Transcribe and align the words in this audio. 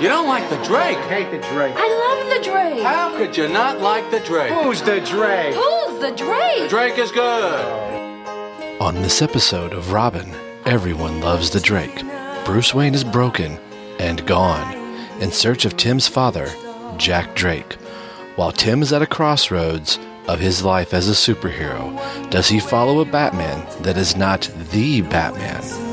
You 0.00 0.08
don't 0.08 0.26
like 0.26 0.48
the 0.48 0.56
Drake? 0.64 0.96
I 0.96 1.08
hate 1.08 1.30
the 1.30 1.46
Drake. 1.48 1.74
I 1.76 1.86
love 1.86 2.38
the 2.38 2.50
Drake. 2.50 2.82
How 2.82 3.14
could 3.18 3.36
you 3.36 3.48
not 3.48 3.80
like 3.80 4.10
the 4.10 4.20
Drake? 4.20 4.50
Who's 4.50 4.80
the 4.80 4.98
Drake? 5.02 5.54
Who's 5.54 6.00
the 6.00 6.10
Drake? 6.16 6.62
The 6.62 6.68
Drake 6.70 6.96
is 6.96 7.12
good. 7.12 8.80
On 8.80 8.94
this 8.94 9.20
episode 9.20 9.74
of 9.74 9.92
Robin, 9.92 10.34
everyone 10.64 11.20
loves 11.20 11.50
the 11.50 11.60
Drake. 11.60 12.02
Bruce 12.46 12.72
Wayne 12.72 12.94
is 12.94 13.04
broken 13.04 13.58
and 13.98 14.26
gone 14.26 14.72
in 15.20 15.30
search 15.30 15.66
of 15.66 15.76
Tim's 15.76 16.08
father, 16.08 16.48
Jack 16.96 17.34
Drake. 17.36 17.74
While 18.36 18.52
Tim 18.52 18.80
is 18.80 18.94
at 18.94 19.02
a 19.02 19.06
crossroads 19.06 19.98
of 20.28 20.40
his 20.40 20.64
life 20.64 20.94
as 20.94 21.10
a 21.10 21.12
superhero, 21.12 22.30
does 22.30 22.48
he 22.48 22.58
follow 22.58 23.00
a 23.00 23.04
Batman 23.04 23.66
that 23.82 23.98
is 23.98 24.16
not 24.16 24.50
the 24.70 25.02
Batman? 25.02 25.89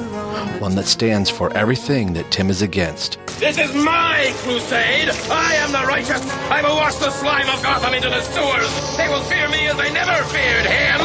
One 0.60 0.76
that 0.76 0.86
stands 0.86 1.30
for 1.30 1.54
everything 1.54 2.14
that 2.14 2.32
Tim 2.32 2.50
is 2.50 2.62
against. 2.62 3.20
This 3.40 3.60
is 3.60 3.74
my 3.76 4.32
crusade. 4.38 5.10
I 5.30 5.56
am 5.58 5.72
the 5.72 5.86
righteous. 5.86 6.22
I 6.50 6.64
will 6.64 6.76
wash 6.76 6.96
the 6.96 7.12
slime 7.12 7.48
of 7.50 7.62
Gotham 7.62 7.94
into 7.94 8.10
the 8.10 8.22
sewers. 8.22 8.98
They 8.98 9.08
will 9.08 9.22
fear 9.22 9.48
me 9.50 9.68
as 9.68 9.78
they 9.78 9.94
never 9.94 10.24
feared 10.26 10.66
him. 10.66 11.02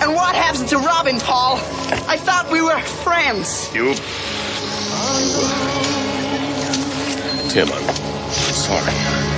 And 0.00 0.14
what 0.14 0.34
happened 0.34 0.68
to 0.68 0.78
Robin, 0.78 1.20
Paul? 1.20 1.56
I 2.08 2.16
thought 2.16 2.48
we 2.50 2.62
were 2.62 2.80
friends. 2.80 3.68
You. 3.74 3.94
Tim, 7.50 7.68
I'm 7.70 7.84
sorry. 8.54 9.35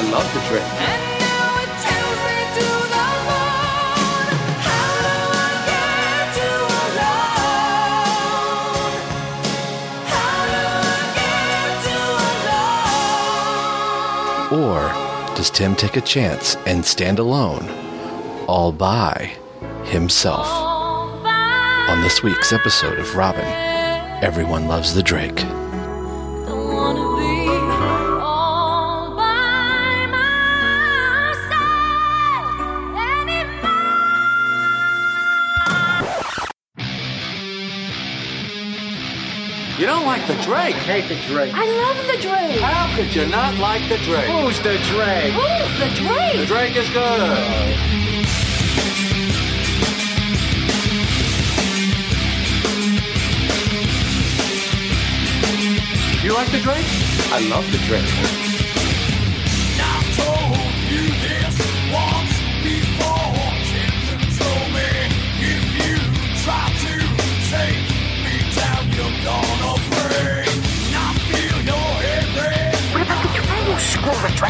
I 0.00 0.02
love 0.02 0.32
the 0.32 0.40
Drake. 0.48 0.64
Or 14.50 14.88
does 15.36 15.50
Tim 15.50 15.76
take 15.76 15.96
a 15.96 16.00
chance 16.00 16.56
and 16.64 16.82
stand 16.82 17.18
alone, 17.18 17.68
all 18.48 18.72
by 18.72 19.36
himself? 19.84 20.46
On 20.48 22.00
this 22.00 22.22
week's 22.22 22.54
episode 22.54 22.98
of 22.98 23.16
Robin, 23.16 23.44
everyone 24.24 24.66
loves 24.66 24.94
the 24.94 25.02
Drake. 25.02 25.44
The 40.36 40.42
Drake? 40.42 40.76
Hate 40.76 41.08
the 41.08 41.16
Drake. 41.26 41.52
I 41.54 41.64
love 41.64 42.06
the 42.06 42.22
Drake. 42.22 42.60
How 42.60 42.94
could 42.94 43.12
you 43.14 43.26
not 43.26 43.56
like 43.58 43.82
the 43.88 43.98
Drake? 43.98 44.30
Who's 44.30 44.58
the 44.60 44.78
Drake? 44.84 45.32
Who's 45.32 45.78
the 45.80 45.88
drink? 45.96 46.36
The 46.36 46.46
Drake? 46.46 46.72
Drake 46.72 46.76
is 46.76 46.88
good. 46.90 47.80
You 56.22 56.34
like 56.34 56.52
the 56.52 56.60
Drake? 56.60 56.86
I 57.32 57.48
love 57.48 57.70
the 57.72 57.78
Drake. 57.78 58.49
The. 74.10 74.40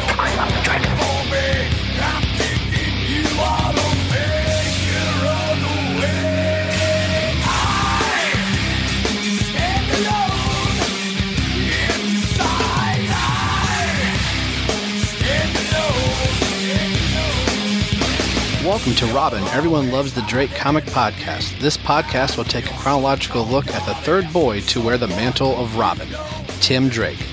Welcome 18.65 18.94
to 18.94 19.06
Robin, 19.09 19.43
Everyone 19.49 19.91
Loves 19.91 20.15
the 20.15 20.22
Drake 20.22 20.54
comic 20.54 20.84
podcast. 20.84 21.59
This 21.60 21.76
podcast 21.76 22.38
will 22.38 22.44
take 22.44 22.65
a 22.65 22.75
chronological 22.75 23.44
look 23.44 23.69
at 23.69 23.84
the 23.84 23.94
third 23.97 24.32
boy 24.32 24.60
to 24.62 24.81
wear 24.81 24.97
the 24.97 25.09
mantle 25.09 25.54
of 25.62 25.76
Robin, 25.76 26.09
Tim 26.60 26.88
Drake. 26.88 27.29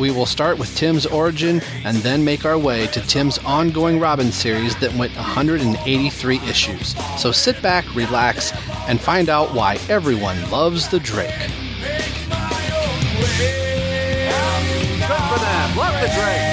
We 0.00 0.10
will 0.10 0.24
start 0.24 0.58
with 0.58 0.74
Tim's 0.76 1.04
origin 1.04 1.60
and 1.84 1.98
then 1.98 2.24
make 2.24 2.46
our 2.46 2.56
way 2.56 2.86
to 2.86 3.02
Tim's 3.02 3.36
ongoing 3.44 4.00
Robin 4.00 4.32
series 4.32 4.74
that 4.76 4.94
went 4.94 5.14
183 5.14 6.36
issues. 6.38 6.96
So 7.20 7.30
sit 7.32 7.60
back, 7.60 7.84
relax, 7.94 8.52
and 8.88 8.98
find 8.98 9.28
out 9.28 9.52
why 9.52 9.78
everyone 9.90 10.50
loves 10.50 10.88
the 10.88 11.00
Drake. 11.00 11.28
Good 11.28 11.50
for 15.28 15.38
them. 15.38 15.76
Love 15.76 16.00
the 16.00 16.08
Drake. 16.16 16.46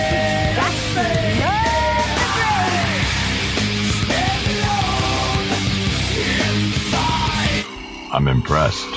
I'm 8.11 8.27
impressed. 8.27 8.93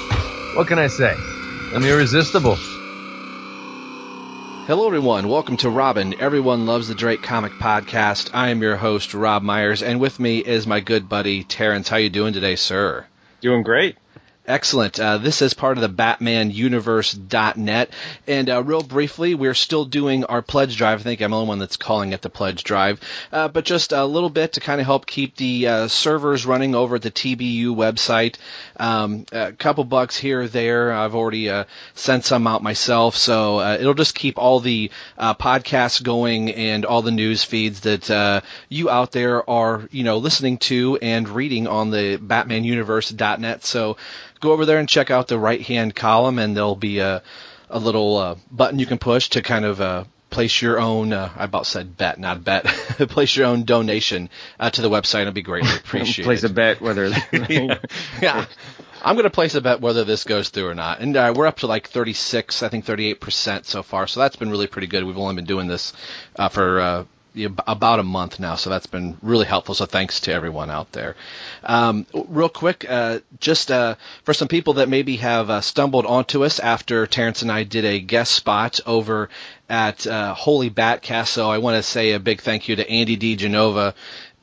What 0.56 0.66
can 0.66 0.80
I 0.80 0.88
say? 0.88 1.14
I'm 1.72 1.84
irresistible. 1.84 2.56
Hello, 4.70 4.86
everyone. 4.86 5.26
Welcome 5.26 5.56
to 5.56 5.68
Robin, 5.68 6.14
Everyone 6.20 6.64
Loves 6.64 6.86
the 6.86 6.94
Drake 6.94 7.22
comic 7.22 7.50
podcast. 7.54 8.30
I 8.32 8.50
am 8.50 8.62
your 8.62 8.76
host, 8.76 9.14
Rob 9.14 9.42
Myers, 9.42 9.82
and 9.82 9.98
with 9.98 10.20
me 10.20 10.38
is 10.38 10.64
my 10.64 10.78
good 10.78 11.08
buddy 11.08 11.42
Terence. 11.42 11.88
How 11.88 11.96
you 11.96 12.08
doing 12.08 12.34
today, 12.34 12.54
sir? 12.54 13.04
Doing 13.40 13.64
great. 13.64 13.96
Excellent. 14.50 14.98
Uh, 14.98 15.18
this 15.18 15.42
is 15.42 15.54
part 15.54 15.78
of 15.78 15.82
the 15.82 15.88
BatmanUniverse.net. 15.88 17.90
And 18.26 18.50
uh, 18.50 18.64
real 18.64 18.82
briefly, 18.82 19.36
we're 19.36 19.54
still 19.54 19.84
doing 19.84 20.24
our 20.24 20.42
pledge 20.42 20.76
drive. 20.76 20.98
I 20.98 21.02
think 21.04 21.20
I'm 21.20 21.30
the 21.30 21.36
only 21.36 21.48
one 21.48 21.60
that's 21.60 21.76
calling 21.76 22.12
it 22.12 22.20
the 22.20 22.30
pledge 22.30 22.64
drive. 22.64 22.98
Uh, 23.30 23.46
but 23.46 23.64
just 23.64 23.92
a 23.92 24.04
little 24.04 24.28
bit 24.28 24.54
to 24.54 24.60
kind 24.60 24.80
of 24.80 24.86
help 24.86 25.06
keep 25.06 25.36
the 25.36 25.68
uh, 25.68 25.86
servers 25.86 26.46
running 26.46 26.74
over 26.74 26.96
at 26.96 27.02
the 27.02 27.12
TBU 27.12 27.76
website. 27.76 28.38
Um, 28.76 29.24
a 29.30 29.52
couple 29.52 29.84
bucks 29.84 30.16
here 30.16 30.40
or 30.40 30.48
there. 30.48 30.92
I've 30.92 31.14
already 31.14 31.48
uh, 31.48 31.66
sent 31.94 32.24
some 32.24 32.48
out 32.48 32.60
myself. 32.60 33.14
So 33.14 33.60
uh, 33.60 33.76
it'll 33.78 33.94
just 33.94 34.16
keep 34.16 34.36
all 34.36 34.58
the 34.58 34.90
podcasts 35.16 36.02
going 36.02 36.50
and 36.50 36.84
all 36.84 37.02
the 37.02 37.12
news 37.12 37.44
feeds 37.44 37.82
that 37.82 38.42
you 38.68 38.90
out 38.90 39.12
there 39.12 39.48
are, 39.48 39.88
you 39.92 40.02
know, 40.02 40.18
listening 40.18 40.58
to 40.58 40.98
and 41.00 41.28
reading 41.28 41.68
on 41.68 41.90
the 41.90 42.18
BatmanUniverse.net. 42.18 43.64
So 43.64 43.96
go 44.40 44.52
over 44.52 44.66
there 44.66 44.78
and 44.78 44.88
check 44.88 45.10
out 45.10 45.28
the 45.28 45.38
right 45.38 45.60
hand 45.60 45.94
column, 45.94 46.38
and 46.38 46.56
there'll 46.56 46.76
be 46.76 46.98
a, 46.98 47.22
a 47.68 47.78
little 47.78 48.16
uh, 48.16 48.34
button 48.50 48.78
you 48.78 48.86
can 48.86 48.98
push 48.98 49.28
to 49.30 49.42
kind 49.42 49.64
of 49.64 49.80
uh, 49.80 50.04
place 50.30 50.62
your 50.62 50.80
own. 50.80 51.12
Uh, 51.12 51.30
I 51.36 51.44
about 51.44 51.66
said 51.66 51.96
bet, 51.96 52.18
not 52.18 52.38
a 52.38 52.40
bet. 52.40 52.64
place 53.10 53.36
your 53.36 53.46
own 53.46 53.64
donation 53.64 54.30
uh, 54.58 54.70
to 54.70 54.82
the 54.82 54.90
website. 54.90 55.22
It'll 55.22 55.32
be 55.32 55.42
greatly 55.42 55.76
appreciated. 55.76 56.24
Place 56.24 56.44
a 56.44 56.48
bet 56.48 56.80
whether 56.80 57.08
yeah. 57.08 57.78
yeah. 58.22 58.46
I'm 59.02 59.14
going 59.14 59.24
to 59.24 59.30
place 59.30 59.54
a 59.54 59.62
bet 59.62 59.80
whether 59.80 60.04
this 60.04 60.24
goes 60.24 60.50
through 60.50 60.68
or 60.68 60.74
not. 60.74 61.00
And 61.00 61.16
uh, 61.16 61.32
we're 61.34 61.46
up 61.46 61.58
to 61.58 61.66
like 61.66 61.88
36, 61.88 62.62
I 62.62 62.68
think 62.68 62.84
38% 62.84 63.64
so 63.64 63.82
far. 63.82 64.06
So 64.06 64.20
that's 64.20 64.36
been 64.36 64.50
really 64.50 64.66
pretty 64.66 64.88
good. 64.88 65.04
We've 65.04 65.16
only 65.16 65.36
been 65.36 65.46
doing 65.46 65.68
this 65.68 65.94
uh, 66.36 66.50
for 66.50 66.80
uh, 66.80 67.04
about 67.66 68.00
a 68.00 68.02
month 68.02 68.40
now. 68.40 68.56
So 68.56 68.70
that's 68.70 68.86
been 68.86 69.16
really 69.22 69.46
helpful. 69.46 69.74
So 69.74 69.86
thanks 69.86 70.20
to 70.20 70.32
everyone 70.32 70.70
out 70.70 70.92
there. 70.92 71.16
Um, 71.62 72.06
real 72.12 72.48
quick, 72.48 72.84
uh, 72.88 73.20
just 73.38 73.70
uh, 73.70 73.96
for 74.24 74.34
some 74.34 74.48
people 74.48 74.74
that 74.74 74.88
maybe 74.88 75.16
have 75.16 75.50
uh, 75.50 75.60
stumbled 75.60 76.06
onto 76.06 76.44
us 76.44 76.58
after 76.58 77.06
Terence 77.06 77.42
and 77.42 77.52
I 77.52 77.64
did 77.64 77.84
a 77.84 78.00
guest 78.00 78.32
spot 78.32 78.80
over 78.86 79.28
at 79.68 80.06
uh, 80.06 80.34
Holy 80.34 80.70
Batcast. 80.70 81.28
So 81.28 81.50
I 81.50 81.58
want 81.58 81.76
to 81.76 81.82
say 81.82 82.12
a 82.12 82.18
big 82.18 82.40
thank 82.40 82.68
you 82.68 82.76
to 82.76 82.90
Andy 82.90 83.16
D. 83.16 83.36
Genova 83.36 83.94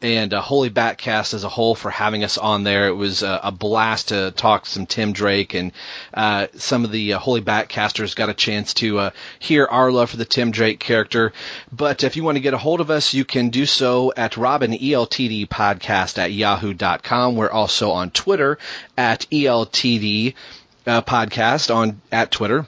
and 0.02 0.34
uh, 0.34 0.42
Holy 0.42 0.70
Batcast 0.70 1.34
as 1.34 1.44
a 1.44 1.50
whole 1.50 1.74
for 1.74 1.90
having 1.90 2.24
us 2.24 2.38
on 2.38 2.64
there. 2.64 2.88
It 2.88 2.94
was 2.94 3.24
uh, 3.24 3.40
a 3.44 3.52
blast 3.52 4.10
to 4.10 4.32
talk 4.32 4.64
to 4.64 4.70
some 4.70 4.86
Tim 4.86 5.12
Drake 5.12 5.54
and 5.54 5.72
uh, 6.14 6.48
some 6.56 6.86
of 6.86 6.92
the 6.92 7.14
uh, 7.14 7.20
Holy 7.20 7.42
Batcasters 7.42 8.16
got 8.16 8.30
a 8.30 8.34
chance 8.34 8.74
to 8.76 9.00
uh, 9.00 9.10
hear 9.40 9.66
our 9.66 9.92
love 9.92 10.12
for 10.12 10.18
the 10.18 10.26
Tim 10.26 10.52
Drake 10.52 10.80
character. 10.80 11.34
But 11.72 12.04
if 12.04 12.16
you 12.16 12.24
want 12.24 12.36
to 12.38 12.42
get 12.42 12.54
a 12.54 12.60
hold 12.60 12.82
of 12.82 12.92
us, 12.92 13.14
you 13.14 13.26
can 13.26 13.50
do 13.50 13.66
so 13.66 14.14
at 14.16 14.38
Robin 14.38 14.72
ELTD 14.72 15.48
podcast 15.48 16.18
at 16.18 16.32
yahoo.com. 16.32 17.36
We're 17.36 17.50
also 17.50 17.92
on 17.92 18.12
Twitter 18.12 18.60
at 18.98 19.26
ELTD 19.32 20.36
podcast 20.86 21.76
on 21.76 22.02
at 22.12 22.32
Twitter. 22.32 22.68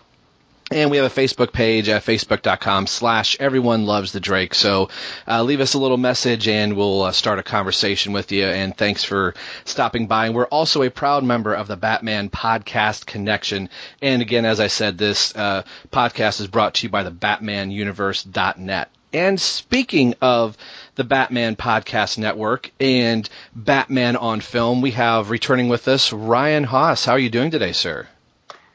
And 0.71 0.92
we 0.92 0.98
have 0.98 1.06
a 1.12 1.21
Facebook 1.21 1.51
page 1.51 1.89
at 1.89 2.04
facebook.com 2.04 2.86
slash 2.86 3.36
everyone 3.39 3.88
loves 3.88 4.12
the 4.12 4.19
Drake. 4.19 4.54
So 4.54 4.89
uh, 5.27 5.42
leave 5.42 5.62
us 5.62 5.74
a 5.74 5.80
little 5.80 5.98
message 5.98 6.48
and 6.48 6.77
we'll 6.77 7.01
uh, 7.04 7.12
start 7.12 7.39
a 7.39 7.44
conversation 7.44 8.13
with 8.13 8.31
you. 8.31 8.45
And 8.45 8.77
thanks 8.77 9.04
for 9.04 9.33
stopping 9.66 10.06
by. 10.06 10.27
And 10.27 10.36
we're 10.36 10.45
also 10.45 10.83
a 10.83 10.92
proud 10.92 11.24
member 11.24 11.56
of 11.56 11.68
the 11.68 11.75
Batman 11.75 12.30
Podcast 12.30 13.07
Connection. 13.07 13.69
And 14.00 14.21
again, 14.21 14.45
as 14.45 14.60
I 14.60 14.68
said, 14.68 15.00
this 15.00 15.36
uh, 15.36 15.63
podcast 15.92 16.39
is 16.39 16.45
brought 16.45 16.75
to 16.75 16.86
you 16.86 16.89
by 16.92 17.01
the 17.01 17.12
BatmanUniverse.net. 17.12 18.92
And 19.12 19.42
speaking 19.42 20.13
of 20.21 20.56
the 20.94 21.04
Batman 21.04 21.56
Podcast 21.56 22.19
Network 22.19 22.69
and 22.80 23.27
Batman 23.56 24.16
on 24.18 24.39
Film, 24.39 24.81
we 24.81 24.92
have 24.92 25.31
returning 25.31 25.68
with 25.68 25.88
us 25.88 26.13
Ryan 26.13 26.63
Hoss. 26.63 27.06
How 27.06 27.13
are 27.13 27.19
you 27.19 27.31
doing 27.31 27.50
today, 27.50 27.71
sir? 27.71 28.07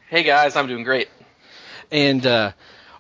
Hey 0.09 0.25
guys, 0.25 0.57
I'm 0.57 0.67
doing 0.67 0.83
great. 0.83 1.09
And 1.95 2.27
uh, 2.27 2.51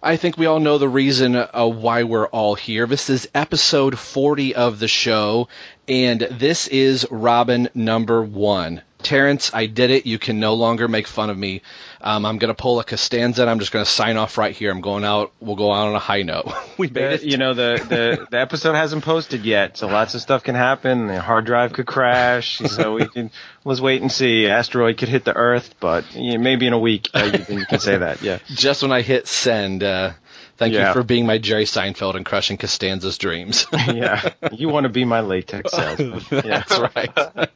I 0.04 0.14
think 0.16 0.38
we 0.38 0.46
all 0.46 0.60
know 0.60 0.78
the 0.78 0.88
reason 0.88 1.34
uh, 1.34 1.66
why 1.66 2.04
we're 2.04 2.28
all 2.28 2.54
here. 2.54 2.86
This 2.86 3.10
is 3.10 3.28
episode 3.34 3.98
40 3.98 4.54
of 4.54 4.78
the 4.78 4.86
show, 4.86 5.48
and 5.88 6.20
this 6.20 6.68
is 6.68 7.04
Robin 7.10 7.68
number 7.74 8.22
one. 8.22 8.82
Terrence, 9.02 9.50
I 9.52 9.66
did 9.66 9.90
it. 9.90 10.06
You 10.06 10.20
can 10.20 10.38
no 10.38 10.54
longer 10.54 10.86
make 10.86 11.08
fun 11.08 11.28
of 11.28 11.36
me. 11.36 11.62
Um, 12.06 12.26
I'm 12.26 12.36
going 12.36 12.54
to 12.54 12.60
pull 12.62 12.78
a 12.80 12.84
Costanza, 12.84 13.40
and 13.40 13.50
I'm 13.50 13.58
just 13.60 13.72
going 13.72 13.82
to 13.82 13.90
sign 13.90 14.18
off 14.18 14.36
right 14.36 14.54
here. 14.54 14.70
I'm 14.70 14.82
going 14.82 15.04
out. 15.04 15.32
We'll 15.40 15.56
go 15.56 15.72
out 15.72 15.88
on 15.88 15.94
a 15.94 15.98
high 15.98 16.20
note. 16.20 16.52
we 16.78 16.88
made 16.88 17.02
Uh, 17.02 17.08
it. 17.14 17.22
you 17.22 17.38
know 17.38 17.54
the, 17.54 17.82
the 17.88 18.26
the 18.30 18.38
episode 18.38 18.74
hasn't 18.74 19.02
posted 19.04 19.46
yet, 19.46 19.78
so 19.78 19.86
lots 19.86 20.14
of 20.14 20.20
stuff 20.20 20.42
can 20.44 20.54
happen. 20.54 21.06
The 21.06 21.18
hard 21.22 21.46
drive 21.46 21.72
could 21.72 21.86
crash, 21.86 22.58
so 22.66 22.92
we 22.96 23.08
can 23.08 23.30
let's 23.64 23.80
wait 23.80 24.02
and 24.02 24.12
see. 24.12 24.46
Asteroid 24.48 24.98
could 24.98 25.08
hit 25.08 25.24
the 25.24 25.34
Earth, 25.34 25.74
but 25.80 26.04
yeah, 26.14 26.36
maybe 26.36 26.66
in 26.66 26.74
a 26.74 26.78
week 26.78 27.08
uh, 27.14 27.30
you, 27.32 27.38
can, 27.38 27.58
you 27.60 27.64
can 27.66 27.80
say 27.80 27.96
that. 27.96 28.20
Yeah, 28.20 28.38
just 28.48 28.82
when 28.82 28.92
I 28.92 29.00
hit 29.00 29.26
send. 29.26 29.82
Uh, 29.82 30.12
thank 30.58 30.74
you 30.74 30.92
for 30.92 31.02
being 31.04 31.24
my 31.24 31.38
Jerry 31.38 31.64
Seinfeld 31.64 32.16
and 32.16 32.26
crushing 32.26 32.58
Costanza's 32.58 33.16
dreams. 33.16 33.66
yeah. 33.72 34.28
You 34.52 34.68
want 34.68 34.84
to 34.84 34.90
be 34.90 35.06
my 35.06 35.20
latex 35.20 35.72
salesman? 35.72 36.20
Yeah. 36.30 36.40
That's 36.68 36.78
right. 36.78 37.48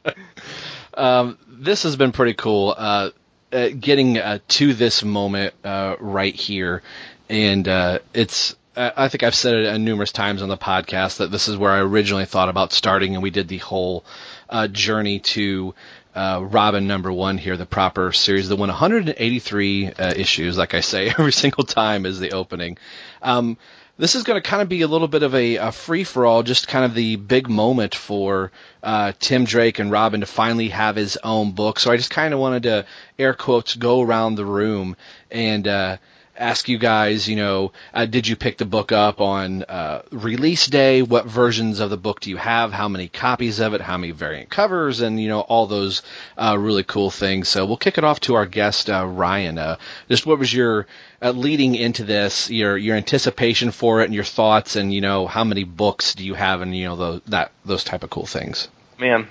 um, 0.95 1.37
this 1.47 1.83
has 1.83 1.95
been 1.95 2.11
pretty 2.11 2.33
cool. 2.33 2.73
Uh, 2.75 3.11
uh, 3.51 3.69
getting 3.69 4.17
uh, 4.17 4.39
to 4.47 4.73
this 4.73 5.03
moment 5.03 5.53
uh, 5.63 5.95
right 5.99 6.35
here, 6.35 6.81
and 7.29 7.67
uh, 7.67 7.99
it's. 8.13 8.55
I 8.75 9.09
think 9.09 9.23
I've 9.23 9.35
said 9.35 9.55
it 9.55 9.67
uh, 9.67 9.77
numerous 9.77 10.13
times 10.13 10.41
on 10.41 10.47
the 10.47 10.55
podcast 10.55 11.17
that 11.17 11.31
this 11.31 11.49
is 11.49 11.57
where 11.57 11.71
I 11.71 11.79
originally 11.79 12.25
thought 12.25 12.47
about 12.47 12.71
starting, 12.71 13.13
and 13.13 13.21
we 13.21 13.29
did 13.29 13.49
the 13.49 13.57
whole 13.57 14.05
uh, 14.49 14.69
journey 14.69 15.19
to 15.19 15.75
Robin 16.15 16.87
number 16.87 17.11
one 17.11 17.37
here, 17.37 17.57
the 17.57 17.65
proper 17.65 18.13
series 18.13 18.47
the 18.47 18.55
won 18.55 18.69
183 18.69 19.87
uh, 19.87 20.13
issues. 20.15 20.57
Like 20.57 20.75
I 20.75 20.79
say, 20.79 21.09
every 21.19 21.33
single 21.33 21.65
time 21.65 22.05
is 22.05 22.19
the 22.19 22.31
opening. 22.31 22.77
Um, 23.21 23.57
this 23.99 24.15
is 24.15 24.23
going 24.23 24.41
to 24.41 24.49
kind 24.49 24.61
of 24.61 24.69
be 24.69 24.81
a 24.81 24.87
little 24.87 25.09
bit 25.09 25.23
of 25.23 25.35
a, 25.35 25.57
a 25.57 25.71
free 25.73 26.05
for 26.05 26.25
all, 26.25 26.41
just 26.41 26.69
kind 26.69 26.85
of 26.85 26.93
the 26.93 27.17
big 27.17 27.49
moment 27.49 27.93
for 27.93 28.49
uh, 28.81 29.11
Tim 29.19 29.43
Drake 29.43 29.77
and 29.79 29.91
Robin 29.91 30.21
to 30.21 30.25
finally 30.25 30.69
have 30.69 30.95
his 30.95 31.17
own 31.21 31.51
book. 31.51 31.81
So 31.81 31.91
I 31.91 31.97
just 31.97 32.09
kind 32.09 32.33
of 32.33 32.39
wanted 32.39 32.63
to 32.63 32.85
air 33.19 33.33
quotes 33.33 33.75
go 33.75 34.01
around 34.01 34.35
the 34.35 34.45
room 34.45 34.95
and 35.29 35.67
uh, 35.67 35.97
ask 36.39 36.69
you 36.69 36.77
guys, 36.77 37.27
you 37.27 37.35
know, 37.35 37.73
uh, 37.93 38.05
did 38.05 38.27
you 38.27 38.35
pick 38.35 38.57
the 38.57 38.65
book 38.65 38.91
up 38.91 39.19
on 39.19 39.63
uh, 39.63 40.01
release 40.11 40.65
day? 40.67 41.01
What 41.01 41.25
versions 41.25 41.79
of 41.79 41.89
the 41.89 41.97
book 41.97 42.21
do 42.21 42.29
you 42.29 42.37
have? 42.37 42.71
How 42.71 42.87
many 42.87 43.09
copies 43.09 43.59
of 43.59 43.73
it? 43.73 43.81
How 43.81 43.97
many 43.97 44.11
variant 44.11 44.49
covers? 44.49 45.01
And 45.01 45.21
you 45.21 45.27
know 45.27 45.41
all 45.41 45.67
those 45.67 46.01
uh, 46.37 46.57
really 46.57 46.83
cool 46.83 47.11
things. 47.11 47.49
So 47.49 47.65
we'll 47.65 47.77
kick 47.77 47.97
it 47.97 48.03
off 48.03 48.21
to 48.21 48.35
our 48.35 48.45
guest 48.45 48.89
uh, 48.89 49.05
Ryan. 49.05 49.57
Uh, 49.57 49.77
just 50.07 50.25
what 50.25 50.39
was 50.39 50.53
your 50.53 50.87
uh, 51.21 51.31
leading 51.31 51.75
into 51.75 52.03
this? 52.03 52.49
Your 52.49 52.77
your 52.77 52.95
anticipation 52.95 53.71
for 53.71 54.01
it 54.01 54.05
and 54.05 54.13
your 54.13 54.23
thoughts, 54.23 54.75
and 54.75 54.93
you 54.93 55.01
know 55.01 55.27
how 55.27 55.43
many 55.43 55.65
books 55.65 56.15
do 56.15 56.25
you 56.25 56.33
have, 56.33 56.61
and 56.61 56.75
you 56.75 56.85
know 56.85 56.95
those 56.95 57.21
that 57.27 57.51
those 57.65 57.83
type 57.83 58.03
of 58.03 58.09
cool 58.09 58.25
things. 58.25 58.69
Man. 58.97 59.27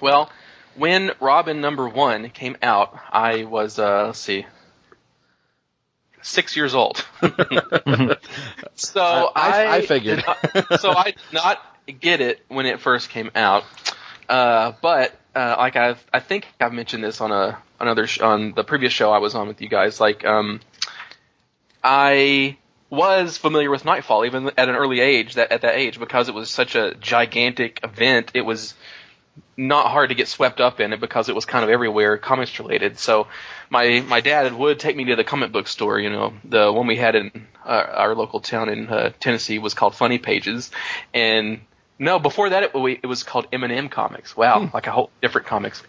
Well, 0.00 0.30
when 0.74 1.12
Robin 1.20 1.60
number 1.60 1.88
one 1.88 2.30
came 2.30 2.56
out, 2.62 2.98
I 3.10 3.44
was 3.44 3.78
uh 3.78 4.06
let's 4.06 4.18
see. 4.18 4.46
Six 6.26 6.56
years 6.56 6.74
old. 6.74 7.06
so 8.74 9.00
I- 9.00 9.30
I, 9.34 9.74
I- 9.76 9.80
figured. 9.86 10.24
not- 10.26 10.80
so 10.80 10.90
I 10.90 11.04
did 11.12 11.16
not 11.32 11.62
get 12.00 12.20
it 12.20 12.44
when 12.48 12.66
it 12.66 12.80
first 12.80 13.10
came 13.10 13.30
out. 13.36 13.64
Uh, 14.28 14.72
but 14.82 15.14
uh, 15.36 15.54
like 15.56 15.76
I 15.76 15.94
I 16.12 16.18
think 16.18 16.48
I've 16.60 16.72
mentioned 16.72 17.04
this 17.04 17.20
on 17.20 17.30
a 17.30 17.58
another 17.78 18.08
sh- 18.08 18.18
on 18.20 18.52
the 18.54 18.64
previous 18.64 18.92
show 18.92 19.12
I 19.12 19.18
was 19.18 19.36
on 19.36 19.46
with 19.46 19.60
you 19.62 19.68
guys. 19.68 20.00
Like 20.00 20.24
um, 20.24 20.60
I 21.82 22.56
was 22.90 23.36
familiar 23.36 23.70
with 23.70 23.84
Knightfall 23.84 24.24
even 24.24 24.50
at 24.56 24.68
an 24.68 24.74
early 24.74 24.98
age. 25.00 25.34
That 25.34 25.52
at 25.52 25.60
that 25.62 25.76
age 25.76 25.98
because 26.00 26.28
it 26.28 26.34
was 26.34 26.50
such 26.50 26.74
a 26.74 26.94
gigantic 26.94 27.80
event, 27.84 28.32
it 28.34 28.42
was 28.42 28.74
not 29.56 29.90
hard 29.90 30.10
to 30.10 30.14
get 30.14 30.28
swept 30.28 30.60
up 30.60 30.80
in 30.80 30.92
it 30.92 31.00
because 31.00 31.28
it 31.28 31.34
was 31.34 31.46
kind 31.46 31.64
of 31.64 31.70
everywhere 31.70 32.18
comics 32.18 32.58
related. 32.58 32.98
So 32.98 33.26
my 33.70 34.00
my 34.00 34.20
dad 34.20 34.52
would 34.52 34.78
take 34.78 34.96
me 34.96 35.04
to 35.06 35.16
the 35.16 35.24
comic 35.24 35.52
book 35.52 35.66
store. 35.66 35.98
You 35.98 36.10
know, 36.10 36.34
the 36.44 36.72
one 36.72 36.86
we 36.86 36.96
had 36.96 37.14
in 37.14 37.46
uh, 37.64 37.68
our 37.68 38.14
local 38.14 38.40
town 38.40 38.68
in 38.68 38.88
uh, 38.88 39.12
Tennessee 39.18 39.58
was 39.58 39.74
called 39.74 39.94
Funny 39.94 40.18
Pages, 40.18 40.70
and 41.14 41.60
no, 41.98 42.18
before 42.18 42.50
that 42.50 42.62
it, 42.62 42.74
we, 42.74 42.92
it 43.02 43.06
was 43.06 43.22
called 43.22 43.46
M&M 43.52 43.88
Comics. 43.88 44.36
Wow, 44.36 44.70
like 44.74 44.86
a 44.86 44.90
whole 44.90 45.10
different 45.22 45.46
comics. 45.46 45.82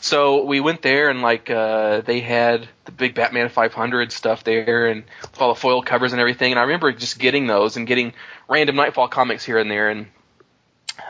So 0.00 0.44
we 0.44 0.58
went 0.58 0.82
there 0.82 1.08
and 1.08 1.22
like 1.22 1.48
uh, 1.48 2.00
they 2.00 2.18
had 2.18 2.68
the 2.86 2.92
big 2.92 3.14
Batman 3.14 3.48
500 3.48 4.10
stuff 4.10 4.42
there 4.42 4.88
and 4.88 5.04
all 5.38 5.54
the 5.54 5.60
foil 5.60 5.82
covers 5.82 6.10
and 6.10 6.20
everything. 6.20 6.50
And 6.50 6.58
I 6.58 6.62
remember 6.62 6.90
just 6.90 7.20
getting 7.20 7.46
those 7.46 7.76
and 7.76 7.86
getting 7.86 8.12
random 8.48 8.74
Knightfall 8.74 9.06
comics 9.06 9.44
here 9.44 9.58
and 9.58 9.70
there 9.70 9.90
and 9.90 10.08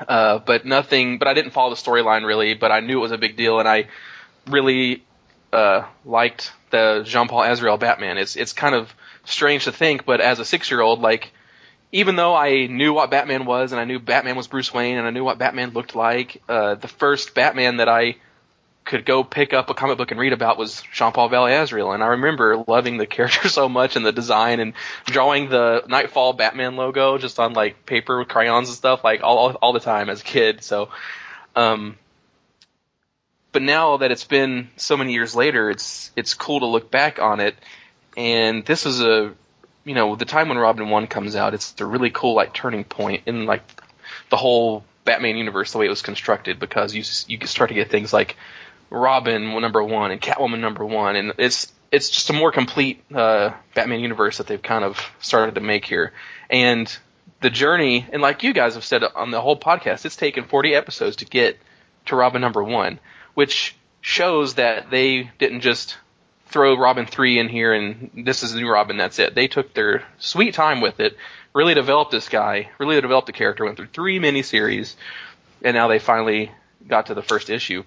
uh, 0.08 0.38
but 0.38 0.64
nothing. 0.64 1.19
But 1.19 1.28
I 1.28 1.34
didn't 1.34 1.52
follow 1.52 1.70
the 1.70 1.76
storyline 1.76 2.26
really. 2.26 2.54
But 2.54 2.72
I 2.72 2.80
knew 2.80 2.98
it 2.98 3.02
was 3.02 3.12
a 3.12 3.19
big 3.19 3.36
deal, 3.36 3.58
and 3.58 3.69
I 3.69 3.88
really 4.46 5.04
uh, 5.52 5.84
liked 6.04 6.52
the 6.70 7.02
Jean 7.04 7.28
Paul 7.28 7.42
Azrael 7.42 7.76
Batman. 7.76 8.19
It's 8.19 8.36
it's 8.36 8.52
kind 8.52 8.74
of 8.74 8.92
strange 9.24 9.64
to 9.64 9.72
think, 9.72 10.04
but 10.04 10.20
as 10.20 10.38
a 10.38 10.44
six 10.44 10.70
year 10.70 10.80
old, 10.80 11.00
like 11.00 11.32
even 11.92 12.16
though 12.16 12.34
I 12.34 12.66
knew 12.66 12.92
what 12.94 13.10
Batman 13.10 13.44
was, 13.44 13.72
and 13.72 13.80
I 13.80 13.84
knew 13.84 13.98
Batman 13.98 14.36
was 14.36 14.48
Bruce 14.48 14.72
Wayne, 14.72 14.96
and 14.96 15.06
I 15.06 15.10
knew 15.10 15.24
what 15.24 15.38
Batman 15.38 15.70
looked 15.70 15.94
like, 15.94 16.42
uh, 16.48 16.74
the 16.74 16.88
first 16.88 17.34
Batman 17.34 17.76
that 17.76 17.88
I 17.88 18.16
could 18.84 19.05
go 19.05 19.23
pick 19.23 19.52
up 19.52 19.70
a 19.70 19.75
comic 19.75 19.99
book 19.99 20.11
and 20.11 20.19
read 20.19 20.32
about 20.32 20.58
was 20.58 20.82
Jean 20.93 21.12
Paul 21.12 21.29
Valley 21.29 21.55
Azrael, 21.55 21.93
and 21.93 22.02
I 22.02 22.08
remember 22.08 22.64
loving 22.67 22.96
the 22.96 23.06
character 23.17 23.49
so 23.49 23.69
much 23.69 23.96
and 23.96 24.05
the 24.05 24.12
design 24.12 24.61
and 24.61 24.75
drawing 25.06 25.49
the 25.49 25.84
Knightfall 25.88 26.34
Batman 26.34 26.76
logo 26.76 27.19
just 27.19 27.38
on 27.38 27.52
like 27.52 27.87
paper 27.87 28.19
with 28.19 28.29
crayons 28.29 28.69
and 28.69 28.76
stuff 28.76 29.05
like 29.05 29.22
all 29.22 29.39
all, 29.39 29.51
all 29.55 29.72
the 29.72 29.81
time 29.81 30.10
as 30.10 30.20
a 30.20 30.24
kid. 30.24 30.62
So, 30.62 30.91
um, 31.55 31.96
but 33.53 33.62
now 33.62 33.98
that 33.98 34.10
it's 34.10 34.24
been 34.24 34.69
so 34.77 34.96
many 34.96 35.12
years 35.12 35.34
later, 35.34 35.70
it's 35.70 36.10
it's 36.17 36.34
cool 36.34 36.60
to 36.60 36.67
look 36.67 36.91
back 36.91 37.20
on 37.20 37.41
it, 37.41 37.55
and 38.17 38.65
this 38.65 38.86
is 38.86 39.01
a 39.01 39.32
you 39.84 39.94
know 39.94 40.17
the 40.17 40.24
time 40.24 40.48
when 40.48 40.58
Robin 40.58 40.89
One 40.89 41.06
comes 41.06 41.36
out, 41.36 41.55
it's 41.55 41.74
a 41.81 41.86
really 41.86 42.10
cool 42.10 42.34
like 42.34 42.53
turning 42.53 42.84
point 42.84 43.22
in 43.27 43.46
like 43.46 43.62
the 44.31 44.36
whole 44.36 44.84
Batman 45.05 45.36
universe 45.36 45.72
the 45.72 45.79
way 45.79 45.86
it 45.86 45.91
was 45.91 46.03
constructed 46.03 46.58
because 46.58 46.94
you 46.94 47.05
you 47.29 47.46
start 47.46 47.69
to 47.69 47.74
get 47.74 47.91
things 47.91 48.12
like 48.12 48.36
Robin 48.93 49.58
number 49.61 49.82
one 49.82 50.11
and 50.11 50.20
Catwoman 50.20 50.61
number 50.61 50.84
one, 50.84 51.17
and 51.17 51.32
it's 51.39 51.72
it's 51.91 52.11
just 52.11 52.31
a 52.31 52.34
more 52.34 52.53
complete 52.53 53.03
uh, 53.15 53.53
Batman 53.75 54.01
universe 54.01 54.39
that 54.39 54.46
they've 54.46 54.63
kind 54.63 54.84
of 54.84 55.01
started 55.20 55.55
to 55.56 55.61
make 55.61 55.84
here. 55.84 56.13
And 56.51 56.94
the 57.41 57.51
journey, 57.51 58.06
and 58.13 58.22
like 58.22 58.43
you 58.43 58.53
guys 58.53 58.75
have 58.75 58.84
said 58.84 59.03
on 59.03 59.31
the 59.31 59.41
whole 59.41 59.58
podcast, 59.58 60.05
it's 60.05 60.17
taken 60.17 60.44
40 60.44 60.75
episodes 60.75 61.17
to 61.17 61.25
get 61.25 61.58
to 62.06 62.17
Robin 62.17 62.41
number 62.41 62.63
one, 62.63 62.99
which 63.34 63.75
shows 64.01 64.55
that 64.55 64.91
they 64.91 65.31
didn't 65.39 65.61
just 65.61 65.96
throw 66.46 66.77
Robin 66.77 67.06
three 67.06 67.39
in 67.39 67.49
here 67.49 67.72
and 67.72 68.11
this 68.15 68.43
is 68.43 68.53
the 68.53 68.61
new 68.61 68.70
Robin. 68.70 68.99
That's 68.99 69.19
it. 69.19 69.34
They 69.34 69.49
took 69.49 69.72
their 69.72 70.05
sweet 70.19 70.55
time 70.55 70.82
with 70.82 71.01
it, 71.01 71.17
really 71.55 71.75
developed 71.75 72.11
this 72.11 72.29
guy, 72.29 72.69
really 72.79 73.01
developed 73.01 73.27
the 73.27 73.32
character, 73.32 73.65
went 73.65 73.79
through 73.79 73.87
three 73.87 74.19
miniseries, 74.19 74.96
and 75.63 75.75
now 75.75 75.89
they 75.89 75.99
finally 75.99 76.51
got 76.87 77.06
to 77.06 77.15
the 77.15 77.22
first 77.22 77.49
issue. 77.49 77.84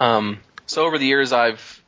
Um, 0.00 0.40
so 0.66 0.84
over 0.84 0.98
the 0.98 1.06
years, 1.06 1.32
I've 1.32 1.82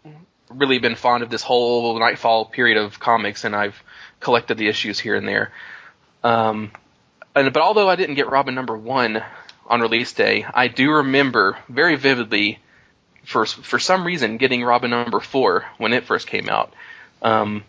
really 0.49 0.79
been 0.79 0.95
fond 0.95 1.23
of 1.23 1.31
this 1.31 1.43
whole 1.43 1.99
Knightfall 1.99 2.47
period 2.47 2.77
of 2.77 2.99
comics, 2.99 3.45
and 3.45 3.55
I've 3.55 3.83
collected 4.19 4.59
the 4.59 4.69
issues 4.69 4.99
here 4.99 5.15
and 5.15 5.27
there. 5.27 5.53
Um, 6.23 6.73
and 7.35 7.53
but 7.53 7.63
although 7.63 7.89
I 7.89 7.97
didn't 7.97 8.17
get 8.17 8.31
Robin 8.31 8.55
number 8.55 8.77
one 8.77 9.23
on 9.67 9.81
release 9.81 10.13
day, 10.13 10.45
I 10.53 10.69
do 10.69 10.91
remember 10.91 11.57
very 11.69 11.97
vividly, 11.97 12.59
for 13.25 13.47
for 13.47 13.79
some 13.79 14.05
reason, 14.05 14.37
getting 14.37 14.65
Robin 14.65 14.91
number 14.91 15.21
four 15.21 15.67
when 15.79 15.93
it 15.93 16.05
first 16.05 16.27
came 16.27 16.49
out. 16.49 16.73
Um, 17.23 17.65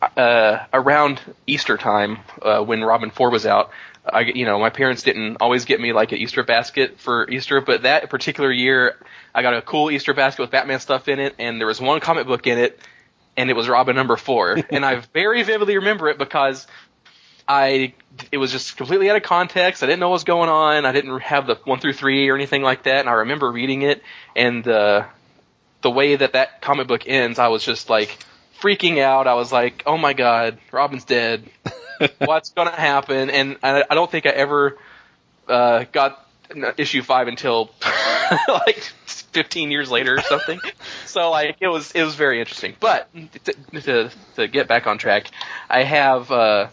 uh, 0.00 0.66
around 0.72 1.20
Easter 1.46 1.76
time, 1.76 2.18
uh, 2.42 2.62
when 2.62 2.82
Robin 2.82 3.10
Four 3.10 3.30
was 3.30 3.46
out, 3.46 3.70
I 4.04 4.20
you 4.20 4.44
know 4.44 4.58
my 4.58 4.70
parents 4.70 5.02
didn't 5.02 5.38
always 5.40 5.64
get 5.64 5.80
me 5.80 5.92
like 5.92 6.12
an 6.12 6.18
Easter 6.18 6.42
basket 6.42 6.98
for 6.98 7.28
Easter, 7.30 7.60
but 7.60 7.82
that 7.82 8.08
particular 8.10 8.50
year 8.50 8.96
I 9.34 9.42
got 9.42 9.54
a 9.54 9.62
cool 9.62 9.90
Easter 9.90 10.14
basket 10.14 10.42
with 10.42 10.50
Batman 10.50 10.80
stuff 10.80 11.08
in 11.08 11.18
it, 11.18 11.34
and 11.38 11.60
there 11.60 11.66
was 11.66 11.80
one 11.80 12.00
comic 12.00 12.26
book 12.26 12.46
in 12.46 12.58
it, 12.58 12.80
and 13.36 13.50
it 13.50 13.56
was 13.56 13.68
Robin 13.68 13.94
number 13.94 14.16
four, 14.16 14.58
and 14.70 14.84
I 14.84 15.02
very 15.12 15.42
vividly 15.42 15.76
remember 15.76 16.08
it 16.08 16.18
because 16.18 16.66
I 17.46 17.94
it 18.32 18.38
was 18.38 18.52
just 18.52 18.76
completely 18.76 19.10
out 19.10 19.16
of 19.16 19.22
context. 19.22 19.82
I 19.82 19.86
didn't 19.86 20.00
know 20.00 20.08
what 20.08 20.14
was 20.14 20.24
going 20.24 20.48
on. 20.48 20.86
I 20.86 20.92
didn't 20.92 21.20
have 21.20 21.46
the 21.46 21.56
one 21.64 21.78
through 21.78 21.94
three 21.94 22.28
or 22.30 22.36
anything 22.36 22.62
like 22.62 22.84
that, 22.84 23.00
and 23.00 23.08
I 23.08 23.12
remember 23.12 23.50
reading 23.50 23.82
it 23.82 24.02
and 24.34 24.64
the 24.64 25.06
the 25.82 25.90
way 25.90 26.16
that 26.16 26.34
that 26.34 26.60
comic 26.60 26.86
book 26.88 27.02
ends, 27.06 27.38
I 27.38 27.48
was 27.48 27.64
just 27.64 27.88
like 27.88 28.18
freaking 28.60 28.98
out. 28.98 29.26
I 29.26 29.34
was 29.34 29.50
like, 29.52 29.82
"Oh 29.86 29.96
my 29.96 30.12
god, 30.12 30.58
Robin's 30.70 31.04
dead. 31.04 31.44
What's 32.18 32.50
gonna 32.50 32.70
happen?" 32.70 33.30
And 33.30 33.56
I, 33.62 33.84
I 33.88 33.94
don't 33.94 34.10
think 34.10 34.26
I 34.26 34.30
ever 34.30 34.78
uh, 35.48 35.84
got 35.92 36.26
issue 36.76 37.02
five 37.02 37.28
until 37.28 37.70
like 38.48 38.82
15 39.06 39.70
years 39.70 39.90
later 39.90 40.16
or 40.16 40.22
something. 40.22 40.60
so 41.06 41.30
like 41.30 41.56
it 41.60 41.68
was 41.68 41.92
it 41.92 42.02
was 42.02 42.14
very 42.14 42.40
interesting. 42.40 42.74
But 42.78 43.08
to 43.44 43.80
to, 43.80 44.10
to 44.36 44.48
get 44.48 44.68
back 44.68 44.86
on 44.86 44.98
track, 44.98 45.30
I 45.68 45.82
have 45.82 46.30
uh, 46.30 46.68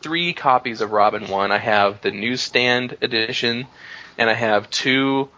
three 0.00 0.32
copies 0.32 0.80
of 0.80 0.92
Robin 0.92 1.28
One. 1.28 1.52
I 1.52 1.58
have 1.58 2.00
the 2.02 2.10
newsstand 2.10 2.96
edition, 3.02 3.66
and 4.18 4.30
I 4.30 4.34
have 4.34 4.70
two 4.70 5.28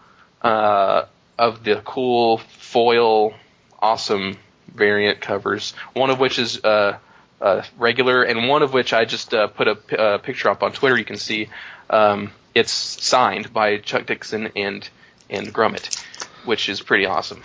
uh, 0.41 1.05
of 1.37 1.63
the 1.63 1.81
cool 1.83 2.37
foil, 2.37 3.33
awesome 3.79 4.37
variant 4.73 5.21
covers. 5.21 5.73
One 5.93 6.09
of 6.09 6.19
which 6.19 6.39
is 6.39 6.63
uh, 6.63 6.97
uh, 7.41 7.63
regular, 7.77 8.23
and 8.23 8.47
one 8.47 8.63
of 8.63 8.73
which 8.73 8.93
I 8.93 9.05
just 9.05 9.33
uh, 9.33 9.47
put 9.47 9.67
a, 9.67 10.15
a 10.15 10.19
picture 10.19 10.49
up 10.49 10.63
on 10.63 10.71
Twitter. 10.71 10.97
You 10.97 11.05
can 11.05 11.17
see 11.17 11.49
um, 11.89 12.31
it's 12.53 12.71
signed 12.71 13.53
by 13.53 13.77
Chuck 13.77 14.05
Dixon 14.05 14.51
and 14.55 14.87
and 15.29 15.53
Grummett, 15.53 16.03
which 16.45 16.69
is 16.69 16.81
pretty 16.81 17.05
awesome. 17.05 17.41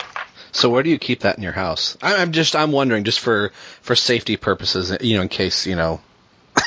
So 0.51 0.69
where 0.69 0.83
do 0.83 0.89
you 0.89 0.99
keep 0.99 1.21
that 1.21 1.37
in 1.37 1.43
your 1.43 1.53
house? 1.53 1.97
I'm 2.01 2.31
just 2.31 2.55
I'm 2.55 2.71
wondering 2.71 3.03
just 3.03 3.19
for 3.19 3.51
for 3.81 3.95
safety 3.95 4.37
purposes, 4.37 4.95
you 5.01 5.15
know, 5.17 5.23
in 5.23 5.29
case 5.29 5.65
you 5.67 5.75
know. 5.75 6.01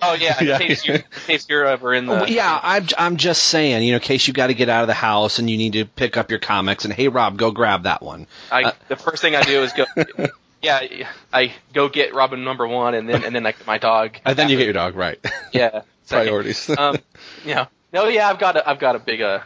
Oh 0.00 0.14
yeah, 0.14 0.40
in 0.40 0.46
Yeah. 0.46 0.58
case 0.58 0.86
you 0.86 0.94
in 0.94 1.02
case 1.26 1.46
you're 1.48 1.66
ever 1.66 1.92
in 1.92 2.06
the 2.06 2.26
yeah, 2.28 2.58
I'm 2.62 2.86
I'm 2.96 3.16
just 3.16 3.42
saying, 3.44 3.82
you 3.82 3.90
know, 3.92 3.96
in 3.96 4.02
case 4.02 4.26
you 4.28 4.32
got 4.32 4.46
to 4.46 4.54
get 4.54 4.68
out 4.68 4.82
of 4.82 4.86
the 4.86 4.94
house 4.94 5.38
and 5.38 5.50
you 5.50 5.56
need 5.58 5.72
to 5.74 5.84
pick 5.84 6.16
up 6.16 6.30
your 6.30 6.38
comics, 6.40 6.84
and 6.84 6.94
hey, 6.94 7.08
Rob, 7.08 7.36
go 7.36 7.50
grab 7.50 7.82
that 7.82 8.02
one. 8.02 8.26
I 8.50 8.62
Uh, 8.64 8.72
the 8.88 8.96
first 8.96 9.20
thing 9.22 9.34
I 9.34 9.42
do 9.42 9.62
is 9.62 9.72
go. 9.72 9.84
Yeah, 10.60 10.80
I 11.32 11.52
go 11.72 11.88
get 11.88 12.14
Robin 12.14 12.42
number 12.42 12.66
one, 12.66 12.94
and 12.94 13.08
then 13.08 13.22
and 13.22 13.32
then 13.32 13.46
I 13.46 13.52
get 13.52 13.64
my 13.64 13.78
dog. 13.78 14.16
And 14.24 14.36
then 14.36 14.48
you 14.48 14.56
get 14.56 14.64
your 14.64 14.72
dog 14.72 14.96
right. 14.96 15.16
yeah. 15.52 15.82
Priorities. 16.08 16.68
um, 16.76 16.96
yeah, 17.44 17.66
no, 17.92 18.08
yeah, 18.08 18.28
I've 18.28 18.40
got 18.40 18.56
a, 18.56 18.68
I've 18.68 18.80
got 18.80 18.96
a 18.96 18.98
big 18.98 19.20
uh, 19.22 19.40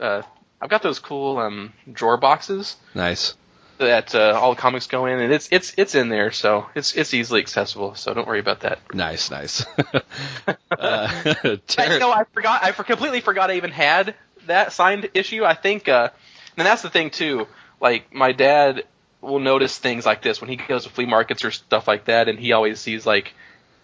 uh, 0.00 0.22
I've 0.60 0.70
got 0.70 0.82
those 0.82 0.98
cool 0.98 1.36
um 1.38 1.74
drawer 1.92 2.16
boxes 2.16 2.76
nice. 2.94 3.34
That 3.78 4.14
uh, 4.14 4.38
all 4.40 4.54
the 4.54 4.60
comics 4.60 4.86
go 4.86 5.06
in, 5.06 5.20
and 5.20 5.32
it's 5.32 5.48
it's 5.52 5.74
it's 5.76 5.94
in 5.94 6.08
there, 6.08 6.30
so 6.32 6.66
it's 6.74 6.94
it's 6.94 7.12
easily 7.12 7.40
accessible. 7.40 7.94
So 7.94 8.14
don't 8.14 8.26
worry 8.26 8.40
about 8.40 8.60
that. 8.60 8.78
Nice, 8.94 9.30
nice. 9.30 9.66
uh, 9.76 10.54
I, 10.70 11.60
Terence- 11.66 12.00
no, 12.00 12.10
I 12.10 12.24
forgot. 12.32 12.64
I 12.64 12.72
for, 12.72 12.84
completely 12.84 13.20
forgot 13.20 13.50
I 13.50 13.56
even 13.56 13.70
had 13.70 14.14
that 14.46 14.72
signed 14.72 15.10
issue. 15.12 15.44
I 15.44 15.54
think, 15.54 15.88
uh, 15.88 16.08
and 16.56 16.66
that's 16.66 16.82
the 16.82 16.90
thing 16.90 17.10
too. 17.10 17.46
Like 17.80 18.14
my 18.14 18.32
dad 18.32 18.84
will 19.20 19.40
notice 19.40 19.76
things 19.76 20.06
like 20.06 20.22
this 20.22 20.40
when 20.40 20.48
he 20.48 20.56
goes 20.56 20.84
to 20.84 20.90
flea 20.90 21.06
markets 21.06 21.44
or 21.44 21.50
stuff 21.50 21.86
like 21.86 22.06
that, 22.06 22.28
and 22.28 22.38
he 22.38 22.52
always 22.52 22.80
sees 22.80 23.04
like, 23.04 23.34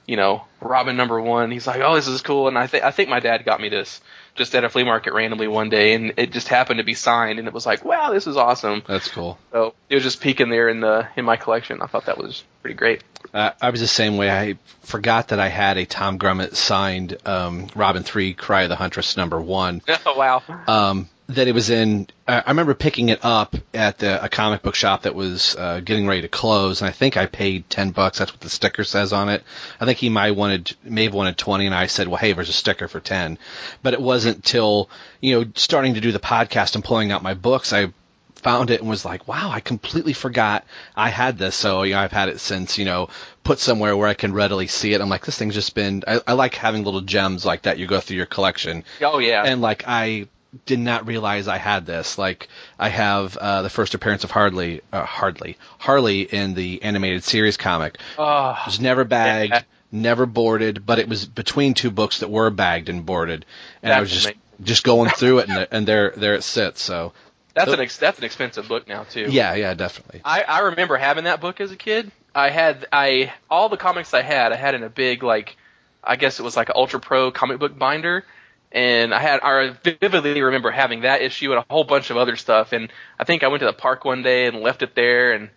you 0.06 0.16
know, 0.16 0.44
Robin 0.60 0.96
number 0.96 1.20
one. 1.20 1.50
He's 1.50 1.66
like, 1.66 1.80
oh, 1.82 1.94
this 1.94 2.08
is 2.08 2.22
cool. 2.22 2.48
And 2.48 2.56
I 2.56 2.66
think 2.66 2.84
I 2.84 2.92
think 2.92 3.10
my 3.10 3.20
dad 3.20 3.44
got 3.44 3.60
me 3.60 3.68
this 3.68 4.00
just 4.34 4.54
at 4.54 4.64
a 4.64 4.68
flea 4.68 4.84
market 4.84 5.12
randomly 5.12 5.48
one 5.48 5.68
day, 5.68 5.94
and 5.94 6.14
it 6.16 6.32
just 6.32 6.48
happened 6.48 6.78
to 6.78 6.84
be 6.84 6.94
signed, 6.94 7.38
and 7.38 7.46
it 7.46 7.54
was 7.54 7.66
like, 7.66 7.84
wow, 7.84 8.12
this 8.12 8.26
is 8.26 8.36
awesome. 8.36 8.82
That's 8.86 9.08
cool. 9.08 9.38
So 9.52 9.74
it 9.88 9.94
was 9.94 10.02
just 10.02 10.20
peeking 10.20 10.48
there 10.48 10.68
in 10.68 10.80
the 10.80 11.08
in 11.16 11.24
my 11.24 11.36
collection. 11.36 11.82
I 11.82 11.86
thought 11.86 12.06
that 12.06 12.18
was 12.18 12.42
pretty 12.62 12.74
great. 12.76 13.02
Uh, 13.32 13.50
I 13.60 13.70
was 13.70 13.80
the 13.80 13.86
same 13.86 14.16
way. 14.16 14.30
I 14.30 14.56
forgot 14.80 15.28
that 15.28 15.40
I 15.40 15.48
had 15.48 15.78
a 15.78 15.86
Tom 15.86 16.18
Grummett 16.18 16.54
signed 16.54 17.16
um, 17.26 17.68
Robin 17.74 18.02
Three 18.02 18.34
Cry 18.34 18.62
of 18.62 18.68
the 18.68 18.76
Huntress 18.76 19.16
number 19.16 19.40
one. 19.40 19.82
oh 20.06 20.16
wow. 20.16 20.42
um, 20.66 21.08
that 21.28 21.48
it 21.48 21.52
was 21.54 21.70
in. 21.70 22.08
I 22.26 22.40
I 22.40 22.48
remember 22.48 22.74
picking 22.74 23.08
it 23.08 23.24
up 23.24 23.54
at 23.72 23.98
the, 23.98 24.22
a 24.24 24.28
comic 24.28 24.62
book 24.62 24.74
shop 24.74 25.02
that 25.02 25.14
was 25.14 25.56
uh, 25.56 25.80
getting 25.80 26.06
ready 26.06 26.22
to 26.22 26.28
close, 26.28 26.80
and 26.80 26.88
I 26.88 26.92
think 26.92 27.16
I 27.16 27.26
paid 27.26 27.68
ten 27.70 27.90
bucks. 27.90 28.18
That's 28.18 28.32
what 28.32 28.40
the 28.40 28.50
sticker 28.50 28.84
says 28.84 29.12
on 29.12 29.28
it. 29.28 29.42
I 29.80 29.84
think 29.84 29.98
he 29.98 30.08
might 30.08 30.32
wanted, 30.32 30.74
may 30.84 31.04
have 31.04 31.14
wanted 31.14 31.38
twenty, 31.38 31.66
and 31.66 31.74
I 31.74 31.86
said, 31.86 32.08
"Well, 32.08 32.18
hey, 32.18 32.32
there's 32.32 32.48
a 32.48 32.52
sticker 32.52 32.88
for 32.88 33.00
10. 33.00 33.38
But 33.82 33.94
it 33.94 34.00
wasn't 34.00 34.44
till 34.44 34.90
you 35.20 35.38
know 35.40 35.50
starting 35.54 35.94
to 35.94 36.00
do 36.00 36.12
the 36.12 36.18
podcast 36.18 36.74
and 36.74 36.84
pulling 36.84 37.12
out 37.12 37.22
my 37.22 37.34
books, 37.34 37.72
I 37.72 37.92
found 38.36 38.70
it 38.70 38.80
and 38.80 38.90
was 38.90 39.04
like, 39.04 39.28
wow, 39.28 39.50
I 39.52 39.60
completely 39.60 40.12
forgot 40.12 40.64
I 40.96 41.10
had 41.10 41.38
this. 41.38 41.54
So, 41.54 41.84
you 41.84 41.92
know, 41.94 42.00
I've 42.00 42.10
had 42.10 42.28
it 42.28 42.40
since, 42.40 42.76
you 42.76 42.84
know, 42.84 43.08
put 43.44 43.60
somewhere 43.60 43.96
where 43.96 44.08
I 44.08 44.14
can 44.14 44.32
readily 44.32 44.66
see 44.66 44.92
it. 44.94 45.00
I'm 45.00 45.08
like, 45.08 45.24
this 45.24 45.38
thing's 45.38 45.54
just 45.54 45.76
been, 45.76 46.02
I, 46.08 46.20
I 46.26 46.32
like 46.32 46.56
having 46.56 46.82
little 46.82 47.02
gems 47.02 47.44
like 47.46 47.62
that. 47.62 47.78
You 47.78 47.86
go 47.86 48.00
through 48.00 48.16
your 48.16 48.26
collection 48.26 48.82
Oh 49.00 49.18
yeah. 49.20 49.44
and 49.44 49.60
like 49.60 49.84
I 49.86 50.26
did 50.66 50.78
not 50.78 51.06
realize 51.06 51.48
I 51.48 51.58
had 51.58 51.86
this. 51.86 52.18
Like 52.18 52.48
I 52.78 52.88
have 52.88 53.36
uh, 53.36 53.62
the 53.62 53.70
first 53.70 53.94
appearance 53.94 54.24
of 54.24 54.30
Hardly, 54.30 54.82
uh, 54.92 55.04
Hardly, 55.04 55.56
Harley 55.78 56.20
in 56.22 56.54
the 56.54 56.82
animated 56.82 57.24
series 57.24 57.56
comic. 57.56 57.98
oh, 58.18 58.50
It 58.60 58.66
was 58.66 58.80
never 58.80 59.04
bagged, 59.04 59.52
Yeah. 59.54 59.62
never 59.90 60.26
boarded, 60.26 60.84
but 60.84 60.98
it 60.98 61.08
was 61.08 61.24
between 61.26 61.74
two 61.74 61.90
books 61.90 62.18
that 62.20 62.28
were 62.30 62.50
bagged 62.50 62.88
and 62.88 63.06
boarded, 63.06 63.46
and 63.82 63.92
I 63.92 64.00
was 64.00 64.10
just 64.10 64.26
amazing. 64.26 64.40
just 64.62 64.84
going 64.84 65.10
through 65.10 65.38
it, 65.40 65.48
and, 65.48 65.68
and 65.70 65.86
there 65.88 66.12
there 66.16 66.34
it 66.34 66.42
sits. 66.44 66.82
So 66.82 67.12
that's 67.54 67.70
an 67.72 67.80
ex- 67.80 67.96
that's 67.98 68.18
an 68.18 68.24
expensive 68.24 68.68
book 68.68 68.86
now 68.88 69.04
too. 69.04 69.26
yeah, 69.30 69.54
yeah, 69.54 69.74
definitely. 69.74 70.20
I, 70.24 70.42
I 70.42 70.58
remember 70.60 70.96
having 70.96 71.24
that 71.24 71.40
book 71.40 71.60
as 71.60 71.70
a 71.70 71.76
kid. 71.76 72.10
I 72.34 72.48
had 72.50 72.86
I 72.92 73.32
all 73.50 73.68
the 73.68 73.76
comics 73.76 74.14
I 74.14 74.22
had 74.22 74.52
I 74.52 74.56
had 74.56 74.74
in 74.74 74.82
a 74.82 74.88
big 74.88 75.22
like 75.22 75.56
I 76.04 76.16
guess 76.16 76.40
it 76.40 76.42
was 76.42 76.56
like 76.56 76.68
an 76.68 76.74
Ultra 76.76 76.98
Pro 77.00 77.30
comic 77.30 77.58
book 77.58 77.78
binder, 77.78 78.24
and 78.72 79.14
I 79.14 79.20
had 79.20 79.40
I 79.42 79.70
vividly 79.84 80.40
remember 80.40 80.70
having 80.70 81.02
that 81.02 81.22
issue 81.22 81.52
and 81.52 81.60
a 81.60 81.66
whole 81.72 81.84
bunch 81.84 82.10
of 82.10 82.16
other 82.16 82.36
stuff. 82.36 82.72
And 82.72 82.90
I 83.18 83.24
think 83.24 83.42
I 83.42 83.48
went 83.48 83.60
to 83.60 83.66
the 83.66 83.72
park 83.72 84.04
one 84.04 84.22
day 84.22 84.46
and 84.46 84.60
left 84.60 84.82
it 84.82 84.94
there, 84.94 85.32
and 85.32 85.50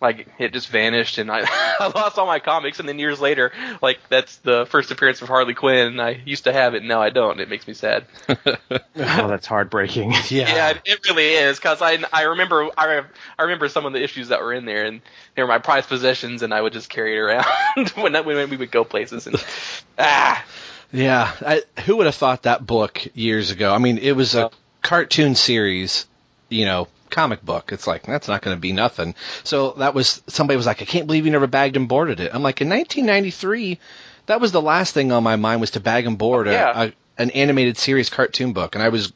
like 0.00 0.26
it 0.38 0.52
just 0.52 0.68
vanished, 0.68 1.18
and 1.18 1.30
I 1.30 1.42
I 1.80 1.92
lost 1.94 2.18
all 2.18 2.26
my 2.26 2.40
comics. 2.40 2.80
And 2.80 2.88
then 2.88 2.98
years 2.98 3.20
later, 3.20 3.52
like 3.80 4.00
that's 4.08 4.36
the 4.38 4.66
first 4.68 4.90
appearance 4.90 5.22
of 5.22 5.28
Harley 5.28 5.54
Quinn. 5.54 5.86
And 5.86 6.02
I 6.02 6.20
used 6.24 6.44
to 6.44 6.52
have 6.52 6.74
it, 6.74 6.78
and 6.78 6.88
now 6.88 7.02
I 7.02 7.10
don't. 7.10 7.40
It 7.40 7.48
makes 7.48 7.66
me 7.66 7.74
sad. 7.74 8.06
Oh, 8.94 9.28
that's 9.28 9.46
heartbreaking. 9.46 10.12
Yeah, 10.28 10.54
yeah, 10.54 10.78
it 10.84 11.00
really 11.08 11.28
is 11.34 11.58
because 11.58 11.82
I 11.82 11.98
I 12.12 12.22
remember 12.22 12.68
I, 12.76 13.02
I 13.38 13.42
remember 13.42 13.68
some 13.68 13.84
of 13.84 13.92
the 13.92 14.02
issues 14.02 14.28
that 14.28 14.40
were 14.40 14.52
in 14.52 14.64
there 14.64 14.84
and 14.86 15.00
they 15.34 15.42
were 15.42 15.48
my 15.48 15.58
prized 15.58 15.88
possessions 15.88 16.42
and 16.42 16.54
I 16.54 16.60
would 16.60 16.72
just 16.72 16.88
carry 16.88 17.16
it 17.16 17.18
around 17.18 17.44
when 17.96 18.12
that, 18.12 18.24
when 18.24 18.48
we 18.48 18.56
would 18.56 18.70
go 18.70 18.84
places 18.84 19.26
and 19.26 19.36
ah 19.98 20.42
Yeah, 20.92 21.32
I, 21.40 21.62
who 21.86 21.96
would 21.96 22.06
have 22.06 22.14
thought 22.14 22.42
that 22.42 22.66
book 22.66 23.06
years 23.14 23.50
ago? 23.50 23.72
I 23.74 23.78
mean, 23.78 23.98
it 23.98 24.12
was 24.12 24.34
a 24.34 24.50
cartoon 24.82 25.34
series, 25.34 26.06
you 26.50 26.64
know, 26.66 26.88
comic 27.08 27.42
book. 27.44 27.72
It's 27.72 27.86
like 27.86 28.02
that's 28.04 28.28
not 28.28 28.42
going 28.42 28.56
to 28.56 28.60
be 28.60 28.72
nothing. 28.72 29.14
So 29.44 29.72
that 29.78 29.94
was 29.94 30.22
somebody 30.26 30.56
was 30.56 30.66
like, 30.66 30.82
I 30.82 30.84
can't 30.84 31.06
believe 31.06 31.24
you 31.24 31.32
never 31.32 31.46
bagged 31.46 31.76
and 31.76 31.88
boarded 31.88 32.20
it. 32.20 32.30
I'm 32.34 32.42
like, 32.42 32.60
in 32.60 32.68
1993, 32.68 33.78
that 34.26 34.40
was 34.40 34.52
the 34.52 34.60
last 34.62 34.92
thing 34.94 35.12
on 35.12 35.22
my 35.22 35.36
mind 35.36 35.60
was 35.60 35.72
to 35.72 35.80
bag 35.80 36.06
and 36.06 36.18
board 36.18 36.46
a, 36.48 36.52
Yeah. 36.52 36.82
a, 36.84 36.92
an 37.22 37.30
animated 37.30 37.76
series 37.78 38.10
cartoon 38.10 38.52
book, 38.52 38.74
and 38.74 38.82
I 38.84 38.88
was. 38.90 39.12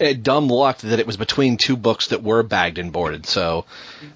uh, 0.00 0.12
Dumb 0.12 0.48
luck 0.48 0.78
that 0.78 0.98
it 0.98 1.06
was 1.06 1.16
between 1.16 1.56
two 1.56 1.76
books 1.76 2.08
that 2.08 2.22
were 2.22 2.42
bagged 2.42 2.78
and 2.78 2.92
boarded, 2.92 3.26
so 3.26 3.64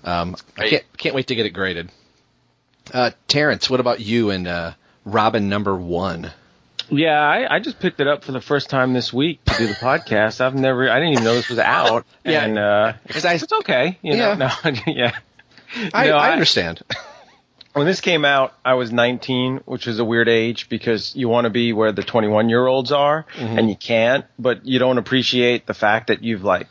um, 0.04 0.36
I 0.56 0.68
can't 0.68 0.84
can't 0.96 1.14
wait 1.14 1.28
to 1.28 1.34
get 1.36 1.46
it 1.46 1.50
graded. 1.50 1.90
Uh, 2.92 3.10
Terence, 3.28 3.68
what 3.70 3.78
about 3.80 4.00
you 4.00 4.30
and 4.30 4.48
uh, 4.48 4.72
Robin 5.04 5.48
number 5.48 5.76
one? 5.76 6.32
Yeah, 6.90 7.18
I, 7.20 7.56
I 7.56 7.58
just 7.60 7.78
picked 7.80 8.00
it 8.00 8.06
up 8.06 8.24
for 8.24 8.32
the 8.32 8.40
first 8.40 8.70
time 8.70 8.92
this 8.94 9.12
week 9.12 9.44
to 9.44 9.58
do 9.58 9.66
the 9.66 9.74
podcast. 9.74 10.40
I've 10.40 10.54
never, 10.54 10.88
I 10.90 10.94
didn't 10.98 11.12
even 11.12 11.24
know 11.24 11.34
this 11.34 11.48
was 11.50 11.58
out. 11.58 12.06
Yeah. 12.24 12.44
and 12.44 12.58
uh, 12.58 12.92
'Cause 13.08 13.24
I- 13.24 13.34
it's 13.34 13.52
okay. 13.52 13.98
You 14.02 14.16
know, 14.16 14.34
no, 14.34 14.50
yeah. 14.86 15.12
I, 15.92 16.06
No, 16.08 16.16
I 16.16 16.28
I- 16.28 16.32
understand. 16.32 16.82
When 17.74 17.86
this 17.86 18.00
came 18.00 18.24
out, 18.24 18.54
I 18.64 18.74
was 18.74 18.90
19, 18.90 19.58
which 19.66 19.86
is 19.86 19.98
a 20.00 20.04
weird 20.04 20.28
age 20.28 20.68
because 20.68 21.14
you 21.14 21.28
want 21.28 21.44
to 21.44 21.50
be 21.50 21.72
where 21.72 21.92
the 21.92 22.02
21 22.02 22.48
year 22.48 22.66
olds 22.66 22.90
are, 22.90 23.24
and 23.36 23.68
you 23.68 23.76
can't. 23.76 24.24
But 24.38 24.66
you 24.66 24.78
don't 24.80 24.98
appreciate 24.98 25.66
the 25.66 25.74
fact 25.74 26.08
that 26.08 26.24
you've 26.24 26.42
like 26.42 26.66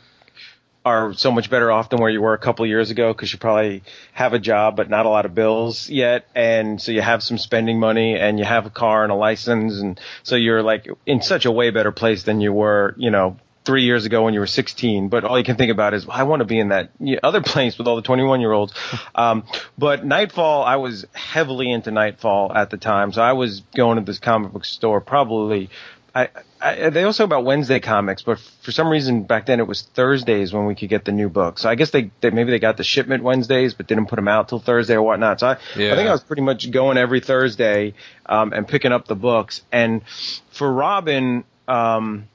are 0.88 1.14
so 1.14 1.30
much 1.30 1.50
better 1.50 1.70
off 1.70 1.90
than 1.90 2.00
where 2.00 2.10
you 2.10 2.22
were 2.22 2.32
a 2.32 2.38
couple 2.38 2.66
years 2.66 2.90
ago 2.90 3.12
because 3.12 3.32
you 3.32 3.38
probably 3.38 3.82
have 4.12 4.32
a 4.32 4.38
job 4.38 4.76
but 4.76 4.88
not 4.88 5.06
a 5.06 5.08
lot 5.08 5.26
of 5.26 5.34
bills 5.34 5.88
yet, 5.90 6.26
and 6.34 6.80
so 6.80 6.92
you 6.92 7.02
have 7.02 7.22
some 7.22 7.38
spending 7.38 7.78
money 7.78 8.16
and 8.16 8.38
you 8.38 8.44
have 8.44 8.66
a 8.66 8.70
car 8.70 9.02
and 9.02 9.12
a 9.12 9.14
license, 9.14 9.80
and 9.80 10.00
so 10.22 10.36
you're 10.36 10.62
like 10.62 10.88
in 11.06 11.20
such 11.22 11.44
a 11.44 11.50
way 11.50 11.70
better 11.70 11.92
place 11.92 12.22
than 12.22 12.40
you 12.40 12.52
were, 12.52 12.94
you 12.96 13.10
know. 13.10 13.36
Three 13.64 13.84
years 13.84 14.06
ago 14.06 14.22
when 14.22 14.32
you 14.32 14.40
were 14.40 14.46
16, 14.46 15.10
but 15.10 15.24
all 15.24 15.36
you 15.36 15.44
can 15.44 15.56
think 15.56 15.70
about 15.70 15.92
is, 15.92 16.06
I 16.08 16.22
want 16.22 16.40
to 16.40 16.46
be 16.46 16.58
in 16.58 16.68
that 16.68 16.90
other 17.22 17.42
place 17.42 17.76
with 17.76 17.86
all 17.86 17.96
the 17.96 18.02
21 18.02 18.40
year 18.40 18.52
olds. 18.52 18.72
Um, 19.14 19.44
but 19.76 20.06
Knightfall, 20.06 20.62
I 20.64 20.76
was 20.76 21.04
heavily 21.12 21.70
into 21.70 21.90
Knightfall 21.90 22.50
at 22.54 22.70
the 22.70 22.78
time, 22.78 23.12
so 23.12 23.20
I 23.20 23.32
was 23.34 23.60
going 23.76 23.98
to 23.98 24.04
this 24.04 24.20
comic 24.20 24.52
book 24.52 24.64
store 24.64 25.02
probably 25.02 25.68
I, 26.14 26.28
I 26.60 26.90
they 26.90 27.04
also 27.04 27.24
about 27.24 27.44
Wednesday 27.44 27.80
comics, 27.80 28.22
but 28.22 28.38
for 28.38 28.72
some 28.72 28.88
reason 28.88 29.22
back 29.24 29.46
then 29.46 29.60
it 29.60 29.66
was 29.66 29.82
Thursdays 29.82 30.52
when 30.52 30.66
we 30.66 30.74
could 30.74 30.88
get 30.88 31.04
the 31.04 31.12
new 31.12 31.28
book. 31.28 31.58
So 31.58 31.68
I 31.68 31.74
guess 31.74 31.90
they, 31.90 32.10
they 32.20 32.30
maybe 32.30 32.50
they 32.50 32.58
got 32.58 32.76
the 32.76 32.84
shipment 32.84 33.22
Wednesdays, 33.22 33.74
but 33.74 33.86
didn't 33.86 34.06
put 34.06 34.16
them 34.16 34.28
out 34.28 34.48
till 34.48 34.58
Thursday 34.58 34.94
or 34.94 35.02
whatnot. 35.02 35.40
So 35.40 35.48
I, 35.48 35.56
Yeah. 35.76 35.92
I 35.92 35.96
think 35.96 36.08
I 36.08 36.12
was 36.12 36.22
pretty 36.22 36.42
much 36.42 36.70
going 36.70 36.98
every 36.98 37.20
Thursday 37.20 37.94
um, 38.26 38.52
and 38.52 38.66
picking 38.66 38.92
up 38.92 39.06
the 39.06 39.16
books. 39.16 39.62
And 39.70 40.02
for 40.50 40.72
Robin, 40.72 41.44
um, 41.66 42.28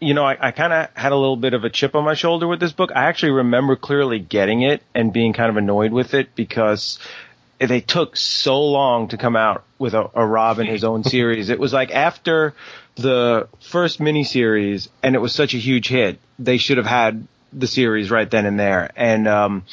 you 0.00 0.14
know, 0.14 0.24
I, 0.24 0.48
I 0.48 0.50
kind 0.50 0.72
of 0.72 0.88
had 0.94 1.12
a 1.12 1.16
little 1.16 1.36
bit 1.36 1.54
of 1.54 1.64
a 1.64 1.70
chip 1.70 1.94
on 1.94 2.04
my 2.04 2.14
shoulder 2.14 2.46
with 2.46 2.60
this 2.60 2.72
book. 2.72 2.90
I 2.94 3.04
actually 3.04 3.32
remember 3.32 3.76
clearly 3.76 4.18
getting 4.18 4.62
it 4.62 4.82
and 4.94 5.12
being 5.12 5.32
kind 5.32 5.50
of 5.50 5.56
annoyed 5.56 5.92
with 5.92 6.14
it 6.14 6.34
because 6.34 6.98
they 7.58 7.80
took 7.80 8.16
so 8.16 8.60
long 8.60 9.08
to 9.08 9.16
come 9.16 9.36
out 9.36 9.64
with 9.78 9.94
a, 9.94 10.10
a 10.14 10.26
Robin 10.26 10.66
his 10.66 10.84
own 10.84 11.04
series. 11.04 11.48
It 11.48 11.60
was 11.60 11.72
like 11.72 11.90
after 11.92 12.54
the 12.96 13.48
first 13.60 14.00
miniseries, 14.00 14.88
and 15.02 15.14
it 15.14 15.18
was 15.18 15.34
such 15.34 15.54
a 15.54 15.58
huge 15.58 15.88
hit. 15.88 16.18
They 16.38 16.58
should 16.58 16.76
have 16.76 16.86
had 16.86 17.26
the 17.52 17.66
series 17.66 18.10
right 18.10 18.30
then 18.30 18.46
and 18.46 18.58
there. 18.58 18.90
And 18.96 19.28
um, 19.28 19.64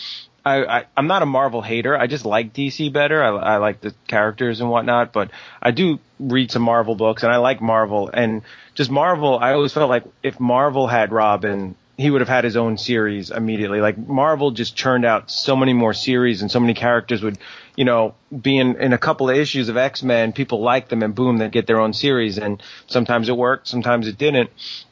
I, 0.46 0.86
I'm 0.96 1.08
not 1.08 1.22
a 1.22 1.26
Marvel 1.26 1.62
hater. 1.62 1.98
I 1.98 2.08
just 2.08 2.26
like 2.26 2.54
DC 2.54 2.92
better. 2.92 3.24
I, 3.24 3.30
I 3.30 3.58
like 3.58 3.82
the 3.82 3.94
characters 4.08 4.62
and 4.62 4.70
whatnot, 4.70 5.14
but 5.14 5.32
I 5.62 5.72
do 5.72 6.00
read 6.20 6.52
some 6.52 6.62
Marvel 6.62 6.96
books, 6.96 7.24
and 7.24 7.32
I 7.32 7.38
like 7.38 7.62
Marvel. 7.62 8.10
And 8.12 8.42
just 8.76 8.90
Marvel, 8.90 9.38
I 9.38 9.54
always 9.54 9.74
felt 9.74 9.90
like 9.90 10.04
if 10.24 10.40
Marvel 10.40 10.88
had 10.88 11.12
Robin, 11.12 11.76
he 11.98 12.10
would 12.10 12.22
have 12.22 12.30
had 12.30 12.44
his 12.44 12.56
own 12.58 12.78
series 12.78 13.30
immediately. 13.32 13.82
Like 13.82 13.98
Marvel 13.98 14.52
just 14.52 14.76
churned 14.76 15.06
out 15.06 15.30
so 15.30 15.56
many 15.56 15.74
more 15.74 15.94
series, 15.94 16.42
and 16.42 16.50
so 16.50 16.60
many 16.60 16.74
characters 16.74 17.22
would, 17.22 17.38
you 17.80 17.86
know, 17.86 18.14
being 18.30 18.76
in, 18.76 18.92
a 18.92 18.98
couple 18.98 19.30
of 19.30 19.38
issues 19.38 19.70
of 19.70 19.78
X 19.78 20.04
Men. 20.04 20.34
People 20.34 20.60
like 20.60 20.90
them, 20.90 21.02
and 21.02 21.16
boom, 21.16 21.38
they 21.38 21.48
get 21.48 21.66
their 21.66 21.80
own 21.80 21.94
series. 21.94 22.38
And 22.38 22.62
sometimes 22.88 23.30
it 23.30 23.38
worked, 23.38 23.70
sometimes 23.70 24.06
it 24.06 24.18
didn't. 24.18 24.50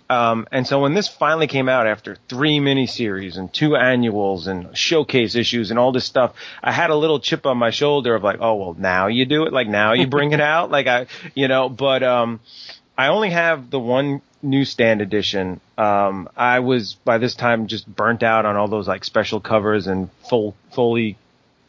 Um, 0.09 0.47
and 0.53 0.65
so 0.65 0.79
when 0.79 0.93
this 0.93 1.09
finally 1.09 1.47
came 1.47 1.67
out 1.67 1.85
after 1.85 2.15
three 2.29 2.59
miniseries 2.59 3.37
and 3.37 3.53
two 3.53 3.75
annuals 3.75 4.47
and 4.47 4.77
showcase 4.77 5.35
issues 5.35 5.69
and 5.69 5.77
all 5.77 5.91
this 5.91 6.05
stuff, 6.05 6.33
I 6.63 6.71
had 6.71 6.89
a 6.89 6.95
little 6.95 7.19
chip 7.19 7.45
on 7.45 7.57
my 7.57 7.71
shoulder 7.71 8.15
of 8.15 8.23
like, 8.23 8.37
oh 8.39 8.55
well, 8.55 8.73
now 8.79 9.07
you 9.07 9.25
do 9.25 9.43
it, 9.43 9.51
like 9.51 9.67
now 9.67 9.91
you 9.91 10.07
bring 10.07 10.31
it 10.31 10.39
out, 10.55 10.71
like 10.71 10.87
I, 10.87 11.07
you 11.35 11.49
know. 11.49 11.67
But 11.67 12.03
um, 12.03 12.39
I 12.97 13.07
only 13.07 13.31
have 13.31 13.69
the 13.69 13.81
one 13.81 14.21
newsstand 14.41 15.01
edition. 15.01 15.59
Um, 15.77 16.29
I 16.37 16.59
was 16.59 16.93
by 16.93 17.17
this 17.17 17.35
time 17.35 17.67
just 17.67 17.85
burnt 17.85 18.23
out 18.23 18.45
on 18.45 18.55
all 18.55 18.69
those 18.69 18.87
like 18.87 19.03
special 19.03 19.41
covers 19.41 19.87
and 19.87 20.09
full 20.29 20.55
fully 20.71 21.17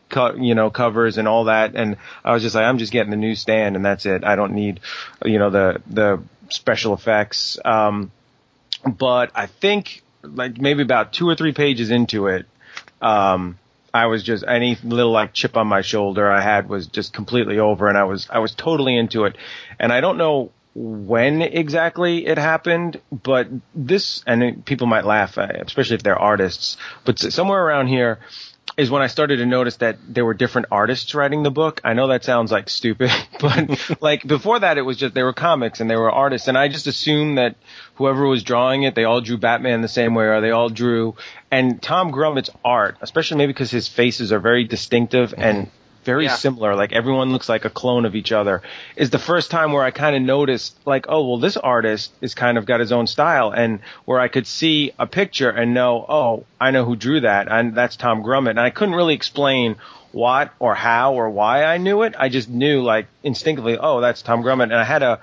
cut, 0.09 0.39
you 0.39 0.55
know, 0.55 0.71
covers 0.71 1.19
and 1.19 1.29
all 1.29 1.45
that. 1.45 1.75
And 1.75 1.97
I 2.25 2.33
was 2.33 2.43
just 2.43 2.55
like, 2.55 2.65
I'm 2.65 2.79
just 2.79 2.93
getting 2.93 3.11
the 3.11 3.17
newsstand 3.17 3.77
and 3.77 3.85
that's 3.85 4.07
it. 4.07 4.25
I 4.25 4.37
don't 4.37 4.53
need, 4.53 4.81
you 5.25 5.39
know, 5.39 5.51
the, 5.51 5.83
the 5.87 6.23
special 6.49 6.95
effects. 6.95 7.59
Um, 7.65 8.11
but 8.87 9.31
I 9.35 9.47
think 9.47 10.03
like 10.23 10.61
maybe 10.61 10.83
about 10.83 11.13
two 11.13 11.29
or 11.29 11.35
three 11.35 11.53
pages 11.53 11.91
into 11.91 12.27
it, 12.29 12.47
um, 13.01 13.59
I 13.93 14.07
was 14.07 14.23
just 14.23 14.45
any 14.47 14.77
little 14.83 15.13
like 15.13 15.33
chip 15.33 15.57
on 15.57 15.67
my 15.67 15.81
shoulder 15.81 16.31
I 16.31 16.41
had 16.41 16.69
was 16.69 16.87
just 16.87 17.13
completely 17.13 17.59
over, 17.59 17.89
and 17.89 17.97
I 17.97 18.05
was 18.05 18.29
I 18.31 18.39
was 18.39 18.55
totally 18.55 18.97
into 18.97 19.25
it, 19.25 19.37
and 19.79 19.93
I 19.93 20.01
don't 20.01 20.19
know 20.19 20.51
when 20.75 21.43
exactly 21.43 22.27
it 22.27 22.39
happened, 22.39 23.01
but 23.11 23.49
this 23.75 24.23
and 24.27 24.65
people 24.65 24.87
might 24.87 25.05
laugh, 25.05 25.39
especially 25.39 25.97
if 25.97 26.03
they're 26.03 26.19
artists, 26.19 26.77
but 27.05 27.19
somewhere 27.19 27.65
around 27.65 27.89
here 27.89 28.19
is 28.79 28.93
when 28.93 29.03
I 29.03 29.09
started 29.09 29.39
to 29.39 29.47
notice 29.47 29.77
that 29.79 29.99
there 30.09 30.25
were 30.25 30.35
different 30.35 30.69
artists 30.71 31.13
writing 31.13 31.43
the 31.43 31.51
book. 31.51 31.81
I 31.83 31.95
know 31.95 32.07
that 32.07 32.23
sounds 32.23 32.53
like 32.53 32.71
stupid, 32.71 33.11
but 33.41 34.01
like 34.01 34.25
before 34.25 34.61
that, 34.61 34.79
it 34.79 34.83
was 34.83 34.97
just 34.97 35.15
they 35.15 35.25
were 35.25 35.33
comics 35.33 35.81
and 35.81 35.91
they 35.91 35.97
were 35.97 36.11
artists, 36.11 36.47
and 36.47 36.57
I 36.57 36.69
just 36.69 36.87
assumed 36.87 37.39
that 37.39 37.57
whoever 37.97 38.25
was 38.27 38.45
drawing 38.45 38.85
it, 38.85 38.95
they 38.95 39.03
all 39.03 39.21
drew 39.21 39.37
Batman 39.37 39.83
the 39.83 39.89
same 39.89 40.15
way, 40.15 40.27
or 40.27 40.41
they 40.41 40.53
all 40.53 40.69
drew. 40.69 41.17
And 41.51 41.83
Tom 41.83 42.13
Grummett's 42.13 42.51
art, 42.65 42.97
especially 43.01 43.39
maybe 43.39 43.53
because 43.53 43.73
his 43.73 43.89
faces 43.89 44.33
are 44.33 44.39
very 44.39 44.63
distinctive 44.63 45.35
and 45.37 45.71
very 46.09 46.25
Yeah. 46.25 46.37
similar, 46.37 46.75
like 46.75 46.93
everyone 46.95 47.33
looks 47.33 47.49
like 47.49 47.65
a 47.67 47.71
clone 47.71 48.07
of 48.07 48.15
each 48.15 48.33
other, 48.33 48.63
is 48.97 49.11
the 49.11 49.19
first 49.19 49.51
time 49.51 49.73
where 49.73 49.85
I 49.85 49.91
kind 49.91 50.17
of 50.17 50.23
noticed, 50.23 50.75
like, 50.87 51.05
oh, 51.09 51.23
well, 51.29 51.39
this 51.39 51.57
artist 51.59 52.13
is 52.23 52.35
kind 52.35 52.57
of 52.57 52.65
got 52.65 52.81
his 52.81 52.93
own 52.93 53.07
style, 53.07 53.51
and 53.51 53.81
where 54.07 54.19
I 54.19 54.29
could 54.29 54.47
see 54.47 54.93
a 54.99 55.07
picture 55.07 55.51
and 55.51 55.75
know, 55.75 55.93
oh, 56.09 56.45
I 56.59 56.71
know 56.71 56.85
who 56.85 56.97
drew 56.97 57.21
that, 57.21 57.49
and 57.51 57.75
that's 57.75 57.97
Tom 57.97 58.23
Grummett. 58.23 58.51
And 58.57 58.61
I 58.61 58.71
couldn't 58.71 58.95
really 58.95 59.15
explain 59.15 59.77
what 60.13 60.51
or 60.59 60.75
how 60.75 61.13
or 61.15 61.29
why 61.29 61.65
I 61.65 61.77
knew 61.77 62.03
it. 62.03 62.15
I 62.19 62.29
just 62.31 62.49
knew, 62.49 62.81
like, 62.83 63.07
instinctively, 63.23 63.77
oh, 63.79 64.01
that's 64.01 64.23
Tom 64.23 64.43
Grummett. 64.43 64.71
And 64.73 64.81
I 64.85 64.85
had 64.85 65.03
a, 65.03 65.21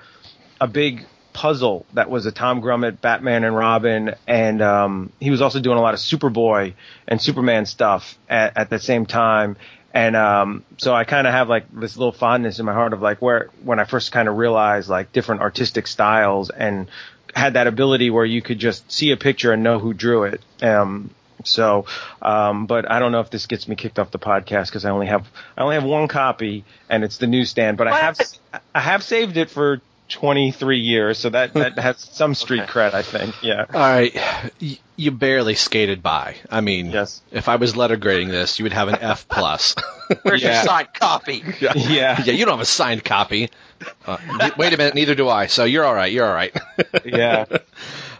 a 0.62 0.67
big 0.67 1.06
puzzle 1.34 1.86
that 1.93 2.10
was 2.10 2.26
a 2.26 2.32
Tom 2.32 2.62
Grummett, 2.62 3.02
Batman 3.02 3.43
and 3.43 3.56
Robin, 3.58 4.13
and 4.28 4.62
um, 4.62 5.12
he 5.19 5.32
was 5.32 5.41
also 5.41 5.60
doing 5.60 5.78
a 5.78 5.82
lot 5.82 5.93
of 5.93 6.00
Superboy 6.00 6.74
and 7.10 7.19
Superman 7.21 7.65
stuff 7.65 8.17
at, 8.30 8.56
at 8.56 8.69
the 8.69 8.80
same 8.80 9.06
time. 9.06 9.58
And 9.95 10.17
um, 10.17 10.65
so 10.77 10.93
I 10.93 11.05
kind 11.05 11.25
of 11.25 11.31
have 11.31 11.47
like 11.47 11.67
this 11.71 11.95
little 11.95 12.12
fondness 12.12 12.60
in 12.60 12.65
my 12.65 12.73
heart 12.73 12.91
of 12.91 13.01
like 13.01 13.21
where 13.21 13.49
when 13.63 13.79
I 13.79 13.86
first 13.86 14.12
kind 14.12 14.27
of 14.27 14.36
realized 14.36 14.89
like 14.89 15.13
different 15.13 15.39
artistic 15.39 15.88
styles 15.88 16.49
and 16.49 16.89
had 17.34 17.53
that 17.53 17.65
ability 17.65 18.10
where 18.10 18.25
you 18.25 18.41
could 18.41 18.60
just 18.60 18.91
see 18.91 19.12
a 19.12 19.17
picture 19.17 19.53
and 19.53 19.63
know 19.63 19.79
who 19.79 19.93
drew 19.93 20.25
it. 20.25 20.41
Um, 20.62 21.12
so, 21.45 21.86
um, 22.21 22.65
but 22.65 22.91
I 22.91 22.99
don't 22.99 23.13
know 23.13 23.21
if 23.21 23.29
this 23.29 23.45
gets 23.45 23.69
me 23.69 23.77
kicked 23.77 23.97
off 23.97 24.12
the 24.12 24.19
podcast 24.19 24.65
because 24.65 24.84
I 24.84 24.89
only 24.89 25.08
have 25.08 25.25
I 25.58 25.62
only 25.62 25.75
have 25.75 25.86
one 25.86 26.10
copy 26.10 26.65
and 26.89 27.05
it's 27.05 27.17
the 27.17 27.27
newsstand. 27.27 27.77
But 27.77 27.88
I 27.88 27.97
have 27.97 28.19
I 28.73 28.81
have 28.81 29.01
saved 29.01 29.38
it 29.38 29.49
for 29.49 29.79
23 30.10 30.78
years, 30.80 31.18
so 31.18 31.30
that 31.30 31.54
that 31.54 31.78
has 31.80 31.98
some 32.12 32.36
street 32.36 32.63
cred, 32.63 32.94
I 32.94 33.02
think. 33.02 33.36
Yeah. 33.44 33.65
All 33.74 33.80
right, 33.80 34.15
y- 34.62 34.78
you 34.96 35.12
barely 35.12 35.56
skated 35.56 36.02
by. 36.04 36.36
I 36.50 36.62
mean, 36.62 36.91
Yes. 36.91 37.22
if 37.32 37.50
I 37.50 37.56
was 37.58 37.76
letter 37.76 37.98
grading 37.98 38.30
this, 38.30 38.60
you 38.60 38.63
would 38.63 38.74
have 38.74 38.88
an 38.88 38.98
F 39.02 39.28
plus. 39.28 39.76
Where's 40.24 40.41
Yeah. 40.44 40.56
your 40.56 40.63
signed 40.63 40.94
copy? 40.94 41.44
Yeah. 41.62 41.74
yeah, 41.76 42.22
you 42.32 42.46
don't 42.46 42.54
have 42.54 42.62
a 42.62 42.65
signed 42.65 43.04
copy. 43.04 43.50
Uh, 44.06 44.18
wait 44.58 44.74
a 44.74 44.78
minute, 44.78 44.96
neither 44.96 45.15
do 45.15 45.28
I. 45.28 45.48
So 45.48 45.65
you're 45.65 45.84
all 45.84 45.94
right. 45.94 46.12
You're 46.12 46.26
all 46.28 46.34
right. 46.34 46.56
Yeah. 47.04 47.46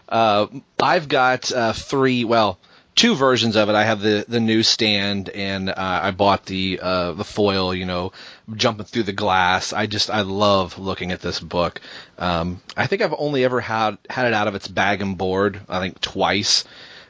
Uh, 0.08 0.46
I've 0.80 1.08
got 1.08 1.50
uh, 1.52 1.72
three, 1.72 2.24
well, 2.24 2.58
two 2.94 3.14
versions 3.14 3.56
of 3.56 3.68
it. 3.68 3.74
I 3.74 3.84
have 3.84 4.00
the 4.00 4.24
the 4.28 4.38
newsstand, 4.40 5.28
and 5.30 5.68
uh, 5.70 5.74
I 5.76 6.10
bought 6.12 6.44
the 6.46 6.78
uh, 6.82 7.12
the 7.12 7.24
foil. 7.24 7.74
You 7.74 7.86
know, 7.86 8.12
jumping 8.54 8.86
through 8.86 9.04
the 9.04 9.12
glass. 9.12 9.72
I 9.72 9.86
just 9.86 10.10
I 10.10 10.22
love 10.22 10.78
looking 10.78 11.12
at 11.12 11.20
this 11.20 11.40
book. 11.40 11.80
Um, 12.18 12.60
I 12.76 12.86
think 12.86 13.02
I've 13.02 13.14
only 13.16 13.44
ever 13.44 13.60
had 13.60 13.98
had 14.08 14.26
it 14.26 14.34
out 14.34 14.48
of 14.48 14.54
its 14.54 14.68
bag 14.68 15.02
and 15.02 15.18
board. 15.18 15.60
I 15.68 15.80
think 15.80 16.00
twice. 16.00 16.64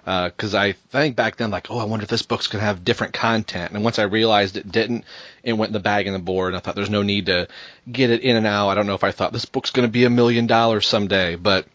Because 0.04 0.54
I 0.54 0.70
think 0.92 1.16
back 1.16 1.34
then, 1.34 1.50
like, 1.50 1.68
oh, 1.68 1.78
I 1.78 1.84
wonder 1.84 2.04
if 2.04 2.08
this 2.08 2.22
book's 2.22 2.46
gonna 2.46 2.62
have 2.62 2.84
different 2.84 3.12
content. 3.12 3.72
And 3.72 3.82
once 3.82 3.98
I 3.98 4.04
realized 4.04 4.56
it 4.56 4.70
didn't, 4.70 5.04
it 5.42 5.54
went 5.54 5.70
in 5.70 5.72
the 5.72 5.80
bag 5.80 6.06
and 6.06 6.14
the 6.14 6.20
board. 6.20 6.48
And 6.52 6.56
I 6.56 6.60
thought 6.60 6.76
there's 6.76 6.88
no 6.88 7.02
need 7.02 7.26
to 7.26 7.48
get 7.90 8.10
it 8.10 8.20
in 8.20 8.36
and 8.36 8.46
out. 8.46 8.68
I 8.68 8.76
don't 8.76 8.86
know 8.86 8.94
if 8.94 9.02
I 9.02 9.10
thought 9.10 9.32
this 9.32 9.46
book's 9.46 9.70
gonna 9.70 9.88
be 9.88 10.04
a 10.04 10.10
million 10.10 10.46
dollars 10.46 10.86
someday, 10.86 11.34
but 11.34 11.66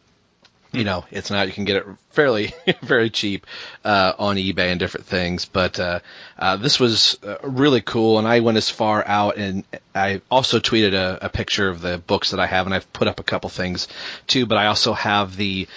you 0.72 0.86
know, 0.86 1.04
it's 1.12 1.30
not. 1.30 1.48
You 1.48 1.54
can 1.54 1.66
get 1.66 1.78
it 1.78 1.86
fairly, 2.12 2.54
very 2.82 3.10
cheap 3.10 3.46
uh, 3.84 4.14
on 4.18 4.38
eBay 4.38 4.72
and 4.72 4.80
different 4.80 5.06
things. 5.06 5.46
But 5.46 5.80
uh, 5.80 6.00
uh, 6.38 6.58
this 6.58 6.80
was 6.80 7.18
uh, 7.24 7.38
really 7.44 7.82
cool, 7.82 8.20
and 8.20 8.28
I 8.28 8.40
went 8.40 8.58
as 8.58 8.70
far 8.70 9.06
out, 9.06 9.38
and 9.38 9.66
I 9.94 10.22
also 10.32 10.60
tweeted 10.60 10.94
a, 10.94 11.26
a 11.26 11.30
picture 11.30 11.68
of 11.68 11.82
the 11.82 11.98
books 11.98 12.32
that 12.32 12.40
I 12.40 12.48
have, 12.48 12.68
and 12.68 12.74
I've 12.74 12.92
put 12.94 13.08
up 13.08 13.20
a 13.20 13.24
couple 13.24 13.50
things 13.50 13.88
too. 14.28 14.46
But 14.46 14.58
I 14.58 14.68
also 14.68 14.94
have 14.94 15.36
the 15.36 15.68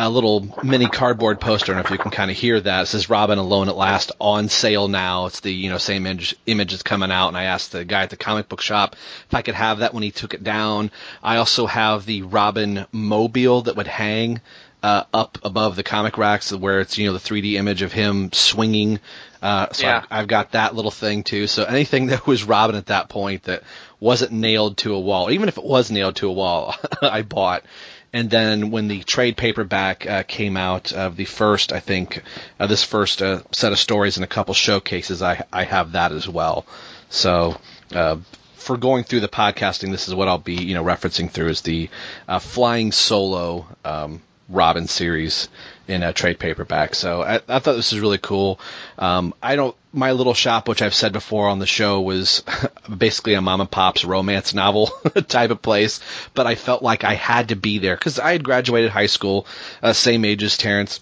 uh, 0.00 0.08
little 0.08 0.48
mini 0.62 0.86
cardboard 0.86 1.40
poster, 1.40 1.72
and 1.72 1.84
if 1.84 1.90
you 1.90 1.98
can 1.98 2.10
kind 2.10 2.30
of 2.30 2.36
hear 2.36 2.58
that, 2.58 2.82
it 2.82 2.86
says 2.86 3.10
"Robin 3.10 3.38
Alone 3.38 3.68
at 3.68 3.76
Last" 3.76 4.12
on 4.18 4.48
sale 4.48 4.88
now. 4.88 5.26
It's 5.26 5.40
the 5.40 5.52
you 5.52 5.68
know 5.68 5.76
same 5.78 6.06
image, 6.06 6.34
image 6.46 6.70
that's 6.70 6.82
coming 6.82 7.10
out, 7.10 7.28
and 7.28 7.36
I 7.36 7.44
asked 7.44 7.72
the 7.72 7.84
guy 7.84 8.02
at 8.02 8.10
the 8.10 8.16
comic 8.16 8.48
book 8.48 8.62
shop 8.62 8.96
if 9.28 9.34
I 9.34 9.42
could 9.42 9.54
have 9.54 9.80
that 9.80 9.92
when 9.92 10.02
he 10.02 10.10
took 10.10 10.32
it 10.32 10.42
down. 10.42 10.90
I 11.22 11.36
also 11.36 11.66
have 11.66 12.06
the 12.06 12.22
Robin 12.22 12.86
mobile 12.92 13.62
that 13.62 13.76
would 13.76 13.88
hang 13.88 14.40
uh, 14.82 15.04
up 15.12 15.38
above 15.42 15.76
the 15.76 15.82
comic 15.82 16.16
racks 16.16 16.52
where 16.52 16.80
it's 16.80 16.96
you 16.96 17.06
know 17.06 17.12
the 17.12 17.18
3D 17.18 17.54
image 17.54 17.82
of 17.82 17.92
him 17.92 18.32
swinging. 18.32 19.00
Uh, 19.42 19.68
so 19.72 19.86
Yeah. 19.86 19.98
I've, 20.10 20.20
I've 20.20 20.28
got 20.28 20.52
that 20.52 20.74
little 20.74 20.90
thing 20.90 21.22
too. 21.22 21.46
So 21.46 21.64
anything 21.64 22.06
that 22.08 22.26
was 22.26 22.44
Robin 22.44 22.76
at 22.76 22.86
that 22.86 23.08
point 23.08 23.44
that 23.44 23.62
wasn't 23.98 24.32
nailed 24.32 24.78
to 24.78 24.94
a 24.94 25.00
wall, 25.00 25.30
even 25.30 25.48
if 25.48 25.58
it 25.58 25.64
was 25.64 25.90
nailed 25.90 26.16
to 26.16 26.28
a 26.28 26.32
wall, 26.32 26.74
I 27.02 27.22
bought. 27.22 27.64
And 28.12 28.28
then 28.28 28.70
when 28.70 28.88
the 28.88 29.02
trade 29.02 29.36
paperback 29.36 30.06
uh, 30.06 30.24
came 30.24 30.56
out 30.56 30.92
of 30.92 31.16
the 31.16 31.24
first, 31.24 31.72
I 31.72 31.78
think 31.78 32.22
uh, 32.58 32.66
this 32.66 32.82
first 32.82 33.22
uh, 33.22 33.42
set 33.52 33.72
of 33.72 33.78
stories 33.78 34.16
and 34.16 34.24
a 34.24 34.28
couple 34.28 34.52
showcases, 34.54 35.22
I 35.22 35.44
I 35.52 35.64
have 35.64 35.92
that 35.92 36.10
as 36.12 36.28
well. 36.28 36.66
So 37.08 37.56
uh, 37.94 38.16
for 38.54 38.76
going 38.76 39.04
through 39.04 39.20
the 39.20 39.28
podcasting, 39.28 39.90
this 39.90 40.08
is 40.08 40.14
what 40.14 40.28
I'll 40.28 40.38
be 40.38 40.54
you 40.54 40.74
know 40.74 40.84
referencing 40.84 41.30
through 41.30 41.48
is 41.48 41.60
the 41.60 41.88
uh, 42.26 42.40
Flying 42.40 42.90
Solo 42.90 43.66
um, 43.84 44.22
Robin 44.50 44.86
series 44.86 45.48
in 45.88 46.02
a 46.02 46.12
trade 46.12 46.38
paperback. 46.38 46.94
So 46.94 47.22
I, 47.22 47.36
I 47.48 47.58
thought 47.58 47.76
this 47.76 47.92
was 47.92 48.00
really 48.00 48.18
cool. 48.18 48.60
Um, 48.98 49.34
I 49.42 49.56
don't. 49.56 49.76
My 49.92 50.12
little 50.12 50.34
shop, 50.34 50.68
which 50.68 50.82
I've 50.82 50.94
said 50.94 51.12
before 51.12 51.48
on 51.48 51.58
the 51.58 51.66
show, 51.66 52.00
was 52.00 52.44
basically 52.96 53.34
a 53.34 53.40
mom 53.40 53.60
and 53.60 53.70
pop's 53.70 54.04
romance 54.04 54.54
novel 54.54 54.86
type 55.28 55.50
of 55.50 55.62
place. 55.62 56.00
But 56.34 56.46
I 56.46 56.54
felt 56.54 56.82
like 56.82 57.02
I 57.02 57.14
had 57.14 57.48
to 57.48 57.56
be 57.56 57.78
there 57.78 57.96
because 57.96 58.18
I 58.18 58.32
had 58.32 58.44
graduated 58.44 58.90
high 58.90 59.06
school, 59.06 59.46
uh, 59.82 59.92
same 59.92 60.24
age 60.24 60.42
as 60.42 60.56
Terence 60.56 61.00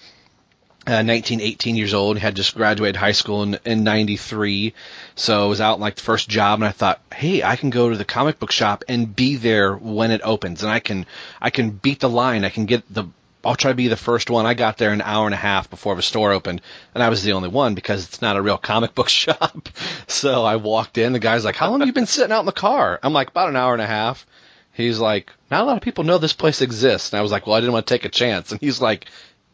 uh, 0.88 1.02
19, 1.02 1.40
18 1.40 1.76
years 1.76 1.92
old, 1.92 2.18
had 2.18 2.34
just 2.34 2.54
graduated 2.54 2.96
high 2.96 3.12
school 3.12 3.42
in, 3.42 3.58
in 3.64 3.84
93. 3.84 4.72
So 5.14 5.44
I 5.44 5.46
was 5.46 5.60
out 5.60 5.74
in 5.74 5.80
like 5.80 5.96
the 5.96 6.02
first 6.02 6.28
job 6.28 6.60
and 6.60 6.68
I 6.68 6.72
thought, 6.72 7.00
hey, 7.12 7.42
I 7.42 7.56
can 7.56 7.70
go 7.70 7.90
to 7.90 7.96
the 7.96 8.04
comic 8.04 8.38
book 8.38 8.52
shop 8.52 8.84
and 8.88 9.14
be 9.14 9.36
there 9.36 9.74
when 9.74 10.10
it 10.10 10.22
opens 10.24 10.62
and 10.62 10.72
I 10.72 10.80
can, 10.80 11.04
I 11.40 11.50
can 11.50 11.70
beat 11.70 12.00
the 12.00 12.08
line. 12.08 12.44
I 12.44 12.48
can 12.48 12.64
get 12.64 12.82
the, 12.92 13.04
I'll 13.48 13.56
try 13.56 13.70
to 13.70 13.76
be 13.76 13.88
the 13.88 13.96
first 13.96 14.28
one. 14.28 14.44
I 14.44 14.52
got 14.52 14.76
there 14.76 14.92
an 14.92 15.00
hour 15.00 15.24
and 15.24 15.32
a 15.32 15.38
half 15.38 15.70
before 15.70 15.96
the 15.96 16.02
store 16.02 16.32
opened 16.32 16.60
and 16.94 17.02
I 17.02 17.08
was 17.08 17.22
the 17.22 17.32
only 17.32 17.48
one 17.48 17.74
because 17.74 18.06
it's 18.06 18.20
not 18.20 18.36
a 18.36 18.42
real 18.42 18.58
comic 18.58 18.94
book 18.94 19.08
shop. 19.22 19.70
so 20.06 20.44
I 20.44 20.56
walked 20.56 20.98
in, 20.98 21.14
the 21.14 21.18
guy's 21.18 21.46
like, 21.46 21.56
how 21.56 21.70
long 21.70 21.80
have 21.80 21.88
you 21.88 21.94
been 21.94 22.06
sitting 22.06 22.30
out 22.30 22.40
in 22.40 22.46
the 22.46 22.52
car? 22.52 23.00
I'm 23.02 23.14
like, 23.14 23.28
about 23.28 23.48
an 23.48 23.56
hour 23.56 23.72
and 23.72 23.80
a 23.80 23.86
half. 23.86 24.26
He's 24.74 24.98
like, 24.98 25.32
not 25.50 25.62
a 25.62 25.64
lot 25.64 25.76
of 25.78 25.82
people 25.82 26.04
know 26.04 26.18
this 26.18 26.34
place 26.34 26.60
exists. 26.60 27.12
And 27.12 27.18
I 27.18 27.22
was 27.22 27.32
like, 27.32 27.46
well, 27.46 27.56
I 27.56 27.60
didn't 27.60 27.72
want 27.72 27.86
to 27.86 27.94
take 27.94 28.04
a 28.04 28.10
chance. 28.10 28.52
And 28.52 28.60
he's 28.60 28.82
like, 28.82 29.06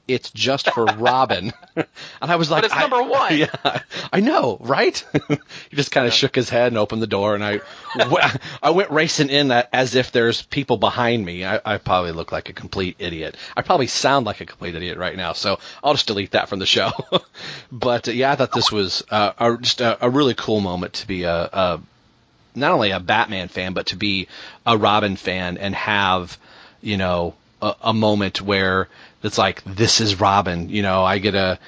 it's 0.06 0.30
just 0.30 0.70
for 0.70 0.84
Robin. 0.84 1.52
and 1.76 1.86
I 2.20 2.36
was 2.36 2.50
like, 2.50 2.62
But 2.62 2.66
it's 2.66 2.74
I- 2.74 2.80
number 2.80 3.02
one. 3.02 3.38
Yeah, 3.38 3.80
I 4.12 4.20
know, 4.20 4.58
right? 4.60 5.02
he 5.28 5.76
just 5.76 5.90
kind 5.90 6.06
of 6.06 6.12
shook 6.12 6.34
his 6.34 6.48
head 6.50 6.68
and 6.68 6.78
opened 6.78 7.00
the 7.02 7.06
door, 7.06 7.34
and 7.34 7.42
I, 7.42 7.60
w- 7.96 8.18
I 8.62 8.70
went 8.70 8.90
racing 8.90 9.30
in 9.30 9.48
that 9.48 9.68
as 9.72 9.94
if 9.94 10.12
there's 10.12 10.42
people 10.42 10.76
behind 10.76 11.24
me. 11.24 11.44
I, 11.44 11.60
I 11.64 11.78
probably 11.78 12.12
look 12.12 12.32
like 12.32 12.48
a 12.48 12.52
complete 12.52 12.96
idiot. 12.98 13.36
I 13.56 13.62
probably 13.62 13.86
sound 13.86 14.26
like 14.26 14.40
a 14.40 14.46
complete 14.46 14.74
idiot 14.74 14.98
right 14.98 15.16
now, 15.16 15.32
so 15.32 15.58
I'll 15.82 15.94
just 15.94 16.06
delete 16.06 16.32
that 16.32 16.48
from 16.48 16.58
the 16.58 16.66
show. 16.66 16.90
but 17.72 18.06
yeah, 18.08 18.32
I 18.32 18.36
thought 18.36 18.52
this 18.52 18.70
was 18.70 19.02
uh, 19.10 19.32
a, 19.38 19.56
just 19.58 19.80
a, 19.80 20.04
a 20.04 20.10
really 20.10 20.34
cool 20.34 20.60
moment 20.60 20.94
to 20.94 21.06
be 21.06 21.22
a, 21.22 21.34
a 21.52 21.80
not 22.54 22.72
only 22.72 22.90
a 22.90 23.00
Batman 23.00 23.48
fan, 23.48 23.72
but 23.72 23.86
to 23.86 23.96
be 23.96 24.28
a 24.66 24.76
Robin 24.76 25.16
fan 25.16 25.56
and 25.58 25.74
have, 25.74 26.38
you 26.82 26.96
know, 26.96 27.34
a, 27.80 27.92
moment 27.92 28.40
where 28.40 28.88
it's 29.22 29.38
like, 29.38 29.62
this 29.64 30.00
is 30.00 30.20
Robin. 30.20 30.68
You 30.68 30.82
know, 30.82 31.04
I 31.04 31.18
get 31.18 31.34
a, 31.34 31.58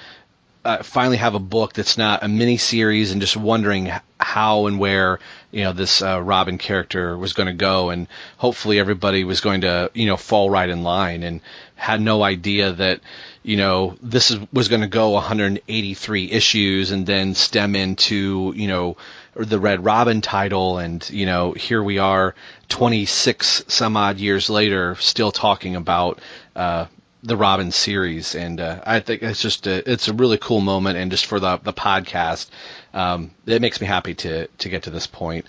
uh, 0.66 0.82
finally 0.82 1.16
have 1.16 1.34
a 1.34 1.40
book 1.40 1.72
that's 1.72 1.96
not 1.96 2.24
a 2.24 2.28
mini 2.28 2.56
series 2.56 3.12
and 3.12 3.20
just 3.20 3.36
wondering 3.36 3.92
how 4.18 4.66
and 4.66 4.80
where 4.80 5.20
you 5.52 5.62
know 5.62 5.72
this 5.72 6.02
uh, 6.02 6.20
Robin 6.20 6.58
character 6.58 7.16
was 7.16 7.34
going 7.34 7.46
to 7.46 7.52
go, 7.52 7.90
and 7.90 8.08
hopefully 8.36 8.80
everybody 8.80 9.22
was 9.22 9.40
going 9.40 9.60
to 9.60 9.90
you 9.94 10.06
know 10.06 10.16
fall 10.16 10.50
right 10.50 10.68
in 10.68 10.82
line, 10.82 11.22
and 11.22 11.40
had 11.76 12.00
no 12.00 12.22
idea 12.22 12.72
that 12.72 13.00
you 13.44 13.56
know 13.56 13.96
this 14.02 14.32
is, 14.32 14.40
was 14.52 14.68
going 14.68 14.80
to 14.80 14.88
go 14.88 15.10
183 15.10 16.32
issues 16.32 16.90
and 16.90 17.06
then 17.06 17.34
stem 17.34 17.76
into 17.76 18.52
you 18.56 18.66
know 18.66 18.96
the 19.38 19.58
Red 19.58 19.84
Robin 19.84 20.20
title, 20.20 20.78
and 20.78 21.08
you 21.10 21.26
know 21.26 21.52
here 21.52 21.82
we 21.82 21.98
are 21.98 22.34
26 22.68 23.64
some 23.68 23.96
odd 23.96 24.18
years 24.18 24.50
later 24.50 24.94
still 24.96 25.32
talking 25.32 25.76
about. 25.76 26.20
Uh, 26.54 26.86
the 27.22 27.36
Robin 27.36 27.72
series, 27.72 28.36
and 28.36 28.60
uh, 28.60 28.80
I 28.86 29.00
think 29.00 29.22
it's 29.22 29.42
just 29.42 29.66
a, 29.66 29.90
it's 29.90 30.06
a 30.06 30.12
really 30.12 30.38
cool 30.38 30.60
moment, 30.60 30.96
and 30.96 31.10
just 31.10 31.26
for 31.26 31.40
the 31.40 31.56
the 31.56 31.72
podcast, 31.72 32.48
um, 32.94 33.32
it 33.46 33.60
makes 33.60 33.80
me 33.80 33.86
happy 33.86 34.14
to 34.14 34.46
to 34.46 34.68
get 34.68 34.84
to 34.84 34.90
this 34.90 35.08
point. 35.08 35.44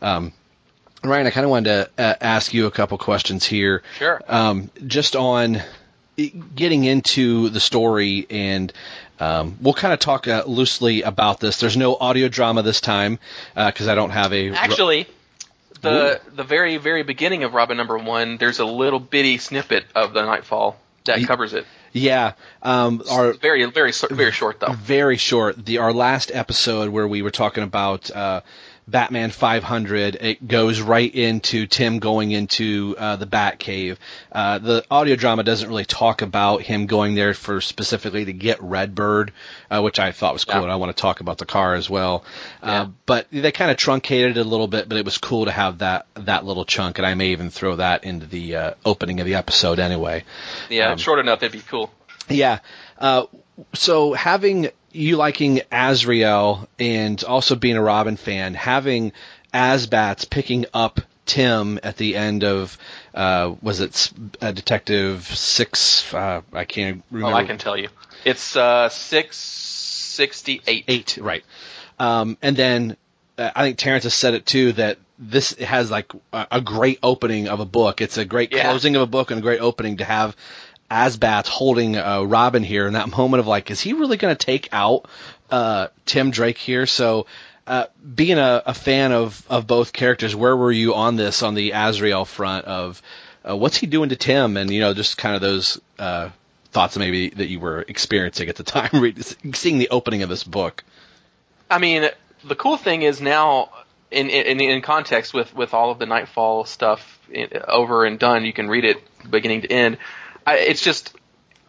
Um, 0.00 0.32
Ryan, 1.04 1.26
I 1.26 1.30
kind 1.30 1.44
of 1.44 1.50
wanted 1.50 1.90
to 1.96 2.02
uh, 2.02 2.14
ask 2.20 2.54
you 2.54 2.66
a 2.66 2.70
couple 2.70 2.96
questions 2.98 3.44
here. 3.44 3.82
Sure. 3.98 4.22
Um, 4.26 4.70
just 4.86 5.16
on 5.16 5.62
getting 6.54 6.84
into 6.84 7.50
the 7.50 7.60
story, 7.60 8.26
and 8.30 8.72
um, 9.20 9.56
we'll 9.60 9.74
kind 9.74 9.92
of 9.92 10.00
talk 10.00 10.28
uh, 10.28 10.44
loosely 10.46 11.02
about 11.02 11.40
this. 11.40 11.58
There's 11.60 11.76
no 11.76 11.96
audio 11.96 12.28
drama 12.28 12.62
this 12.62 12.80
time 12.80 13.18
because 13.54 13.88
I 13.88 13.94
don't 13.94 14.10
have 14.10 14.32
a 14.32 14.50
Actually, 14.50 15.06
the 15.80 16.20
the 16.34 16.44
very 16.44 16.76
very 16.76 17.02
beginning 17.02 17.44
of 17.44 17.54
Robin 17.54 17.76
number 17.76 17.98
one, 17.98 18.36
there's 18.38 18.58
a 18.58 18.64
little 18.64 19.00
bitty 19.00 19.38
snippet 19.38 19.84
of 19.94 20.12
the 20.12 20.22
Knightfall 20.22 20.78
that 21.04 21.24
covers 21.26 21.54
it. 21.54 21.66
yeah. 21.92 22.32
Um, 22.62 23.02
our 23.10 23.32
Very 23.32 23.64
very 23.66 23.92
very 24.10 24.32
short 24.32 24.60
though. 24.60 24.72
very 24.72 25.16
short. 25.16 25.64
The 25.64 25.78
our 25.78 25.92
last 25.92 26.30
episode 26.34 26.90
where 26.90 27.08
we 27.08 27.22
were 27.22 27.30
talking 27.30 27.64
about 27.64 28.10
uh, 28.10 28.42
Batman 28.90 29.30
500, 29.30 30.14
it 30.16 30.48
goes 30.48 30.80
right 30.80 31.14
into 31.14 31.66
Tim 31.66 31.98
going 31.98 32.30
into 32.32 32.94
uh, 32.98 33.16
the 33.16 33.26
Batcave. 33.26 33.98
Uh, 34.32 34.58
the 34.58 34.84
audio 34.90 35.14
drama 35.14 35.42
doesn't 35.42 35.68
really 35.68 35.84
talk 35.84 36.22
about 36.22 36.62
him 36.62 36.86
going 36.86 37.14
there 37.14 37.34
for 37.34 37.60
specifically 37.60 38.24
to 38.24 38.32
get 38.32 38.62
Redbird, 38.62 39.32
uh, 39.70 39.82
which 39.82 39.98
I 39.98 40.12
thought 40.12 40.32
was 40.32 40.44
cool, 40.46 40.56
Yeah. 40.56 40.62
and 40.62 40.72
I 40.72 40.76
want 40.76 40.96
to 40.96 41.00
talk 41.00 41.20
about 41.20 41.36
the 41.36 41.44
car 41.44 41.74
as 41.74 41.90
well. 41.90 42.24
Yeah. 42.62 42.82
Uh, 42.82 42.88
but 43.04 43.26
they 43.30 43.52
kind 43.52 43.70
of 43.70 43.76
truncated 43.76 44.38
it 44.38 44.40
a 44.40 44.48
little 44.48 44.68
bit, 44.68 44.88
but 44.88 44.96
it 44.96 45.04
was 45.04 45.18
cool 45.18 45.44
to 45.44 45.50
have 45.52 45.78
that 45.78 46.06
that 46.14 46.46
little 46.46 46.64
chunk, 46.64 46.98
and 46.98 47.06
I 47.06 47.12
may 47.14 47.28
even 47.28 47.50
throw 47.50 47.76
that 47.76 48.04
into 48.04 48.24
the 48.26 48.56
uh, 48.56 48.74
opening 48.86 49.20
of 49.20 49.26
the 49.26 49.34
episode 49.34 49.78
anyway. 49.78 50.24
Yeah, 50.70 50.92
Um, 50.92 50.98
short 50.98 51.18
enough, 51.18 51.42
it'd 51.42 51.52
be 51.52 51.60
cool. 51.68 51.90
Yeah. 52.30 52.60
Uh, 52.98 53.26
so 53.74 54.12
having 54.14 54.70
you 54.92 55.16
liking 55.16 55.60
Azrael 55.70 56.68
and 56.78 57.22
also 57.24 57.54
being 57.56 57.76
a 57.76 57.82
Robin 57.82 58.16
fan, 58.16 58.54
having 58.54 59.12
AzBats 59.52 60.28
picking 60.28 60.66
up 60.74 61.00
Tim 61.26 61.78
at 61.82 61.96
the 61.98 62.16
end 62.16 62.42
of 62.44 62.78
uh, 63.14 63.54
was 63.60 63.80
it 63.80 64.10
uh, 64.40 64.52
Detective 64.52 65.24
Six? 65.24 66.12
Uh, 66.14 66.40
I 66.52 66.64
can't 66.64 67.02
Oh. 67.12 67.26
I 67.26 67.44
can 67.44 67.58
tell 67.58 67.76
you, 67.76 67.88
it's 68.24 68.56
uh 68.56 68.88
six 68.88 69.36
sixty 69.36 70.62
eight. 70.66 70.84
eight, 70.88 71.18
right? 71.20 71.44
Um, 71.98 72.38
and 72.42 72.56
then 72.56 72.96
uh, 73.36 73.50
I 73.54 73.64
think 73.64 73.78
Terence 73.78 74.04
has 74.04 74.14
said 74.14 74.34
it 74.34 74.46
too 74.46 74.72
that 74.72 74.98
this 75.18 75.52
has 75.56 75.90
like 75.90 76.12
a, 76.32 76.46
a 76.52 76.60
great 76.60 76.98
opening 77.02 77.48
of 77.48 77.60
a 77.60 77.64
book. 77.64 78.00
It's 78.00 78.16
a 78.18 78.24
great 78.24 78.52
Yeah. 78.52 78.70
closing 78.70 78.96
of 78.96 79.02
a 79.02 79.06
book 79.06 79.30
and 79.30 79.38
a 79.38 79.42
great 79.42 79.60
opening 79.60 79.96
to 79.98 80.04
have 80.04 80.36
AzBats 80.90 81.46
holding 81.46 81.96
uh, 81.96 82.22
Robin 82.22 82.62
here 82.62 82.86
in 82.86 82.94
that 82.94 83.08
moment 83.16 83.40
of 83.40 83.46
like, 83.46 83.70
is 83.70 83.80
he 83.80 83.92
really 83.92 84.16
going 84.16 84.34
to 84.34 84.46
take 84.46 84.68
out 84.72 85.06
uh, 85.50 85.88
Tim 86.06 86.30
Drake 86.30 86.58
here? 86.58 86.86
So. 86.86 87.26
Uh, 87.66 87.84
being 88.14 88.38
a, 88.38 88.62
a 88.64 88.72
fan 88.72 89.12
of, 89.12 89.44
of 89.50 89.66
both 89.66 89.92
characters, 89.92 90.34
where 90.34 90.56
were 90.56 90.72
you 90.72 90.94
on 90.94 91.16
this 91.16 91.42
on 91.42 91.54
the 91.54 91.72
Azrael 91.74 92.24
front 92.24 92.64
of 92.64 93.02
uh, 93.48 93.56
what's 93.56 93.76
he 93.76 93.86
doing 93.86 94.08
to 94.08 94.16
Tim, 94.16 94.56
and 94.56 94.70
you 94.70 94.80
know 94.80 94.94
just 94.94 95.16
kind 95.16 95.34
of 95.34 95.40
those 95.40 95.80
uh, 95.98 96.30
thoughts 96.72 96.96
maybe 96.96 97.30
that 97.30 97.48
you 97.48 97.60
were 97.60 97.84
experiencing 97.86 98.48
at 98.48 98.56
the 98.56 98.62
time, 98.64 99.14
seeing 99.54 99.78
the 99.78 99.88
opening 99.90 100.22
of 100.22 100.28
this 100.28 100.44
book. 100.44 100.84
I 101.70 101.78
mean, 101.78 102.08
the 102.44 102.54
cool 102.54 102.76
thing 102.76 103.02
is 103.02 103.20
now, 103.20 103.70
in 104.10 104.30
in, 104.30 104.60
in 104.60 104.82
context 104.82 105.32
with 105.34 105.54
with 105.54 105.74
all 105.74 105.90
of 105.90 105.98
the 105.98 106.06
Knightfall 106.06 106.64
stuff 106.64 107.20
in, 107.30 107.48
over 107.66 108.04
and 108.04 108.18
done, 108.18 108.44
you 108.44 108.52
can 108.52 108.68
read 108.68 108.84
it 108.84 108.98
beginning 109.30 109.62
to 109.62 109.72
end. 109.72 109.98
I, 110.48 110.56
it's 110.60 110.80
just 110.80 111.14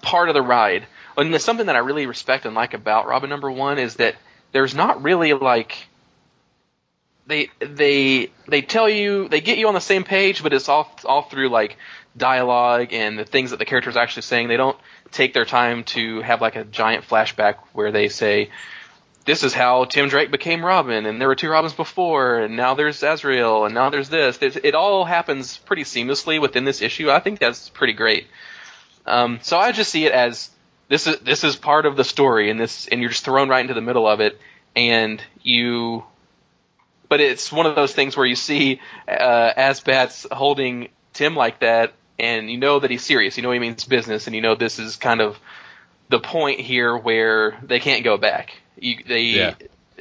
part 0.02 0.30
of 0.30 0.36
the 0.36 0.42
ride. 0.42 0.86
And 1.18 1.34
there's 1.34 1.44
something 1.44 1.66
that 1.66 1.76
I 1.76 1.80
really 1.80 2.06
respect 2.06 2.46
and 2.46 2.56
like 2.56 2.74
about 2.74 3.08
Robin 3.08 3.30
Number 3.30 3.52
One 3.52 3.78
is 3.78 3.96
that 3.96 4.16
there's 4.54 4.74
not 4.74 5.04
really 5.04 5.34
like 5.34 5.88
they 7.28 7.50
they 7.60 8.32
they 8.48 8.62
tell 8.62 8.90
you 8.90 9.28
they 9.28 9.42
get 9.42 9.58
you 9.58 9.68
on 9.68 9.74
the 9.74 9.82
same 9.82 10.06
page, 10.06 10.42
but 10.42 10.54
it's 10.54 10.70
all 10.70 10.90
all 11.04 11.24
through 11.24 11.50
like 11.50 11.78
dialogue 12.16 12.94
and 12.94 13.20
the 13.20 13.26
things 13.26 13.52
that 13.52 13.60
the 13.60 13.66
character's 13.66 13.98
actually 13.98 14.22
saying. 14.22 14.48
They 14.48 14.58
don't 14.58 14.78
take 15.12 15.34
their 15.34 15.46
time 15.46 15.84
to 15.96 16.22
have 16.22 16.40
like 16.40 16.56
a 16.56 16.64
giant 16.64 17.06
flashback 17.06 17.56
where 17.74 17.92
they 17.92 18.08
say, 18.08 18.50
"This 19.26 19.44
is 19.44 19.54
how 19.54 19.86
Tim 19.86 20.08
Drake 20.08 20.32
became 20.32 20.66
Robin, 20.66 21.06
and 21.06 21.20
there 21.20 21.28
were 21.28 21.36
two 21.36 21.50
Robins 21.50 21.74
before, 21.74 22.40
and 22.40 22.56
now 22.56 22.76
there's 22.76 23.04
Azrael, 23.04 23.66
and 23.66 23.76
now 23.76 23.90
there's 23.90 24.10
this." 24.10 24.40
It 24.42 24.74
all 24.74 25.04
happens 25.04 25.58
pretty 25.58 25.84
seamlessly 25.84 26.40
within 26.42 26.64
this 26.64 26.82
issue. 26.82 27.12
I 27.12 27.20
think 27.20 27.40
that's 27.40 27.68
pretty 27.68 27.94
great. 27.94 28.28
Um, 29.10 29.40
so 29.42 29.58
I 29.58 29.72
just 29.72 29.92
see 29.92 30.06
it 30.06 30.12
as 30.12 30.50
this 30.88 31.08
is 31.08 31.20
this 31.20 31.44
is 31.44 31.56
part 31.56 31.86
of 31.86 31.96
the 31.98 32.04
story, 32.04 32.50
and 32.50 32.60
this 32.60 32.88
and 32.88 33.02
you're 33.02 33.10
just 33.10 33.26
thrown 33.26 33.50
right 33.50 33.62
into 33.62 33.74
the 33.74 33.82
middle 33.82 34.08
of 34.08 34.20
it, 34.22 34.40
and 34.76 35.22
you 35.44 36.04
but 37.10 37.20
it's 37.20 37.52
one 37.52 37.66
of 37.66 37.76
those 37.76 37.94
things 37.94 38.16
where 38.16 38.26
you 38.26 38.36
see 38.36 38.80
uh, 39.08 39.52
AzBats 39.58 40.32
holding 40.32 40.90
Tim 41.14 41.36
like 41.36 41.60
that, 41.62 41.94
and 42.20 42.50
you 42.52 42.58
know 42.58 42.80
that 42.80 42.92
he's 42.92 43.04
serious. 43.04 43.36
You 43.38 43.44
know 43.44 43.52
he 43.52 43.60
means 43.60 43.84
business, 43.86 44.28
and 44.28 44.36
you 44.36 44.42
know 44.42 44.56
this 44.56 44.78
is 44.80 44.96
kind 44.96 45.22
of 45.22 45.38
the 46.10 46.20
point 46.20 46.60
here 46.60 46.96
where 46.96 47.60
they 47.64 47.80
can't 47.80 48.04
go 48.04 48.18
back. 48.18 48.54
You, 48.80 49.04
they, 49.08 49.22
Yeah. 49.22 49.56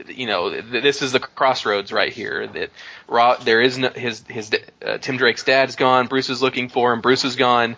you 0.06 0.26
know, 0.26 0.50
th- 0.50 0.82
this 0.82 1.02
is 1.02 1.12
the 1.12 1.20
crossroads 1.20 1.92
right 1.92 2.12
here. 2.12 2.46
That 2.46 2.70
Ro- 3.08 3.36
there 3.42 3.60
is 3.62 3.78
no 3.78 3.88
his 3.90 4.22
his 4.28 4.50
uh, 4.84 4.98
Tim 4.98 5.16
Drake's 5.16 5.44
dad's 5.44 5.76
gone. 5.76 6.06
Bruce 6.08 6.28
is 6.30 6.42
looking 6.42 6.68
for 6.68 6.92
him. 6.92 7.00
Bruce 7.00 7.24
is 7.24 7.36
gone. 7.36 7.76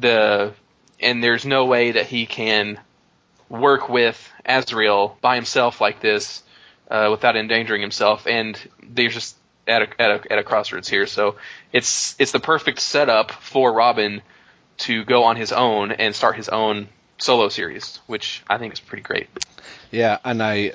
The 0.00 0.52
and 1.00 1.22
there's 1.22 1.44
no 1.44 1.66
way 1.66 1.92
that 1.92 2.06
he 2.06 2.26
can 2.26 2.78
work 3.48 3.88
with 3.88 4.32
Azrael 4.44 5.16
by 5.20 5.36
himself 5.36 5.80
like 5.80 6.00
this 6.00 6.42
uh, 6.90 7.08
without 7.10 7.36
endangering 7.36 7.80
himself. 7.80 8.26
And 8.26 8.58
they're 8.82 9.08
just 9.08 9.36
at 9.66 9.82
a, 9.82 10.02
at 10.02 10.10
a 10.10 10.32
at 10.32 10.38
a 10.38 10.42
crossroads 10.42 10.88
here. 10.88 11.06
So 11.06 11.36
it's 11.72 12.16
it's 12.18 12.32
the 12.32 12.40
perfect 12.40 12.80
setup 12.80 13.30
for 13.30 13.72
Robin 13.72 14.22
to 14.76 15.04
go 15.04 15.24
on 15.24 15.36
his 15.36 15.52
own 15.52 15.92
and 15.92 16.14
start 16.14 16.36
his 16.36 16.48
own 16.48 16.88
solo 17.18 17.48
series, 17.48 18.00
which 18.06 18.42
I 18.48 18.58
think 18.58 18.72
is 18.72 18.80
pretty 18.80 19.02
great. 19.02 19.28
Yeah, 19.90 20.18
and 20.24 20.42
I 20.42 20.72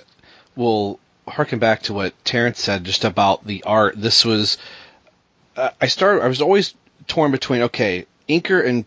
will 0.55 0.99
harken 1.27 1.59
back 1.59 1.83
to 1.83 1.93
what 1.93 2.13
Terence 2.25 2.59
said 2.59 2.83
just 2.83 3.05
about 3.05 3.45
the 3.45 3.63
art. 3.63 3.95
This 3.97 4.25
was 4.25 4.57
uh, 5.55 5.71
I 5.81 5.87
started. 5.87 6.23
I 6.23 6.27
was 6.27 6.41
always 6.41 6.73
torn 7.07 7.31
between 7.31 7.63
okay, 7.63 8.05
inker 8.27 8.65
and 8.65 8.85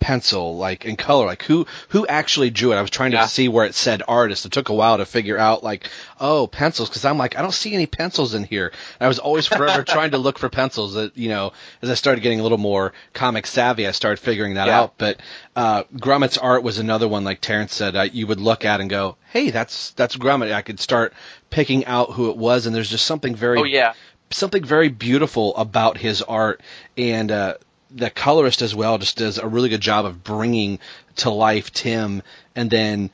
pencil, 0.00 0.56
like 0.56 0.84
in 0.84 0.96
color, 0.96 1.26
like 1.26 1.42
who 1.44 1.66
who 1.90 2.06
actually 2.06 2.50
drew 2.50 2.72
it. 2.72 2.76
I 2.76 2.80
was 2.80 2.90
trying 2.90 3.12
to 3.12 3.18
Yeah. 3.18 3.26
see 3.26 3.48
where 3.48 3.64
it 3.66 3.74
said 3.74 4.02
artist. 4.08 4.46
It 4.46 4.52
took 4.52 4.70
a 4.70 4.74
while 4.74 4.96
to 4.96 5.04
figure 5.06 5.38
out 5.38 5.62
like 5.62 5.88
oh 6.18 6.46
pencils 6.46 6.88
because 6.88 7.04
I'm 7.04 7.18
like 7.18 7.38
I 7.38 7.42
don't 7.42 7.52
see 7.54 7.74
any 7.74 7.86
pencils 7.86 8.34
in 8.34 8.44
here. 8.44 8.68
And 8.98 9.04
I 9.06 9.08
was 9.08 9.18
always 9.18 9.46
forever 9.46 9.82
trying 9.86 10.12
to 10.12 10.18
look 10.18 10.38
for 10.38 10.48
pencils. 10.48 10.94
That 10.94 11.16
you 11.16 11.28
know 11.28 11.52
as 11.82 11.90
I 11.90 11.94
started 11.94 12.22
getting 12.22 12.40
a 12.40 12.42
little 12.42 12.58
more 12.58 12.92
comic 13.12 13.46
savvy, 13.46 13.86
I 13.86 13.92
started 13.92 14.18
figuring 14.18 14.54
that 14.54 14.66
Yeah. 14.66 14.80
out. 14.80 14.94
But 14.98 15.20
uh, 15.54 15.84
Grummett's 15.94 16.38
art 16.38 16.62
was 16.62 16.78
another 16.78 17.06
one, 17.06 17.22
like 17.24 17.40
Terence 17.40 17.74
said, 17.74 17.94
uh, 17.94 18.02
you 18.10 18.26
would 18.26 18.40
look 18.40 18.64
at 18.64 18.80
and 18.80 18.88
go, 18.88 19.16
hey, 19.32 19.50
that's 19.50 19.90
that's 19.92 20.16
Grummett. 20.16 20.52
I 20.52 20.62
could 20.62 20.80
start 20.80 21.12
picking 21.50 21.84
out 21.86 22.12
who 22.12 22.30
it 22.30 22.36
was, 22.36 22.66
and 22.66 22.74
there's 22.74 22.88
just 22.90 23.04
something 23.06 23.34
very 23.34 23.58
Oh 23.60 23.64
yeah, 23.64 23.92
something 24.30 24.64
very 24.64 24.88
beautiful 24.88 25.54
about 25.56 25.98
his 25.98 26.22
art 26.22 26.60
and 26.96 27.30
uh, 27.30 27.54
the 27.94 28.10
colorist 28.10 28.62
as 28.62 28.74
well 28.74 28.98
just 28.98 29.16
does 29.16 29.38
a 29.38 29.46
really 29.46 29.68
good 29.68 29.80
job 29.80 30.04
of 30.04 30.22
bringing 30.22 30.78
to 31.16 31.30
life 31.30 31.72
Tim 31.72 32.22
and 32.54 32.70
then 32.70 33.10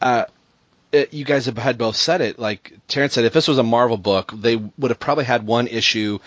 uh, 0.00 0.24
it, 0.92 1.12
you 1.12 1.24
guys 1.24 1.46
have 1.46 1.58
had 1.58 1.76
both 1.78 1.96
said 1.96 2.20
it 2.20 2.38
like 2.38 2.72
Terence 2.88 3.14
said 3.14 3.24
if 3.24 3.32
this 3.32 3.48
was 3.48 3.58
a 3.58 3.62
Marvel 3.62 3.96
book 3.98 4.32
they 4.34 4.56
would 4.56 4.90
have 4.90 5.00
probably 5.00 5.24
had 5.24 5.46
one 5.46 5.66
issue 5.66 6.18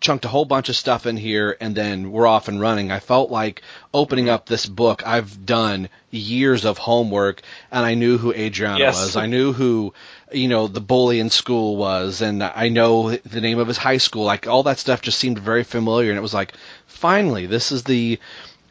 chunked 0.00 0.24
a 0.24 0.28
whole 0.28 0.46
bunch 0.46 0.70
of 0.70 0.76
stuff 0.76 1.04
in 1.04 1.16
here 1.16 1.56
and 1.60 1.74
then 1.74 2.10
we're 2.10 2.26
off 2.26 2.48
and 2.48 2.58
running. 2.58 2.90
I 2.90 3.00
felt 3.00 3.30
like 3.30 3.60
opening 3.92 4.30
up 4.30 4.46
this 4.46 4.64
book, 4.64 5.06
I've 5.06 5.44
done 5.44 5.90
years 6.10 6.64
of 6.64 6.78
homework 6.78 7.42
and 7.70 7.84
I 7.84 7.94
knew 7.94 8.16
who 8.16 8.32
Adriana 8.32 8.78
Yes. 8.78 8.98
was. 8.98 9.16
I 9.16 9.26
knew 9.26 9.52
who, 9.52 9.92
you 10.32 10.48
know, 10.48 10.68
the 10.68 10.80
bully 10.80 11.20
in 11.20 11.28
school 11.28 11.76
was 11.76 12.22
and 12.22 12.42
I 12.42 12.70
know 12.70 13.10
the 13.10 13.42
name 13.42 13.58
of 13.58 13.68
his 13.68 13.76
high 13.76 13.98
school. 13.98 14.24
Like 14.24 14.46
all 14.46 14.62
that 14.62 14.78
stuff 14.78 15.02
just 15.02 15.18
seemed 15.18 15.38
very 15.38 15.64
familiar 15.64 16.10
and 16.10 16.18
it 16.18 16.22
was 16.22 16.32
like, 16.34 16.54
finally, 16.90 17.46
this 17.46 17.72
is 17.72 17.84
the 17.84 18.18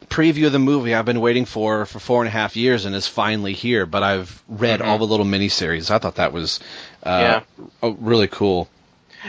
preview 0.08 0.46
of 0.46 0.52
the 0.52 0.58
movie 0.58 0.94
I've 0.94 1.04
been 1.04 1.20
waiting 1.20 1.44
for 1.44 1.86
for 1.86 2.00
four 2.00 2.20
and 2.20 2.28
a 2.28 2.30
half 2.30 2.56
years 2.56 2.84
and 2.84 2.94
is 2.94 3.06
finally 3.06 3.52
here. 3.52 3.86
But 3.86 4.02
I've 4.02 4.42
read 4.48 4.82
all 4.82 4.98
the 4.98 5.06
little 5.06 5.26
miniseries. 5.26 5.90
I 5.90 5.98
thought 5.98 6.16
that 6.16 6.32
was 6.32 6.60
uh, 7.02 7.40
uh, 7.82 7.92
really 7.98 8.28
cool. 8.28 8.68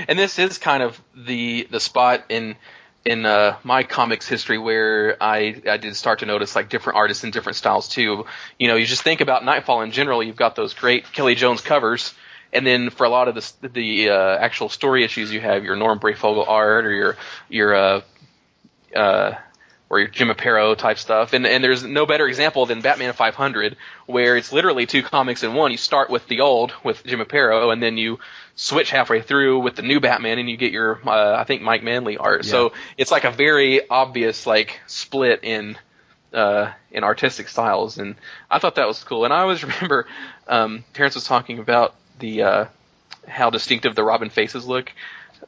and 0.08 0.18
this 0.18 0.40
is 0.40 0.58
kind 0.58 0.84
of 0.84 1.02
the 1.16 1.68
the 1.70 1.80
spot 1.80 2.26
in 2.30 2.56
in 3.04 3.26
uh, 3.26 3.58
my 3.64 3.84
comics 3.84 4.28
history 4.28 4.58
where 4.58 5.18
I 5.22 5.62
I 5.70 5.78
did 5.78 5.96
start 5.96 6.20
to 6.20 6.26
notice 6.26 6.56
like 6.56 6.70
different 6.70 6.98
artists 6.98 7.24
and 7.24 7.34
different 7.34 7.56
styles 7.56 7.88
too. 7.88 8.26
You 8.60 8.68
know, 8.68 8.76
you 8.76 8.86
just 8.86 9.04
think 9.04 9.22
about 9.22 9.44
Knightfall 9.44 9.82
in 9.82 9.92
general. 9.92 10.22
You've 10.22 10.36
got 10.36 10.56
those 10.56 10.74
great 10.74 11.12
Kelly 11.12 11.36
Jones 11.36 11.62
covers, 11.62 12.14
and 12.54 12.66
then 12.66 12.90
for 12.90 13.06
a 13.06 13.10
lot 13.10 13.28
of 13.28 13.36
the 13.36 13.70
the 13.70 14.10
uh, 14.10 14.38
actual 14.38 14.70
story 14.70 15.04
issues, 15.04 15.32
you 15.32 15.42
have 15.42 15.64
your 15.64 15.76
Norm 15.76 16.00
Breyfogle 16.00 16.48
art 16.48 16.86
or 16.86 16.92
your 16.92 17.18
your 17.50 17.76
uh, 17.76 18.02
uh, 18.96 19.34
or 19.92 20.00
your 20.00 20.08
Jim 20.08 20.30
Aparo 20.30 20.78
type 20.78 20.98
stuff. 20.98 21.34
And 21.34 21.46
and 21.46 21.64
there's 21.64 21.84
no 21.84 22.06
better 22.06 22.26
example 22.26 22.66
than 22.66 22.82
Batman 22.82 23.14
500, 23.14 23.76
where 24.06 24.38
it's 24.38 24.54
literally 24.54 24.86
two 24.86 25.04
comics 25.04 25.44
in 25.44 25.54
one. 25.54 25.72
You 25.72 25.78
start 25.78 26.10
with 26.10 26.28
the 26.28 26.40
old 26.40 26.74
with 26.84 27.04
Jim 27.06 27.20
Aparo, 27.20 27.74
and 27.74 27.84
then 27.84 27.98
you 27.98 28.20
switch 28.56 28.90
halfway 28.90 29.22
through 29.22 29.60
with 29.60 29.76
the 29.76 29.82
new 29.82 30.00
Batman, 30.00 30.40
and 30.40 30.50
you 30.50 30.56
get 30.56 30.72
your 30.72 31.00
uh, 31.06 31.36
I 31.36 31.44
think 31.44 31.62
Mike 31.62 31.84
Manley 31.84 32.18
art. 32.18 32.46
So 32.46 32.72
it's 32.98 33.12
like 33.12 33.26
a 33.26 33.32
very 33.32 33.88
obvious 33.90 34.48
like 34.48 34.80
split 34.88 35.44
in 35.44 35.78
uh, 36.34 36.72
in 36.92 37.04
artistic 37.04 37.50
styles, 37.50 37.98
and 37.98 38.16
I 38.50 38.60
thought 38.60 38.76
that 38.76 38.88
was 38.88 39.04
cool. 39.04 39.26
And 39.26 39.34
I 39.34 39.42
always 39.42 39.62
remember 39.66 40.08
um, 40.48 40.86
Terence 40.94 41.16
was 41.16 41.26
talking 41.26 41.60
about 41.60 41.96
the 42.20 42.44
uh, 42.44 42.66
how 43.28 43.50
distinctive 43.50 43.96
the 43.96 44.04
Robin 44.04 44.30
faces 44.30 44.66
look, 44.66 44.92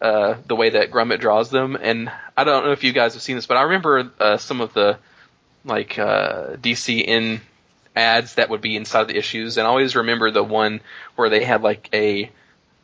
uh, 0.02 0.36
the 0.48 0.56
way 0.56 0.72
that 0.72 0.92
Grummett 0.92 1.20
draws 1.20 1.50
them, 1.50 1.76
and 1.80 2.12
I 2.36 2.44
don't 2.44 2.66
know 2.66 2.72
if 2.72 2.84
you 2.84 2.94
guys 2.94 3.14
have 3.14 3.22
seen 3.24 3.36
this, 3.36 3.46
but 3.46 3.58
I 3.58 3.64
remember 3.64 4.12
uh, 4.20 4.38
some 4.38 4.62
of 4.62 4.74
the 4.74 4.98
like 5.66 5.98
uh, 5.98 6.56
DC 6.58 7.04
in 7.04 7.42
ads 7.96 8.36
that 8.36 8.50
would 8.50 8.62
be 8.62 8.76
inside 8.76 9.08
the 9.08 9.16
issues, 9.18 9.58
and 9.58 9.66
I 9.66 9.70
always 9.70 9.96
remember 9.96 10.32
the 10.32 10.44
one 10.44 10.82
where 11.16 11.30
they 11.30 11.44
had 11.44 11.62
like 11.62 11.90
a 11.94 12.30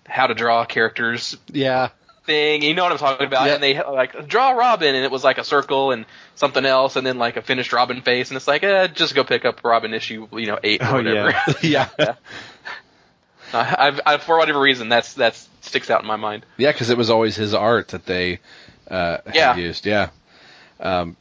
how 0.07 0.27
to 0.27 0.33
draw 0.33 0.65
characters 0.65 1.35
Yeah. 1.51 1.89
thing. 2.25 2.61
You 2.63 2.73
know 2.73 2.83
what 2.83 2.91
I'm 2.93 2.97
talking 2.97 3.27
about? 3.27 3.47
Yeah. 3.47 3.53
And 3.55 3.63
they 3.63 3.81
like 3.83 4.27
draw 4.27 4.51
Robin, 4.51 4.95
and 4.95 5.03
it 5.03 5.11
was 5.11 5.23
like 5.23 5.37
a 5.39 5.43
circle 5.43 5.91
and 5.91 6.05
something 6.35 6.65
else, 6.65 6.95
and 6.95 7.05
then 7.05 7.17
like 7.17 7.37
a 7.37 7.41
finished 7.41 7.73
Robin 7.73 8.01
face, 8.01 8.29
and 8.29 8.37
it's 8.37 8.47
like, 8.47 8.63
eh, 8.63 8.87
just 8.87 9.13
go 9.15 9.23
pick 9.23 9.45
up 9.45 9.63
Robin 9.63 9.93
issue, 9.93 10.27
you 10.33 10.45
know, 10.47 10.59
eight 10.63 10.81
or 10.81 10.85
Oh, 10.85 10.93
whatever. 10.93 11.33
yeah. 11.63 11.89
Yeah. 11.99 12.15
I, 13.53 13.99
I've, 14.05 14.23
for 14.23 14.37
whatever 14.37 14.59
reason, 14.59 14.89
that's 14.89 15.13
that's 15.13 15.47
sticks 15.61 15.89
out 15.89 16.01
in 16.01 16.07
my 16.07 16.15
mind. 16.15 16.45
Yeah, 16.57 16.71
because 16.71 16.89
it 16.89 16.97
was 16.97 17.09
always 17.09 17.35
his 17.35 17.53
art 17.53 17.89
that 17.89 18.05
they 18.05 18.39
uh, 18.89 19.17
Yeah. 19.33 19.53
had 19.53 19.61
used. 19.61 19.85
Yeah. 19.85 20.09
Um, 20.79 21.15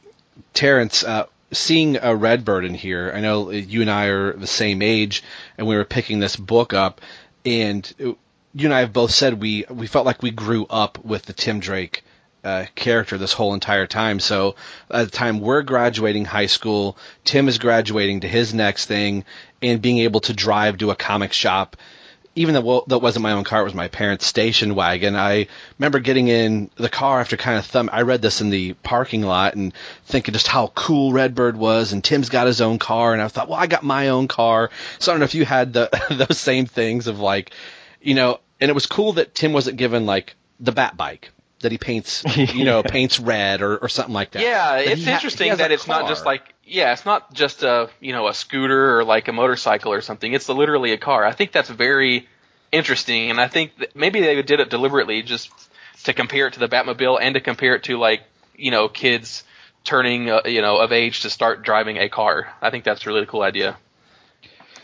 Terence, 0.53 1.03
uh, 1.03 1.25
seeing 1.51 1.97
a 1.97 2.15
Redbird 2.15 2.65
in 2.65 2.73
here, 2.73 3.11
I 3.13 3.19
know 3.19 3.51
you 3.51 3.81
and 3.81 3.89
I 3.91 4.05
are 4.05 4.33
the 4.33 4.47
same 4.47 4.81
age, 4.81 5.23
and 5.57 5.67
we 5.67 5.75
were 5.75 5.85
picking 5.85 6.19
this 6.19 6.35
book 6.35 6.73
up, 6.73 7.01
and 7.45 7.91
it- 7.97 8.17
you 8.55 8.65
and 8.65 8.73
I 8.73 8.79
have 8.79 8.91
both 8.93 9.11
said 9.11 9.39
we 9.39 9.65
we 9.69 9.85
felt 9.85 10.07
like 10.07 10.23
we 10.23 10.31
grew 10.31 10.65
up 10.69 10.97
with 11.05 11.23
the 11.23 11.33
Tim 11.33 11.59
Drake. 11.59 12.03
Uh, 12.41 12.65
character 12.73 13.17
this 13.17 13.33
whole 13.33 13.53
entire 13.53 13.85
time. 13.85 14.17
So 14.21 14.55
at 14.89 15.03
the 15.03 15.11
time 15.11 15.41
we're 15.41 15.61
graduating 15.61 16.23
high 16.23 16.45
school, 16.45 16.97
Tim 17.25 17.49
is 17.49 17.57
graduating 17.57 18.21
to 18.21 18.29
his 18.29 18.53
next 18.53 18.85
thing, 18.85 19.25
and 19.61 19.81
being 19.81 19.97
able 19.99 20.21
to 20.21 20.33
drive 20.33 20.77
to 20.77 20.89
a 20.89 20.95
comic 20.95 21.33
shop 21.33 21.75
even 22.35 22.53
though 22.53 22.83
that 22.87 22.99
wasn't 22.99 23.23
my 23.23 23.33
own 23.33 23.43
car, 23.43 23.61
it 23.61 23.65
was 23.65 23.73
my 23.73 23.87
parents' 23.87 24.25
station 24.25 24.75
wagon. 24.75 25.15
I 25.15 25.47
remember 25.77 25.99
getting 25.99 26.27
in 26.27 26.69
the 26.75 26.89
car 26.89 27.19
after 27.19 27.37
kind 27.37 27.57
of 27.57 27.65
thumb. 27.65 27.89
I 27.91 28.03
read 28.03 28.21
this 28.21 28.41
in 28.41 28.49
the 28.49 28.73
parking 28.73 29.23
lot 29.23 29.55
and 29.55 29.73
thinking 30.05 30.33
just 30.33 30.47
how 30.47 30.67
cool 30.75 31.11
Redbird 31.11 31.57
was, 31.57 31.91
and 31.91 32.03
Tim's 32.03 32.29
got 32.29 32.47
his 32.47 32.61
own 32.61 32.79
car, 32.79 33.13
and 33.13 33.21
I 33.21 33.27
thought, 33.27 33.49
well, 33.49 33.59
I 33.59 33.67
got 33.67 33.83
my 33.83 34.09
own 34.09 34.27
car. 34.27 34.69
So 34.99 35.11
I 35.11 35.13
don't 35.13 35.19
know 35.19 35.25
if 35.25 35.35
you 35.35 35.45
had 35.45 35.73
the 35.73 35.89
those 36.27 36.39
same 36.39 36.65
things 36.65 37.07
of 37.07 37.19
like, 37.19 37.51
you 38.01 38.13
know, 38.13 38.39
and 38.61 38.69
it 38.69 38.73
was 38.73 38.85
cool 38.85 39.13
that 39.13 39.33
Tim 39.35 39.53
wasn't 39.53 39.77
given 39.77 40.05
like 40.05 40.35
the 40.59 40.71
Bat 40.71 40.97
bike 40.97 41.31
that 41.61 41.71
he 41.71 41.77
paints, 41.77 42.23
you 42.37 42.63
know, 42.63 42.83
paints 42.83 43.19
red 43.19 43.61
or, 43.61 43.77
or 43.77 43.89
something 43.89 44.13
like 44.13 44.31
that. 44.31 44.41
Yeah, 44.41 44.77
But 44.77 44.87
it's 44.87 45.05
ha- 45.05 45.11
interesting 45.11 45.55
that 45.57 45.71
it's 45.71 45.87
not 45.87 46.07
just 46.07 46.25
like 46.25 46.41
yeah, 46.69 46.93
it's 46.93 47.05
not 47.05 47.33
just 47.33 47.63
a 47.63 47.89
you 47.99 48.13
know 48.13 48.27
a 48.27 48.33
scooter 48.33 48.97
or 48.97 49.03
like 49.03 49.27
a 49.27 49.33
motorcycle 49.33 49.91
or 49.91 50.01
something. 50.01 50.31
It's 50.31 50.47
literally 50.47 50.93
a 50.93 50.97
car. 50.97 51.25
I 51.25 51.33
think 51.33 51.51
that's 51.51 51.69
very 51.69 52.27
interesting, 52.71 53.29
and 53.29 53.41
I 53.41 53.47
think 53.47 53.71
maybe 53.95 54.21
they 54.21 54.41
did 54.41 54.59
it 54.59 54.69
deliberately 54.69 55.23
just 55.23 55.49
to 56.03 56.13
compare 56.13 56.47
it 56.47 56.53
to 56.53 56.59
the 56.59 56.69
Batmobile 56.69 57.17
and 57.19 57.33
to 57.33 57.41
compare 57.41 57.75
it 57.75 57.83
to 57.83 57.97
like 57.97 58.21
you 58.55 58.71
know 58.71 58.87
kids 58.87 59.43
turning 59.83 60.29
uh, 60.29 60.41
you 60.45 60.61
know 60.61 60.77
of 60.77 60.91
age 60.91 61.21
to 61.21 61.29
start 61.29 61.63
driving 61.63 61.97
a 61.97 62.09
car. 62.09 62.53
I 62.61 62.69
think 62.69 62.83
that's 62.83 63.05
a 63.05 63.09
really 63.09 63.25
cool 63.25 63.41
idea. 63.41 63.77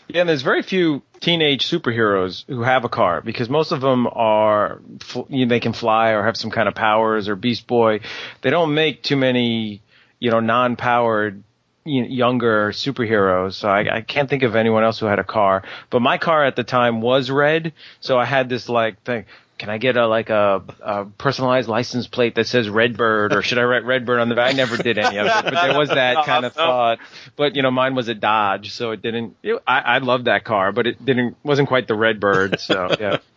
Yeah, 0.08 0.20
and 0.20 0.28
there's 0.28 0.42
very 0.42 0.62
few 0.62 1.02
teenage 1.18 1.68
superheroes 1.68 2.44
who 2.46 2.62
have 2.62 2.84
a 2.84 2.88
car 2.88 3.20
because 3.20 3.48
most 3.48 3.72
of 3.72 3.80
them 3.80 4.06
are 4.06 4.80
you 5.28 5.46
know, 5.46 5.48
they 5.48 5.58
can 5.60 5.72
fly 5.72 6.10
or 6.10 6.22
have 6.24 6.36
some 6.36 6.50
kind 6.50 6.68
of 6.68 6.74
powers 6.74 7.28
or 7.28 7.34
Beast 7.34 7.66
Boy. 7.66 8.00
They 8.42 8.50
don't 8.50 8.74
make 8.74 9.02
too 9.02 9.16
many 9.16 9.82
you 10.18 10.30
know 10.30 10.40
non-powered 10.40 11.42
you 11.86 12.02
know, 12.02 12.08
younger 12.08 12.72
superheroes. 12.72 13.54
So 13.54 13.68
I, 13.68 13.96
I 13.96 14.00
can't 14.02 14.28
think 14.28 14.42
of 14.42 14.56
anyone 14.56 14.84
else 14.84 14.98
who 14.98 15.06
had 15.06 15.18
a 15.18 15.24
car. 15.24 15.62
But 15.90 16.02
my 16.02 16.18
car 16.18 16.44
at 16.44 16.56
the 16.56 16.64
time 16.64 17.00
was 17.00 17.30
red, 17.30 17.72
so 18.00 18.18
I 18.18 18.24
had 18.24 18.48
this 18.48 18.68
like 18.68 19.02
thing. 19.02 19.24
Can 19.58 19.70
I 19.70 19.78
get 19.78 19.96
a 19.96 20.06
like 20.06 20.28
a, 20.28 20.62
a 20.82 21.06
personalized 21.06 21.66
license 21.66 22.06
plate 22.06 22.34
that 22.34 22.46
says 22.46 22.68
Redbird, 22.68 23.32
or 23.32 23.40
should 23.40 23.56
I 23.56 23.62
write 23.62 23.84
Redbird 23.86 24.20
on 24.20 24.28
the 24.28 24.34
back? 24.34 24.52
I 24.52 24.52
never 24.52 24.76
did 24.76 24.98
any 24.98 25.16
of 25.16 25.26
it, 25.26 25.44
but 25.44 25.54
there 25.54 25.78
was 25.78 25.88
that 25.88 26.24
kind 26.26 26.44
of 26.44 26.52
thought. 26.52 26.98
But 27.36 27.56
you 27.56 27.62
know, 27.62 27.70
mine 27.70 27.94
was 27.94 28.08
a 28.08 28.14
Dodge, 28.14 28.72
so 28.72 28.90
it 28.90 29.00
didn't. 29.00 29.36
It, 29.42 29.62
I, 29.66 29.80
I 29.80 29.98
loved 29.98 30.26
that 30.26 30.44
car, 30.44 30.72
but 30.72 30.86
it 30.86 31.02
didn't 31.02 31.36
wasn't 31.42 31.68
quite 31.68 31.88
the 31.88 31.94
Redbird. 31.94 32.60
So 32.60 32.94
yeah. 33.00 33.18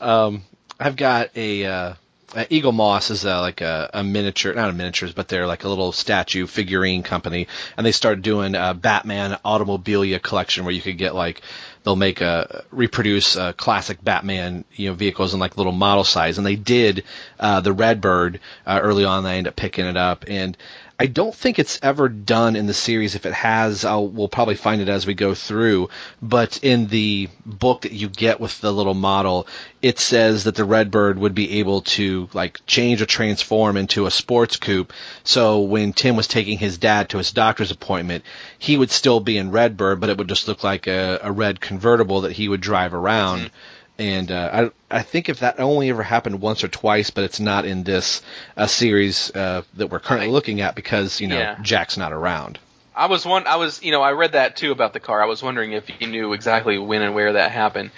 Um, 0.00 0.44
I've 0.78 0.96
got 0.96 1.36
a, 1.36 1.66
uh, 1.66 1.94
uh, 2.34 2.44
Eaglemoss 2.44 3.10
is 3.10 3.26
uh, 3.26 3.40
like 3.40 3.60
a, 3.60 3.90
a 3.94 4.04
miniature, 4.04 4.54
not 4.54 4.70
a 4.70 4.72
miniatures, 4.72 5.12
but 5.12 5.28
they're 5.28 5.46
like 5.46 5.64
a 5.64 5.68
little 5.68 5.92
statue 5.92 6.46
figurine 6.46 7.02
company, 7.02 7.48
and 7.76 7.84
they 7.84 7.92
started 7.92 8.22
doing 8.22 8.54
a 8.54 8.74
Batman 8.74 9.38
automobilia 9.44 10.22
collection 10.22 10.64
where 10.64 10.74
you 10.74 10.80
could 10.80 10.98
get 10.98 11.14
like 11.14 11.42
they'll 11.82 11.96
make 11.96 12.20
a 12.20 12.64
reproduce 12.70 13.36
uh, 13.36 13.52
classic 13.54 14.02
Batman 14.02 14.64
you 14.74 14.88
know 14.88 14.94
vehicles 14.94 15.34
in 15.34 15.40
like 15.40 15.56
little 15.56 15.72
model 15.72 16.04
size, 16.04 16.38
and 16.38 16.46
they 16.46 16.56
did 16.56 17.04
uh, 17.38 17.60
the 17.60 17.72
Redbird 17.72 18.40
uh, 18.66 18.78
early 18.82 19.04
on. 19.04 19.26
I 19.26 19.36
ended 19.36 19.52
up 19.52 19.56
picking 19.56 19.86
it 19.86 19.96
up, 19.96 20.24
and 20.28 20.56
I 21.00 21.06
don't 21.06 21.34
think 21.34 21.58
it's 21.58 21.78
ever 21.82 22.10
done 22.10 22.56
in 22.56 22.66
the 22.66 22.74
series. 22.74 23.14
If 23.14 23.24
it 23.24 23.32
has, 23.32 23.86
I'll, 23.86 24.06
we'll 24.06 24.28
probably 24.28 24.54
find 24.54 24.82
it 24.82 24.88
as 24.90 25.06
we 25.06 25.14
go 25.14 25.34
through. 25.34 25.88
But 26.20 26.62
in 26.62 26.88
the 26.88 27.30
book 27.46 27.82
that 27.82 27.92
you 27.92 28.10
get 28.10 28.38
with 28.38 28.60
the 28.60 28.70
little 28.70 28.92
model, 28.92 29.46
it 29.80 29.98
says 29.98 30.44
that 30.44 30.56
the 30.56 30.64
Redbird 30.66 31.18
would 31.18 31.34
be 31.34 31.60
able 31.60 31.80
to 31.96 32.28
like 32.34 32.60
change 32.66 33.00
or 33.00 33.06
transform 33.06 33.78
into 33.78 34.04
a 34.04 34.10
sports 34.10 34.58
coupe. 34.58 34.92
So 35.24 35.60
when 35.60 35.94
Tim 35.94 36.16
was 36.16 36.28
taking 36.28 36.58
his 36.58 36.76
dad 36.76 37.08
to 37.08 37.16
his 37.18 37.32
doctor's 37.32 37.70
appointment, 37.70 38.22
he 38.58 38.76
would 38.76 38.90
still 38.90 39.20
be 39.20 39.38
in 39.38 39.52
Redbird, 39.52 40.00
but 40.00 40.10
it 40.10 40.18
would 40.18 40.28
just 40.28 40.48
look 40.48 40.62
like 40.62 40.86
a, 40.86 41.18
a 41.22 41.32
red 41.32 41.62
convertible 41.62 42.20
that 42.20 42.32
he 42.32 42.46
would 42.46 42.60
drive 42.60 42.92
around. 42.92 43.38
Mm-hmm. 43.38 43.56
And 44.00 44.32
uh, 44.32 44.70
I 44.90 44.98
I 44.98 45.02
think 45.02 45.28
if 45.28 45.40
that 45.40 45.60
only 45.60 45.90
ever 45.90 46.02
happened 46.02 46.40
once 46.40 46.64
or 46.64 46.68
twice, 46.68 47.10
but 47.10 47.22
it's 47.24 47.38
not 47.38 47.66
in 47.66 47.84
this 47.84 48.22
uh, 48.56 48.66
series 48.66 49.30
uh, 49.36 49.62
that 49.74 49.88
we're 49.88 50.00
currently 50.00 50.28
Right. 50.28 50.32
looking 50.32 50.62
at 50.62 50.74
because 50.74 51.20
you 51.20 51.28
know 51.28 51.38
Yeah. 51.38 51.58
Jack's 51.60 51.98
not 51.98 52.12
around. 52.14 52.58
I 52.96 53.06
was 53.06 53.26
one. 53.26 53.46
I 53.46 53.56
was, 53.56 53.82
you 53.82 53.92
know, 53.92 54.00
I 54.02 54.12
read 54.12 54.32
that 54.32 54.56
too 54.56 54.72
about 54.72 54.94
the 54.94 55.00
car. 55.00 55.22
I 55.22 55.26
was 55.26 55.42
wondering 55.42 55.72
if 55.72 55.88
you 56.00 56.06
knew 56.06 56.32
exactly 56.32 56.78
when 56.78 57.02
and 57.02 57.14
where 57.14 57.34
that 57.34 57.50
happened. 57.52 57.90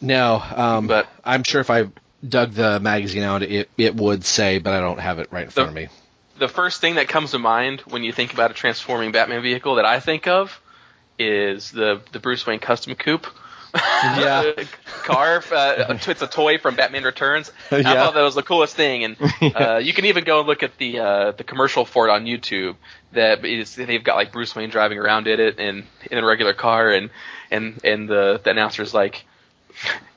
No, 0.00 0.42
um, 0.54 0.86
But- 0.88 1.06
I'm 1.24 1.44
sure 1.44 1.60
if 1.60 1.70
I 1.70 1.86
dug 2.26 2.52
the 2.52 2.80
magazine 2.80 3.22
out, 3.22 3.42
it 3.44 3.70
it 3.78 3.94
would 3.94 4.24
say, 4.24 4.58
but 4.58 4.72
I 4.72 4.80
don't 4.80 4.98
have 4.98 5.20
it 5.20 5.28
right 5.30 5.44
in 5.44 5.50
front 5.50 5.68
of 5.68 5.74
me. 5.76 5.86
The 6.38 6.48
first 6.48 6.80
thing 6.80 6.96
that 6.96 7.06
comes 7.08 7.30
to 7.30 7.38
mind 7.38 7.80
when 7.82 8.02
you 8.02 8.12
think 8.12 8.32
about 8.34 8.50
a 8.50 8.54
transforming 8.54 9.12
Batman 9.12 9.40
vehicle 9.42 9.76
that 9.76 9.84
I 9.86 10.00
think 10.00 10.26
of 10.26 10.60
is 11.16 11.70
the 11.70 12.00
the 12.10 12.18
Bruce 12.18 12.44
Wayne 12.44 12.58
custom 12.58 12.94
coupe. 12.96 13.26
Yeah. 14.16 14.52
car. 15.04 15.42
Uh, 15.50 15.98
it's 16.06 16.22
a 16.22 16.26
toy 16.26 16.58
from 16.58 16.76
Batman 16.76 17.04
Returns. 17.04 17.50
I 17.70 17.78
Yeah. 17.78 17.94
thought 17.94 18.14
that 18.14 18.22
was 18.22 18.34
the 18.34 18.42
coolest 18.42 18.74
thing, 18.76 19.04
and 19.04 19.16
uh, 19.54 19.76
you 19.76 19.92
can 19.92 20.06
even 20.06 20.24
go 20.24 20.38
and 20.40 20.48
look 20.48 20.62
at 20.62 20.76
the 20.78 20.98
uh, 21.00 21.30
the 21.32 21.44
commercial 21.44 21.84
for 21.84 22.08
it 22.08 22.12
on 22.12 22.24
YouTube. 22.24 22.76
That 23.12 23.44
is, 23.44 23.74
they've 23.74 24.02
got 24.02 24.16
like 24.16 24.32
Bruce 24.32 24.54
Wayne 24.54 24.70
driving 24.70 24.98
around 24.98 25.26
in 25.28 25.40
it 25.40 25.58
and 25.58 25.84
in 26.10 26.18
a 26.18 26.24
regular 26.26 26.52
car, 26.54 26.90
and 26.90 27.10
and 27.50 27.80
and 27.84 28.08
the 28.08 28.40
the 28.42 28.50
announcer's 28.50 28.92
like. 28.94 29.24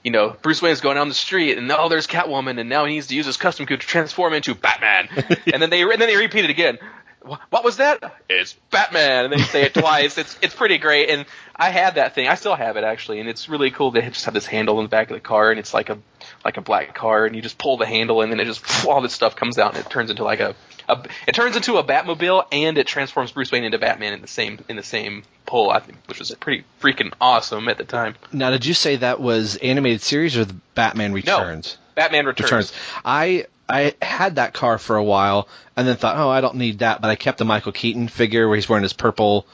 You 0.06 0.12
know, 0.12 0.38
Bruce 0.42 0.62
Wayne's 0.62 0.80
going 0.80 0.96
down 0.96 1.10
the 1.10 1.14
street, 1.14 1.58
and 1.58 1.70
oh, 1.74 1.90
there's 1.90 2.08
Catwoman, 2.08 2.58
and 2.62 2.70
now 2.70 2.86
he 2.86 2.94
needs 2.94 3.08
to 3.08 3.16
use 3.16 3.26
his 3.26 3.36
custom 3.36 3.66
coupe 3.66 3.82
to 3.82 3.86
transform 3.86 4.32
into 4.34 4.56
Batman. 4.56 5.10
and 5.52 5.62
then 5.62 5.70
they 5.70 5.82
and 5.82 5.92
then 6.00 6.08
they 6.08 6.16
repeat 6.16 6.46
it 6.46 6.50
again. 6.50 6.78
"Wha- 7.26 7.38
What 7.50 7.64
was 7.64 7.78
that? 7.78 8.16
It's 8.30 8.54
Batman, 8.72 9.26
and 9.26 9.34
they 9.34 9.40
say 9.40 9.64
it 9.64 9.74
twice. 9.76 10.18
It's 10.18 10.38
it's 10.42 10.56
pretty 10.56 10.78
great, 10.78 11.10
and 11.10 11.26
I 11.56 11.70
had 11.70 11.96
that 11.96 12.16
thing. 12.16 12.28
I 12.28 12.36
still 12.36 12.56
have 12.56 12.78
it 12.78 12.84
actually, 12.84 13.20
and 13.20 13.28
it's 13.30 13.50
really 13.50 13.72
cool. 13.72 13.92
They 13.92 14.02
just 14.02 14.26
have 14.26 14.34
this 14.34 14.46
handle 14.46 14.78
in 14.80 14.86
the 14.86 14.90
back 14.90 15.10
of 15.10 15.16
the 15.16 15.22
car, 15.22 15.52
and 15.52 15.60
it's 15.60 15.74
like 15.74 15.90
a 15.90 15.98
like 16.44 16.58
a 16.58 16.62
black 16.62 16.94
car, 16.96 17.26
and 17.26 17.36
you 17.36 17.42
just 17.42 17.58
pull 17.58 17.78
the 17.78 17.86
handle, 17.86 18.22
and 18.22 18.32
then 18.32 18.40
it 18.40 18.46
just 18.46 18.86
all 18.88 19.02
this 19.02 19.14
stuff 19.14 19.36
comes 19.36 19.58
out, 19.58 19.76
and 19.76 19.86
it 19.86 19.90
turns 19.90 20.10
into 20.10 20.24
like 20.24 20.40
a, 20.40 20.56
a 20.88 21.04
it 21.28 21.34
turns 21.34 21.56
into 21.56 21.78
a 21.78 21.84
Batmobile, 21.84 22.46
and 22.52 22.78
it 22.78 22.88
transforms 22.88 23.32
Bruce 23.32 23.52
Wayne 23.52 23.64
into 23.64 23.78
Batman 23.78 24.14
in 24.14 24.22
the 24.22 24.28
same 24.28 24.60
in 24.70 24.76
the 24.76 24.84
same 24.84 25.24
pull. 25.46 25.70
I 25.70 25.80
think, 25.80 25.98
which 26.08 26.20
was 26.20 26.32
pretty 26.36 26.64
freaking 26.82 27.14
awesome 27.20 27.68
at 27.70 27.78
the 27.78 27.86
time. 27.86 28.16
Now, 28.32 28.52
did 28.52 28.66
you 28.66 28.74
say 28.74 28.98
that 28.98 29.20
was 29.20 29.56
animated 29.58 30.02
series 30.02 30.38
or 30.38 30.46
the 30.46 30.56
Batman 30.76 31.14
Returns? 31.14 31.78
Batman 31.96 32.26
Returns. 32.26 32.52
Returns. 32.52 32.74
I 33.04 33.46
I 33.70 33.94
had 34.02 34.36
that 34.36 34.54
car 34.54 34.80
for 34.80 34.96
a 34.96 35.04
while, 35.04 35.48
and 35.78 35.88
then 35.88 35.96
thought, 35.96 36.18
oh, 36.18 36.30
I 36.30 36.42
don't 36.42 36.56
need 36.56 36.80
that, 36.80 37.02
but 37.02 37.10
I 37.10 37.16
kept 37.16 37.38
the 37.38 37.46
Michael 37.46 37.72
Keaton 37.72 38.08
figure 38.08 38.48
where 38.48 38.56
he's 38.56 38.68
wearing 38.68 38.84
his 38.84 38.94
purple. 38.94 39.46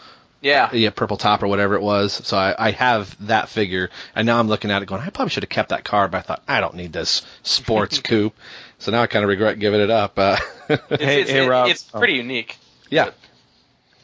Yeah. 0.42 0.70
Yeah, 0.74 0.92
purple 0.92 1.18
top 1.18 1.42
or 1.44 1.48
whatever 1.48 1.76
it 1.76 1.82
was. 1.82 2.14
So 2.14 2.38
I, 2.38 2.56
I 2.68 2.72
have 2.72 3.16
that 3.28 3.50
figure, 3.50 3.90
and 4.16 4.26
now 4.28 4.40
I'm 4.40 4.48
looking 4.48 4.70
at 4.72 4.82
it 4.82 4.86
going, 4.86 5.02
I 5.02 5.10
probably 5.10 5.32
should 5.32 5.44
have 5.44 5.50
kept 5.50 5.70
that 5.70 5.84
car, 5.84 6.08
but 6.08 6.18
I 6.20 6.22
thought 6.22 6.44
I 6.48 6.60
don't 6.60 6.76
need 6.76 6.94
this 6.94 7.24
sports 7.44 8.00
coupe. 8.04 8.36
So 8.78 8.92
now 8.92 9.02
I 9.02 9.08
kind 9.08 9.24
of 9.24 9.30
regret 9.30 9.58
giving 9.60 9.80
it 9.82 9.90
up. 9.90 10.20
Uh, 10.20 10.38
It's, 10.70 10.82
Hey- 11.02 11.22
it's, 11.22 11.32
hey, 11.32 11.46
it- 11.46 11.50
Rob. 11.50 11.70
it's 11.70 11.84
pretty 11.84 12.14
unique. 12.16 12.58
yeah, 12.90 13.12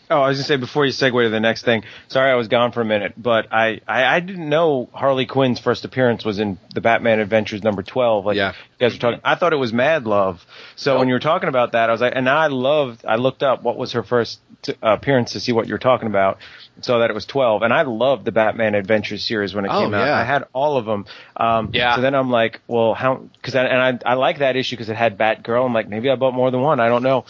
Oh, 0.09 0.21
I 0.21 0.27
was 0.27 0.39
gonna 0.39 0.43
say 0.45 0.57
before 0.57 0.85
you 0.85 0.91
segue 0.91 1.23
to 1.23 1.29
the 1.29 1.39
next 1.39 1.63
thing. 1.63 1.85
Sorry, 2.09 2.29
I 2.29 2.35
was 2.35 2.49
gone 2.49 2.73
for 2.73 2.81
a 2.81 2.85
minute, 2.85 3.13
but 3.15 3.47
I, 3.53 3.79
I, 3.87 4.03
I 4.03 4.19
didn't 4.19 4.49
know 4.49 4.89
Harley 4.91 5.25
Quinn's 5.25 5.57
first 5.57 5.85
appearance 5.85 6.25
was 6.25 6.37
in 6.37 6.57
the 6.75 6.81
Batman 6.81 7.21
Adventures 7.21 7.63
number 7.63 7.81
twelve. 7.81 8.25
Like 8.25 8.35
Yeah. 8.35 8.49
you 8.51 8.77
guys 8.77 8.91
were 8.93 8.99
talking. 8.99 9.21
I 9.23 9.35
thought 9.35 9.53
it 9.53 9.57
was 9.57 9.71
Mad 9.71 10.05
Love. 10.05 10.45
So 10.75 10.99
when 10.99 11.07
you 11.07 11.13
were 11.13 11.21
talking 11.21 11.47
about 11.47 11.71
that, 11.71 11.87
I 11.87 11.93
was 11.93 12.01
like, 12.01 12.11
and 12.13 12.27
I 12.29 12.47
loved. 12.47 13.05
I 13.05 13.15
looked 13.15 13.41
up 13.41 13.63
what 13.63 13.77
was 13.77 13.93
her 13.93 14.03
first 14.03 14.41
t- 14.61 14.73
uh, 14.83 14.89
appearance 14.93 15.33
to 15.33 15.39
see 15.39 15.51
what 15.51 15.67
you're 15.67 15.77
talking 15.77 16.07
about. 16.07 16.37
Saw 16.81 16.99
that 16.99 17.09
it 17.09 17.13
was 17.13 17.25
twelve, 17.25 17.61
and 17.61 17.73
I 17.73 17.81
loved 17.83 18.25
the 18.25 18.31
Batman 18.31 18.75
Adventures 18.75 19.23
series 19.23 19.53
when 19.53 19.65
it 19.65 19.71
Oh, 19.71 19.81
came 19.81 19.93
out. 19.93 20.05
yeah. 20.05 20.17
I 20.17 20.23
had 20.23 20.45
all 20.53 20.77
of 20.77 20.85
them. 20.85 21.05
Um, 21.37 21.69
Yeah. 21.73 21.95
So 21.95 22.01
then 22.01 22.15
I'm 22.15 22.31
like, 22.31 22.61
well, 22.67 22.93
how? 22.93 23.15
Because 23.33 23.55
and 23.55 23.67
I 23.67 23.99
I 24.11 24.13
like 24.15 24.39
that 24.39 24.55
issue 24.55 24.75
because 24.75 24.89
it 24.89 24.95
had 24.95 25.17
Batgirl. 25.17 25.65
I'm 25.65 25.73
like, 25.73 25.87
maybe 25.89 26.09
I 26.09 26.15
bought 26.15 26.33
more 26.33 26.49
than 26.51 26.61
one. 26.61 26.79
I 26.79 26.87
don't 26.87 27.03
know. 27.03 27.25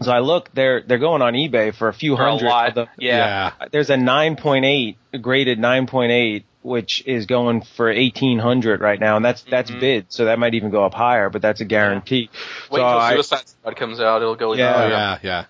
So 0.00 0.10
I 0.10 0.20
look, 0.20 0.50
they're 0.54 0.80
they're 0.80 0.98
going 0.98 1.22
on 1.22 1.34
eBay 1.34 1.74
for 1.74 1.88
a 1.88 1.92
few 1.94 2.16
For 2.16 2.22
a 2.22 2.30
hundred. 2.30 2.46
lot. 2.48 2.68
of 2.68 2.74
the- 2.74 2.86
Yeah. 2.98 3.52
There's 3.70 3.90
a 3.90 3.96
9.8 3.96 4.96
graded 5.20 5.58
9.8, 5.58 6.42
which 6.62 7.02
is 7.06 7.26
going 7.26 7.62
for 7.76 7.86
1800 7.92 8.80
right 8.80 8.98
now, 8.98 9.16
and 9.16 9.24
that's 9.24 9.42
that's 9.42 9.70
bid, 9.70 10.06
so 10.08 10.24
that 10.24 10.38
might 10.38 10.54
even 10.54 10.70
go 10.70 10.84
up 10.84 10.94
higher, 10.94 11.28
but 11.30 11.42
that's 11.42 11.60
a 11.60 11.64
guarantee. 11.64 12.28
Wait 12.70 12.80
so 12.80 12.84
until 12.86 12.98
I, 13.00 13.12
Suicide 13.14 13.48
Squad 13.48 13.76
comes 13.76 14.00
out; 14.00 14.22
it'll 14.22 14.34
go. 14.34 14.54
even 14.54 14.64
Yeah. 14.64 14.74
oh, 14.76 14.88
yeah, 14.88 15.18
yeah. 15.22 15.44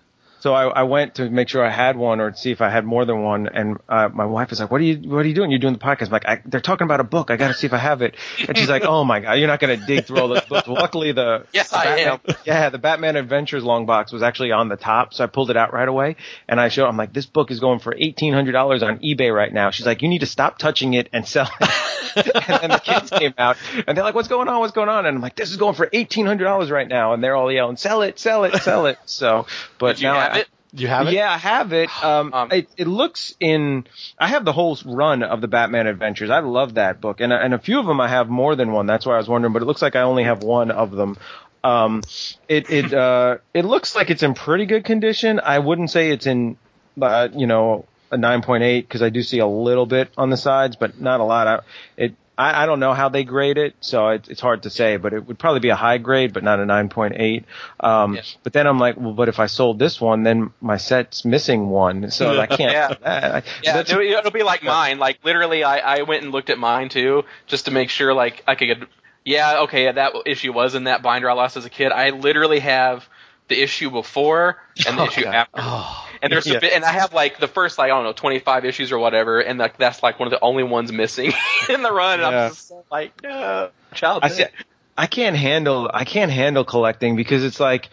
So 0.45 0.53
I, 0.53 0.67
I 0.67 0.83
went 0.83 1.15
to 1.15 1.27
make 1.27 1.49
sure 1.49 1.65
I 1.65 1.71
had 1.71 1.97
one 1.97 2.21
or 2.21 2.29
to 2.29 2.37
see 2.37 2.51
if 2.51 2.61
I 2.61 2.69
had 2.69 2.85
more 2.85 3.03
than 3.03 3.23
one. 3.23 3.47
And 3.47 3.77
uh, 3.89 4.09
my 4.13 4.25
wife 4.25 4.51
was 4.51 4.59
like, 4.59 4.69
"What 4.69 4.79
are 4.79 4.83
you 4.83 5.09
What 5.09 5.25
are 5.25 5.27
you 5.27 5.33
doing? 5.33 5.49
You're 5.49 5.59
doing 5.59 5.73
the 5.73 5.79
podcast." 5.79 6.05
I'm 6.05 6.11
like, 6.11 6.27
I, 6.27 6.41
"They're 6.45 6.61
talking 6.61 6.85
about 6.85 6.99
a 6.99 7.03
book. 7.03 7.31
I 7.31 7.35
got 7.35 7.47
to 7.47 7.55
see 7.55 7.65
if 7.65 7.73
I 7.73 7.79
have 7.79 8.03
it." 8.03 8.13
And 8.47 8.55
she's 8.55 8.69
like, 8.69 8.83
"Oh 8.85 9.03
my 9.03 9.21
god, 9.21 9.39
you're 9.39 9.47
not 9.47 9.59
going 9.59 9.79
to 9.79 9.83
dig 9.87 10.05
through 10.05 10.19
all 10.19 10.27
those 10.27 10.45
books." 10.45 10.67
Luckily, 10.67 11.13
the 11.13 11.47
Yes, 11.51 11.71
the 11.71 11.79
I 11.79 11.85
Batman, 11.85 12.19
am. 12.27 12.35
Yeah, 12.45 12.69
the 12.69 12.77
Batman 12.77 13.15
Adventures 13.15 13.63
long 13.63 13.87
box 13.87 14.11
was 14.11 14.21
actually 14.21 14.51
on 14.51 14.69
the 14.69 14.75
top, 14.75 15.15
so 15.15 15.23
I 15.23 15.27
pulled 15.27 15.49
it 15.49 15.57
out 15.57 15.73
right 15.73 15.87
away. 15.87 16.15
And 16.47 16.61
I 16.61 16.69
showed. 16.69 16.85
I'm 16.85 16.97
like, 16.97 17.11
"This 17.11 17.25
book 17.25 17.49
is 17.49 17.59
going 17.59 17.79
for 17.79 17.95
eighteen 17.97 18.31
hundred 18.31 18.51
dollars 18.51 18.83
on 18.83 18.99
eBay 18.99 19.33
right 19.33 19.51
now." 19.51 19.71
She's 19.71 19.87
like, 19.87 20.03
"You 20.03 20.09
need 20.09 20.19
to 20.19 20.27
stop 20.27 20.59
touching 20.59 20.93
it 20.93 21.09
and 21.11 21.27
sell 21.27 21.49
it." 21.59 21.69
and 22.15 22.25
then 22.61 22.69
the 22.69 22.81
kids 22.83 23.09
came 23.09 23.33
out 23.37 23.57
and 23.87 23.97
they're 23.97 24.03
like, 24.03 24.13
"What's 24.13 24.27
going 24.27 24.47
on? 24.47 24.59
What's 24.59 24.73
going 24.73 24.89
on?" 24.89 25.07
And 25.07 25.15
I'm 25.17 25.21
like, 25.23 25.35
"This 25.35 25.49
is 25.49 25.57
going 25.57 25.73
for 25.73 25.89
eighteen 25.91 26.27
hundred 26.27 26.43
dollars 26.43 26.69
right 26.69 26.87
now," 26.87 27.13
and 27.13 27.23
they're 27.23 27.35
all 27.35 27.51
yelling, 27.51 27.77
"Sell 27.77 28.03
it! 28.03 28.19
Sell 28.19 28.43
it! 28.43 28.55
Sell 28.61 28.85
it!" 28.85 28.99
So, 29.05 29.47
but 29.79 29.99
now? 30.01 30.13
You 30.75 30.87
have 30.87 31.07
it? 31.07 31.13
yeah, 31.13 31.31
I 31.31 31.37
have 31.37 31.73
it. 31.73 31.89
Um, 32.03 32.33
Um, 32.33 32.51
it, 32.51 32.67
it 32.77 32.87
looks 32.87 33.33
in. 33.39 33.85
I 34.19 34.27
have 34.27 34.43
the 34.45 34.51
whole 34.51 34.77
run 34.85 35.23
of 35.23 35.41
the 35.41 35.47
Batman 35.47 35.87
Adventures. 35.87 36.29
I 36.29 36.39
love 36.39 36.75
that 36.75 36.99
book, 37.01 37.21
and 37.21 37.31
and 37.31 37.53
a 37.53 37.59
few 37.59 37.79
of 37.79 37.85
them 37.85 38.01
I 38.01 38.07
have 38.09 38.27
more 38.29 38.55
than 38.55 38.71
one. 38.71 38.85
That's 38.85 39.05
why 39.05 39.13
I 39.13 39.17
was 39.17 39.27
wondering, 39.29 39.53
but 39.53 39.61
it 39.61 39.65
looks 39.65 39.81
like 39.81 39.95
I 39.95 40.01
only 40.01 40.23
have 40.25 40.41
one 40.43 40.71
of 40.71 40.91
them. 40.91 41.17
Um, 41.63 42.03
it 42.47 42.69
it 42.69 42.93
uh 42.93 43.37
it 43.53 43.65
looks 43.65 43.95
like 43.95 44.09
it's 44.09 44.21
in 44.23 44.33
pretty 44.33 44.65
good 44.65 44.85
condition. 44.85 45.39
I 45.39 45.59
wouldn't 45.59 45.89
say 45.89 46.11
it's 46.11 46.27
in, 46.27 46.57
uh, 47.01 47.29
you 47.33 47.47
know, 47.47 47.85
a 48.11 48.17
nine 48.17 48.41
point 48.41 48.63
eight 48.63 48.81
because 48.87 49.01
I 49.01 49.09
do 49.09 49.23
see 49.23 49.39
a 49.39 49.47
little 49.47 49.85
bit 49.85 50.11
on 50.17 50.29
the 50.29 50.37
sides, 50.37 50.75
but 50.75 50.99
not 50.99 51.21
a 51.21 51.23
lot. 51.23 51.47
I, 51.47 51.59
it. 51.97 52.15
I, 52.37 52.63
I 52.63 52.65
don't 52.65 52.79
know 52.79 52.93
how 52.93 53.09
they 53.09 53.23
grade 53.23 53.57
it, 53.57 53.75
so 53.79 54.09
it, 54.09 54.27
it's 54.29 54.41
hard 54.41 54.63
to 54.63 54.69
say. 54.69 54.97
But 54.97 55.13
it 55.13 55.25
would 55.27 55.39
probably 55.39 55.61
be 55.61 55.69
a 55.69 55.75
high 55.75 55.97
grade, 55.97 56.33
but 56.33 56.43
not 56.43 56.59
a 56.59 56.65
nine 56.65 56.89
point 56.89 57.13
eight. 57.17 57.45
Um, 57.79 58.15
Yeah. 58.15 58.21
But 58.43 58.53
then 58.53 58.67
I'm 58.67 58.77
like, 58.79 58.97
well, 58.97 59.13
but 59.13 59.29
if 59.29 59.39
I 59.39 59.45
sold 59.45 59.79
this 59.79 60.01
one, 60.01 60.23
then 60.23 60.51
my 60.61 60.77
set's 60.77 61.23
missing 61.25 61.69
one, 61.69 62.11
so 62.11 62.39
I 62.39 62.45
can't. 62.47 62.71
Yeah. 62.73 62.87
that. 63.01 63.23
I- 63.35 63.43
Yeah, 63.63 63.73
that's- 63.73 63.89
it'll, 63.89 64.01
it'll 64.01 64.31
be 64.31 64.43
like 64.43 64.63
mine. 64.63 64.99
Like 64.99 65.19
literally, 65.23 65.63
I, 65.63 65.77
I 65.99 66.01
went 66.03 66.23
and 66.23 66.31
looked 66.31 66.49
at 66.49 66.57
mine 66.59 66.89
too, 66.89 67.23
just 67.47 67.65
to 67.65 67.71
make 67.71 67.89
sure 67.89 68.13
like 68.13 68.43
I 68.47 68.55
could. 68.55 68.65
Get, 68.67 68.77
yeah, 69.23 69.61
okay, 69.61 69.91
that 69.91 70.13
issue 70.27 70.53
was 70.53 70.75
in 70.75 70.83
that 70.83 71.01
binder 71.01 71.29
I 71.29 71.33
lost 71.33 71.57
as 71.57 71.65
a 71.65 71.69
kid. 71.69 71.91
I 71.91 72.11
literally 72.11 72.59
have 72.59 73.07
the 73.47 73.61
issue 73.61 73.89
before 73.91 74.57
and 74.87 74.97
the 74.97 75.03
Oh, 75.03 75.05
issue 75.05 75.23
God. 75.23 75.33
after. 75.53 75.61
And 76.21 76.31
there's 76.31 76.47
Yeah. 76.47 76.57
a 76.57 76.61
bit, 76.61 76.73
and 76.73 76.83
I 76.83 76.91
have 76.91 77.13
like 77.13 77.39
the 77.39 77.47
first 77.47 77.77
like 77.77 77.85
I 77.85 77.95
don't 77.95 78.03
know 78.03 78.13
25 78.13 78.65
issues 78.65 78.91
or 78.91 78.99
whatever, 78.99 79.39
and 79.39 79.59
like 79.59 79.77
that's 79.77 80.01
like 80.03 80.19
one 80.19 80.27
of 80.27 80.31
the 80.31 80.41
only 80.41 80.63
ones 80.63 80.91
missing 80.91 81.31
in 81.69 81.81
the 81.83 81.91
run. 81.91 82.19
And 82.19 82.31
Yeah. 82.31 82.45
I'm 82.45 82.49
just 82.51 82.71
like, 82.91 83.21
no, 83.23 83.69
child. 83.93 84.23
I, 84.23 84.27
see, 84.29 84.45
I 84.97 85.07
can't 85.07 85.35
handle 85.35 85.89
I 85.93 86.05
can't 86.05 86.31
handle 86.31 86.63
collecting 86.63 87.15
because 87.15 87.43
it's 87.43 87.59
like 87.59 87.89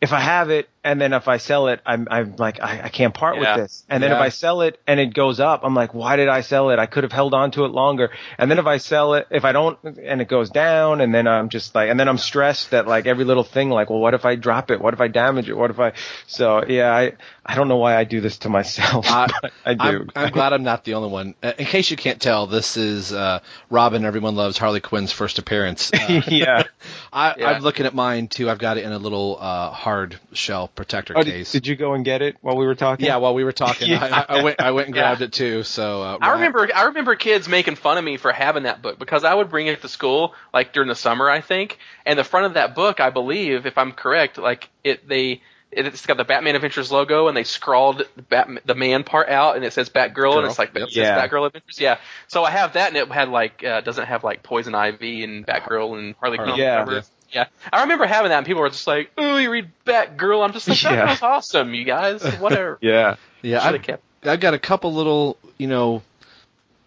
if 0.00 0.12
I 0.12 0.20
have 0.20 0.50
it 0.50 0.68
and 0.84 1.00
then 1.00 1.12
if 1.12 1.26
I 1.26 1.38
sell 1.38 1.66
it, 1.66 1.80
I'm 1.84 2.06
I'm 2.08 2.36
like 2.36 2.60
I, 2.62 2.82
I 2.84 2.88
can't 2.88 3.12
part 3.12 3.34
Yeah. 3.34 3.56
with 3.56 3.62
this. 3.64 3.84
And 3.88 4.00
then 4.00 4.12
if 4.12 4.18
I 4.18 4.28
sell 4.28 4.60
it 4.60 4.80
and 4.86 5.00
it 5.00 5.12
goes 5.12 5.40
up, 5.40 5.62
I'm 5.64 5.74
like, 5.74 5.92
why 5.92 6.14
did 6.14 6.28
I 6.28 6.42
sell 6.42 6.70
it? 6.70 6.78
I 6.78 6.86
could 6.86 7.02
have 7.02 7.10
held 7.10 7.34
on 7.34 7.50
to 7.52 7.64
it 7.64 7.72
longer. 7.72 8.10
And 8.38 8.48
then 8.48 8.60
if 8.60 8.66
I 8.66 8.76
sell 8.76 9.14
it, 9.14 9.26
if 9.32 9.44
I 9.44 9.50
don't, 9.50 9.76
and 9.82 10.20
it 10.20 10.28
goes 10.28 10.50
down, 10.50 11.00
and 11.00 11.12
then 11.12 11.26
I'm 11.26 11.48
just 11.48 11.74
like, 11.74 11.90
and 11.90 11.98
then 11.98 12.08
I'm 12.08 12.16
stressed 12.18 12.70
that 12.70 12.86
like 12.86 13.06
every 13.06 13.24
little 13.24 13.42
thing, 13.42 13.70
like, 13.70 13.90
well, 13.90 13.98
what 13.98 14.14
if 14.14 14.24
I 14.24 14.36
drop 14.36 14.70
it? 14.70 14.80
What 14.80 14.94
if 14.94 15.00
I 15.00 15.08
damage 15.08 15.48
it? 15.48 15.54
What 15.56 15.70
if 15.70 15.80
I? 15.80 15.94
So 16.28 16.64
yeah, 16.64 16.94
I 16.94 17.12
I 17.50 17.54
don't 17.54 17.66
know 17.68 17.78
why 17.78 17.96
I 17.96 18.04
do 18.04 18.20
this 18.20 18.36
to 18.40 18.50
myself. 18.50 19.06
I- 19.08 19.26
but 19.42 19.52
I 19.64 19.72
do. 19.72 19.80
I'm, 19.80 20.10
I'm 20.26 20.30
glad 20.32 20.52
I'm 20.52 20.64
not 20.64 20.84
the 20.84 20.94
only 20.94 21.08
one. 21.08 21.34
Uh, 21.42 21.54
in 21.58 21.64
case 21.64 21.90
you 21.90 21.96
can't 21.96 22.20
tell, 22.20 22.46
this 22.46 22.76
is 22.76 23.10
uh, 23.10 23.40
Robin. 23.70 24.04
Everyone 24.04 24.36
loves 24.36 24.58
Harley 24.58 24.80
Quinn's 24.80 25.12
first 25.12 25.38
appearance. 25.38 25.90
Uh, 25.92 26.20
yeah. 26.28 26.64
I, 27.12 27.34
Yeah. 27.38 27.50
I'm 27.52 27.62
looking 27.62 27.86
at 27.86 27.94
mine 27.94 28.28
too. 28.28 28.50
I've 28.50 28.58
got 28.58 28.76
it 28.76 28.84
in 28.84 28.92
a 28.92 28.98
little 28.98 29.38
uh, 29.40 29.70
hard 29.70 30.18
shell 30.34 30.68
protector 30.68 31.14
Oh, 31.16 31.22
case. 31.24 31.50
did 31.50 31.66
you 31.66 31.74
go 31.74 31.94
and 31.94 32.04
get 32.04 32.20
it 32.20 32.36
while 32.42 32.56
we 32.58 32.66
were 32.66 32.74
talking? 32.74 33.06
yeah, 33.06 33.16
while 33.16 33.34
we 33.34 33.44
were 33.44 33.52
talking, 33.52 33.88
Yeah. 33.88 34.24
I, 34.28 34.38
I 34.40 34.42
went. 34.42 34.60
I 34.60 34.70
went 34.72 34.88
and 34.88 34.96
Yeah. 34.96 35.02
grabbed 35.04 35.22
it 35.22 35.32
too. 35.32 35.62
So 35.62 36.02
uh, 36.02 36.18
I 36.20 36.32
remember 36.32 36.68
I 36.74 36.82
remember 36.84 37.14
kids 37.14 37.48
making 37.48 37.76
fun 37.76 37.96
of 37.96 38.04
me 38.04 38.18
for 38.18 38.30
having 38.30 38.64
that 38.64 38.82
book 38.82 38.98
because 38.98 39.24
I 39.24 39.32
would 39.32 39.48
bring 39.48 39.68
it 39.68 39.80
to 39.80 39.88
school 39.88 40.34
like 40.52 40.74
during 40.74 40.90
the 40.90 40.94
summer 40.94 41.30
I 41.30 41.40
think 41.40 41.78
and 42.04 42.18
the 42.18 42.24
front 42.24 42.44
of 42.44 42.54
that 42.54 42.74
book 42.74 43.00
I 43.00 43.08
believe 43.08 43.64
if 43.64 43.78
I'm 43.78 43.92
correct 43.92 44.36
like 44.36 44.68
it 44.84 45.08
they 45.08 45.40
it's 45.70 46.06
got 46.06 46.16
the 46.16 46.24
Batman 46.24 46.54
Adventures 46.56 46.90
logo, 46.90 47.28
and 47.28 47.36
they 47.36 47.44
scrawled 47.44 48.02
the, 48.16 48.22
Bat, 48.22 48.48
the 48.64 48.74
man 48.74 49.04
part 49.04 49.28
out, 49.28 49.56
and 49.56 49.64
it 49.64 49.72
says 49.72 49.90
Batgirl, 49.90 50.14
Girl, 50.14 50.38
and 50.38 50.46
it's 50.46 50.58
like 50.58 50.74
yep. 50.74 50.84
it 50.88 50.92
says 50.92 50.96
Yeah. 50.96 51.26
Batgirl 51.28 51.46
Adventures. 51.46 51.80
Yeah. 51.80 51.98
So 52.26 52.44
I 52.44 52.50
have 52.50 52.72
that, 52.74 52.88
and 52.88 52.96
it 52.96 53.08
had 53.10 53.28
like 53.28 53.62
uh, 53.62 53.80
doesn't 53.82 54.06
have 54.06 54.24
like 54.24 54.42
Poison 54.42 54.74
Ivy 54.74 55.24
and 55.24 55.46
Batgirl 55.46 55.98
and 55.98 56.14
Harley 56.20 56.38
Quinn. 56.38 56.50
on 56.50 56.58
Yeah. 56.58 57.00
Yeah. 57.30 57.46
I 57.70 57.82
remember 57.82 58.06
having 58.06 58.30
that, 58.30 58.38
and 58.38 58.46
people 58.46 58.62
were 58.62 58.70
just 58.70 58.86
like, 58.86 59.10
"Oh, 59.18 59.36
you 59.36 59.50
read 59.50 59.70
Batgirl." 59.84 60.42
I'm 60.42 60.52
just 60.52 60.66
like, 60.68 60.82
Yeah. 60.82 60.96
"That 60.96 61.08
was 61.10 61.22
awesome, 61.22 61.74
you 61.74 61.84
guys." 61.84 62.22
Whatever. 62.40 62.78
Yeah. 62.80 63.16
Yeah, 63.42 63.60
Should 63.60 63.68
I, 63.68 63.72
have 63.72 63.82
kept. 63.82 64.02
I've 64.24 64.40
got 64.40 64.54
a 64.54 64.58
couple 64.58 64.94
little, 64.94 65.36
you 65.58 65.66
know, 65.68 66.02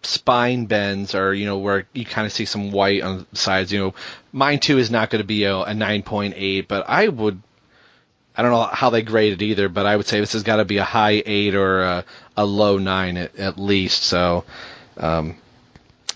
spine 0.02 0.66
bends 0.66 1.14
or, 1.14 1.32
you 1.32 1.46
know, 1.46 1.58
where 1.58 1.86
you 1.92 2.04
kind 2.04 2.26
of 2.26 2.32
see 2.32 2.44
some 2.44 2.72
white 2.72 3.02
on 3.02 3.26
the 3.30 3.36
sides. 3.36 3.72
You 3.72 3.78
know, 3.78 3.94
mine 4.32 4.58
too 4.58 4.78
is 4.78 4.90
not 4.90 5.10
going 5.10 5.22
to 5.22 5.26
be 5.26 5.44
a, 5.44 5.56
a 5.56 5.72
9.8, 5.72 6.66
but 6.68 6.84
I 6.88 7.08
would, 7.08 7.40
I 8.36 8.42
don't 8.42 8.50
know 8.50 8.62
how 8.62 8.90
they 8.90 9.02
grade 9.02 9.34
it 9.34 9.42
either, 9.42 9.68
but 9.68 9.86
I 9.86 9.96
would 9.96 10.06
say 10.06 10.20
this 10.20 10.32
has 10.32 10.42
got 10.42 10.56
to 10.56 10.64
be 10.64 10.78
a 10.78 10.84
high 10.84 11.22
8 11.24 11.54
or 11.54 11.82
a, 11.82 12.04
a 12.36 12.46
low 12.46 12.78
9 12.78 13.16
at, 13.16 13.36
at 13.36 13.58
least. 13.58 14.02
So, 14.04 14.44
um, 14.96 15.36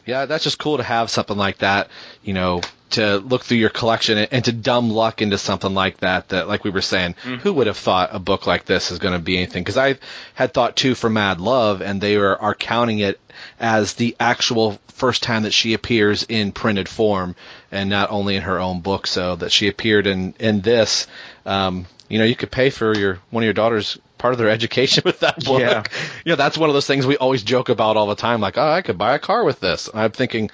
yeah, 0.06 0.24
that's 0.24 0.44
just 0.44 0.58
cool 0.58 0.78
to 0.78 0.82
have 0.82 1.10
something 1.10 1.36
like 1.36 1.58
that, 1.58 1.88
you 2.22 2.32
know, 2.32 2.62
to 2.90 3.18
look 3.18 3.42
through 3.44 3.58
your 3.58 3.70
collection 3.70 4.16
and, 4.16 4.28
and 4.30 4.44
to 4.44 4.52
dumb 4.52 4.90
luck 4.90 5.20
into 5.20 5.36
something 5.36 5.74
like 5.74 5.98
that. 5.98 6.28
That, 6.30 6.48
like 6.48 6.64
we 6.64 6.70
were 6.70 6.80
saying, 6.80 7.16
who 7.42 7.52
would 7.54 7.66
have 7.66 7.76
thought 7.76 8.10
a 8.12 8.18
book 8.18 8.46
like 8.46 8.64
this 8.64 8.90
is 8.90 8.98
going 8.98 9.14
to 9.14 9.18
be 9.18 9.36
anything? 9.36 9.62
Because 9.62 9.76
I 9.76 9.98
had 10.34 10.54
thought 10.54 10.76
too 10.76 10.94
for 10.94 11.10
Mad 11.10 11.40
Love, 11.40 11.82
and 11.82 12.00
they 12.00 12.16
are, 12.16 12.36
are 12.36 12.54
counting 12.54 13.00
it 13.00 13.20
as 13.60 13.94
the 13.94 14.16
actual 14.18 14.78
first 14.88 15.22
time 15.22 15.42
that 15.42 15.52
she 15.52 15.74
appears 15.74 16.22
in 16.22 16.52
printed 16.52 16.88
form, 16.88 17.36
and 17.70 17.90
not 17.90 18.10
only 18.10 18.36
in 18.36 18.42
her 18.42 18.58
own 18.58 18.80
book. 18.80 19.06
So 19.06 19.36
that 19.36 19.52
she 19.52 19.68
appeared 19.68 20.06
in 20.06 20.34
in 20.38 20.60
this. 20.60 21.08
Um, 21.44 21.86
you 22.08 22.18
know, 22.18 22.24
you 22.24 22.36
could 22.36 22.50
pay 22.50 22.70
for 22.70 22.96
your 22.96 23.18
one 23.30 23.42
of 23.42 23.46
your 23.46 23.54
daughters 23.54 23.98
part 24.18 24.32
of 24.32 24.38
their 24.38 24.50
education 24.58 25.02
with 25.04 25.20
that 25.20 25.44
book. 25.44 25.60
Yeah. 25.60 25.82
You 26.24 26.32
know, 26.32 26.36
that's 26.36 26.56
one 26.58 26.70
of 26.70 26.74
those 26.74 26.86
things 26.86 27.06
we 27.06 27.16
always 27.16 27.42
joke 27.42 27.68
about 27.68 27.96
all 27.96 28.06
the 28.06 28.14
time. 28.14 28.40
Like, 28.40 28.58
oh, 28.58 28.68
I 28.70 28.82
could 28.82 28.98
buy 28.98 29.14
a 29.14 29.18
car 29.18 29.44
with 29.44 29.60
this. 29.60 29.88
And 29.88 30.00
I'm 30.00 30.12
thinking, 30.12 30.50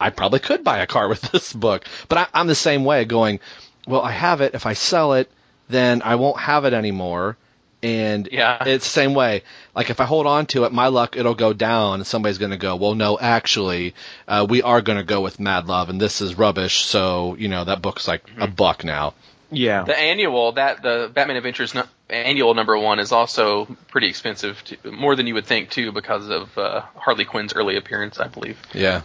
I 0.00 0.10
probably 0.10 0.40
could 0.40 0.64
buy 0.64 0.78
a 0.78 0.86
car 0.86 1.08
with 1.12 1.20
this 1.22 1.52
book. 1.52 1.84
But 2.08 2.18
I, 2.18 2.26
I'm 2.34 2.46
the 2.46 2.54
same 2.54 2.84
way, 2.84 3.04
going, 3.04 3.40
well, 3.86 4.02
I 4.02 4.10
have 4.12 4.40
it. 4.40 4.54
If 4.54 4.66
I 4.66 4.72
sell 4.74 5.14
it, 5.14 5.30
then 5.68 6.02
I 6.02 6.16
won't 6.16 6.38
have 6.38 6.64
it 6.64 6.72
anymore. 6.72 7.36
And 7.82 8.28
Yeah. 8.32 8.64
it's 8.64 8.84
the 8.84 8.90
same 8.90 9.14
way. 9.14 9.42
Like 9.74 9.90
if 9.90 10.00
I 10.00 10.04
hold 10.04 10.26
on 10.26 10.46
to 10.46 10.64
it, 10.64 10.72
my 10.72 10.88
luck 10.88 11.16
it'll 11.16 11.34
go 11.34 11.52
down, 11.52 11.94
and 12.00 12.06
somebody's 12.06 12.38
going 12.38 12.50
to 12.50 12.56
go, 12.56 12.74
well, 12.76 12.94
no, 12.94 13.18
actually, 13.18 13.94
uh, 14.26 14.46
we 14.48 14.62
are 14.62 14.80
going 14.80 14.98
to 14.98 15.04
go 15.04 15.20
with 15.20 15.38
Mad 15.38 15.68
Love, 15.68 15.88
and 15.90 16.00
this 16.00 16.20
is 16.20 16.36
rubbish. 16.36 16.84
So 16.84 17.36
you 17.38 17.48
know 17.48 17.64
that 17.64 17.82
book's 17.82 18.08
like 18.08 18.24
a 18.38 18.48
buck 18.48 18.82
now. 18.82 19.14
Yeah. 19.50 19.84
The 19.84 19.96
annual 19.96 20.52
that 20.52 20.82
the 20.82 21.10
Batman 21.12 21.36
Adventures 21.36 21.74
no, 21.74 21.84
annual 22.10 22.54
number 22.54 22.76
one 22.78 22.98
is 22.98 23.12
also 23.12 23.66
pretty 23.88 24.08
expensive, 24.08 24.62
to, 24.64 24.90
more 24.90 25.16
than 25.16 25.26
you 25.26 25.34
would 25.34 25.46
think 25.46 25.70
too, 25.70 25.92
because 25.92 26.28
of 26.28 26.56
uh, 26.58 26.82
Harley 26.96 27.24
Quinn's 27.24 27.54
early 27.54 27.76
appearance, 27.76 28.18
I 28.18 28.28
believe. 28.28 28.58
Yeah. 28.72 29.02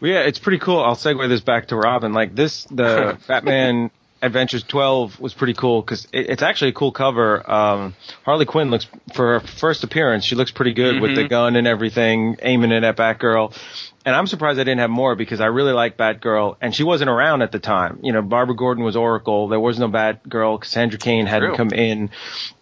Well, 0.00 0.10
yeah, 0.12 0.20
it's 0.20 0.38
pretty 0.38 0.58
cool. 0.58 0.80
I'll 0.80 0.96
segue 0.96 1.28
this 1.28 1.40
back 1.40 1.68
to 1.68 1.76
Robin. 1.76 2.12
Like 2.12 2.34
this, 2.34 2.64
the 2.64 3.18
Batman 3.26 3.90
Adventures 4.22 4.62
12 4.64 5.20
was 5.20 5.34
pretty 5.34 5.54
cool 5.54 5.82
because 5.82 6.06
it, 6.12 6.30
it's 6.30 6.42
actually 6.42 6.70
a 6.70 6.74
cool 6.74 6.92
cover. 6.92 7.48
Um, 7.50 7.94
Harley 8.24 8.46
Quinn 8.46 8.70
looks 8.70 8.86
for 9.14 9.38
her 9.38 9.46
first 9.46 9.84
appearance. 9.84 10.24
She 10.24 10.34
looks 10.34 10.50
pretty 10.50 10.72
good 10.72 11.00
with 11.00 11.14
the 11.14 11.28
gun 11.28 11.56
and 11.56 11.66
everything, 11.66 12.36
aiming 12.42 12.72
it 12.72 12.84
at 12.84 12.96
Batgirl. 12.96 13.56
And 14.08 14.16
I'm 14.16 14.26
surprised 14.26 14.58
I 14.58 14.64
didn't 14.64 14.80
have 14.80 14.88
more 14.88 15.16
because 15.16 15.42
I 15.42 15.48
really 15.48 15.74
like 15.74 15.98
Batgirl, 15.98 16.56
and 16.62 16.74
she 16.74 16.82
wasn't 16.82 17.10
around 17.10 17.42
at 17.42 17.52
the 17.52 17.58
time. 17.58 18.00
You 18.02 18.14
know, 18.14 18.22
Barbara 18.22 18.56
Gordon 18.56 18.82
was 18.82 18.96
Oracle. 18.96 19.48
There 19.48 19.60
was 19.60 19.78
no 19.78 19.86
Batgirl. 19.86 20.62
Cassandra 20.62 20.98
Cain 20.98 21.26
hadn't 21.26 21.50
True. 21.50 21.56
come 21.58 21.68
in. 21.72 22.08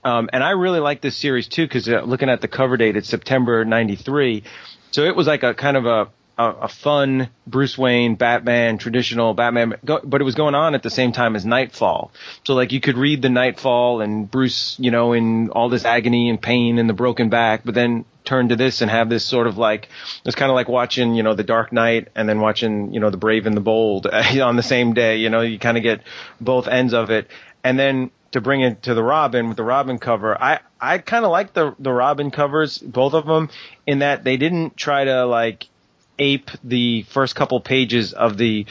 Um, 0.03 0.29
and 0.33 0.43
I 0.43 0.51
really 0.51 0.81
like 0.81 1.03
this 1.03 1.17
series 1.17 1.47
too 1.47 1.65
because 1.65 1.89
uh, 1.89 2.01
looking 2.01 2.29
at 2.31 2.41
the 2.41 2.49
cover 2.49 2.77
date, 2.77 2.97
it's 2.97 3.09
September 3.09 3.65
'93. 3.65 4.43
So 4.91 5.03
it 5.05 5.15
was 5.15 5.29
like 5.29 5.45
a 5.45 5.55
kind 5.55 5.77
of 5.77 5.87
a 5.87 6.09
a, 6.39 6.45
a 6.45 6.69
fun 6.69 7.29
Bruce 7.47 7.79
Wayne, 7.79 8.15
Batman, 8.15 8.79
traditional 8.79 9.35
Batman, 9.35 9.75
but 9.83 10.21
it 10.21 10.25
was 10.25 10.35
going 10.35 10.55
on 10.55 10.75
at 10.75 10.83
the 10.83 10.91
same 10.91 11.13
time 11.13 11.37
as 11.37 11.47
Knightfall. 11.47 12.13
So 12.45 12.55
like 12.55 12.73
you 12.73 12.81
could 12.81 12.99
read 12.99 13.23
the 13.23 13.29
Knightfall 13.29 14.01
and 14.01 14.31
Bruce, 14.31 14.77
you 14.79 14.91
know, 14.91 15.13
in 15.13 15.51
all 15.51 15.69
this 15.69 15.85
agony 15.85 16.29
and 16.29 16.41
pain 16.41 16.79
and 16.79 16.89
the 16.89 16.95
broken 16.95 17.29
back, 17.29 17.63
but 17.65 17.75
then 17.75 18.05
turn 18.25 18.49
to 18.49 18.57
this 18.57 18.83
and 18.83 18.91
have 18.91 19.09
this 19.09 19.25
sort 19.25 19.47
of 19.47 19.57
like 19.57 19.89
it's 20.25 20.35
kind 20.35 20.51
of 20.51 20.57
like 20.57 20.69
watching 20.69 21.15
you 21.15 21.23
know 21.23 21.35
the 21.35 21.45
Dark 21.45 21.73
Knight 21.73 22.09
and 22.17 22.29
then 22.29 22.41
watching 22.41 22.93
you 22.93 23.01
know 23.01 23.09
the 23.09 23.17
Brave 23.17 23.47
and 23.47 23.57
the 23.57 23.61
Bold 23.61 24.07
on 24.07 24.57
the 24.57 24.63
same 24.63 24.93
day. 24.93 25.19
You 25.19 25.31
know, 25.31 25.41
you 25.41 25.59
kind 25.59 25.77
of 25.77 25.83
get 25.83 26.03
both 26.41 26.69
ends 26.69 26.93
of 26.93 27.11
it, 27.11 27.29
and 27.65 27.79
then 27.79 28.11
to 28.33 28.41
bring 28.41 28.61
it 28.61 28.83
to 28.83 28.95
the 28.95 29.03
Robin 29.03 29.49
with 29.49 29.57
the 29.57 29.65
Robin 29.65 29.99
cover, 29.99 30.41
I 30.41 30.61
I 30.81 30.99
kind 30.99 31.25
of 31.25 31.31
like 31.31 31.55
the 31.55 31.75
the 31.79 31.93
Robin 31.93 32.31
covers, 32.31 32.79
both 32.79 33.15
of 33.15 33.27
them, 33.27 33.49
in 33.87 34.01
that 34.01 34.25
they 34.25 34.37
didn't 34.37 34.77
try 34.77 35.05
to 35.05 35.25
like 35.25 35.69
ape 36.19 36.51
the 36.65 37.03
first 37.03 37.35
couple 37.37 37.61
pages 37.61 38.13
of 38.13 38.37
the 38.37 38.67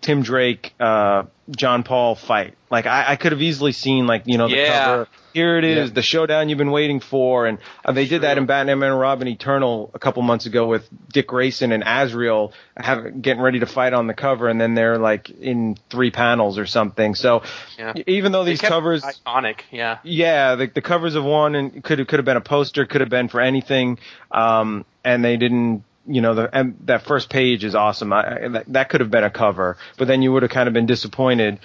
Tim 0.00 0.22
Drake 0.22 0.74
uh 0.78 1.24
John 1.50 1.82
Paul 1.82 2.14
fight. 2.14 2.54
Like 2.70 2.86
I, 2.86 3.12
I 3.12 3.16
could 3.16 3.32
have 3.32 3.40
easily 3.42 3.72
seen 3.72 4.06
like 4.06 4.22
you 4.26 4.38
know 4.38 4.48
the 4.48 4.56
Yeah. 4.56 4.84
cover. 4.84 5.08
Here 5.34 5.58
it 5.58 5.64
is, 5.64 5.90
Yeah. 5.90 5.94
the 5.94 6.02
showdown 6.02 6.48
you've 6.48 6.58
been 6.58 6.70
waiting 6.70 7.00
for, 7.00 7.46
and 7.46 7.58
uh, 7.84 7.92
they 7.92 8.06
did 8.06 8.22
that 8.22 8.38
in 8.38 8.46
Batman 8.46 8.82
and 8.82 8.98
Robin 8.98 9.28
Eternal 9.28 9.90
a 9.94 9.98
couple 9.98 10.22
months 10.22 10.46
ago 10.46 10.66
with 10.66 10.88
Dick 11.12 11.28
Grayson 11.28 11.70
and 11.70 11.84
Azrael 11.86 12.52
have, 12.76 13.20
getting 13.22 13.42
ready 13.42 13.60
to 13.60 13.66
fight 13.66 13.92
on 13.92 14.06
the 14.06 14.14
cover, 14.14 14.48
and 14.48 14.58
then 14.60 14.74
they're 14.74 14.98
like 14.98 15.28
in 15.30 15.76
three 15.90 16.10
panels 16.10 16.58
or 16.58 16.64
something. 16.66 17.14
So 17.14 17.42
Yeah. 17.78 17.92
even 18.06 18.32
though 18.32 18.44
these 18.44 18.60
covers, 18.60 19.02
iconic, 19.04 19.60
yeah. 19.70 19.98
yeah, 20.02 20.54
the, 20.56 20.66
the 20.66 20.82
covers 20.82 21.14
of 21.14 21.24
one 21.24 21.54
and 21.54 21.84
could 21.84 21.98
have 21.98 22.08
could 22.08 22.18
have 22.18 22.26
been 22.26 22.38
a 22.38 22.40
poster, 22.42 22.86
could 22.86 23.02
have 23.02 23.10
been 23.10 23.28
for 23.28 23.40
anything, 23.40 23.98
um, 24.32 24.84
and 25.04 25.22
they 25.24 25.36
didn't. 25.36 25.84
You 26.08 26.20
know, 26.20 26.34
the 26.34 26.56
and 26.56 26.76
that 26.86 27.02
first 27.02 27.28
page 27.28 27.64
is 27.64 27.74
awesome. 27.74 28.12
I, 28.12 28.48
that, 28.48 28.64
that 28.72 28.88
could 28.88 29.00
have 29.00 29.10
been 29.10 29.24
a 29.24 29.30
cover, 29.30 29.76
but 29.96 30.08
then 30.08 30.22
you 30.22 30.32
would 30.32 30.42
have 30.42 30.50
kind 30.50 30.66
of 30.66 30.74
been 30.74 30.86
disappointed, 30.86 31.60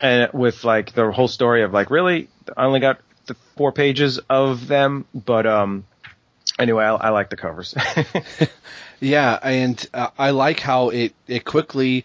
and 0.00 0.30
with 0.32 0.64
like 0.64 0.92
the 0.92 1.10
whole 1.12 1.28
story 1.28 1.62
of 1.62 1.72
like, 1.72 1.90
really, 1.90 2.28
I 2.56 2.64
only 2.64 2.80
got 2.80 3.00
the 3.26 3.34
four 3.56 3.72
pages 3.72 4.18
of 4.30 4.68
them, 4.68 5.04
but 5.14 5.46
um, 5.46 5.84
anyway, 6.58 6.84
I, 6.84 6.94
I 6.94 7.08
like 7.10 7.28
the 7.28 7.36
covers. 7.36 7.74
Yeah, 9.00 9.38
and 9.40 9.86
uh, 9.94 10.08
I 10.18 10.30
like 10.30 10.60
how 10.60 10.88
it 10.90 11.14
it 11.26 11.44
quickly 11.44 12.04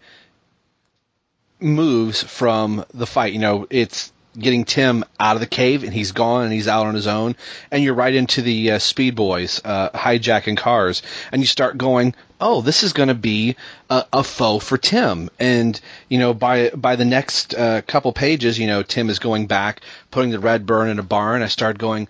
moves 1.59 2.21
from 2.21 2.85
the 2.93 3.07
fight. 3.07 3.33
You 3.33 3.39
know, 3.39 3.67
it's 3.69 4.12
getting 4.37 4.65
Tim 4.65 5.03
out 5.19 5.35
of 5.35 5.39
the 5.39 5.47
cave 5.47 5.83
and 5.83 5.93
he's 5.93 6.11
gone 6.11 6.43
and 6.43 6.53
he's 6.53 6.67
out 6.67 6.87
on 6.87 6.95
his 6.95 7.07
own, 7.07 7.35
and 7.71 7.83
you're 7.83 7.93
right 7.93 8.13
into 8.13 8.41
the 8.41 8.71
uh, 8.71 8.79
Speed 8.79 9.15
Boys 9.15 9.61
uh, 9.63 9.89
hijacking 9.89 10.57
cars, 10.57 11.03
and 11.31 11.41
you 11.41 11.47
start 11.47 11.77
going, 11.77 12.15
oh, 12.39 12.61
this 12.61 12.83
is 12.83 12.93
going 12.93 13.09
to 13.09 13.15
be 13.15 13.55
a, 13.89 14.05
a 14.11 14.23
foe 14.23 14.59
for 14.59 14.77
Tim, 14.77 15.29
and 15.39 15.79
you 16.09 16.19
know 16.19 16.33
by 16.33 16.69
by 16.69 16.95
the 16.95 17.05
next 17.05 17.53
uh, 17.53 17.81
couple 17.81 18.11
pages, 18.11 18.59
you 18.59 18.67
know 18.67 18.83
Tim 18.83 19.09
is 19.09 19.19
going 19.19 19.47
back, 19.47 19.81
putting 20.11 20.31
the 20.31 20.39
Red 20.39 20.65
Bird 20.65 20.89
in 20.89 20.99
a 20.99 21.03
barn. 21.03 21.41
I 21.41 21.47
start 21.47 21.77
going, 21.77 22.07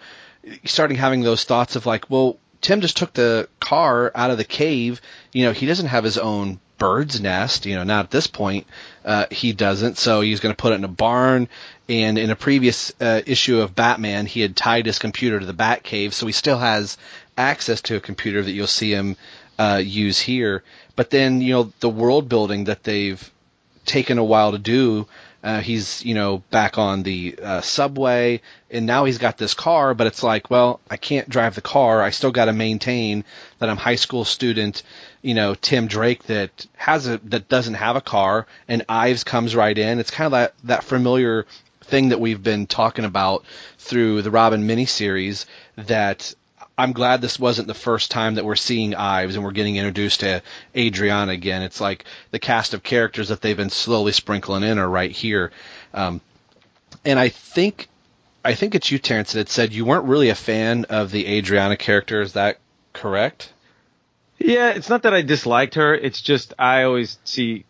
starting 0.66 0.98
having 0.98 1.22
those 1.22 1.44
thoughts 1.44 1.76
of 1.76 1.86
like, 1.86 2.10
well, 2.10 2.38
Tim 2.62 2.82
just 2.82 2.98
took 2.98 3.14
the 3.14 3.48
car 3.60 4.12
out 4.16 4.32
of 4.32 4.38
the 4.38 4.44
cave. 4.44 5.02
You 5.32 5.46
know, 5.46 5.52
he 5.52 5.66
doesn't 5.66 5.88
have 5.88 6.04
his 6.04 6.18
own 6.18 6.60
bird's 6.78 7.22
nest. 7.22 7.66
You 7.66 7.76
know, 7.76 7.84
not 7.84 8.06
at 8.06 8.12
this 8.12 8.28
point. 8.28 8.66
Uh, 9.06 9.26
he 9.30 9.54
doesn't. 9.54 9.98
So 9.98 10.22
he's 10.22 10.40
going 10.40 10.56
to 10.56 10.62
put 10.62 10.72
it 10.72 10.76
in 10.76 10.84
a 10.84 10.90
barn. 10.90 11.48
And 11.90 12.18
in 12.18 12.30
a 12.30 12.36
previous 12.36 12.94
uh, 13.02 13.22
issue 13.26 13.60
of 13.60 13.76
Batman, 13.76 14.26
he 14.26 14.40
had 14.40 14.56
tied 14.56 14.86
his 14.86 15.00
computer 15.00 15.40
to 15.40 15.46
the 15.46 15.54
Batcave, 15.54 16.14
so 16.14 16.26
he 16.26 16.32
still 16.32 16.58
has 16.58 16.98
access 17.38 17.82
to 17.82 17.98
a 17.98 18.00
computer 18.00 18.42
that 18.42 18.52
you'll 18.52 18.68
see 18.68 18.92
him 18.92 19.18
uh, 19.60 19.82
use 19.84 20.20
here. 20.20 20.64
But 20.96 21.10
then, 21.10 21.42
you 21.42 21.54
know, 21.54 21.74
the 21.82 21.90
world 21.90 22.30
building 22.30 22.66
that 22.66 22.84
they've 22.84 23.30
taken 23.86 24.18
a 24.18 24.24
while 24.24 24.52
to 24.52 24.58
do. 24.58 25.08
Uh, 25.44 25.60
he's 25.60 26.06
you 26.06 26.14
know 26.14 26.38
back 26.52 26.78
on 26.78 27.04
the 27.04 27.38
uh, 27.44 27.60
subway, 27.60 28.40
and 28.72 28.86
now 28.86 29.04
he's 29.04 29.18
got 29.18 29.38
this 29.38 29.54
car. 29.54 29.94
But 29.94 30.08
it's 30.08 30.24
like, 30.24 30.50
well, 30.50 30.80
I 30.90 30.96
can't 30.96 31.28
drive 31.28 31.56
the 31.56 31.62
car. 31.62 32.02
I 32.02 32.12
still 32.12 32.32
got 32.32 32.46
to 32.46 32.54
maintain 32.54 33.26
that 33.60 33.70
I'm 33.70 33.76
high 33.76 33.96
school 33.96 34.24
student. 34.24 34.84
You 35.22 35.34
know, 35.34 35.54
Tim 35.54 35.88
Drake 35.88 36.24
that 36.24 36.66
has 36.78 37.08
a 37.08 37.18
that 37.26 37.50
doesn't 37.50 37.74
have 37.74 37.98
a 37.98 38.02
car, 38.02 38.48
and 38.70 38.86
Ives 38.88 39.26
comes 39.26 39.54
right 39.54 39.78
in. 39.78 40.00
It's 40.00 40.12
kind 40.12 40.28
of 40.28 40.32
that 40.32 40.54
that 40.64 40.84
familiar 40.86 41.46
thing 41.84 42.10
that 42.10 42.20
we've 42.20 42.42
been 42.42 42.68
talking 42.68 43.06
about 43.06 43.46
through 43.78 44.22
the 44.22 44.32
Robin 44.32 44.68
miniseries. 44.68 45.46
That 45.76 46.34
I'm 46.78 46.94
glad 46.94 47.22
this 47.22 47.40
wasn't 47.40 47.68
the 47.68 47.74
first 47.74 48.10
time 48.10 48.36
that 48.36 48.46
we're 48.46 48.56
seeing 48.56 48.96
Ives 48.96 49.36
and 49.36 49.44
we're 49.44 49.52
getting 49.52 49.76
introduced 49.76 50.22
to 50.22 50.42
Adriana 50.76 51.32
again. 51.32 51.62
It's 51.62 51.80
like 51.80 52.06
the 52.32 52.40
cast 52.40 52.74
of 52.74 52.82
characters 52.82 53.30
that 53.30 53.42
they've 53.42 53.58
been 53.58 53.70
slowly 53.70 54.12
sprinkling 54.12 54.64
in 54.64 54.80
are 54.80 54.90
right 54.90 55.12
here. 55.12 55.52
Um, 55.94 56.22
and 57.06 57.20
I 57.20 57.30
think, 57.30 57.90
I 58.44 58.56
think 58.56 58.74
it's 58.76 58.92
you, 58.92 58.98
Terence, 58.98 59.34
that 59.34 59.40
had 59.40 59.50
said 59.50 59.74
you 59.74 59.86
weren't 59.86 60.06
really 60.06 60.30
a 60.30 60.36
fan 60.36 60.86
of 60.86 61.12
the 61.12 61.28
Adriana 61.28 61.78
character. 61.78 62.22
Is 62.22 62.34
that 62.34 62.58
correct? 62.92 63.54
Yeah, 64.40 64.72
it's 64.72 64.90
not 64.90 65.04
that 65.04 65.14
I 65.14 65.22
disliked 65.22 65.76
her. 65.76 65.94
It's 65.94 66.22
just 66.22 66.54
I 66.58 66.84
always 66.84 67.18
see 67.24 67.66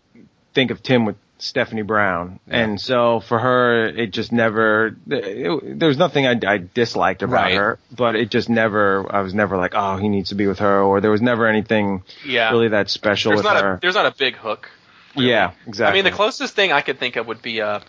think 0.54 0.72
of 0.72 0.82
Tim 0.82 1.06
with 1.06 1.18
Stephanie 1.44 1.82
Brown, 1.82 2.40
and 2.48 2.80
so 2.80 3.20
for 3.20 3.38
her, 3.38 3.86
it 3.88 4.12
just 4.14 4.32
never. 4.32 4.96
It, 5.10 5.78
there 5.80 5.88
was 5.90 5.98
nothing 5.98 6.26
I, 6.26 6.40
I 6.48 6.58
disliked 6.58 7.22
about 7.22 7.34
Right. 7.44 7.56
her, 7.56 7.80
but 7.96 8.16
it 8.16 8.30
just 8.32 8.50
never. 8.50 9.06
I 9.14 9.22
was 9.22 9.34
never 9.34 9.58
like, 9.58 9.74
oh, 9.76 9.98
he 9.98 10.08
needs 10.08 10.30
to 10.30 10.36
be 10.36 10.48
with 10.48 10.60
her, 10.60 10.82
or 10.82 11.02
there 11.02 11.12
was 11.12 11.22
never 11.22 11.46
anything 11.48 12.04
Yeah. 12.26 12.50
really 12.52 12.70
that 12.70 12.90
special 12.90 13.32
there's 13.32 13.40
with 13.44 13.54
not 13.54 13.62
her. 13.62 13.74
a 13.74 13.80
there's 13.82 13.96
not 13.96 14.06
a 14.06 14.16
big 14.18 14.36
hook. 14.38 14.70
yeah, 15.16 15.52
exactly. 15.68 16.00
I 16.00 16.02
mean, 16.02 16.10
the 16.10 16.16
closest 16.16 16.56
thing 16.56 16.72
I 16.72 16.82
could 16.82 16.98
think 16.98 17.18
of 17.18 17.28
would 17.28 17.42
be, 17.42 17.62
uh, 17.62 17.82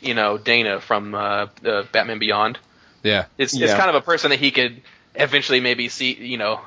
you 0.00 0.12
know, 0.14 0.36
Dana 0.36 0.80
from 0.80 1.14
uh, 1.14 1.46
uh, 1.64 1.84
Batman 1.92 2.18
Beyond. 2.18 2.58
Yeah. 3.02 3.24
It's 3.38 3.54
it's 3.58 3.72
kind 3.74 3.88
of 3.88 3.94
a 3.96 4.02
person 4.02 4.30
that 4.30 4.38
he 4.38 4.50
could 4.50 4.82
eventually 5.14 5.60
maybe 5.60 5.88
see, 5.88 6.12
you 6.12 6.36
know, 6.38 6.60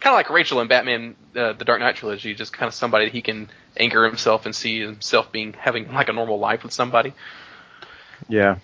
kind 0.00 0.12
of 0.12 0.14
like 0.14 0.30
Rachel 0.30 0.60
in 0.60 0.68
Batman, 0.68 1.16
uh, 1.34 1.52
the 1.54 1.64
Dark 1.64 1.80
Knight 1.80 1.96
trilogy, 1.96 2.34
just 2.34 2.52
kind 2.52 2.68
of 2.68 2.74
somebody 2.74 3.06
that 3.06 3.12
he 3.12 3.22
can 3.22 3.48
anchor 3.80 4.04
himself 4.04 4.46
and 4.46 4.54
see 4.54 4.80
himself 4.80 5.32
being 5.32 5.54
having 5.54 5.92
like 5.92 6.08
a 6.08 6.12
normal 6.12 6.38
life 6.38 6.62
with 6.62 6.72
somebody. 6.72 7.12
Yeah. 8.28 8.58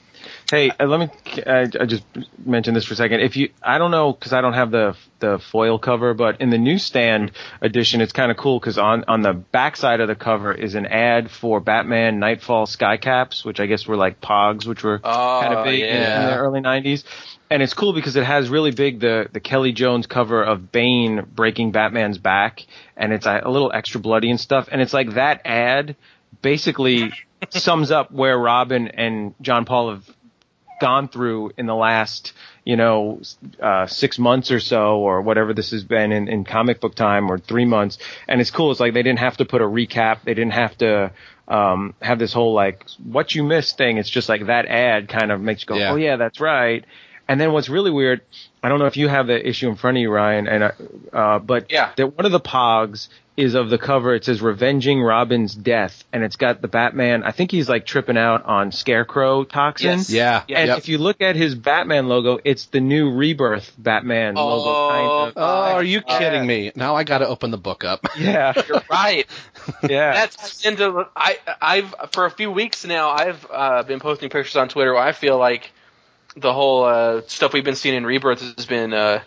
Hey, 0.51 0.70
uh, 0.70 0.87
let 0.87 1.01
me. 1.01 1.09
I, 1.47 1.61
I 1.81 1.87
just 1.87 2.05
mentioned 2.45 2.77
this 2.77 2.85
for 2.85 2.95
a 2.95 2.97
second. 2.97 3.20
If 3.20 3.37
you, 3.37 3.51
I 3.62 3.79
don't 3.79 3.91
know 3.91 4.12
because 4.12 4.33
I 4.33 4.41
don't 4.41 4.53
have 4.55 4.70
the 4.70 4.97
the 5.18 5.39
foil 5.39 5.79
cover, 5.79 6.14
but 6.14 6.41
in 6.41 6.51
the 6.51 6.59
newsstand 6.59 7.33
edition, 7.61 8.01
it's 8.01 8.12
kind 8.12 8.31
of 8.31 8.37
cool 8.37 8.61
because 8.61 8.79
on 8.79 9.05
on 9.09 9.22
the 9.22 9.33
backside 9.33 10.01
of 10.01 10.09
the 10.09 10.14
cover 10.14 10.53
is 10.53 10.74
an 10.74 10.87
ad 10.87 11.31
for 11.31 11.61
Batman 11.61 12.18
Knightfall 12.18 12.66
Skycaps, 12.66 13.45
which 13.45 13.61
I 13.61 13.66
guess 13.66 13.87
were 13.87 13.97
like 13.97 14.20
Pogs, 14.20 14.66
which 14.66 14.83
were 14.83 15.01
Oh, 15.03 15.41
kind 15.43 15.55
of 15.55 15.64
big 15.64 15.81
in, 15.81 15.89
in 15.89 16.27
the 16.27 16.37
early 16.37 16.61
'90s. 16.61 17.05
And 17.49 17.62
it's 17.62 17.74
cool 17.74 17.93
because 17.93 18.16
it 18.16 18.24
has 18.24 18.49
really 18.49 18.72
big 18.72 19.01
the 19.01 19.29
the 19.33 19.41
Kelly 19.41 19.72
Jones 19.72 20.07
cover 20.07 20.43
of 20.43 20.72
Bane 20.72 21.24
breaking 21.35 21.72
Batman's 21.72 22.18
back, 22.18 22.66
and 22.97 23.12
it's 23.12 23.27
uh, 23.27 23.41
a 23.43 23.51
little 23.51 23.70
extra 23.72 24.01
bloody 24.01 24.31
and 24.31 24.41
stuff. 24.41 24.68
And 24.70 24.81
it's 24.81 24.93
like 24.93 25.14
that 25.14 25.43
ad 25.45 25.97
basically 26.43 27.12
sums 27.51 27.91
up 27.91 28.11
where 28.11 28.37
Robin 28.37 28.89
and 28.89 29.35
John 29.41 29.64
Paul 29.64 29.91
have 29.91 30.16
gone 30.81 31.09
through 31.09 31.53
in 31.57 31.66
the 31.66 31.74
last, 31.74 32.33
you 32.64 32.77
know, 32.77 33.20
uh, 33.61 33.87
six 33.87 34.18
months 34.18 34.51
or 34.51 34.61
so, 34.61 34.99
or 34.99 35.22
whatever 35.22 35.55
this 35.55 35.70
has 35.70 35.85
been 35.85 36.12
in, 36.12 36.29
in 36.29 36.45
comic 36.45 36.81
book 36.81 36.95
time, 36.95 37.31
or 37.31 37.39
three 37.39 37.64
months. 37.64 37.99
And 38.29 38.41
it's 38.41 38.51
cool. 38.51 38.70
It's 38.70 38.81
like 38.81 38.95
they 38.95 39.03
didn't 39.03 39.20
have 39.20 39.37
to 39.39 39.45
put 39.45 39.62
a 39.62 39.66
recap. 39.66 40.18
They 40.24 40.35
didn't 40.35 40.53
have 40.55 40.77
to 40.79 41.12
um, 41.49 41.95
have 42.03 42.18
this 42.18 42.33
whole 42.33 42.53
like 42.55 42.85
what 43.05 43.35
you 43.35 43.45
missed 43.45 43.77
thing. 43.79 43.99
It's 43.99 44.11
just 44.11 44.29
like 44.29 44.47
that 44.47 44.66
ad 44.66 45.09
kind 45.09 45.31
of 45.31 45.41
makes 45.41 45.62
you 45.62 45.66
go, 45.66 45.77
Yeah. 45.77 45.93
oh 45.93 45.97
yeah, 45.97 46.16
that's 46.16 46.41
right. 46.41 46.85
And 47.29 47.41
then 47.41 47.53
what's 47.53 47.68
really 47.68 47.91
weird, 47.91 48.20
I 48.62 48.68
don't 48.68 48.79
know 48.79 48.87
if 48.87 48.97
you 48.97 49.09
have 49.09 49.27
the 49.27 49.49
issue 49.49 49.68
in 49.68 49.74
front 49.77 49.97
of 49.97 50.01
you, 50.01 50.11
Ryan, 50.12 50.47
and 50.47 50.62
uh, 50.64 50.72
uh, 51.12 51.39
but 51.41 51.70
Yeah. 51.72 51.93
that 51.97 52.16
one 52.16 52.24
of 52.27 52.33
the 52.33 52.41
pogs 52.41 53.09
is 53.37 53.55
of 53.55 53.68
the 53.68 53.76
cover. 53.78 54.14
It 54.14 54.24
says 54.24 54.41
"Revenging 54.41 55.03
Robin's 55.03 55.55
Death," 55.55 56.05
and 56.12 56.24
it's 56.24 56.37
got 56.37 56.62
the 56.62 56.68
Batman. 56.68 57.22
I 57.22 57.32
think 57.32 57.51
he's 57.51 57.68
like 57.68 57.84
tripping 57.84 58.16
out 58.16 58.45
on 58.47 58.72
Scarecrow 58.72 59.45
toxin. 59.45 59.99
Yes. 59.99 60.11
Yeah. 60.11 60.43
And 60.49 60.68
Yep. 60.68 60.78
if 60.78 60.89
you 60.89 60.99
look 60.99 61.20
at 61.20 61.37
his 61.37 61.55
Batman 61.55 62.09
logo, 62.09 62.39
it's 62.45 62.66
the 62.66 62.80
new 62.80 63.12
Rebirth 63.12 63.74
Batman 63.76 64.34
Oh, 64.39 64.57
logo. 64.57 64.89
Kind 64.89 65.28
of. 65.28 65.32
Oh, 65.37 65.72
are 65.74 65.82
you 65.84 66.03
Yeah. 66.09 66.18
kidding 66.18 66.47
me? 66.47 66.72
Now 66.74 66.97
I 66.97 67.05
got 67.05 67.18
to 67.18 67.28
open 67.28 67.51
the 67.51 67.59
book 67.59 67.84
up. 67.84 68.07
Yeah, 68.18 68.55
You're 68.68 68.82
right. 68.91 69.26
yeah. 69.89 70.12
That's 70.12 70.64
into 70.64 71.07
I 71.14 71.39
I've 71.61 71.95
for 72.12 72.24
a 72.24 72.30
few 72.30 72.51
weeks 72.51 72.84
now 72.87 73.11
I've 73.11 73.47
uh, 73.51 73.82
been 73.82 74.01
posting 74.01 74.30
pictures 74.30 74.57
on 74.57 74.68
Twitter 74.68 74.95
where 74.95 75.03
I 75.03 75.12
feel 75.12 75.37
like 75.39 75.70
the 76.37 76.53
whole 76.53 76.84
uh, 76.84 77.20
stuff 77.26 77.53
we've 77.53 77.64
been 77.64 77.76
seeing 77.76 77.95
in 77.95 78.05
Rebirth 78.07 78.41
has 78.57 78.66
been 78.66 78.93
uh, 78.95 79.20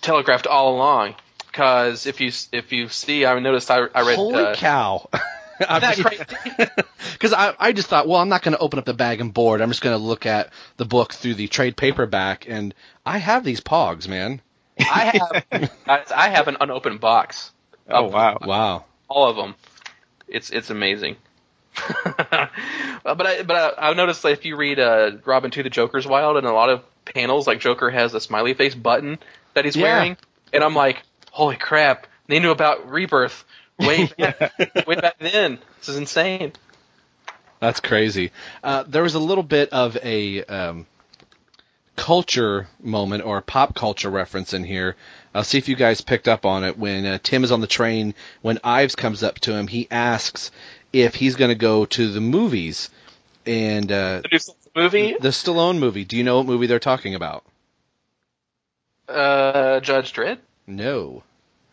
telegraphed 0.00 0.46
all 0.46 0.74
along. 0.76 1.14
Because 1.58 2.06
if 2.06 2.20
you 2.20 2.30
if 2.52 2.70
you 2.70 2.88
see, 2.88 3.26
I 3.26 3.36
noticed 3.40 3.68
I, 3.68 3.78
I 3.92 4.02
read 4.06 4.14
Holy 4.14 4.44
uh, 4.44 4.54
cow! 4.54 5.08
Because 5.58 7.32
I, 7.32 7.52
I 7.58 7.72
just 7.72 7.88
thought, 7.88 8.06
well, 8.06 8.20
I'm 8.20 8.28
not 8.28 8.42
going 8.42 8.52
to 8.52 8.60
open 8.60 8.78
up 8.78 8.84
the 8.84 8.94
bag 8.94 9.20
and 9.20 9.34
board. 9.34 9.60
I'm 9.60 9.70
just 9.70 9.82
going 9.82 9.98
to 9.98 10.00
look 10.00 10.24
at 10.24 10.52
the 10.76 10.84
book 10.84 11.12
through 11.12 11.34
the 11.34 11.48
trade 11.48 11.76
paperback, 11.76 12.48
and 12.48 12.72
I 13.04 13.18
have 13.18 13.42
these 13.42 13.60
pogs, 13.60 14.06
man. 14.06 14.40
I 14.78 15.18
have 15.50 15.70
I 16.14 16.28
have 16.28 16.46
an 16.46 16.58
unopened 16.60 17.00
box. 17.00 17.50
oh 17.90 18.06
of 18.06 18.12
wow. 18.12 18.38
Wow. 18.40 18.84
all 19.08 19.28
of 19.28 19.34
them. 19.34 19.56
It's 20.28 20.50
it's 20.50 20.70
amazing. 20.70 21.16
but 21.74 22.16
I 23.04 23.42
but 23.42 23.50
I, 23.50 23.72
I've 23.90 23.96
noticed 23.96 24.22
that 24.22 24.30
if 24.30 24.44
you 24.44 24.54
read 24.54 24.78
uh, 24.78 25.10
Robin 25.24 25.50
to 25.50 25.64
the 25.64 25.70
Joker's 25.70 26.06
Wild, 26.06 26.36
and 26.36 26.46
a 26.46 26.52
lot 26.52 26.68
of 26.70 26.84
panels, 27.04 27.48
like 27.48 27.58
Joker 27.58 27.90
has 27.90 28.14
a 28.14 28.20
smiley 28.20 28.54
face 28.54 28.76
button 28.76 29.18
that 29.54 29.64
he's 29.64 29.74
Yeah. 29.74 29.82
wearing, 29.82 30.16
and 30.52 30.62
I'm 30.62 30.76
like, 30.76 31.02
holy 31.38 31.56
crap! 31.56 32.08
They 32.26 32.40
knew 32.40 32.50
about 32.50 32.90
Rebirth 32.90 33.44
way 33.78 34.06
back, 34.18 34.86
way 34.88 34.96
back 34.96 35.18
then. 35.20 35.58
This 35.78 35.88
is 35.88 35.96
insane. 35.96 36.52
That's 37.60 37.78
crazy. 37.78 38.32
Uh, 38.62 38.82
there 38.88 39.04
was 39.04 39.14
a 39.14 39.20
little 39.20 39.44
bit 39.44 39.68
of 39.70 39.96
a 40.02 40.42
um, 40.44 40.86
culture 41.94 42.66
moment 42.82 43.24
or 43.24 43.40
pop 43.40 43.74
culture 43.76 44.10
reference 44.10 44.52
in 44.52 44.64
here. 44.64 44.96
I'll 45.32 45.44
see 45.44 45.58
if 45.58 45.68
you 45.68 45.76
guys 45.76 46.00
picked 46.00 46.26
up 46.26 46.44
on 46.44 46.64
it. 46.64 46.76
When 46.76 47.06
uh, 47.06 47.18
Tim 47.22 47.44
is 47.44 47.52
on 47.52 47.60
the 47.60 47.66
train, 47.68 48.14
when 48.42 48.58
Ives 48.64 48.96
comes 48.96 49.22
up 49.22 49.38
to 49.40 49.54
him, 49.54 49.68
he 49.68 49.86
asks 49.92 50.50
if 50.92 51.14
he's 51.14 51.36
going 51.36 51.50
to 51.50 51.54
go 51.54 51.84
to 51.84 52.10
the 52.10 52.20
movies. 52.20 52.90
And 53.46 53.90
uh, 53.92 54.22
The 54.22 54.28
new 54.32 54.82
movie, 54.82 55.16
the 55.20 55.28
Stallone 55.28 55.78
movie. 55.78 56.04
Do 56.04 56.16
you 56.16 56.24
know 56.24 56.38
what 56.38 56.46
movie 56.46 56.66
they're 56.66 56.78
talking 56.80 57.14
about? 57.14 57.44
uh, 59.08 59.80
Judge 59.80 60.12
Dredd. 60.12 60.38
No. 60.66 61.22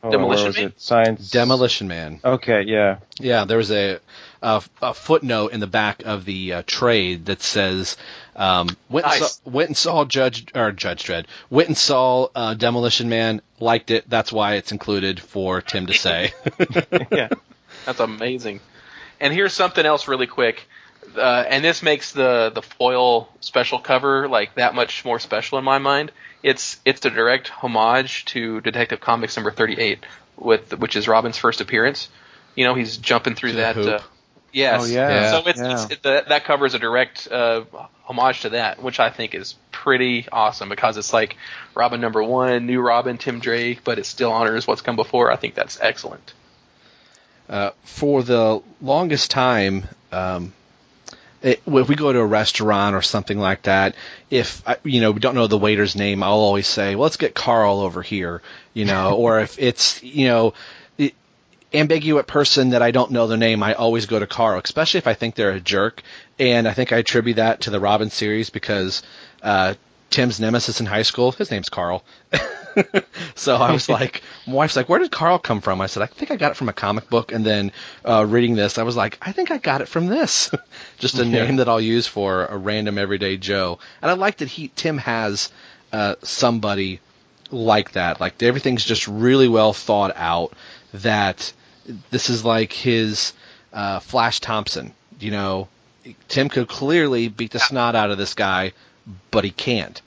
Oh, 0.06 0.12
Demolition 0.12 0.54
Man? 0.56 0.74
Science. 0.78 1.32
Demolition 1.32 1.88
Man. 1.88 2.20
Okay, 2.24 2.62
yeah. 2.62 2.98
Yeah, 3.20 3.46
there 3.46 3.58
was 3.58 3.72
a, 3.72 4.00
a, 4.42 4.64
a 4.82 4.94
footnote 4.94 5.52
in 5.52 5.60
the 5.60 5.68
back 5.68 6.04
of 6.06 6.26
the 6.26 6.54
uh, 6.54 6.64
trade 6.68 7.26
that 7.26 7.42
says 7.42 7.98
um, 8.36 8.70
went, 8.88 9.08
and 9.08 9.24
saw, 9.24 9.50
went 9.50 9.70
and 9.70 9.78
saw 9.78 10.06
Judge 10.06 10.46
or 10.54 10.72
Judge 10.72 11.04
Dredd. 11.04 11.26
Went 11.50 11.70
and 11.70 11.78
saw 11.78 12.28
uh, 12.36 12.54
Demolition 12.54 13.10
Man. 13.10 13.42
Liked 13.60 13.90
it. 13.90 14.08
That's 14.08 14.32
why 14.32 14.56
it's 14.56 14.72
included 14.72 15.20
for 15.20 15.62
Tim 15.62 15.88
to 15.88 15.94
say. 15.94 16.34
yeah. 17.12 17.30
That's 17.86 18.00
amazing. 18.00 18.60
And 19.20 19.34
here's 19.34 19.54
something 19.54 19.86
else 19.86 20.08
really 20.08 20.28
quick. 20.28 20.68
Uh, 21.16 21.46
and 21.48 21.64
this 21.64 21.82
makes 21.82 22.12
the 22.12 22.52
the 22.54 22.62
foil 22.62 23.30
special 23.40 23.80
cover 23.80 24.28
like 24.28 24.56
that 24.56 24.76
much 24.76 25.06
more 25.06 25.20
special 25.20 25.58
in 25.58 25.64
my 25.64 25.80
mind. 25.80 26.12
It's 26.46 26.80
it's 26.86 27.04
a 27.06 27.10
direct 27.10 27.50
homage 27.50 28.26
to 28.26 28.62
Detective 28.62 29.00
Comics 29.02 29.36
number 29.36 29.50
38 29.52 30.06
with 30.38 30.78
which 30.80 30.96
is 30.96 31.08
Robin's 31.08 31.38
first 31.40 31.60
appearance. 31.60 32.08
You 32.56 32.66
know, 32.66 32.76
he's 32.76 32.98
jumping 32.98 33.34
through 33.36 33.54
that 33.54 33.78
uh, 33.78 34.00
Yes. 34.54 34.84
Oh, 34.84 34.86
yeah. 34.86 35.10
Yeah. 35.10 35.32
So 35.32 35.48
it's, 35.50 35.60
Yeah. 35.60 35.74
it's 35.74 35.92
it, 35.92 36.04
that 36.04 36.30
that 36.30 36.46
cover 36.46 36.66
is 36.66 36.76
a 36.76 36.80
direct 36.80 37.28
uh, 37.30 37.64
homage 38.06 38.42
to 38.42 38.50
that, 38.50 38.82
which 38.82 39.00
I 39.00 39.10
think 39.10 39.34
is 39.36 39.56
pretty 39.72 40.28
awesome 40.32 40.70
because 40.70 40.98
it's 40.98 41.12
like 41.12 41.36
Robin 41.74 42.00
number 42.00 42.24
one, 42.24 42.66
new 42.68 42.80
Robin, 42.80 43.18
Tim 43.18 43.40
Drake, 43.40 43.84
but 43.84 43.98
it 44.00 44.06
still 44.06 44.32
honors 44.32 44.68
what's 44.68 44.82
come 44.82 44.96
before. 44.96 45.32
I 45.32 45.36
think 45.36 45.56
that's 45.56 45.80
excellent. 45.82 46.34
uh, 47.50 47.72
for 47.84 48.24
the 48.24 48.62
longest 48.82 49.30
time, 49.32 49.88
um, 50.12 50.54
it, 51.46 51.62
if 51.68 51.88
we 51.88 51.96
go 51.96 52.12
to 52.12 52.20
a 52.20 52.26
restaurant 52.26 52.96
or 52.96 53.02
something 53.04 53.38
like 53.40 53.62
that, 53.64 53.96
if 54.32 54.64
I- 54.68 54.78
you 54.84 55.00
know 55.00 55.12
we 55.12 55.20
don't 55.20 55.36
know 55.36 55.48
the 55.48 55.58
waiter's 55.58 55.96
name, 55.96 56.24
I'll 56.24 56.32
always 56.34 56.68
say, 56.68 56.96
well, 56.96 57.04
"Let's 57.04 57.18
get 57.18 57.36
Carl 57.36 57.82
over 57.82 58.02
here," 58.02 58.42
you 58.74 58.86
know. 58.86 59.14
or 59.18 59.40
if 59.40 59.58
it's 59.60 60.02
you 60.04 60.28
know 60.28 60.54
the 60.98 61.14
ambiguous 61.72 62.26
person 62.28 62.72
that 62.72 62.82
I 62.82 62.90
don't 62.92 63.12
know 63.12 63.28
their 63.28 63.38
name, 63.38 63.62
I 63.62 63.74
always 63.74 64.08
go 64.08 64.18
to 64.20 64.28
Carl, 64.28 64.60
especially 64.64 64.98
if 64.98 65.08
I 65.08 65.14
think 65.14 65.36
they're 65.36 65.52
a 65.52 65.60
jerk. 65.60 66.02
And 66.40 66.68
I 66.68 66.74
think 66.74 66.92
I 66.92 66.98
attribute 66.98 67.38
that 67.38 67.62
to 67.62 67.70
the 67.70 67.80
Robin 67.80 68.10
series 68.10 68.50
because 68.50 69.04
uh, 69.44 69.76
Tim's 70.16 70.40
nemesis 70.40 70.80
in 70.80 70.86
high 70.86 71.02
school, 71.02 71.34
his 71.34 71.52
name's 71.52 71.68
Carl. 71.68 72.02
so 73.36 73.58
I 73.58 73.74
was 73.74 73.90
like, 73.90 74.22
my 74.48 74.54
wife's 74.54 74.78
like, 74.78 74.88
where 74.88 75.00
did 75.00 75.12
Carl 75.12 75.40
come 75.40 75.60
from? 75.60 75.82
I 75.82 75.88
said, 75.88 76.04
I 76.04 76.06
think 76.06 76.32
I 76.32 76.38
got 76.38 76.52
it 76.52 76.56
from 76.56 76.70
a 76.70 76.74
comic 76.74 77.10
book. 77.10 77.34
And 77.34 77.46
then 77.46 77.74
uh, 78.06 78.26
reading 78.26 78.56
this, 78.56 78.78
I 78.78 78.84
was 78.84 78.96
like, 78.96 79.18
I 79.22 79.34
think 79.34 79.52
I 79.52 79.58
got 79.58 79.82
it 79.82 79.90
from 79.90 80.08
this. 80.08 80.52
Just 81.00 81.20
a 81.20 81.26
name 81.26 81.58
that 81.58 81.68
I'll 81.68 81.82
use 81.82 82.08
for 82.08 82.46
a 82.46 82.56
random 82.56 82.98
everyday 82.98 83.36
Joe. 83.36 83.80
And 84.02 84.10
I 84.10 84.14
like 84.14 84.38
that 84.38 84.48
he 84.48 84.70
Tim 84.70 85.00
has 85.00 85.52
uh, 85.92 86.16
somebody 86.24 87.02
like 87.52 87.92
that. 87.92 88.22
Like 88.22 88.42
everything's 88.42 88.86
just 88.86 89.10
really 89.10 89.50
well 89.50 89.74
thought 89.74 90.14
out. 90.16 90.54
That 90.94 91.52
this 92.10 92.30
is 92.30 92.46
like 92.46 92.72
his 92.72 93.34
uh, 93.74 94.00
Flash 94.00 94.40
Thompson. 94.40 94.94
You 95.20 95.32
know, 95.32 95.68
Tim 96.30 96.48
could 96.48 96.70
clearly 96.70 97.28
beat 97.28 97.52
the 97.52 97.60
snot 97.60 97.96
out 97.96 98.12
of 98.12 98.18
this 98.18 98.34
guy, 98.34 98.72
but 99.30 99.44
he 99.44 99.52
can't 99.52 100.02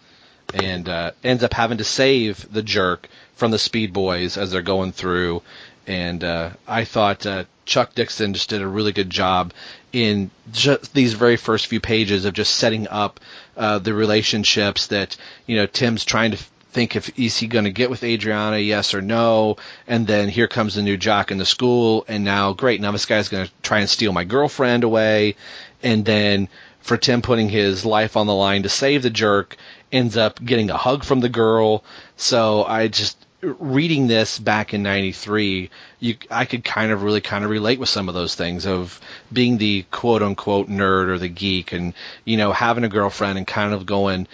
and 0.54 0.88
uh, 0.88 1.12
ends 1.22 1.44
up 1.44 1.52
having 1.52 1.78
to 1.78 1.84
save 1.84 2.50
the 2.52 2.62
jerk 2.62 3.08
from 3.34 3.50
the 3.50 3.58
Speed 3.58 3.92
Boys 3.92 4.36
as 4.36 4.50
they're 4.50 4.62
going 4.62 4.92
through. 4.92 5.42
And 5.86 6.22
uh, 6.22 6.50
I 6.66 6.84
thought 6.84 7.26
uh, 7.26 7.44
Chuck 7.64 7.94
Dixon 7.94 8.34
just 8.34 8.50
did 8.50 8.62
a 8.62 8.66
really 8.66 8.92
good 8.92 9.10
job 9.10 9.52
in 9.92 10.30
just 10.52 10.92
these 10.92 11.14
very 11.14 11.36
first 11.36 11.66
few 11.66 11.80
pages 11.80 12.24
of 12.24 12.34
just 12.34 12.56
setting 12.56 12.88
up 12.88 13.20
uh, 13.56 13.78
the 13.78 13.94
relationships 13.94 14.88
that 14.88 15.16
you 15.46 15.56
know 15.56 15.66
Tim's 15.66 16.04
trying 16.04 16.32
to 16.32 16.38
think 16.70 16.96
if 16.96 17.18
is 17.18 17.38
he 17.38 17.46
going 17.46 17.64
to 17.64 17.70
get 17.70 17.90
with 17.90 18.04
Adriana, 18.04 18.58
yes 18.58 18.92
or 18.94 19.00
no, 19.00 19.56
and 19.86 20.06
then 20.06 20.28
here 20.28 20.48
comes 20.48 20.74
the 20.74 20.82
new 20.82 20.96
jock 20.96 21.30
in 21.30 21.38
the 21.38 21.46
school, 21.46 22.04
and 22.08 22.24
now 22.24 22.52
great, 22.52 22.80
now 22.80 22.92
this 22.92 23.06
guy's 23.06 23.28
going 23.28 23.46
to 23.46 23.52
try 23.62 23.80
and 23.80 23.88
steal 23.88 24.12
my 24.12 24.24
girlfriend 24.24 24.84
away, 24.84 25.36
and 25.82 26.04
then 26.04 26.48
for 26.80 26.96
Tim 26.96 27.22
putting 27.22 27.48
his 27.48 27.84
life 27.84 28.16
on 28.16 28.26
the 28.26 28.34
line 28.34 28.62
to 28.62 28.68
save 28.68 29.02
the 29.02 29.10
jerk, 29.10 29.56
ends 29.90 30.16
up 30.16 30.42
getting 30.44 30.70
a 30.70 30.76
hug 30.76 31.04
from 31.04 31.20
the 31.20 31.28
girl. 31.28 31.84
So 32.16 32.64
I 32.64 32.88
just 32.88 33.24
reading 33.40 34.08
this 34.08 34.36
back 34.36 34.74
in 34.74 34.82
93 34.82 35.70
you 36.00 36.16
I 36.28 36.44
could 36.44 36.64
kind 36.64 36.90
of 36.90 37.04
really 37.04 37.20
kind 37.20 37.44
of 37.44 37.50
relate 37.50 37.78
with 37.78 37.88
some 37.88 38.08
of 38.08 38.14
those 38.16 38.34
things 38.34 38.66
of 38.66 39.00
being 39.32 39.58
the 39.58 39.84
quote 39.92 40.24
unquote 40.24 40.68
nerd 40.68 41.06
or 41.06 41.18
the 41.18 41.28
geek 41.28 41.72
and 41.72 41.94
you 42.24 42.36
know 42.36 42.50
having 42.50 42.82
a 42.82 42.88
girlfriend 42.88 43.38
and 43.38 43.46
kind 43.46 43.72
of 43.72 43.86
going 43.86 44.26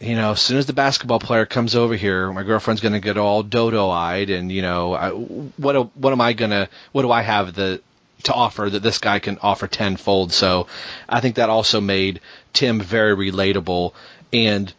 you 0.00 0.14
know, 0.14 0.32
as 0.32 0.40
soon 0.40 0.58
as 0.58 0.66
the 0.66 0.72
basketball 0.72 1.18
player 1.18 1.44
comes 1.44 1.74
over 1.74 1.96
here, 1.96 2.32
my 2.32 2.44
girlfriend's 2.44 2.80
going 2.80 2.92
to 2.92 3.00
get 3.00 3.18
all 3.18 3.42
dodo-eyed, 3.42 4.30
and 4.30 4.50
you 4.50 4.62
know, 4.62 4.94
I, 4.94 5.10
what 5.10 5.96
what 5.96 6.12
am 6.12 6.20
I 6.20 6.34
gonna, 6.34 6.68
what 6.92 7.02
do 7.02 7.10
I 7.10 7.22
have 7.22 7.54
the 7.54 7.82
to 8.24 8.32
offer 8.32 8.68
that 8.68 8.82
this 8.82 8.98
guy 8.98 9.18
can 9.18 9.38
offer 9.42 9.66
tenfold? 9.66 10.32
So, 10.32 10.68
I 11.08 11.20
think 11.20 11.36
that 11.36 11.50
also 11.50 11.80
made 11.80 12.20
Tim 12.52 12.80
very 12.80 13.30
relatable, 13.30 13.92
and 14.32 14.72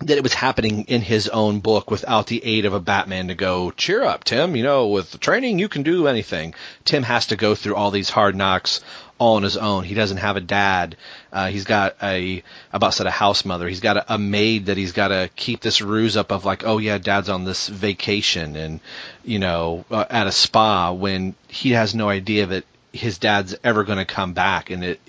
that 0.00 0.16
it 0.16 0.22
was 0.22 0.34
happening 0.34 0.84
in 0.84 1.00
his 1.00 1.28
own 1.28 1.60
book 1.60 1.90
without 1.90 2.28
the 2.28 2.44
aid 2.44 2.64
of 2.64 2.72
a 2.72 2.80
Batman 2.80 3.28
to 3.28 3.34
go, 3.34 3.72
cheer 3.72 4.04
up, 4.04 4.24
Tim. 4.24 4.54
You 4.54 4.62
know, 4.62 4.88
with 4.88 5.18
training, 5.18 5.58
you 5.58 5.68
can 5.68 5.82
do 5.82 6.06
anything. 6.06 6.54
Tim 6.84 7.02
has 7.02 7.26
to 7.26 7.36
go 7.36 7.54
through 7.54 7.74
all 7.74 7.90
these 7.90 8.10
hard 8.10 8.36
knocks 8.36 8.80
all 9.18 9.34
on 9.36 9.42
his 9.42 9.56
own. 9.56 9.82
He 9.82 9.94
doesn't 9.94 10.18
have 10.18 10.36
a 10.36 10.40
dad. 10.40 10.96
Uh, 11.32 11.48
he's 11.48 11.64
got 11.64 11.96
a, 12.00 12.44
about 12.72 12.94
said 12.94 13.08
a 13.08 13.10
house 13.10 13.44
mother. 13.44 13.68
He's 13.68 13.80
got 13.80 13.96
a, 13.96 14.14
a 14.14 14.18
maid 14.18 14.66
that 14.66 14.76
he's 14.76 14.92
got 14.92 15.08
to 15.08 15.28
keep 15.34 15.60
this 15.60 15.80
ruse 15.80 16.16
up 16.16 16.30
of 16.30 16.44
like, 16.44 16.64
oh 16.64 16.78
yeah, 16.78 16.98
dad's 16.98 17.28
on 17.28 17.44
this 17.44 17.68
vacation 17.68 18.54
and, 18.54 18.80
you 19.24 19.40
know, 19.40 19.84
uh, 19.90 20.04
at 20.08 20.28
a 20.28 20.32
spa 20.32 20.92
when 20.92 21.34
he 21.48 21.70
has 21.72 21.94
no 21.94 22.08
idea 22.08 22.46
that 22.46 22.64
his 22.92 23.18
dad's 23.18 23.56
ever 23.64 23.82
going 23.82 23.98
to 23.98 24.04
come 24.04 24.32
back 24.32 24.70
and 24.70 24.84
it, 24.84 25.00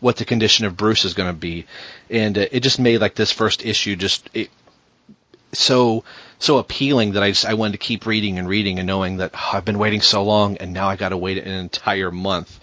what 0.00 0.16
the 0.16 0.24
condition 0.24 0.66
of 0.66 0.76
Bruce 0.76 1.04
is 1.04 1.14
going 1.14 1.28
to 1.32 1.38
be, 1.38 1.66
and 2.10 2.36
uh, 2.36 2.46
it 2.52 2.60
just 2.60 2.78
made 2.78 3.00
like 3.00 3.14
this 3.14 3.32
first 3.32 3.64
issue 3.64 3.96
just 3.96 4.28
it, 4.34 4.50
so 5.52 6.04
so 6.38 6.58
appealing 6.58 7.12
that 7.12 7.22
I 7.22 7.30
just 7.30 7.46
I 7.46 7.54
wanted 7.54 7.72
to 7.72 7.78
keep 7.78 8.06
reading 8.06 8.38
and 8.38 8.48
reading 8.48 8.78
and 8.78 8.86
knowing 8.86 9.18
that 9.18 9.30
oh, 9.34 9.50
I've 9.54 9.64
been 9.64 9.78
waiting 9.78 10.00
so 10.02 10.22
long 10.24 10.56
and 10.58 10.72
now 10.72 10.88
I 10.88 10.96
got 10.96 11.10
to 11.10 11.16
wait 11.16 11.38
an 11.38 11.48
entire 11.50 12.10
month. 12.10 12.58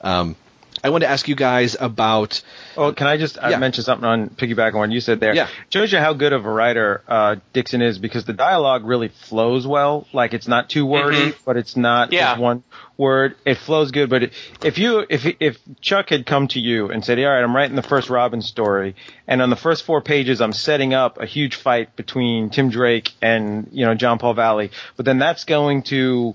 Um, 0.00 0.36
I 0.84 0.90
wanted 0.90 1.06
to 1.06 1.10
ask 1.10 1.26
you 1.26 1.34
guys 1.34 1.74
about. 1.80 2.42
Oh, 2.76 2.92
can 2.92 3.06
I 3.08 3.16
just 3.16 3.38
uh, 3.38 3.48
Yeah. 3.48 3.58
mention 3.58 3.82
something 3.82 4.04
on 4.06 4.28
piggyback 4.28 4.74
on 4.74 4.78
what 4.80 4.92
you 4.92 5.00
said 5.00 5.18
there? 5.18 5.34
Yeah. 5.34 5.48
Shows 5.70 5.90
you 5.90 5.98
how 5.98 6.12
good 6.12 6.32
of 6.32 6.44
a 6.44 6.50
writer 6.50 7.02
uh, 7.08 7.36
Dixon 7.52 7.82
is 7.82 7.98
because 7.98 8.24
the 8.26 8.34
dialogue 8.34 8.84
really 8.84 9.08
flows 9.08 9.66
well. 9.66 10.06
Like 10.12 10.34
it's 10.34 10.46
not 10.46 10.68
too 10.68 10.86
wordy, 10.86 11.32
but 11.44 11.56
it's 11.56 11.76
not 11.76 12.12
Yeah. 12.12 12.32
just 12.32 12.40
one 12.40 12.62
word. 12.96 13.36
It 13.44 13.58
flows 13.58 13.90
good. 13.90 14.10
But 14.10 14.30
if 14.64 14.78
you 14.78 15.06
if 15.08 15.26
if 15.40 15.58
Chuck 15.80 16.10
had 16.10 16.26
come 16.26 16.48
to 16.48 16.60
you 16.60 16.90
and 16.90 17.04
said, 17.04 17.18
"All 17.18 17.26
right, 17.26 17.42
I'm 17.42 17.54
writing 17.54 17.76
the 17.76 17.82
first 17.82 18.10
Robin 18.10 18.42
story, 18.42 18.94
and 19.26 19.42
on 19.42 19.50
the 19.50 19.56
first 19.56 19.84
four 19.84 20.00
pages, 20.00 20.40
I'm 20.40 20.52
setting 20.52 20.94
up 20.94 21.20
a 21.20 21.26
huge 21.26 21.56
fight 21.56 21.96
between 21.96 22.50
Tim 22.50 22.70
Drake 22.70 23.12
and 23.20 23.68
you 23.72 23.84
know 23.84 23.94
John 23.94 24.18
Paul 24.18 24.34
Valley," 24.34 24.70
but 24.96 25.04
then 25.04 25.18
that's 25.18 25.44
going 25.44 25.82
to 25.84 26.34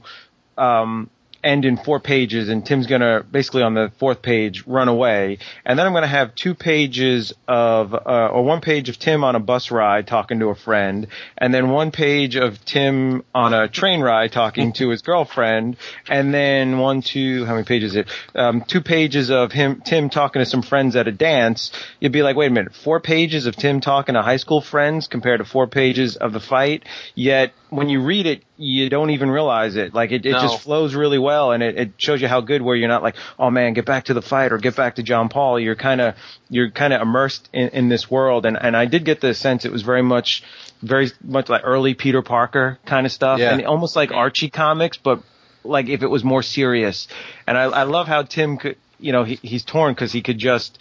um, 0.58 1.10
end 1.44 1.66
in 1.66 1.78
four 1.78 2.00
pages, 2.00 2.50
and 2.50 2.66
Tim's 2.66 2.88
gonna 2.88 3.24
basically 3.30 3.64
on 3.64 3.74
the 3.74 3.92
fourth 3.98 4.22
page 4.22 4.66
run 4.66 4.88
away, 4.88 5.38
and 5.66 5.78
then 5.78 5.86
I'm 5.86 5.94
gonna 5.94 6.08
have 6.08 6.36
two 6.36 6.56
pages 6.56 7.34
of 7.48 7.94
uh, 7.94 8.30
or 8.32 8.44
one 8.44 8.62
page 8.62 8.90
of 8.90 8.98
Tim 8.98 9.24
on 9.24 9.36
a 9.36 9.40
bus 9.40 9.72
ride 9.72 10.08
talking 10.08 10.40
to 10.40 10.50
a 10.50 10.56
friend, 10.56 11.08
and 11.38 11.54
then 11.54 11.70
one 11.70 11.92
page 11.92 12.36
of 12.36 12.64
Tim 12.66 13.24
on 13.34 13.54
a 13.54 13.68
train 13.68 14.02
ride 14.02 14.32
talking 14.32 14.74
to 14.74 14.90
his 14.90 15.02
girlfriend, 15.02 15.78
and 16.08 16.34
then 16.34 16.80
one, 16.80 17.02
two, 17.02 17.46
how 17.46 17.54
many 17.54 17.66
pages 17.66 17.92
is 17.92 17.96
it? 17.98 18.08
Um, 18.36 18.62
two 18.62 18.82
pages 18.82 19.30
of 19.30 19.52
him 19.52 19.82
Tim 19.84 20.10
talking 20.10 20.42
to 20.42 20.46
some 20.46 20.62
friends 20.62 20.96
at 20.96 21.08
a 21.08 21.12
dance. 21.12 21.72
You'd 22.00 22.12
be 22.12 22.24
like, 22.24 22.36
wait 22.36 22.48
a 22.48 22.54
minute, 22.54 22.74
four 22.74 23.00
pages 23.00 23.46
of 23.46 23.56
Tim 23.56 23.82
talking 23.82 24.16
to 24.16 24.22
high 24.22 24.38
school 24.38 24.62
friends 24.62 25.08
compared 25.08 25.40
to 25.40 25.46
four 25.46 25.68
pages 25.68 26.16
of 26.16 26.34
the 26.34 26.40
fight. 26.40 26.86
Yet 27.16 27.54
when 27.72 27.88
you 27.88 28.02
read 28.02 28.26
it, 28.26 28.44
you 28.58 28.90
don't 28.90 29.12
even 29.12 29.32
realize 29.32 29.78
it. 29.78 29.94
Like 29.94 30.12
it, 30.12 30.26
it 30.26 30.34
No. 30.34 30.42
just 30.42 30.62
flows 30.62 30.94
really 30.94 31.18
well, 31.18 31.54
and 31.54 31.64
it, 31.64 31.78
it 31.78 31.92
shows 31.98 32.22
you 32.22 32.28
how 32.28 32.42
good. 32.42 32.62
Where 32.62 32.76
you're 32.76 32.90
not 32.90 33.02
like, 33.02 33.16
oh 33.40 33.50
man, 33.50 33.74
get 33.74 33.86
back 33.86 34.04
to 34.06 34.14
the 34.14 34.22
fight 34.22 34.52
or 34.52 34.58
get 34.58 34.76
back 34.76 34.96
to 34.96 35.04
John 35.04 35.30
Paul. 35.30 35.58
You're 35.60 35.76
kind 35.78 36.02
of 36.02 36.16
you're 36.50 36.70
kind 36.70 36.92
of 36.94 37.02
immersed 37.02 37.50
in, 37.54 37.70
in 37.70 37.90
this 37.90 38.12
world, 38.12 38.46
and 38.46 38.58
and 38.62 38.76
I 38.76 38.86
did 38.86 39.06
get 39.06 39.22
the 39.22 39.34
sense 39.34 39.64
it 39.66 39.72
was 39.72 39.82
very 39.84 40.04
much 40.04 40.44
very 40.84 41.12
much 41.24 41.48
like 41.48 41.62
early 41.64 41.94
Peter 41.94 42.22
Parker 42.22 42.78
kind 42.86 43.06
of 43.06 43.12
stuff, 43.12 43.40
Yeah. 43.40 43.54
and 43.54 43.66
almost 43.66 43.96
like 43.96 44.12
Archie 44.12 44.50
comics, 44.50 44.98
but 44.98 45.24
like 45.64 45.88
if 45.88 46.04
it 46.04 46.08
was 46.08 46.24
more 46.24 46.44
serious. 46.44 47.08
And 47.48 47.58
I, 47.58 47.64
I 47.64 47.84
love 47.84 48.08
how 48.08 48.24
Tim 48.24 48.58
could, 48.58 48.76
you 49.00 49.12
know, 49.14 49.24
he, 49.24 49.36
he's 49.42 49.64
torn 49.64 49.94
because 49.94 50.12
he 50.12 50.22
could 50.22 50.40
just 50.40 50.78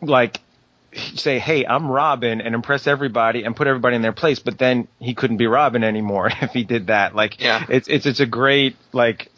like 0.00 0.40
say, 0.94 1.38
"Hey, 1.38 1.64
I'm 1.64 1.90
Robin," 1.90 2.40
and 2.40 2.54
impress 2.54 2.86
everybody 2.86 3.44
and 3.44 3.56
put 3.56 3.66
everybody 3.66 3.96
in 3.96 4.02
their 4.02 4.12
place. 4.12 4.38
But 4.40 4.58
then 4.58 4.88
he 4.98 5.14
couldn't 5.14 5.38
be 5.38 5.46
Robin 5.46 5.84
anymore 5.84 6.30
if 6.42 6.50
he 6.52 6.64
did 6.64 6.88
that. 6.88 7.14
Like, 7.14 7.40
Yeah. 7.40 7.64
it's 7.68 7.88
it's 7.88 8.06
it's 8.06 8.20
a 8.20 8.26
great 8.26 8.76
like 8.92 9.30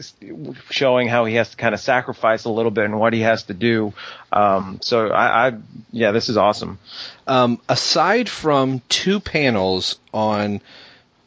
showing 0.71 1.09
how 1.09 1.25
he 1.27 1.35
has 1.37 1.51
to 1.51 1.57
kind 1.57 1.75
of 1.75 1.81
sacrifice 1.81 2.45
a 2.45 2.51
little 2.51 2.71
bit 2.71 2.85
and 2.87 2.99
what 2.99 3.13
he 3.13 3.21
has 3.21 3.45
to 3.45 3.55
do. 3.55 3.93
Um, 4.33 4.79
so 4.83 5.09
I, 5.09 5.49
I, 5.49 5.53
yeah, 5.93 6.11
this 6.11 6.29
is 6.29 6.37
awesome. 6.37 6.79
um, 7.27 7.61
aside 7.69 8.29
from 8.29 8.83
two 8.89 9.21
panels 9.21 9.99
on 10.13 10.61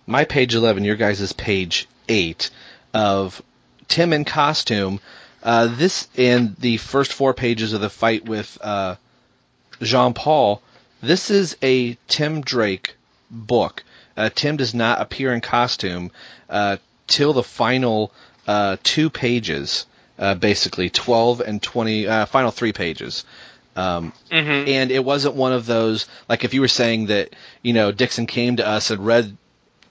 my 0.05 0.25
page 0.25 0.55
11, 0.55 0.84
your 0.84 0.95
guys' 0.95 1.32
page 1.34 1.88
8 2.09 2.49
of 2.93 3.41
Tim 3.88 4.11
in 4.13 4.25
costume, 4.25 4.99
uh, 5.43 5.67
this 5.67 6.07
and 6.17 6.55
the 6.57 6.78
first 6.78 7.13
four 7.13 7.34
pages 7.34 7.71
of 7.73 7.80
the 7.82 7.89
fight 7.89 8.25
with 8.25 8.57
uh, 8.61 8.95
Jean 9.82 10.13
Paul, 10.13 10.61
this 11.01 11.30
is 11.30 11.57
a 11.61 11.97
Tim 12.07 12.41
Drake 12.41 12.95
book. 13.30 13.84
Uh, 14.15 14.30
Tim 14.34 14.57
does 14.57 14.73
not 14.73 14.99
appear 15.01 15.34
in 15.34 15.41
costume 15.41 16.11
uh, 16.49 16.78
till 17.05 17.34
the 17.34 17.43
final 17.43 18.11
uh, 18.47 18.78
two 18.84 19.09
pages, 19.09 19.86
uh, 20.17 20.34
basically 20.36 20.89
12 20.89 21.41
and 21.41 21.61
20, 21.61 22.07
uh, 22.07 22.25
final 22.25 22.51
three 22.51 22.73
pages. 22.73 23.25
Um, 23.75 24.11
And 24.67 24.89
it 24.91 25.05
wasn't 25.05 25.36
one 25.36 25.53
of 25.53 25.67
those, 25.67 26.07
like 26.28 26.43
if 26.43 26.55
you 26.55 26.61
were 26.61 26.67
saying 26.67 27.07
that, 27.07 27.36
you 27.61 27.73
know, 27.73 27.91
Dixon 27.91 28.25
came 28.25 28.55
to 28.55 28.67
us 28.67 28.89
and 28.89 29.05
read, 29.05 29.38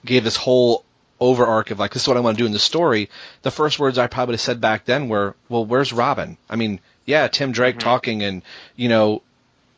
gave 0.03 0.25
this 0.25 0.35
whole 0.35 0.83
over 1.21 1.45
arc 1.45 1.71
of 1.71 1.79
like, 1.79 1.93
this 1.93 2.01
is 2.01 2.07
what 2.07 2.17
I 2.17 2.19
want 2.19 2.37
to 2.37 2.41
do 2.43 2.45
in 2.45 2.51
the 2.51 2.59
story, 2.59 3.09
the 3.43 3.51
first 3.51 3.79
words 3.79 3.97
I 3.97 4.07
probably 4.07 4.33
would 4.33 4.39
have 4.39 4.41
said 4.41 4.59
back 4.61 4.83
then 4.85 5.07
were, 5.07 5.35
well, 5.47 5.65
where's 5.65 5.93
Robin? 5.93 6.37
I 6.49 6.57
mean, 6.57 6.81
yeah, 7.05 7.27
Tim 7.29 7.53
Drake 7.53 7.79
talking 7.79 8.23
and, 8.23 8.41
you 8.75 8.89
know, 8.89 9.21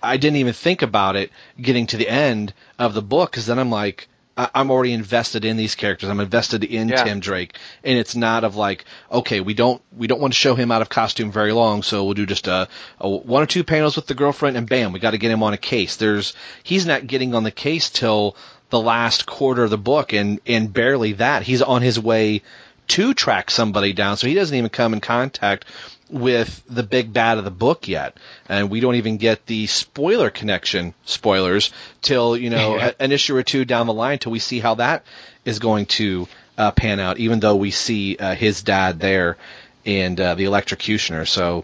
I 0.01 0.17
didn't 0.17 0.37
even 0.37 0.53
think 0.53 0.81
about 0.81 1.15
it 1.15 1.31
getting 1.61 1.87
to 1.87 1.97
the 1.97 2.07
end 2.09 2.53
of 2.77 2.93
the 2.93 3.01
book 3.01 3.31
because 3.31 3.45
then 3.45 3.59
I'm 3.59 3.69
like, 3.71 4.07
I- 4.37 4.49
I'm 4.55 4.71
already 4.71 4.93
invested 4.93 5.43
in 5.43 5.57
these 5.57 5.75
characters. 5.75 6.09
I'm 6.09 6.21
invested 6.21 6.63
in 6.63 6.87
Yeah. 6.87 7.03
Tim 7.03 7.19
Drake, 7.19 7.55
and 7.83 7.97
it's 7.99 8.15
not 8.15 8.43
of 8.45 8.55
like, 8.55 8.85
okay, 9.11 9.41
we 9.41 9.53
don't 9.53 9.81
we 9.97 10.07
don't 10.07 10.21
want 10.21 10.33
to 10.33 10.39
show 10.39 10.55
him 10.55 10.71
out 10.71 10.81
of 10.81 10.87
costume 10.87 11.31
very 11.31 11.51
long, 11.51 11.83
so 11.83 12.05
we'll 12.05 12.13
do 12.13 12.25
just 12.25 12.47
a, 12.47 12.67
a 13.01 13.09
one 13.09 13.43
or 13.43 13.47
two 13.47 13.63
panels 13.65 13.97
with 13.97 14.07
the 14.07 14.13
girlfriend, 14.13 14.55
and 14.55 14.69
bam, 14.69 14.93
we 14.93 14.99
got 14.99 15.11
to 15.11 15.17
get 15.17 15.31
him 15.31 15.43
on 15.43 15.51
a 15.53 15.57
case. 15.57 15.97
There's 15.97 16.33
he's 16.63 16.85
not 16.85 17.05
getting 17.07 17.35
on 17.35 17.43
the 17.43 17.51
case 17.51 17.89
till 17.89 18.37
the 18.69 18.79
last 18.79 19.25
quarter 19.25 19.65
of 19.65 19.69
the 19.71 19.77
book, 19.77 20.13
and 20.13 20.39
and 20.47 20.71
barely 20.71 21.13
that. 21.13 21.43
He's 21.43 21.61
on 21.61 21.81
his 21.81 21.99
way 21.99 22.41
to 22.89 23.13
track 23.13 23.51
somebody 23.51 23.91
down, 23.93 24.15
so 24.15 24.25
he 24.27 24.33
doesn't 24.35 24.55
even 24.55 24.69
come 24.69 24.93
in 24.93 25.01
contact 25.01 25.65
with 26.09 26.63
the 26.69 26.83
big 26.83 27.13
bad 27.13 27.37
of 27.37 27.43
the 27.43 27.51
book 27.51 27.87
yet, 27.87 28.17
and 28.47 28.69
we 28.69 28.79
don't 28.79 28.95
even 28.95 29.17
get 29.17 29.45
the 29.45 29.67
spoiler 29.67 30.29
connection 30.29 30.93
spoilers 31.05 31.71
till 32.01 32.35
you 32.35 32.49
know 32.49 32.77
a- 32.99 33.03
an 33.03 33.11
issue 33.11 33.35
or 33.35 33.43
two 33.43 33.65
down 33.65 33.87
the 33.87 33.93
line 33.93 34.17
till 34.19 34.31
we 34.31 34.39
see 34.39 34.59
how 34.59 34.75
that 34.75 35.03
is 35.45 35.59
going 35.59 35.85
to 35.85 36.27
uh, 36.57 36.71
pan 36.71 36.99
out. 36.99 37.17
Even 37.19 37.39
though 37.39 37.55
we 37.55 37.71
see 37.71 38.17
uh, 38.17 38.35
his 38.35 38.63
dad 38.63 38.99
there 38.99 39.37
and 39.85 40.19
uh, 40.19 40.35
the 40.35 40.45
electrocutioner, 40.45 41.27
so 41.27 41.63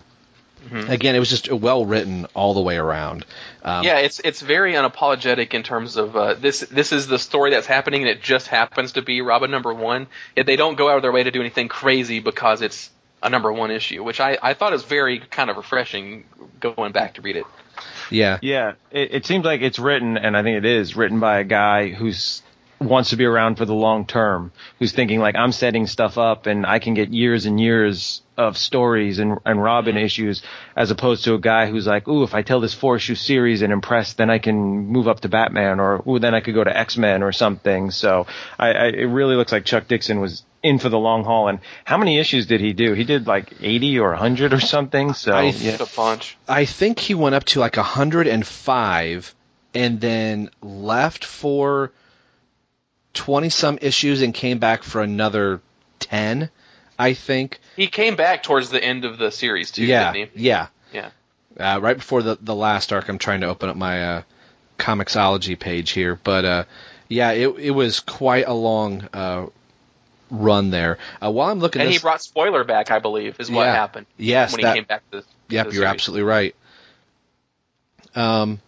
again, 0.71 1.15
it 1.15 1.19
was 1.19 1.29
just 1.29 1.51
well 1.51 1.85
written 1.85 2.25
all 2.33 2.53
the 2.55 2.61
way 2.61 2.75
around. 2.77 3.23
Um, 3.63 3.83
yeah, 3.83 3.97
it's 3.99 4.19
it's 4.23 4.41
very 4.41 4.73
unapologetic 4.73 5.53
in 5.53 5.61
terms 5.63 5.95
of 5.97 6.15
uh, 6.15 6.33
this. 6.35 6.61
This 6.61 6.91
is 6.91 7.05
the 7.07 7.19
story 7.19 7.51
that's 7.51 7.67
happening, 7.67 8.01
and 8.01 8.09
it 8.09 8.21
just 8.23 8.47
happens 8.47 8.93
to 8.93 9.01
be 9.03 9.21
Robin 9.21 9.51
number 9.51 9.73
one. 9.73 10.07
Yet 10.35 10.45
they 10.47 10.55
don't 10.55 10.75
go 10.75 10.89
out 10.89 10.95
of 10.95 11.01
their 11.03 11.11
way 11.11 11.21
to 11.23 11.29
do 11.31 11.39
anything 11.39 11.67
crazy 11.67 12.19
because 12.19 12.61
it's 12.63 12.89
a 13.25 13.29
number 13.29 13.51
one 13.51 13.71
issue, 13.71 14.03
which 14.03 14.21
I, 14.21 14.37
I 14.41 14.53
thought 14.53 14.73
is 14.73 14.83
very 14.83 15.19
kind 15.19 15.49
of 15.49 15.57
refreshing 15.57 16.25
going 16.59 16.91
back 16.91 17.15
to 17.15 17.21
read 17.21 17.35
it. 17.35 17.45
yeah, 18.11 18.37
Yeah, 18.41 18.73
it, 18.91 19.15
it 19.15 19.25
seems 19.25 19.43
like 19.43 19.61
it's 19.61 19.79
written, 19.79 20.17
and 20.17 20.37
I 20.37 20.43
think 20.43 20.57
it 20.57 20.65
is 20.65 20.95
written 20.95 21.19
by 21.19 21.39
a 21.39 21.43
guy 21.43 21.89
who's 21.89 22.43
wants 22.79 23.11
to 23.11 23.15
be 23.15 23.25
around 23.25 23.55
for 23.55 23.65
the 23.65 23.73
long 23.73 24.05
term, 24.05 24.51
who's 24.79 24.91
thinking 24.91 25.19
like 25.19 25.35
I'm 25.35 25.51
setting 25.51 25.87
stuff 25.87 26.17
up 26.17 26.45
and 26.45 26.65
I 26.65 26.79
can 26.79 26.93
get 26.93 27.13
years 27.13 27.45
and 27.45 27.59
years 27.59 28.21
of 28.37 28.57
stories 28.57 29.19
and 29.19 29.39
and 29.45 29.61
Robin 29.63 29.97
issues, 29.97 30.43
as 30.75 30.91
opposed 30.91 31.23
to 31.23 31.33
a 31.33 31.39
guy 31.39 31.67
who's 31.67 31.87
like, 31.87 32.07
ooh, 32.07 32.23
if 32.23 32.35
I 32.35 32.41
tell 32.41 32.59
this 32.59 32.73
four 32.73 32.97
issue 32.97 33.15
series 33.15 33.61
and 33.61 33.71
impress, 33.71 34.13
then 34.13 34.29
I 34.29 34.39
can 34.39 34.57
move 34.87 35.07
up 35.07 35.21
to 35.21 35.29
Batman, 35.29 35.79
or 35.79 36.03
ooh, 36.07 36.19
then 36.19 36.35
I 36.35 36.41
could 36.41 36.53
go 36.53 36.63
to 36.63 36.77
X 36.77 36.97
Men 36.97 37.23
or 37.23 37.31
something. 37.31 37.91
So 37.91 38.27
I, 38.59 38.73
I 38.73 38.85
it 38.87 39.05
really 39.05 39.35
looks 39.35 39.51
like 39.51 39.65
Chuck 39.65 39.87
Dixon 39.87 40.19
was 40.19 40.43
in 40.65 40.79
for 40.79 40.89
the 40.89 40.99
long 40.99 41.23
haul. 41.23 41.47
And 41.47 41.59
how 41.83 41.97
many 41.97 42.17
issues 42.19 42.47
did 42.47 42.59
he 42.59 42.73
do? 42.73 42.93
He 42.93 43.03
did 43.03 43.27
like 43.27 43.53
eighty 43.61 43.99
or 43.99 44.13
hundred 44.13 44.53
or 44.53 44.59
something. 44.59 45.13
So 45.13 45.33
I- 45.33 45.43
yeah. 45.43 45.77
a 45.79 45.85
bunch. 45.95 46.37
I 46.47 46.65
think 46.65 46.99
he 46.99 47.13
went 47.13 47.35
up 47.35 47.43
to 47.45 47.59
like 47.59 47.77
105 47.77 49.35
and 49.73 50.01
then 50.01 50.49
left 50.61 51.25
for 51.25 51.91
20 53.13 53.49
some 53.49 53.77
issues 53.81 54.21
and 54.21 54.33
came 54.33 54.59
back 54.59 54.83
for 54.83 55.01
another 55.01 55.61
10, 55.99 56.49
I 56.97 57.13
think. 57.13 57.59
He 57.75 57.87
came 57.87 58.15
back 58.15 58.43
towards 58.43 58.69
the 58.69 58.83
end 58.83 59.05
of 59.05 59.17
the 59.17 59.31
series 59.31 59.71
too, 59.71 59.85
yeah. 59.85 60.11
didn't 60.13 60.31
he? 60.35 60.47
Yeah. 60.47 60.67
Yeah. 60.93 61.09
Uh, 61.57 61.79
right 61.81 61.95
before 61.95 62.21
the 62.21 62.37
the 62.41 62.55
last 62.55 62.91
arc, 62.91 63.07
I'm 63.07 63.17
trying 63.17 63.41
to 63.41 63.47
open 63.47 63.69
up 63.69 63.77
my 63.77 64.03
uh, 64.03 64.21
comiXology 64.77 65.57
page 65.57 65.91
here, 65.91 66.19
but 66.21 66.43
uh, 66.43 66.63
yeah, 67.07 67.31
it 67.31 67.47
it 67.57 67.71
was 67.71 68.01
quite 68.01 68.45
a 68.47 68.53
long 68.53 69.07
uh, 69.13 69.45
run 70.31 70.71
there. 70.71 70.97
Uh, 71.23 71.31
while 71.31 71.49
I'm 71.51 71.59
looking, 71.59 71.81
And 71.81 71.89
this, 71.89 71.97
he 71.97 72.01
brought 72.01 72.21
spoiler 72.21 72.63
back, 72.63 72.91
I 72.91 72.99
believe, 72.99 73.39
is 73.39 73.49
what 73.51 73.63
Yeah. 73.65 73.73
happened. 73.75 74.05
Yes, 74.17 74.53
when 74.53 74.61
that- 74.61 74.73
he 74.75 74.79
came 74.81 74.85
back 74.85 75.03
to. 75.11 75.17
Yep, 75.17 75.23
to 75.65 75.69
the 75.69 75.75
you're 75.75 75.83
series. 75.83 75.83
absolutely 75.93 76.23
right. 76.23 76.55
Um, 78.15 78.59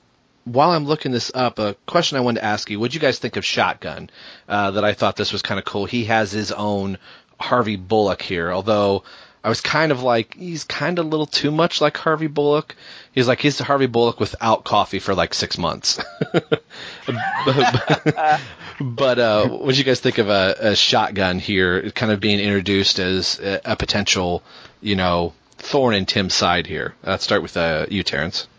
while 0.45 0.71
I'm 0.71 0.85
looking 0.85 1.11
this 1.11 1.31
up, 1.33 1.59
a 1.59 1.75
question 1.85 2.17
I 2.17 2.21
wanted 2.21 2.41
to 2.41 2.45
ask 2.45 2.69
you: 2.69 2.79
What 2.79 2.83
would 2.85 2.93
you 2.93 2.99
guys 2.99 3.19
think 3.19 3.35
of 3.37 3.45
Shotgun? 3.45 4.09
Uh, 4.47 4.71
that 4.71 4.83
I 4.85 4.93
thought 4.93 5.15
this 5.15 5.31
was 5.33 5.41
kind 5.41 5.59
of 5.59 5.65
cool. 5.65 5.85
He 5.85 6.05
has 6.05 6.31
his 6.31 6.51
own 6.51 6.97
Harvey 7.39 7.75
Bullock 7.75 8.21
here, 8.21 8.51
although 8.51 9.03
I 9.47 9.49
was 9.49 9.61
kind 9.61 9.93
of 9.93 10.03
like 10.03 10.35
he's 10.35 10.65
kind 10.65 10.99
of 10.99 11.05
a 11.05 11.07
little 11.07 11.25
too 11.25 11.51
much 11.51 11.79
like 11.79 11.95
Harvey 11.95 12.27
Bullock. 12.27 12.75
He's 13.13 13.29
like 13.29 13.39
he's 13.39 13.57
Harvey 13.57 13.85
Bullock 13.85 14.19
without 14.19 14.65
coffee 14.65 14.99
for 14.99 15.15
like 15.15 15.33
six 15.33 15.57
months. 15.57 16.03
but 16.33 16.61
but, 18.81 19.19
uh, 19.19 19.47
what 19.47 19.71
do 19.71 19.77
you 19.77 19.85
guys 19.85 20.01
think 20.01 20.17
of 20.17 20.27
a, 20.27 20.53
a 20.59 20.75
shotgun 20.75 21.39
here, 21.39 21.91
kind 21.91 22.11
of 22.11 22.19
being 22.19 22.41
introduced 22.41 22.99
as 22.99 23.39
a, 23.39 23.61
a 23.63 23.75
potential, 23.77 24.43
you 24.81 24.97
know, 24.97 25.33
thorn 25.59 25.95
in 25.95 26.05
Tim's 26.05 26.33
side 26.33 26.67
here? 26.67 26.95
Let's 27.01 27.23
start 27.23 27.41
with 27.41 27.55
uh, 27.55 27.85
you, 27.89 28.03
Terence. 28.03 28.49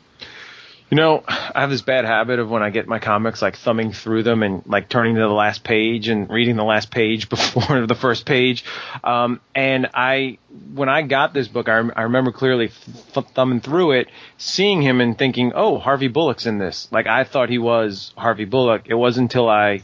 You 0.90 0.96
know, 0.96 1.22
I 1.28 1.60
have 1.60 1.68
this 1.68 1.82
bad 1.82 2.06
habit 2.06 2.38
of 2.38 2.48
when 2.48 2.62
I 2.62 2.70
get 2.70 2.88
my 2.88 2.98
comics, 2.98 3.42
like 3.42 3.58
thumbing 3.58 3.92
through 3.92 4.22
them 4.22 4.42
and 4.42 4.62
like 4.64 4.88
turning 4.88 5.16
to 5.16 5.20
the 5.20 5.28
last 5.28 5.62
page 5.62 6.08
and 6.08 6.30
reading 6.30 6.56
the 6.56 6.64
last 6.64 6.90
page 6.90 7.28
before 7.30 7.86
the 7.86 7.94
first 7.94 8.24
page. 8.24 8.64
Um, 9.04 9.40
and 9.54 9.90
I, 9.92 10.38
when 10.72 10.88
I 10.88 11.02
got 11.02 11.34
this 11.34 11.46
book, 11.46 11.68
I, 11.68 11.74
rem- 11.76 11.92
I 11.94 12.02
remember 12.02 12.32
clearly 12.32 12.68
th- 13.12 13.26
thumbing 13.34 13.60
through 13.60 13.92
it, 13.92 14.08
seeing 14.38 14.80
him 14.80 15.02
and 15.02 15.16
thinking, 15.18 15.52
oh, 15.54 15.78
Harvey 15.78 16.08
Bullock's 16.08 16.46
in 16.46 16.56
this. 16.56 16.88
Like 16.90 17.06
I 17.06 17.24
thought 17.24 17.50
he 17.50 17.58
was 17.58 18.14
Harvey 18.16 18.46
Bullock. 18.46 18.84
It 18.86 18.94
wasn't 18.94 19.24
until 19.24 19.48
I 19.48 19.82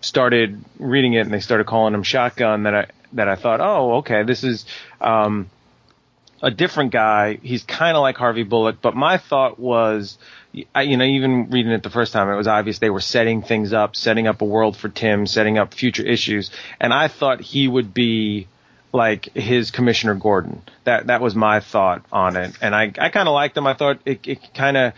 started 0.00 0.64
reading 0.80 1.12
it 1.12 1.20
and 1.20 1.32
they 1.32 1.40
started 1.40 1.68
calling 1.68 1.94
him 1.94 2.02
Shotgun 2.02 2.64
that 2.64 2.74
I, 2.74 2.86
that 3.12 3.28
I 3.28 3.36
thought, 3.36 3.60
oh, 3.60 3.98
okay, 3.98 4.24
this 4.24 4.42
is, 4.42 4.66
um, 5.00 5.48
a 6.42 6.50
different 6.50 6.92
guy. 6.92 7.38
He's 7.42 7.62
kind 7.62 7.96
of 7.96 8.02
like 8.02 8.16
Harvey 8.16 8.42
Bullock, 8.42 8.78
but 8.80 8.96
my 8.96 9.18
thought 9.18 9.58
was, 9.58 10.18
I, 10.74 10.82
you 10.82 10.96
know, 10.96 11.04
even 11.04 11.50
reading 11.50 11.72
it 11.72 11.82
the 11.82 11.90
first 11.90 12.12
time, 12.12 12.28
it 12.28 12.36
was 12.36 12.48
obvious 12.48 12.78
they 12.78 12.90
were 12.90 13.00
setting 13.00 13.42
things 13.42 13.72
up, 13.72 13.96
setting 13.96 14.26
up 14.26 14.40
a 14.40 14.44
world 14.44 14.76
for 14.76 14.88
Tim, 14.88 15.26
setting 15.26 15.58
up 15.58 15.74
future 15.74 16.06
issues, 16.06 16.50
and 16.80 16.92
I 16.92 17.08
thought 17.08 17.40
he 17.40 17.68
would 17.68 17.92
be 17.92 18.48
like 18.92 19.26
his 19.34 19.70
Commissioner 19.70 20.14
Gordon. 20.14 20.62
That 20.84 21.06
that 21.08 21.20
was 21.20 21.34
my 21.34 21.60
thought 21.60 22.04
on 22.10 22.36
it, 22.36 22.56
and 22.60 22.74
I 22.74 22.92
I 22.98 23.10
kind 23.10 23.28
of 23.28 23.34
liked 23.34 23.56
him. 23.56 23.66
I 23.66 23.74
thought 23.74 24.00
it, 24.04 24.26
it 24.26 24.54
kind 24.54 24.76
of 24.76 24.92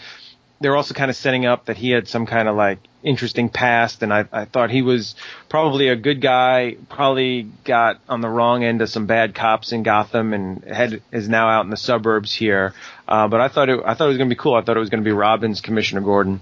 they're 0.63 0.77
also 0.77 0.95
kind 0.95 1.11
of 1.11 1.17
setting 1.17 1.45
up 1.45 1.67
that 1.67 1.77
he 1.77 1.91
had 1.91 2.09
some 2.09 2.27
kind 2.27 2.49
of 2.49 2.57
like 2.57 2.79
interesting 3.03 3.49
past, 3.49 4.03
and 4.03 4.13
I, 4.13 4.25
I 4.33 4.45
thought 4.45 4.71
he 4.71 4.83
was 4.83 5.15
probably 5.49 5.89
a 5.89 5.97
good 5.97 6.21
guy. 6.21 6.77
Probably 6.89 7.49
got 7.65 8.01
on 8.09 8.21
the 8.21 8.29
wrong 8.29 8.65
end 8.65 8.81
of 8.81 8.89
some 8.89 9.07
bad 9.07 9.35
cops 9.35 9.73
in 9.73 9.83
Gotham, 9.83 10.33
and 10.33 10.65
had 10.65 11.03
is 11.11 11.29
now 11.29 11.49
out 11.49 11.65
in 11.65 11.71
the 11.71 11.77
suburbs 11.77 12.33
here. 12.33 12.75
Uh, 13.07 13.29
but 13.29 13.41
I 13.41 13.49
thought 13.49 13.69
it, 13.69 13.81
I 13.85 13.95
thought 13.95 14.07
it 14.07 14.09
was 14.09 14.19
going 14.19 14.31
to 14.31 14.35
be 14.35 14.39
cool. 14.39 14.55
I 14.55 14.63
thought 14.63 14.77
it 14.77 14.81
was 14.81 14.91
going 14.91 15.03
to 15.03 15.09
be 15.09 15.13
Robin's 15.13 15.61
Commissioner 15.61 16.01
Gordon. 16.01 16.41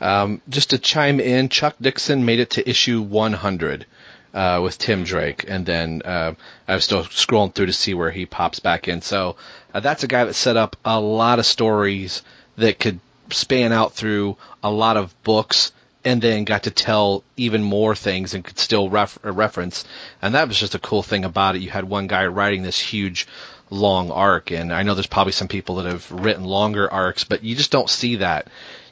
Um, 0.00 0.40
just 0.48 0.70
to 0.70 0.78
chime 0.78 1.20
in, 1.20 1.48
Chuck 1.48 1.76
Dixon 1.80 2.24
made 2.24 2.40
it 2.40 2.50
to 2.50 2.68
issue 2.68 3.02
100 3.02 3.86
uh, 4.32 4.60
with 4.62 4.78
Tim 4.78 5.04
Drake, 5.04 5.44
and 5.48 5.66
then 5.66 6.02
uh, 6.04 6.34
I 6.66 6.74
was 6.74 6.84
still 6.84 7.04
scrolling 7.04 7.54
through 7.54 7.66
to 7.66 7.72
see 7.72 7.94
where 7.94 8.10
he 8.10 8.26
pops 8.26 8.60
back 8.60 8.88
in. 8.88 9.02
So 9.02 9.36
uh, 9.74 9.80
that's 9.80 10.04
a 10.04 10.06
guy 10.06 10.24
that 10.24 10.34
set 10.34 10.56
up 10.56 10.76
a 10.84 11.00
lot 11.00 11.38
of 11.38 11.46
stories 11.46 12.22
that 12.56 12.78
could 12.78 13.00
span 13.30 13.72
out 13.72 13.92
through 13.92 14.36
a 14.62 14.70
lot 14.70 14.96
of 14.96 15.14
books, 15.22 15.72
and 16.04 16.22
then 16.22 16.44
got 16.44 16.64
to 16.64 16.70
tell 16.70 17.24
even 17.36 17.62
more 17.62 17.94
things 17.94 18.34
and 18.34 18.44
could 18.44 18.58
still 18.58 18.88
ref- 18.88 19.18
uh, 19.24 19.32
reference. 19.32 19.84
And 20.22 20.34
that 20.34 20.48
was 20.48 20.58
just 20.58 20.74
a 20.74 20.78
cool 20.78 21.02
thing 21.02 21.24
about 21.24 21.56
it. 21.56 21.62
You 21.62 21.70
had 21.70 21.84
one 21.84 22.06
guy 22.06 22.26
writing 22.26 22.62
this 22.62 22.78
huge 22.78 23.26
long 23.70 24.10
arc, 24.10 24.50
and 24.50 24.72
I 24.72 24.82
know 24.82 24.94
there's 24.94 25.06
probably 25.06 25.32
some 25.32 25.48
people 25.48 25.76
that 25.76 25.86
have 25.86 26.10
written 26.10 26.44
longer 26.44 26.90
arcs, 26.90 27.24
but 27.24 27.42
you 27.42 27.54
just 27.54 27.70
don't 27.70 27.90
see 27.90 28.16
that 28.16 28.48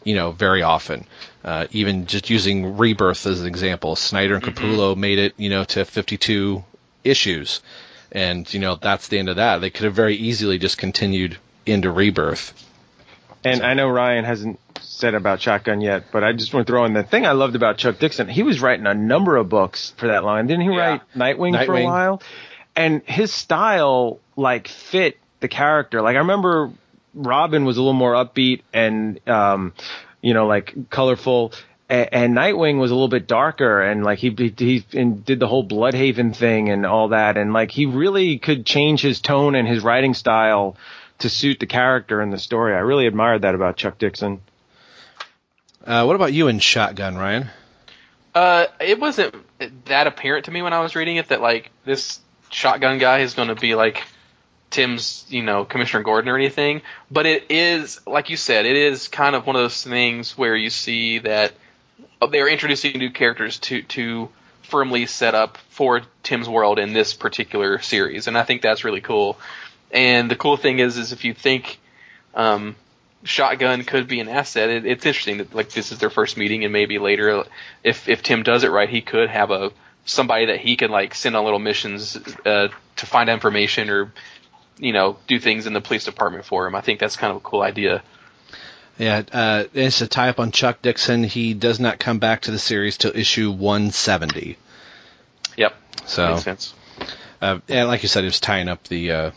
you 0.07 0.14
know, 0.14 0.30
very 0.30 0.62
often. 0.62 1.05
Uh, 1.45 1.66
even 1.72 2.07
just 2.07 2.30
using 2.30 2.78
Rebirth 2.78 3.26
as 3.26 3.41
an 3.41 3.49
example, 3.49 3.97
Snyder 3.97 4.37
and 4.37 4.45
Capullo 4.45 4.97
made 4.97 5.18
it, 5.18 5.34
you 5.37 5.51
know, 5.51 5.64
to 5.64 5.84
52 5.84 6.64
issues, 7.03 7.61
and 8.12 8.53
you 8.55 8.61
know 8.61 8.76
that's 8.76 9.09
the 9.09 9.18
end 9.18 9.28
of 9.28 9.37
that. 9.37 9.61
They 9.61 9.70
could 9.70 9.84
have 9.84 9.95
very 9.95 10.14
easily 10.14 10.59
just 10.59 10.78
continued 10.78 11.39
into 11.66 11.91
Rebirth. 11.91 12.55
And 13.47 13.62
I 13.62 13.74
know 13.74 13.88
Ryan 13.88 14.24
hasn't 14.24 14.61
said 14.80 15.14
about 15.14 15.40
Shotgun 15.40 15.80
yet, 15.80 16.05
but 16.12 16.24
I 16.24 16.32
just 16.32 16.53
want 16.55 16.66
to 16.66 16.72
throw 16.72 16.84
in 16.84 16.92
the 16.94 17.03
thing 17.03 17.26
I 17.26 17.32
loved 17.32 17.55
about 17.55 17.76
Chuck 17.78 17.99
Dixon. 17.99 18.28
He 18.28 18.42
was 18.42 18.61
writing 18.61 18.86
a 18.86 18.94
number 18.94 19.36
of 19.36 19.49
books 19.49 19.92
for 19.97 20.09
that 20.09 20.24
line. 20.24 20.47
Didn't 20.47 20.62
he 20.68 20.74
Yeah. 20.74 20.78
write 20.78 21.01
Nightwing, 21.14 21.66
for 21.66 21.76
a 21.76 21.84
while? 21.84 22.22
And 22.74 23.03
his 23.05 23.32
style 23.32 24.20
like 24.36 24.68
fit 24.68 25.18
the 25.40 25.49
character. 25.49 26.03
Like 26.03 26.16
I 26.16 26.20
remember 26.20 26.70
Robin 27.14 27.64
was 27.64 27.76
a 27.76 27.80
little 27.80 27.94
more 27.94 28.12
upbeat 28.14 28.62
and 28.72 29.20
um 29.28 29.72
you 30.20 30.34
know 30.34 30.47
like 30.47 30.74
colorful 30.90 31.53
and 31.88 32.34
Nightwing 32.34 32.78
was 32.80 32.90
a 32.90 32.94
little 32.94 33.09
bit 33.09 33.26
darker 33.26 33.80
and 33.80 34.03
like 34.05 34.18
he 34.18 34.30
he, 34.36 34.53
he 34.59 34.84
and 34.99 35.24
did 35.24 35.40
the 35.40 35.47
whole 35.47 35.66
Blüdhaven 35.66 36.34
thing 36.34 36.68
and 36.68 36.84
all 36.84 37.09
that 37.09 37.36
and 37.36 37.53
like 37.53 37.70
he 37.70 37.86
really 37.86 38.38
could 38.38 38.66
change 38.66 39.01
his 39.01 39.20
tone 39.20 39.55
and 39.55 39.66
his 39.68 39.82
writing 39.84 40.12
style 40.12 40.76
to 41.19 41.29
suit 41.29 41.61
the 41.61 41.67
character 41.67 42.21
and 42.21 42.33
the 42.33 42.39
story. 42.39 42.75
I 42.75 42.79
really 42.79 43.07
admired 43.07 43.43
that 43.43 43.55
about 43.55 43.77
Chuck 43.77 43.99
Dixon. 43.99 44.41
Uh, 45.85 46.05
what 46.05 46.17
about 46.17 46.33
you 46.33 46.49
in 46.49 46.59
Shotgun, 46.59 47.17
Ryan? 47.17 47.49
Uh, 48.35 48.67
it 48.81 49.01
wasn't 49.01 49.35
that 49.87 50.07
apparent 50.07 50.45
to 50.45 50.51
me 50.51 50.61
when 50.61 50.73
I 50.73 50.81
was 50.81 50.95
reading 50.95 51.17
it 51.17 51.29
that 51.29 51.41
like 51.41 51.71
this 51.85 52.21
shotgun 52.51 52.99
guy 52.99 53.21
is 53.21 53.35
going 53.35 53.49
to 53.49 53.55
be 53.55 53.75
like 53.75 54.03
Tim's, 54.71 55.25
you 55.29 55.43
know, 55.43 55.64
Commissioner 55.64 56.03
Gordon 56.03 56.29
or 56.29 56.37
anything. 56.37 56.83
But 57.11 57.27
it 57.27 57.51
is, 57.51 58.01
like 58.07 58.29
you 58.29 58.37
said, 58.37 58.67
it 58.67 58.77
is 58.77 59.09
kind 59.09 59.35
of 59.35 59.47
one 59.47 59.57
of 59.57 59.62
those 59.62 59.83
things 59.83 60.37
where 60.37 60.57
you 60.57 60.71
see 60.71 61.21
that 61.21 61.55
they're 62.31 62.49
introducing 62.49 62.99
new 62.99 63.11
characters 63.11 63.59
to 63.61 63.83
to 63.83 64.29
firmly 64.62 65.07
set 65.07 65.35
up 65.35 65.59
for 65.71 66.03
Tim's 66.23 66.49
world 66.49 66.79
in 66.79 66.93
this 66.93 67.14
particular 67.14 67.79
series, 67.81 68.27
and 68.27 68.37
I 68.37 68.43
think 68.43 68.62
that's 68.62 68.85
really 68.85 69.01
cool. 69.01 69.39
And 69.91 70.30
the 70.30 70.37
cool 70.37 70.57
thing 70.57 70.78
is, 70.78 70.97
is 70.97 71.12
if 71.12 71.24
you 71.24 71.34
think 71.34 71.78
um, 72.34 72.76
shotgun 73.24 73.84
could 73.84 74.09
be 74.09 74.20
an 74.20 74.28
asset. 74.28 74.70
It, 74.70 74.87
it's 74.87 75.07
interesting 75.07 75.39
that 75.39 75.55
like 75.55 75.70
this 75.70 75.93
is 75.93 75.99
their 75.99 76.11
first 76.11 76.37
meeting, 76.37 76.64
and 76.64 76.72
maybe 76.72 76.99
later, 76.99 77.45
if 77.82 78.09
if 78.09 78.22
Tim 78.22 78.43
does 78.43 78.64
it 78.64 78.70
right, 78.70 78.89
he 78.89 79.01
could 79.01 79.28
have 79.28 79.51
a 79.51 79.72
somebody 80.05 80.47
that 80.47 80.61
he 80.61 80.76
can 80.76 80.91
like 80.91 81.14
send 81.14 81.37
on 81.37 81.45
little 81.45 81.59
missions 81.59 82.16
uh, 82.45 82.68
to 82.97 83.07
find 83.07 83.28
information 83.28 83.91
or 83.91 84.12
you 84.78 84.93
know 84.93 85.18
do 85.26 85.39
things 85.39 85.66
in 85.66 85.72
the 85.72 85.80
police 85.80 86.05
department 86.05 86.45
for 86.45 86.66
him. 86.66 86.74
I 86.74 86.80
think 86.80 87.01
that's 87.01 87.16
kind 87.16 87.30
of 87.30 87.39
a 87.39 87.41
cool 87.41 87.62
idea. 87.62 88.03
Yeah, 88.99 89.22
uh, 89.30 89.64
it's 89.74 90.01
a 90.01 90.07
tie 90.07 90.30
up 90.30 90.41
on 90.41 90.53
Chuck 90.53 90.80
Dixon. 90.80 91.22
He 91.22 91.53
does 91.53 91.78
not 91.78 91.99
come 91.99 92.18
back 92.18 92.43
to 92.43 92.51
the 92.51 92.59
series 92.59 92.97
till 92.97 93.14
issue 93.14 93.51
170. 93.51 94.57
Yep, 95.59 95.74
So 96.07 96.30
makes 96.30 96.45
sense. 96.45 96.74
Uh, 97.43 97.59
and 97.68 97.89
like 97.89 98.03
you 98.03 98.09
said, 98.09 98.24
it 98.24 98.28
was 98.28 98.41
tying 98.41 98.68
up 98.68 98.84
the 98.84 99.12
uh, 99.12 99.30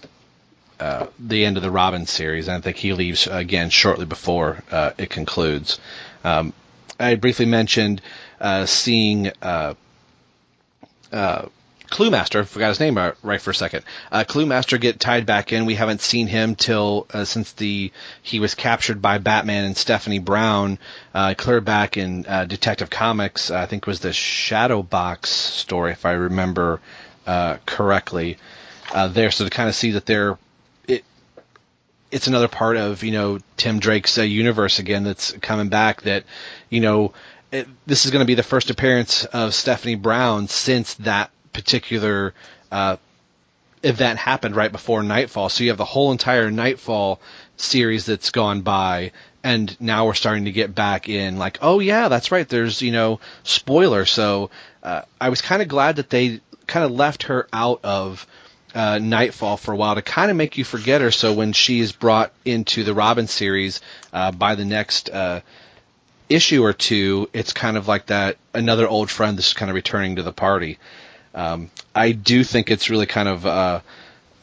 uh, 0.80 1.08
the 1.20 1.46
end 1.46 1.58
of 1.58 1.64
the 1.64 1.72
Robin 1.72 2.06
series, 2.06 2.48
and 2.48 2.58
I 2.58 2.62
think 2.62 2.78
he 2.78 2.94
leaves 2.94 3.28
again 3.28 3.70
shortly 3.70 4.06
before 4.06 4.64
uh, 4.72 4.92
it 4.98 5.10
concludes. 5.10 5.80
Um, 6.24 6.54
I 7.00 7.16
briefly 7.16 7.46
mentioned 7.46 8.02
uh, 8.42 8.66
seeing 8.66 9.32
uh, 9.42 9.74
uh, 11.12 11.46
Cluemaster. 11.90 12.46
Forgot 12.46 12.68
his 12.70 12.80
name 12.80 12.98
right, 12.98 13.42
for 13.42 13.52
a 13.52 13.56
second. 13.56 13.84
Uh, 14.12 14.24
Cluemaster 14.24 14.80
get 14.80 15.00
tied 15.00 15.26
back 15.26 15.52
in. 15.52 15.66
We 15.66 15.76
haven't 15.76 16.02
seen 16.02 16.28
him 16.28 16.56
till 16.56 17.08
uh, 17.12 17.26
since 17.26 17.54
the 17.54 17.92
he 18.22 18.40
was 18.40 18.54
captured 18.54 19.02
by 19.02 19.18
Batman 19.18 19.66
and 19.66 19.78
Stephanie 19.78 20.20
Brown. 20.20 20.78
Uh, 21.14 21.34
clear 21.38 21.62
back 21.62 21.98
in 21.98 22.26
uh, 22.28 22.46
Detective 22.46 22.90
Comics. 22.90 23.50
I 23.50 23.66
think 23.66 23.88
was 23.88 24.02
the 24.02 24.14
Shadow 24.14 24.84
Box 24.84 25.30
story, 25.30 25.92
if 25.94 26.06
I 26.06 26.12
remember 26.12 26.80
correctly. 27.66 28.38
there. 29.10 29.32
So 29.32 29.44
to 29.44 29.50
kind 29.50 29.70
of 29.70 29.76
see 29.76 29.92
that 29.92 30.06
they're 30.06 30.38
it's 32.12 32.28
another 32.28 32.48
part 32.48 32.78
of 32.78 33.04
you 33.04 33.12
know 33.12 33.40
Tim 33.58 33.80
Drake's 33.80 34.18
uh, 34.18 34.24
universe 34.24 34.80
again 34.80 35.04
that's 35.04 35.32
coming 35.34 35.70
back. 35.70 36.02
That 36.04 36.24
you 36.70 36.82
know 36.82 37.14
it, 37.52 37.68
this 37.86 38.06
is 38.06 38.12
going 38.12 38.22
to 38.24 38.28
be 38.28 38.36
the 38.36 38.44
first 38.44 38.70
appearance 38.70 39.26
of 39.26 39.54
Stephanie 39.54 39.96
Brown 39.96 40.48
since 40.48 40.96
that 40.96 41.32
particular 41.54 42.34
uh, 42.72 42.98
event 43.84 44.20
happened 44.20 44.56
right 44.56 44.72
before 44.72 45.04
Knightfall. 45.04 45.50
So 45.50 45.64
you 45.64 45.70
have 45.70 45.78
the 45.78 45.86
whole 45.86 46.12
entire 46.12 46.52
Knightfall 46.52 47.20
series 47.58 48.06
that's 48.06 48.32
gone 48.32 48.62
by, 48.62 49.12
and 49.44 49.80
now 49.80 50.06
we're 50.06 50.14
starting 50.14 50.46
to 50.46 50.52
get 50.52 50.74
back 50.76 51.10
in. 51.10 51.38
Like, 51.38 51.60
oh 51.62 51.80
yeah, 51.80 52.08
that's 52.08 52.32
right. 52.32 52.48
There's 52.48 52.82
you 52.82 52.92
know 52.92 53.20
spoiler. 53.44 54.06
So 54.06 54.50
uh, 54.84 55.04
I 55.20 55.30
was 55.30 55.42
kind 55.42 55.62
of 55.62 55.68
glad 55.68 55.98
that 55.98 56.10
they 56.10 56.42
kind 56.68 56.86
of 56.86 56.92
left 56.92 57.24
her 57.24 57.48
out 57.52 57.80
of 57.84 58.28
uh, 58.74 59.00
Knightfall 59.00 59.58
for 59.58 59.74
a 59.74 59.76
while 59.76 59.96
to 59.96 60.02
kind 60.02 60.30
of 60.30 60.38
make 60.38 60.58
you 60.58 60.64
forget 60.64 61.02
her. 61.02 61.12
So 61.12 61.34
when 61.34 61.54
she 61.54 61.80
is 61.80 61.92
brought 61.92 62.32
into 62.46 62.84
the 62.84 62.94
Robin 62.94 63.28
series 63.28 63.82
uh, 64.14 64.32
by 64.32 64.56
the 64.56 64.66
next 64.66 65.10
uh, 65.10 65.42
issue 66.28 66.64
or 66.64 66.74
two, 66.74 67.30
it's 67.34 67.54
kind 67.54 67.78
of 67.78 67.88
like 67.88 68.08
that 68.08 68.38
another 68.54 68.88
old 68.88 69.10
friend 69.10 69.38
that's 69.38 69.54
kind 69.54 69.70
of 69.70 69.76
returning 69.76 70.18
to 70.18 70.24
the 70.24 70.34
party. 70.34 70.78
Um, 71.34 71.70
I 71.96 72.12
do 72.12 72.44
think 72.44 72.70
it's 72.70 72.90
really 72.90 73.06
kind 73.06 73.30
of 73.30 73.46
uh, 73.46 73.80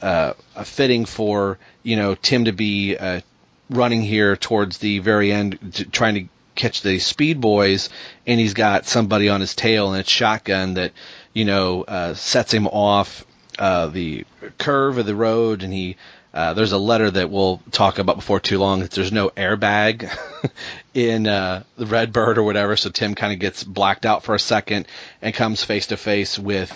uh, 0.03 0.33
fitting 0.65 1.05
for 1.05 1.59
you 1.83 1.97
know 1.97 2.15
Tim 2.15 2.47
to 2.47 2.53
be 2.53 2.97
uh, 2.97 3.21
running 3.71 4.03
here 4.03 4.37
towards 4.37 4.79
the 4.79 4.99
very 5.01 5.33
end, 5.33 5.59
t- 5.73 5.85
trying 5.85 6.15
to 6.15 6.25
catch 6.55 6.83
the 6.83 6.99
speed 6.99 7.41
boys, 7.41 7.91
and 8.27 8.41
he's 8.41 8.55
got 8.55 8.87
somebody 8.87 9.29
on 9.29 9.41
his 9.41 9.55
tail 9.55 9.91
and 9.93 10.01
it's 10.01 10.11
shotgun 10.11 10.75
that 10.75 10.93
you 11.33 11.45
know 11.45 11.85
sets 12.15 12.53
him 12.53 12.67
off 12.67 13.25
uh, 13.59 13.87
the 13.89 14.25
curve 14.59 14.99
of 14.99 15.07
the 15.07 15.17
road, 15.17 15.63
and 15.63 15.73
he. 15.73 15.97
Uh, 16.35 16.53
there's 16.53 16.73
a 16.73 16.79
letter 16.79 17.11
that 17.11 17.31
we'll 17.31 17.63
talk 17.71 17.99
about 17.99 18.17
before 18.17 18.39
too 18.39 18.59
long. 18.59 18.81
That 18.81 18.91
there's 18.91 19.13
no 19.13 19.31
airbag 19.31 20.15
in 20.95 21.27
uh, 21.27 21.63
the 21.79 21.87
Red 21.87 22.13
Bird 22.13 22.37
or 22.37 22.43
whatever, 22.43 22.77
so 22.77 22.91
Tim 22.91 23.15
kind 23.15 23.33
of 23.33 23.39
gets 23.39 23.65
blacked 23.65 24.05
out 24.05 24.23
for 24.23 24.35
a 24.35 24.39
second 24.39 24.87
and 25.23 25.35
comes 25.35 25.65
face 25.65 25.87
to 25.87 25.97
face 25.97 26.39
with 26.39 26.71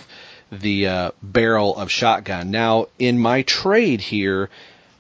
the 0.50 0.86
uh, 0.86 1.10
barrel 1.22 1.76
of 1.76 1.90
shotgun. 1.90 2.50
Now, 2.50 2.86
in 2.98 3.18
my 3.18 3.42
trade 3.42 4.00
here, 4.00 4.48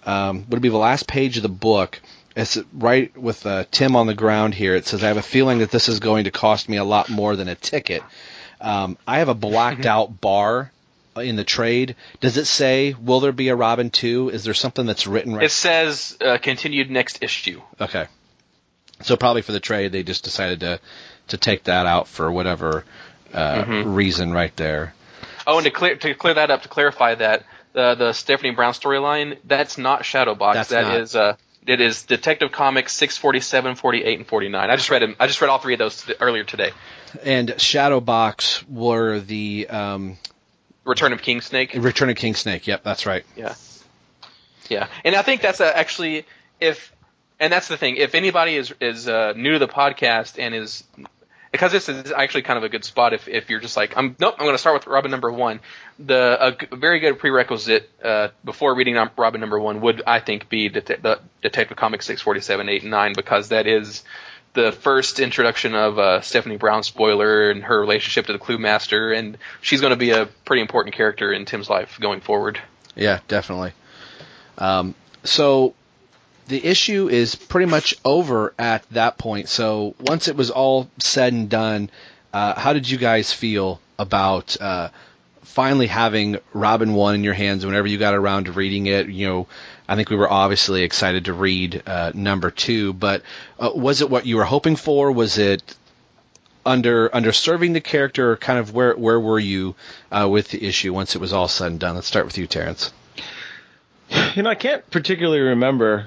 um, 0.04 0.46
would 0.48 0.62
be 0.62 0.68
the 0.68 0.76
last 0.76 1.06
page 1.06 1.36
of 1.36 1.42
the 1.42 1.48
book. 1.48 2.00
It's 2.36 2.58
right 2.72 3.16
with 3.16 3.44
uh, 3.46 3.64
Tim 3.70 3.96
on 3.96 4.06
the 4.06 4.14
ground 4.14 4.54
here. 4.54 4.74
It 4.74 4.86
says, 4.86 5.02
"I 5.02 5.08
have 5.08 5.16
a 5.16 5.22
feeling 5.22 5.58
that 5.58 5.70
this 5.70 5.88
is 5.88 6.00
going 6.00 6.24
to 6.24 6.30
cost 6.30 6.68
me 6.68 6.76
a 6.76 6.84
lot 6.84 7.08
more 7.08 7.34
than 7.34 7.48
a 7.48 7.54
ticket." 7.54 8.02
Um, 8.60 8.98
I 9.06 9.18
have 9.18 9.28
a 9.28 9.34
blacked 9.34 9.86
out 9.94 10.20
bar 10.20 10.70
in 11.20 11.36
the 11.36 11.44
trade. 11.44 11.96
Does 12.20 12.36
it 12.36 12.46
say, 12.46 12.94
"Will 13.00 13.20
there 13.20 13.32
be 13.32 13.48
a 13.48 13.56
Robin 13.56 13.90
2? 13.90 14.30
Is 14.30 14.44
there 14.44 14.54
something 14.54 14.86
that's 14.86 15.06
written 15.06 15.34
right? 15.34 15.44
It 15.44 15.50
says 15.52 16.16
uh, 16.20 16.38
continued 16.38 16.90
next 16.90 17.22
issue. 17.22 17.60
Okay. 17.80 18.06
So 19.02 19.16
probably 19.16 19.42
for 19.42 19.52
the 19.52 19.60
trade, 19.60 19.92
they 19.92 20.02
just 20.02 20.24
decided 20.24 20.60
to 20.60 20.80
to 21.28 21.36
take 21.36 21.64
that 21.64 21.86
out 21.86 22.08
for 22.08 22.30
whatever 22.30 22.84
uh, 23.32 23.62
Mhm. 23.64 23.94
reason 23.94 24.32
right 24.32 24.54
there. 24.56 24.94
Oh, 25.46 25.56
and 25.58 25.64
to 25.64 25.70
clear 25.70 25.96
to 25.96 26.14
clear 26.14 26.34
that 26.34 26.50
up, 26.50 26.62
to 26.62 26.68
clarify 26.68 27.14
that 27.14 27.44
the 27.72 27.94
the 27.94 28.12
Stephanie 28.12 28.50
Brown 28.50 28.72
storyline, 28.72 29.38
that's 29.44 29.78
not 29.78 30.02
Shadowbox. 30.02 30.54
That's 30.54 30.68
That 30.70 30.82
not. 30.88 31.00
is 31.00 31.16
uh, 31.16 31.36
it 31.66 31.80
is 31.80 32.02
Detective 32.04 32.50
Comics 32.52 32.92
647, 32.94 33.76
48, 33.76 34.18
and 34.18 34.26
49. 34.26 34.70
I 34.70 34.76
just 34.76 34.90
read 34.90 35.02
them. 35.02 35.14
I 35.20 35.26
just 35.26 35.40
read 35.40 35.48
all 35.50 35.58
three 35.58 35.74
of 35.74 35.78
those 35.78 36.10
earlier 36.20 36.42
today. 36.42 36.70
And 37.22 37.50
Shadowbox 37.50 38.68
were 38.68 39.20
the 39.20 39.68
um, 39.68 40.16
Return 40.90 41.12
of 41.12 41.22
King 41.22 41.40
Snake. 41.40 41.72
Return 41.74 42.10
of 42.10 42.16
King 42.16 42.34
Snake. 42.34 42.66
Yep, 42.66 42.82
that's 42.84 43.06
right. 43.06 43.24
Yeah. 43.36 43.54
Yeah, 44.68 44.86
and 45.04 45.16
I 45.16 45.22
think 45.22 45.40
that's 45.40 45.60
uh, 45.60 45.72
actually 45.74 46.26
if, 46.60 46.94
and 47.40 47.52
that's 47.52 47.66
the 47.68 47.76
thing. 47.76 47.96
If 47.96 48.14
anybody 48.14 48.54
is 48.56 48.72
is 48.80 49.08
uh, 49.08 49.32
new 49.36 49.54
to 49.54 49.58
the 49.58 49.66
podcast 49.66 50.38
and 50.38 50.54
is 50.54 50.84
because 51.50 51.72
this 51.72 51.88
is 51.88 52.12
actually 52.12 52.42
kind 52.42 52.56
of 52.56 52.62
a 52.62 52.68
good 52.68 52.84
spot 52.84 53.12
if, 53.12 53.26
if 53.26 53.50
you're 53.50 53.58
just 53.58 53.76
like 53.76 53.96
I'm 53.96 54.14
nope 54.20 54.36
I'm 54.38 54.44
going 54.44 54.54
to 54.54 54.58
start 54.58 54.74
with 54.74 54.86
Robin 54.86 55.10
number 55.10 55.32
one. 55.32 55.58
The 55.98 56.36
a, 56.40 56.52
g- 56.52 56.68
very 56.72 57.00
good 57.00 57.18
prerequisite 57.18 57.90
uh, 58.04 58.28
before 58.44 58.74
reading 58.76 58.96
Robin 59.16 59.40
number 59.40 59.58
one 59.58 59.80
would 59.80 60.02
I 60.06 60.20
think 60.20 60.48
be 60.48 60.68
Det- 60.68 61.02
the 61.02 61.18
Detective 61.42 61.76
Comics 61.76 62.06
six 62.06 62.20
forty 62.22 62.40
seven 62.40 62.68
eight 62.68 62.82
and 62.82 62.92
nine 62.92 63.14
because 63.16 63.48
that 63.48 63.66
is 63.66 64.04
the 64.52 64.72
first 64.72 65.20
introduction 65.20 65.74
of 65.74 65.98
uh, 65.98 66.20
Stephanie 66.20 66.56
Brown 66.56 66.82
spoiler 66.82 67.50
and 67.50 67.62
her 67.62 67.80
relationship 67.80 68.26
to 68.26 68.32
the 68.32 68.38
Clue 68.38 68.58
Master 68.58 69.12
and 69.12 69.38
she's 69.60 69.80
going 69.80 69.92
to 69.92 69.96
be 69.96 70.10
a 70.10 70.26
pretty 70.44 70.62
important 70.62 70.94
character 70.94 71.32
in 71.32 71.44
Tim's 71.44 71.70
life 71.70 71.98
going 72.00 72.20
forward. 72.20 72.60
Yeah, 72.96 73.20
definitely. 73.28 73.72
Um, 74.58 74.94
so 75.24 75.74
the 76.48 76.64
issue 76.64 77.08
is 77.08 77.34
pretty 77.34 77.70
much 77.70 77.94
over 78.04 78.52
at 78.58 78.82
that 78.90 79.18
point. 79.18 79.48
So 79.48 79.94
once 80.00 80.28
it 80.28 80.36
was 80.36 80.50
all 80.50 80.90
said 80.98 81.32
and 81.32 81.48
done, 81.48 81.90
uh, 82.32 82.58
how 82.58 82.72
did 82.72 82.90
you 82.90 82.98
guys 82.98 83.32
feel 83.32 83.80
about 83.98 84.60
uh, 84.60 84.90
finally 85.42 85.86
having 85.86 86.38
Robin 86.52 86.94
one 86.94 87.14
in 87.14 87.24
your 87.24 87.34
hands? 87.34 87.64
Whenever 87.64 87.86
you 87.86 87.98
got 87.98 88.14
around 88.14 88.46
to 88.46 88.52
reading 88.52 88.86
it, 88.86 89.08
you 89.08 89.26
know, 89.28 89.46
I 89.90 89.96
think 89.96 90.08
we 90.08 90.14
were 90.14 90.30
obviously 90.30 90.84
excited 90.84 91.24
to 91.24 91.32
read 91.32 91.82
uh, 91.84 92.12
number 92.14 92.52
two. 92.52 92.92
But 92.92 93.22
uh, 93.58 93.72
was 93.74 94.02
it 94.02 94.08
what 94.08 94.24
you 94.24 94.36
were 94.36 94.44
hoping 94.44 94.76
for? 94.76 95.10
Was 95.10 95.36
it 95.36 95.76
under 96.64 97.12
under 97.12 97.32
serving 97.32 97.72
the 97.72 97.80
character? 97.80 98.30
Or 98.30 98.36
kind 98.36 98.60
of 98.60 98.72
where 98.72 98.94
where 98.96 99.18
were 99.18 99.40
you 99.40 99.74
uh, 100.12 100.28
with 100.30 100.50
the 100.50 100.64
issue 100.64 100.94
once 100.94 101.16
it 101.16 101.20
was 101.20 101.32
all 101.32 101.48
said 101.48 101.72
and 101.72 101.80
done? 101.80 101.96
Let's 101.96 102.06
start 102.06 102.24
with 102.24 102.38
you, 102.38 102.46
Terence. 102.46 102.92
You 104.36 104.44
know, 104.44 104.50
I 104.50 104.54
can't 104.54 104.88
particularly 104.92 105.40
remember 105.40 106.06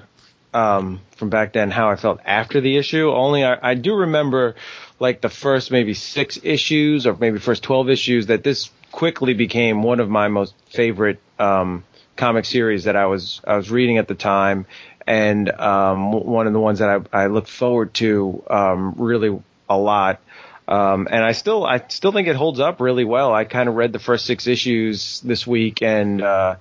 um, 0.53 1.01
from 1.17 1.29
back 1.29 1.51
then 1.51 1.69
how 1.69 1.89
I 1.89 1.97
felt 1.97 2.21
after 2.23 2.61
the 2.61 2.77
issue. 2.77 3.11
Only 3.11 3.43
I, 3.43 3.71
I 3.71 3.73
do 3.73 3.95
remember 3.95 4.55
like 4.97 5.19
the 5.19 5.29
first 5.29 5.71
maybe 5.71 5.93
six 5.93 6.39
issues 6.41 7.05
or 7.05 7.17
maybe 7.17 7.37
first 7.37 7.63
twelve 7.63 7.89
issues 7.89 8.27
that 8.27 8.45
this 8.45 8.71
quickly 8.93 9.33
became 9.33 9.83
one 9.83 9.99
of 9.99 10.09
my 10.09 10.29
most 10.29 10.53
favorite 10.69 11.19
um, 11.37 11.83
comic 12.15 12.45
series 12.45 12.85
that 12.85 12.95
I 12.95 13.05
was 13.07 13.41
I 13.45 13.57
was 13.57 13.71
reading 13.71 13.97
at 13.97 14.07
the 14.07 14.15
time, 14.15 14.65
and 15.05 15.49
um, 15.49 16.11
one 16.11 16.47
of 16.47 16.53
the 16.53 16.59
ones 16.59 16.79
that 16.79 17.07
I, 17.11 17.23
I 17.23 17.27
look 17.27 17.47
forward 17.47 17.93
to 17.95 18.43
um, 18.49 18.95
really 18.97 19.39
a 19.69 19.77
lot. 19.77 20.19
Um, 20.67 21.07
and 21.11 21.23
I 21.23 21.33
still, 21.33 21.65
I 21.65 21.83
still 21.89 22.13
think 22.13 22.27
it 22.27 22.35
holds 22.35 22.59
up 22.59 22.79
really 22.79 23.03
well. 23.03 23.33
I 23.33 23.43
kind 23.43 23.67
of 23.67 23.75
read 23.75 23.91
the 23.91 23.99
first 23.99 24.25
six 24.25 24.47
issues 24.47 25.19
this 25.21 25.45
week, 25.45 25.81
and 25.81 26.21
uh, 26.21 26.55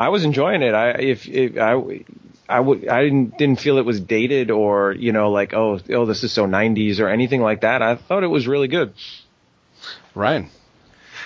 I 0.00 0.08
was 0.08 0.24
enjoying 0.24 0.62
it. 0.62 0.74
I, 0.74 0.90
if, 0.92 1.28
if 1.28 1.58
I, 1.58 2.04
I 2.48 2.60
would, 2.60 2.88
I 2.88 3.04
didn't, 3.04 3.36
didn't 3.36 3.60
feel 3.60 3.78
it 3.78 3.84
was 3.84 4.00
dated 4.00 4.50
or 4.50 4.92
you 4.92 5.12
know 5.12 5.30
like 5.30 5.54
oh, 5.54 5.80
oh, 5.90 6.06
this 6.06 6.24
is 6.24 6.32
so 6.32 6.46
'90s 6.46 7.00
or 7.00 7.08
anything 7.08 7.42
like 7.42 7.60
that. 7.60 7.82
I 7.82 7.96
thought 7.96 8.24
it 8.24 8.28
was 8.28 8.48
really 8.48 8.68
good. 8.68 8.94
Ryan. 10.14 10.48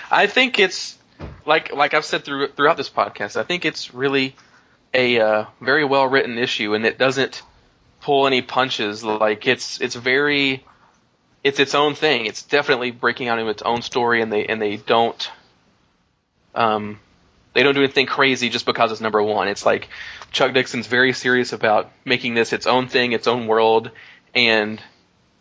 I 0.09 0.27
think 0.27 0.59
it's 0.59 0.97
like 1.45 1.73
like 1.73 1.93
I've 1.93 2.05
said 2.05 2.23
through, 2.23 2.49
throughout 2.49 2.77
this 2.77 2.89
podcast. 2.89 3.37
I 3.37 3.43
think 3.43 3.65
it's 3.65 3.93
really 3.93 4.35
a 4.93 5.19
uh, 5.19 5.45
very 5.61 5.85
well 5.85 6.07
written 6.07 6.37
issue, 6.37 6.73
and 6.73 6.85
it 6.85 6.97
doesn't 6.97 7.41
pull 8.01 8.27
any 8.27 8.41
punches. 8.41 9.03
Like 9.03 9.47
it's 9.47 9.81
it's 9.81 9.95
very 9.95 10.63
it's 11.43 11.59
its 11.59 11.75
own 11.75 11.95
thing. 11.95 12.25
It's 12.25 12.43
definitely 12.43 12.91
breaking 12.91 13.27
out 13.27 13.39
into 13.39 13.49
its 13.49 13.61
own 13.61 13.81
story, 13.81 14.21
and 14.21 14.31
they 14.31 14.45
and 14.45 14.61
they 14.61 14.77
don't 14.77 15.31
um 16.55 16.99
they 17.53 17.63
don't 17.63 17.73
do 17.73 17.83
anything 17.83 18.05
crazy 18.05 18.49
just 18.49 18.65
because 18.65 18.91
it's 18.91 19.01
number 19.01 19.21
one. 19.21 19.47
It's 19.47 19.65
like 19.65 19.89
Chuck 20.31 20.53
Dixon's 20.53 20.87
very 20.87 21.13
serious 21.13 21.53
about 21.53 21.91
making 22.05 22.33
this 22.33 22.53
its 22.53 22.67
own 22.67 22.87
thing, 22.87 23.13
its 23.13 23.27
own 23.27 23.47
world, 23.47 23.91
and 24.35 24.81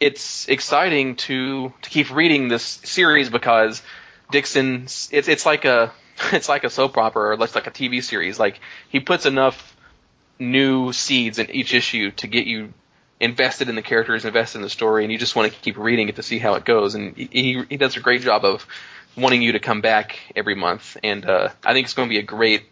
it's 0.01 0.49
exciting 0.49 1.17
to 1.17 1.73
to 1.83 1.91
keep 1.91 2.11
reading 2.15 2.49
this 2.49 2.63
series 2.63 3.31
because 3.31 3.83
Dixon 4.31 4.85
it's 4.85 5.13
it's 5.13 5.47
like 5.47 5.65
a 5.65 5.93
it's 6.33 6.49
like 6.49 6.65
a 6.65 6.71
soap 6.71 6.97
opera 6.97 7.31
or 7.31 7.37
like 7.37 7.67
a 7.67 7.71
TV 7.71 8.03
series. 8.03 8.39
Like 8.39 8.61
he 8.89 9.01
puts 9.01 9.27
enough 9.27 9.77
new 10.39 10.93
seeds 10.93 11.39
in 11.39 11.51
each 11.51 11.75
issue 11.75 12.11
to 12.13 12.27
get 12.27 12.47
you 12.47 12.73
invested 13.19 13.69
in 13.69 13.75
the 13.75 13.83
characters, 13.83 14.25
invested 14.25 14.59
in 14.59 14.63
the 14.63 14.71
story, 14.71 15.05
and 15.05 15.13
you 15.13 15.19
just 15.19 15.35
want 15.35 15.53
to 15.53 15.59
keep 15.61 15.79
reading 15.79 16.09
it 16.09 16.17
to 16.17 16.23
see 16.23 16.39
how 16.39 16.55
it 16.55 16.65
goes. 16.65 16.95
And 16.95 17.17
he 17.17 17.65
he, 17.69 17.77
does 17.77 17.97
a 17.97 18.01
great 18.01 18.23
job 18.23 18.45
of 18.45 18.67
wanting 19.17 19.43
you 19.43 19.53
to 19.53 19.59
come 19.59 19.81
back 19.81 20.19
every 20.35 20.55
month. 20.55 20.97
And 21.03 21.25
uh, 21.25 21.51
I 21.65 21.73
think 21.73 21.87
it's 21.87 21.95
going 21.95 22.09
to 22.09 22.13
be 22.13 22.19
a 22.19 22.23
great 22.23 22.65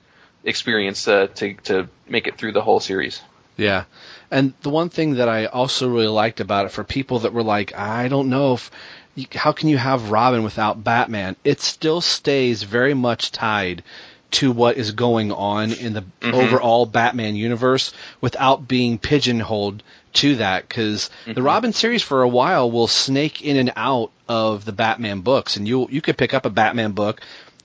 experience 0.45 1.09
uh, 1.09 1.29
to 1.37 1.55
to 1.65 1.89
make 2.09 2.27
it 2.27 2.37
through 2.37 2.53
the 2.53 2.63
whole 2.63 2.81
series. 2.81 3.21
Yeah. 3.57 3.85
And 4.31 4.53
the 4.63 4.71
one 4.71 4.89
thing 4.89 5.15
that 5.15 5.29
I 5.29 5.47
also 5.47 5.89
really 5.89 6.09
liked 6.09 6.41
about 6.41 6.67
it 6.67 6.71
for 6.71 6.83
people 6.83 7.21
that 7.21 7.33
were 7.33 7.45
like, 7.45 7.77
I 7.77 8.09
don't 8.09 8.29
know 8.29 8.55
if 8.55 8.71
how 9.35 9.53
can 9.53 9.69
you 9.69 9.79
have 9.79 10.11
Robin 10.11 10.43
without 10.43 10.83
Batman? 10.83 11.37
It 11.45 11.61
still 11.61 12.01
stays 12.01 12.62
very 12.62 12.95
much 12.95 13.33
tied 13.33 13.83
to 14.33 14.51
what 14.51 14.77
is 14.77 14.91
going 14.91 15.31
on 15.31 15.73
in 15.73 15.93
the 15.93 16.05
Mhm. 16.21 16.33
overall 16.33 16.87
Batman 16.87 17.37
universe 17.37 17.93
without 18.21 18.67
being 18.67 18.99
pigeonholed 18.99 19.83
to 20.15 20.37
that 20.37 20.69
because 20.69 21.11
the 21.27 21.43
Robin 21.43 21.73
series 21.73 22.03
for 22.03 22.23
a 22.23 22.29
while 22.29 22.71
will 22.71 22.89
snake 22.89 23.43
in 23.43 23.57
and 23.57 23.73
out 23.77 24.11
of 24.29 24.65
the 24.65 24.73
Batman 24.73 25.21
books 25.21 25.57
and 25.57 25.69
you 25.69 25.87
you 25.91 26.01
could 26.01 26.17
pick 26.17 26.35
up 26.35 26.47
a 26.47 26.51
Batman 26.51 26.93
book 26.93 27.21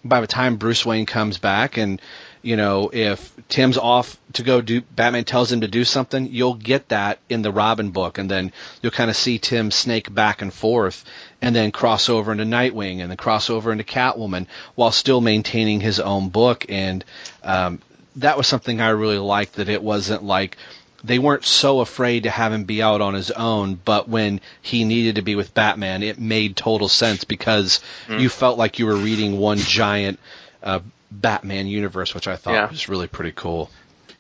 by 0.06 0.22
the 0.22 0.28
time 0.28 0.58
Bruce 0.58 0.86
Wayne 0.86 1.06
comes 1.06 1.38
back 1.38 1.78
and 1.78 2.00
you 2.42 2.56
know, 2.56 2.90
if 2.92 3.34
Tim's 3.50 3.78
off 3.78 4.18
to 4.34 4.44
go 4.44 4.62
do, 4.62 4.82
Batman 4.82 5.26
tells 5.26 5.52
him 5.52 5.62
to 5.62 5.68
do 5.68 5.84
something, 5.84 6.28
you'll 6.28 6.54
get 6.54 6.90
that 6.90 7.20
in 7.28 7.42
the 7.42 7.52
Robin 7.52 7.92
book, 7.92 8.18
and 8.18 8.32
then 8.32 8.52
you'll 8.82 8.92
kind 8.92 9.10
of 9.10 9.16
see 9.16 9.40
Tim 9.40 9.72
snake 9.72 10.14
back 10.14 10.42
and 10.42 10.54
forth, 10.54 11.04
and 11.42 11.56
then 11.56 11.72
cross 11.72 12.08
over 12.08 12.32
into 12.32 12.46
Nightwing, 12.46 13.02
and 13.02 13.10
then 13.10 13.18
cross 13.18 13.50
over 13.50 13.72
into 13.72 13.84
Catwoman, 13.84 14.48
while 14.76 14.92
still 14.92 15.20
maintaining 15.20 15.82
his 15.82 16.00
own 16.00 16.30
book, 16.30 16.66
and 16.70 17.04
um, 17.44 17.82
that 18.16 18.38
was 18.38 18.48
something 18.48 18.80
I 18.80 18.90
really 18.90 19.18
liked. 19.18 19.54
That 19.56 19.68
it 19.68 19.84
wasn't 19.84 20.24
like 20.24 20.56
they 21.04 21.20
weren't 21.20 21.46
so 21.46 21.82
afraid 21.82 22.24
to 22.24 22.30
have 22.30 22.54
him 22.54 22.64
be 22.64 22.82
out 22.82 23.02
on 23.02 23.14
his 23.14 23.32
own, 23.32 23.76
but 23.76 24.08
when 24.08 24.40
he 24.62 24.84
needed 24.86 25.16
to 25.16 25.22
be 25.22 25.36
with 25.36 25.54
Batman, 25.54 26.04
it 26.04 26.20
made 26.20 26.56
total 26.56 26.88
sense 26.88 27.24
because 27.24 27.82
you 28.22 28.30
felt 28.30 28.58
like 28.58 28.80
you 28.80 28.86
were 28.86 28.96
reading 28.96 29.38
one 29.38 29.58
giant 29.58 30.20
uh, 30.64 30.80
Batman 31.12 31.68
universe, 31.68 32.14
which 32.14 32.28
I 32.28 32.36
thought 32.36 32.54
Yeah. 32.54 32.70
was 32.70 32.90
really 32.90 33.08
pretty 33.08 33.32
cool. 33.32 33.70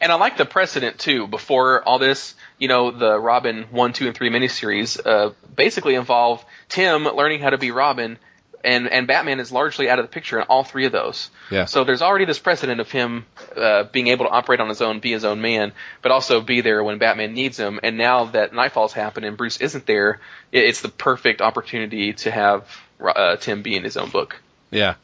And 0.01 0.11
I 0.11 0.15
like 0.15 0.37
the 0.37 0.45
precedent 0.45 0.97
too. 0.97 1.27
Before 1.27 1.83
all 1.83 1.99
this, 1.99 2.33
you 2.57 2.67
know, 2.69 2.89
the 2.91 3.19
Robin 3.19 3.65
one, 3.71 3.91
two, 3.93 4.07
and 4.07 4.15
three 4.15 4.29
miniseries 4.29 4.99
uh, 5.05 5.31
basically 5.55 5.95
involve 5.95 6.43
Tim 6.69 7.03
learning 7.03 7.41
how 7.41 7.49
to 7.49 7.57
be 7.57 7.71
Robin, 7.71 8.17
and 8.63 8.87
and 8.87 9.07
Batman 9.07 9.41
is 9.41 9.51
largely 9.51 9.89
out 9.89 9.99
of 9.99 10.05
the 10.05 10.09
picture 10.09 10.39
in 10.39 10.45
all 10.47 10.63
three 10.63 10.85
of 10.85 10.93
those. 10.93 11.29
Yeah. 11.51 11.65
So 11.65 11.83
there's 11.83 12.01
already 12.01 12.23
this 12.23 12.39
precedent 12.39 12.79
of 12.79 12.89
him 12.89 13.25
uh, 13.57 13.83
being 13.83 14.07
able 14.07 14.23
to 14.25 14.31
operate 14.31 14.61
on 14.61 14.69
his 14.69 14.81
own, 14.81 14.99
be 15.01 15.11
his 15.11 15.25
own 15.25 15.41
man, 15.41 15.73
but 16.01 16.13
also 16.13 16.39
be 16.39 16.61
there 16.61 16.81
when 16.81 16.97
Batman 16.97 17.33
needs 17.33 17.59
him. 17.59 17.81
And 17.83 17.97
now 17.97 18.25
that 18.25 18.53
Knightfall's 18.53 18.93
happened 18.93 19.25
and 19.25 19.35
Bruce 19.35 19.57
isn't 19.57 19.85
there, 19.85 20.21
it, 20.53 20.63
it's 20.63 20.79
the 20.81 20.89
perfect 20.89 21.41
opportunity 21.41 22.13
to 22.13 22.31
have 22.31 22.69
uh, 23.01 23.35
Tim 23.35 23.63
be 23.63 23.75
in 23.75 23.83
his 23.83 23.97
own 23.97 24.09
book. 24.11 24.41
Yeah, 24.71 24.95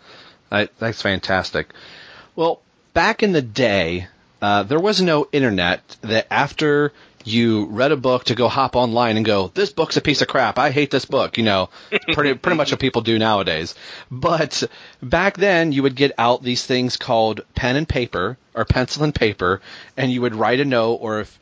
I, 0.55 0.69
that's 0.79 1.01
fantastic. 1.01 1.67
Well, 2.35 2.61
back 2.93 3.23
in 3.23 3.33
the 3.33 3.41
day, 3.41 4.07
uh, 4.41 4.63
there 4.63 4.79
was 4.79 5.01
no 5.01 5.27
internet 5.31 5.81
that 6.01 6.27
after 6.31 6.93
you 7.25 7.65
read 7.65 7.91
a 7.91 7.97
book 7.97 8.25
to 8.25 8.35
go 8.35 8.47
hop 8.47 8.75
online 8.75 9.17
and 9.17 9.25
go, 9.25 9.51
this 9.53 9.71
book's 9.71 9.97
a 9.97 10.01
piece 10.01 10.21
of 10.21 10.27
crap. 10.27 10.59
I 10.59 10.69
hate 10.69 10.91
this 10.91 11.05
book. 11.05 11.37
You 11.37 11.43
know, 11.43 11.69
pretty 12.13 12.35
pretty 12.35 12.55
much 12.55 12.71
what 12.71 12.79
people 12.79 13.01
do 13.01 13.17
nowadays. 13.17 13.75
But 14.11 14.63
back 15.01 15.37
then, 15.37 15.71
you 15.71 15.83
would 15.83 15.95
get 15.95 16.13
out 16.17 16.43
these 16.43 16.63
things 16.63 16.97
called 16.97 17.41
pen 17.55 17.75
and 17.75 17.89
paper 17.89 18.37
or 18.53 18.63
pencil 18.63 19.03
and 19.03 19.13
paper, 19.13 19.61
and 19.97 20.11
you 20.11 20.21
would 20.21 20.35
write 20.35 20.59
a 20.59 20.65
note, 20.65 20.95
or 20.95 21.21
if 21.21 21.39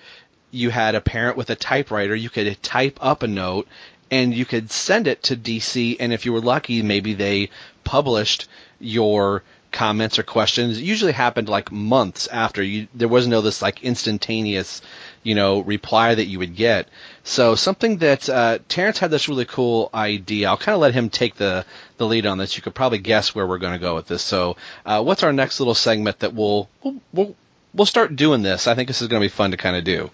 you 0.52 0.70
had 0.70 0.96
a 0.96 1.02
parent 1.02 1.36
with 1.36 1.50
a 1.50 1.56
typewriter, 1.56 2.16
you 2.16 2.30
could 2.30 2.62
type 2.64 2.98
up 3.02 3.24
a 3.24 3.28
note 3.28 3.68
and 4.10 4.34
you 4.34 4.46
could 4.46 4.72
send 4.72 5.08
it 5.08 5.24
to 5.24 5.36
DC. 5.36 5.98
And 6.00 6.14
if 6.14 6.26
you 6.26 6.34
were 6.34 6.42
lucky, 6.42 6.84
maybe 6.84 7.14
they 7.14 7.50
published 7.84 8.48
your 8.80 9.44
comments 9.74 10.20
or 10.20 10.24
questions. 10.24 10.78
It 10.78 10.84
usually 10.84 11.12
happened 11.12 11.50
like 11.50 11.72
months 11.72 12.28
after 12.28 12.64
you. 12.64 12.88
There 12.94 13.10
was 13.10 13.28
no 13.28 13.42
this 13.42 13.62
like 13.62 13.84
instantaneous, 13.84 14.82
you 15.24 15.36
know, 15.36 15.60
reply 15.60 16.16
that 16.16 16.28
you 16.28 16.40
would 16.40 16.56
get. 16.56 16.88
So 17.24 17.56
something 17.56 17.98
that 17.98 18.30
uh, 18.30 18.60
Terence 18.70 19.00
had 19.00 19.12
this 19.12 19.28
really 19.28 19.46
cool 19.46 19.90
idea. 19.94 20.48
I'll 20.48 20.58
kind 20.58 20.76
of 20.76 20.82
let 20.82 20.94
him 20.94 21.10
take 21.10 21.36
the 21.36 21.66
the 21.98 22.06
lead 22.06 22.26
on 22.26 22.38
this. 22.38 22.56
You 22.56 22.64
could 22.64 22.76
probably 22.76 23.00
guess 23.00 23.36
where 23.36 23.46
we're 23.46 23.58
going 23.58 23.74
to 23.74 23.80
go 23.80 23.96
with 23.96 24.08
this. 24.08 24.22
So, 24.22 24.56
uh, 24.86 25.04
what's 25.04 25.24
our 25.24 25.34
next 25.34 25.60
little 25.60 25.76
segment 25.76 26.20
that 26.20 26.34
we'll 26.34 26.70
we'll 26.84 26.96
we'll, 27.12 27.36
we'll 27.74 27.86
start 27.86 28.16
doing 28.16 28.44
this? 28.44 28.68
I 28.68 28.76
think 28.76 28.88
this 28.88 29.02
is 29.02 29.10
going 29.10 29.22
to 29.22 29.26
be 29.26 29.30
fun 29.30 29.52
to 29.52 29.58
kind 29.58 29.76
of 29.76 29.84
do. 29.84 30.10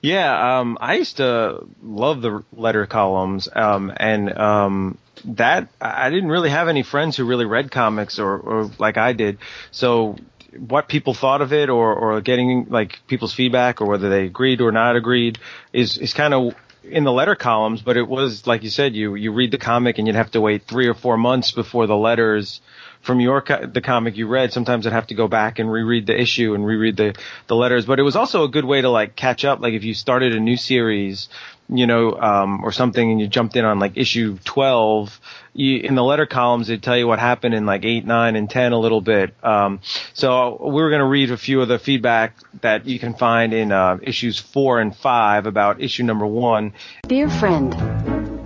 Yeah, 0.00 0.58
um, 0.58 0.78
I 0.80 0.94
used 0.94 1.18
to 1.18 1.64
love 1.82 2.22
the 2.22 2.42
letter 2.52 2.86
columns, 2.86 3.48
um, 3.54 3.92
and 3.96 4.36
um, 4.36 4.98
that 5.24 5.68
I 5.80 6.10
didn't 6.10 6.30
really 6.30 6.50
have 6.50 6.68
any 6.68 6.82
friends 6.82 7.16
who 7.16 7.24
really 7.24 7.44
read 7.44 7.70
comics 7.70 8.18
or, 8.18 8.36
or 8.36 8.70
like 8.78 8.96
I 8.96 9.12
did. 9.12 9.38
So 9.70 10.16
what 10.58 10.88
people 10.88 11.14
thought 11.14 11.40
of 11.42 11.52
it, 11.52 11.68
or, 11.68 11.94
or 11.94 12.20
getting 12.20 12.66
like 12.68 13.00
people's 13.06 13.32
feedback, 13.32 13.80
or 13.80 13.86
whether 13.86 14.08
they 14.08 14.24
agreed 14.24 14.60
or 14.60 14.72
not 14.72 14.96
agreed, 14.96 15.38
is 15.72 15.98
is 15.98 16.12
kind 16.12 16.34
of 16.34 16.54
in 16.84 17.04
the 17.04 17.12
letter 17.12 17.34
columns. 17.34 17.82
But 17.82 17.96
it 17.96 18.06
was 18.08 18.46
like 18.46 18.62
you 18.62 18.70
said, 18.70 18.94
you 18.94 19.14
you 19.14 19.32
read 19.32 19.50
the 19.50 19.58
comic 19.58 19.98
and 19.98 20.06
you'd 20.06 20.16
have 20.16 20.32
to 20.32 20.40
wait 20.40 20.64
three 20.64 20.88
or 20.88 20.94
four 20.94 21.16
months 21.16 21.52
before 21.52 21.86
the 21.86 21.96
letters 21.96 22.60
from 23.00 23.18
your 23.20 23.40
co- 23.42 23.66
the 23.66 23.80
comic 23.80 24.16
you 24.16 24.26
read. 24.28 24.52
Sometimes 24.52 24.86
I'd 24.86 24.92
have 24.92 25.08
to 25.08 25.14
go 25.14 25.28
back 25.28 25.58
and 25.58 25.70
reread 25.70 26.06
the 26.06 26.18
issue 26.18 26.54
and 26.54 26.64
reread 26.64 26.96
the 26.96 27.14
the 27.46 27.56
letters. 27.56 27.86
But 27.86 27.98
it 27.98 28.02
was 28.02 28.16
also 28.16 28.44
a 28.44 28.48
good 28.48 28.64
way 28.64 28.80
to 28.80 28.90
like 28.90 29.16
catch 29.16 29.44
up. 29.44 29.60
Like 29.60 29.74
if 29.74 29.84
you 29.84 29.94
started 29.94 30.34
a 30.34 30.40
new 30.40 30.56
series, 30.56 31.28
you 31.76 31.86
know, 31.86 32.12
um, 32.12 32.64
or 32.64 32.72
something, 32.72 33.10
and 33.10 33.20
you 33.20 33.26
jumped 33.26 33.56
in 33.56 33.64
on 33.64 33.78
like 33.78 33.96
issue 33.96 34.38
twelve. 34.44 35.20
You, 35.54 35.78
in 35.80 35.94
the 35.94 36.02
letter 36.02 36.26
columns, 36.26 36.68
they 36.68 36.78
tell 36.78 36.96
you 36.96 37.06
what 37.06 37.18
happened 37.18 37.54
in 37.54 37.66
like 37.66 37.84
eight, 37.84 38.06
nine, 38.06 38.36
and 38.36 38.48
ten 38.48 38.72
a 38.72 38.78
little 38.78 39.00
bit. 39.00 39.34
Um, 39.44 39.80
so 40.14 40.58
we 40.72 40.82
are 40.82 40.88
going 40.88 41.00
to 41.00 41.06
read 41.06 41.30
a 41.30 41.36
few 41.36 41.60
of 41.60 41.68
the 41.68 41.78
feedback 41.78 42.36
that 42.62 42.86
you 42.86 42.98
can 42.98 43.14
find 43.14 43.52
in 43.52 43.70
uh, 43.72 43.98
issues 44.02 44.38
four 44.38 44.80
and 44.80 44.96
five 44.96 45.46
about 45.46 45.82
issue 45.82 46.04
number 46.04 46.26
one. 46.26 46.72
Dear 47.02 47.28
friend, 47.28 47.74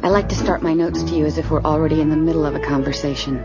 I 0.04 0.08
like 0.08 0.28
to 0.30 0.36
start 0.36 0.62
my 0.62 0.74
notes 0.74 1.02
to 1.04 1.16
you 1.16 1.26
as 1.26 1.38
if 1.38 1.50
we're 1.50 1.62
already 1.62 2.00
in 2.00 2.10
the 2.10 2.16
middle 2.16 2.44
of 2.44 2.54
a 2.54 2.60
conversation. 2.60 3.38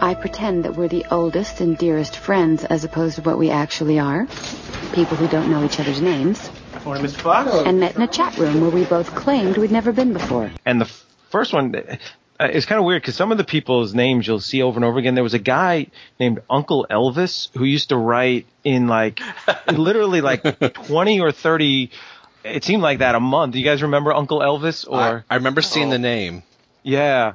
I 0.00 0.14
pretend 0.14 0.64
that 0.64 0.76
we're 0.76 0.88
the 0.88 1.06
oldest 1.10 1.60
and 1.60 1.78
dearest 1.78 2.16
friends 2.16 2.64
as 2.64 2.84
opposed 2.84 3.16
to 3.16 3.22
what 3.22 3.38
we 3.38 3.50
actually 3.50 3.98
are. 3.98 4.26
People 4.92 5.16
who 5.16 5.28
don't 5.28 5.50
know 5.50 5.64
each 5.64 5.80
other's 5.80 6.00
names. 6.02 6.50
Morning, 6.86 7.04
Mr. 7.04 7.16
Fox. 7.20 7.50
And 7.66 7.80
met 7.80 7.96
in 7.96 8.02
a 8.02 8.06
chat 8.06 8.38
room 8.38 8.60
where 8.60 8.70
we 8.70 8.84
both 8.84 9.12
claimed 9.12 9.58
we'd 9.58 9.72
never 9.72 9.90
been 9.92 10.12
before. 10.12 10.52
And 10.64 10.80
the 10.80 10.84
f- 10.84 11.04
first 11.30 11.52
one 11.52 11.74
uh, 11.74 12.44
is 12.44 12.64
kind 12.64 12.78
of 12.78 12.84
weird 12.84 13.02
because 13.02 13.16
some 13.16 13.32
of 13.32 13.38
the 13.38 13.44
people's 13.44 13.92
names 13.92 14.24
you'll 14.24 14.38
see 14.38 14.62
over 14.62 14.76
and 14.76 14.84
over 14.84 14.96
again. 14.96 15.16
There 15.16 15.24
was 15.24 15.34
a 15.34 15.40
guy 15.40 15.88
named 16.20 16.42
Uncle 16.48 16.86
Elvis 16.88 17.48
who 17.56 17.64
used 17.64 17.88
to 17.88 17.96
write 17.96 18.46
in 18.62 18.86
like 18.86 19.18
literally 19.72 20.20
like 20.20 20.74
20 20.74 21.20
or 21.20 21.32
30. 21.32 21.90
It 22.44 22.62
seemed 22.62 22.82
like 22.84 23.00
that 23.00 23.16
a 23.16 23.20
month. 23.20 23.54
Do 23.54 23.58
you 23.58 23.64
guys 23.64 23.82
remember 23.82 24.12
Uncle 24.12 24.38
Elvis? 24.38 24.86
Or 24.88 25.24
I, 25.28 25.34
I 25.34 25.36
remember 25.38 25.62
seeing 25.62 25.90
the 25.90 25.98
name. 25.98 26.44
yeah, 26.84 27.34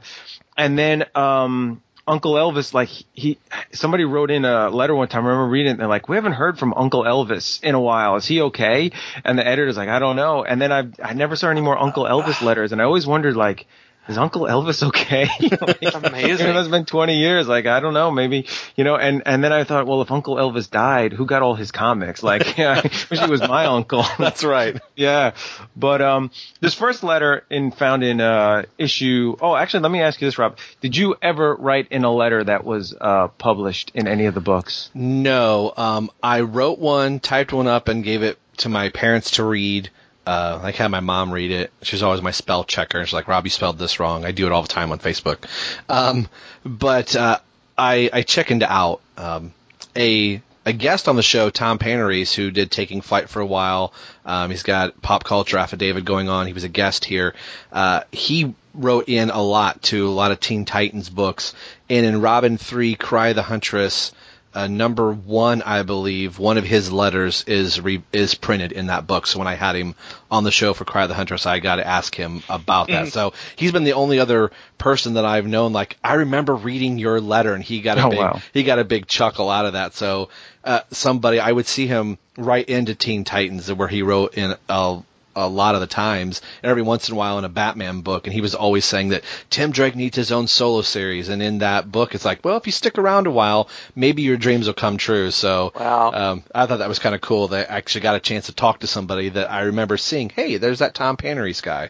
and 0.57 0.79
then 0.79 1.03
um, 1.13 1.83
Uncle 2.07 2.33
Elvis, 2.33 2.73
like 2.73 2.89
he, 2.89 3.37
somebody 3.71 4.05
wrote 4.05 4.31
in 4.31 4.45
a 4.45 4.69
letter 4.69 4.95
one 4.95 5.07
time. 5.07 5.25
I 5.25 5.29
remember 5.29 5.49
reading 5.49 5.73
it. 5.73 5.77
They're 5.77 5.87
like, 5.87 6.09
"We 6.09 6.15
haven't 6.15 6.33
heard 6.33 6.57
from 6.57 6.73
Uncle 6.73 7.03
Elvis 7.03 7.63
in 7.63 7.75
a 7.75 7.79
while. 7.79 8.15
Is 8.15 8.25
he 8.25 8.41
okay?" 8.41 8.91
And 9.23 9.37
the 9.37 9.45
editor's 9.45 9.77
like, 9.77 9.89
"I 9.89 9.99
don't 9.99 10.15
know." 10.15 10.43
And 10.43 10.61
then 10.61 10.71
I, 10.71 10.87
I 11.03 11.13
never 11.13 11.35
saw 11.35 11.49
any 11.49 11.61
more 11.61 11.77
Uncle 11.77 12.05
Elvis 12.05 12.41
letters, 12.41 12.71
and 12.71 12.81
I 12.81 12.85
always 12.85 13.05
wondered, 13.05 13.35
like, 13.35 13.67
is 14.07 14.17
Uncle 14.17 14.43
Elvis 14.43 14.83
okay? 14.87 15.27
like, 15.61 15.95
amazing. 15.95 16.47
You 16.47 16.53
know, 16.53 16.59
it's 16.59 16.69
been 16.69 16.85
20 16.85 17.17
years. 17.17 17.47
Like, 17.47 17.65
I 17.65 17.79
don't 17.79 17.93
know, 17.93 18.11
maybe, 18.11 18.47
you 18.75 18.83
know, 18.83 18.95
and, 18.95 19.23
and 19.25 19.43
then 19.43 19.53
I 19.53 19.63
thought, 19.63 19.87
well, 19.87 20.01
if 20.01 20.11
Uncle 20.11 20.35
Elvis 20.35 20.69
died, 20.69 21.13
who 21.13 21.25
got 21.25 21.41
all 21.41 21.55
his 21.55 21.71
comics? 21.71 22.23
Like, 22.23 22.57
yeah, 22.57 22.81
I 22.83 22.91
wish 23.09 23.19
he 23.19 23.29
was 23.29 23.41
my 23.41 23.65
uncle. 23.65 24.03
That's 24.19 24.43
right. 24.43 24.79
Yeah, 24.95 25.33
but 25.75 26.01
um, 26.01 26.31
this 26.59 26.73
first 26.73 27.03
letter 27.03 27.45
in 27.49 27.71
found 27.71 28.03
in 28.03 28.21
uh 28.21 28.63
issue. 28.77 29.35
Oh, 29.41 29.55
actually, 29.55 29.81
let 29.81 29.91
me 29.91 30.01
ask 30.01 30.19
you 30.21 30.27
this, 30.27 30.37
Rob. 30.37 30.57
Did 30.81 30.95
you 30.97 31.15
ever 31.21 31.55
write 31.55 31.87
in 31.91 32.03
a 32.03 32.11
letter 32.11 32.43
that 32.43 32.63
was 32.63 32.95
uh 32.99 33.27
published 33.29 33.91
in 33.93 34.07
any 34.07 34.25
of 34.25 34.33
the 34.33 34.41
books? 34.41 34.89
No, 34.93 35.73
um, 35.77 36.11
I 36.21 36.41
wrote 36.41 36.79
one, 36.79 37.19
typed 37.19 37.53
one 37.53 37.67
up, 37.67 37.87
and 37.87 38.03
gave 38.03 38.23
it 38.23 38.37
to 38.57 38.69
my 38.69 38.89
parents 38.89 39.31
to 39.31 39.43
read. 39.43 39.89
Uh, 40.25 40.71
had 40.71 40.89
my 40.89 40.99
mom 40.99 41.31
read 41.31 41.51
it. 41.51 41.71
She's 41.81 42.03
always 42.03 42.21
my 42.21 42.31
spell 42.31 42.63
checker. 42.63 42.99
And 42.99 43.07
she's 43.07 43.13
like, 43.13 43.27
Rob, 43.27 43.45
you 43.45 43.49
spelled 43.49 43.79
this 43.79 43.99
wrong. 43.99 44.23
I 44.25 44.31
do 44.31 44.45
it 44.45 44.51
all 44.51 44.61
the 44.61 44.67
time 44.67 44.91
on 44.91 44.99
Facebook. 44.99 45.45
Um, 45.89 46.27
but 46.63 47.15
uh, 47.15 47.39
I, 47.77 48.09
I 48.13 48.21
chickened 48.21 48.63
out. 48.63 49.01
Um, 49.17 49.53
a 49.95 50.41
a 50.65 50.73
guest 50.73 51.07
on 51.07 51.15
the 51.15 51.23
show, 51.23 51.49
Tom 51.49 51.79
Panarese, 51.79 52.35
who 52.35 52.51
did 52.51 52.69
Taking 52.69 53.01
Flight 53.01 53.29
for 53.29 53.41
a 53.41 53.45
while. 53.45 53.93
Um, 54.25 54.51
he's 54.51 54.63
got 54.63 55.01
Pop 55.01 55.23
Culture 55.23 55.57
Affidavit 55.57 56.05
going 56.05 56.29
on. 56.29 56.45
He 56.45 56.53
was 56.53 56.63
a 56.63 56.69
guest 56.69 57.03
here. 57.03 57.33
Uh, 57.71 58.01
he 58.11 58.53
wrote 58.73 59.09
in 59.09 59.31
a 59.31 59.41
lot 59.41 59.81
to 59.83 60.07
a 60.07 60.11
lot 60.11 60.31
of 60.31 60.39
Teen 60.39 60.65
Titans 60.65 61.09
books. 61.09 61.55
And 61.89 62.05
in 62.05 62.21
Robin 62.21 62.57
3, 62.57 62.95
Cry 62.95 63.33
the 63.33 63.41
Huntress, 63.41 64.11
uh, 64.53 64.67
number 64.67 65.11
one, 65.13 65.61
I 65.61 65.83
believe, 65.83 66.37
one 66.39 66.57
of 66.57 66.65
his 66.65 66.91
letters 66.91 67.43
is 67.47 67.79
re- 67.79 68.03
is 68.11 68.35
printed 68.35 68.71
in 68.71 68.87
that 68.87 69.07
book. 69.07 69.27
So 69.27 69.39
when 69.39 69.47
I 69.47 69.55
had 69.55 69.75
him 69.75 69.95
on 70.29 70.43
the 70.43 70.51
show 70.51 70.73
for 70.73 70.83
Cry 70.85 71.07
the 71.07 71.13
Huntress, 71.13 71.45
I 71.45 71.59
got 71.59 71.77
to 71.77 71.87
ask 71.87 72.13
him 72.13 72.43
about 72.49 72.87
that. 72.89 73.09
So 73.13 73.33
he's 73.55 73.71
been 73.71 73.83
the 73.85 73.93
only 73.93 74.19
other 74.19 74.51
person 74.77 75.13
that 75.13 75.25
I've 75.25 75.47
known. 75.47 75.73
Like 75.73 75.97
I 76.03 76.15
remember 76.15 76.55
reading 76.55 76.97
your 76.97 77.21
letter, 77.21 77.53
and 77.53 77.63
he 77.63 77.81
got 77.81 77.97
a 77.97 78.05
Oh, 78.05 78.09
big 78.09 78.19
wow. 78.19 78.41
he 78.53 78.63
got 78.63 78.79
a 78.79 78.83
big 78.83 79.07
chuckle 79.07 79.49
out 79.49 79.65
of 79.65 79.73
that. 79.73 79.93
So 79.93 80.29
uh, 80.63 80.81
somebody 80.91 81.39
I 81.39 81.51
would 81.51 81.65
see 81.67 81.87
him 81.87 82.17
write 82.37 82.69
into 82.69 82.93
Teen 82.95 83.23
Titans, 83.23 83.71
where 83.71 83.87
he 83.87 84.01
wrote 84.03 84.33
in 84.35 84.55
a 84.69 85.01
a 85.35 85.47
lot 85.47 85.75
of 85.75 85.81
the 85.81 85.87
times, 85.87 86.41
and 86.61 86.69
every 86.69 86.81
once 86.81 87.07
in 87.09 87.15
a 87.15 87.17
while 87.17 87.37
in 87.37 87.45
a 87.45 87.49
Batman 87.49 88.01
book, 88.01 88.25
and 88.27 88.33
he 88.33 88.41
was 88.41 88.55
always 88.55 88.85
saying 88.85 89.09
that 89.09 89.23
Tim 89.49 89.71
Drake 89.71 89.95
needs 89.95 90.15
his 90.15 90.31
own 90.31 90.47
solo 90.47 90.81
series, 90.81 91.29
and 91.29 91.41
in 91.41 91.59
that 91.59 91.91
book, 91.91 92.15
it's 92.15 92.25
like, 92.25 92.43
well, 92.45 92.57
if 92.57 92.65
you 92.65 92.71
stick 92.71 92.97
around 92.97 93.27
a 93.27 93.31
while, 93.31 93.69
maybe 93.95 94.21
your 94.21 94.37
dreams 94.37 94.67
will 94.67 94.73
come 94.73 94.97
true. 94.97 95.31
So, 95.31 95.71
Wow. 95.79 96.11
um, 96.13 96.43
I 96.53 96.65
thought 96.65 96.79
that 96.79 96.89
was 96.89 96.99
kind 96.99 97.15
of 97.15 97.21
cool 97.21 97.49
that 97.49 97.69
I 97.71 97.75
actually 97.77 98.01
got 98.01 98.15
a 98.15 98.19
chance 98.19 98.47
to 98.47 98.53
talk 98.53 98.79
to 98.81 98.87
somebody 98.87 99.29
that 99.29 99.51
I 99.51 99.61
remember 99.63 99.97
seeing. 99.97 100.29
Hey, 100.29 100.57
there's 100.57 100.79
that 100.79 100.93
Tom 100.93 101.17
Panarese 101.17 101.61
guy. 101.63 101.89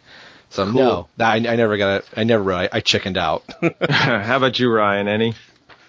So 0.49 0.65
no, 0.69 1.07
I, 1.17 1.35
I 1.35 1.39
never 1.39 1.77
got 1.77 1.99
it. 2.01 2.05
I 2.17 2.25
never 2.25 2.43
wrote. 2.43 2.69
I, 2.73 2.77
I 2.77 2.79
chickened 2.81 3.17
out. 3.17 3.43
How 3.89 4.35
about 4.35 4.59
you, 4.59 4.69
Ryan? 4.69 5.07
Any? 5.07 5.33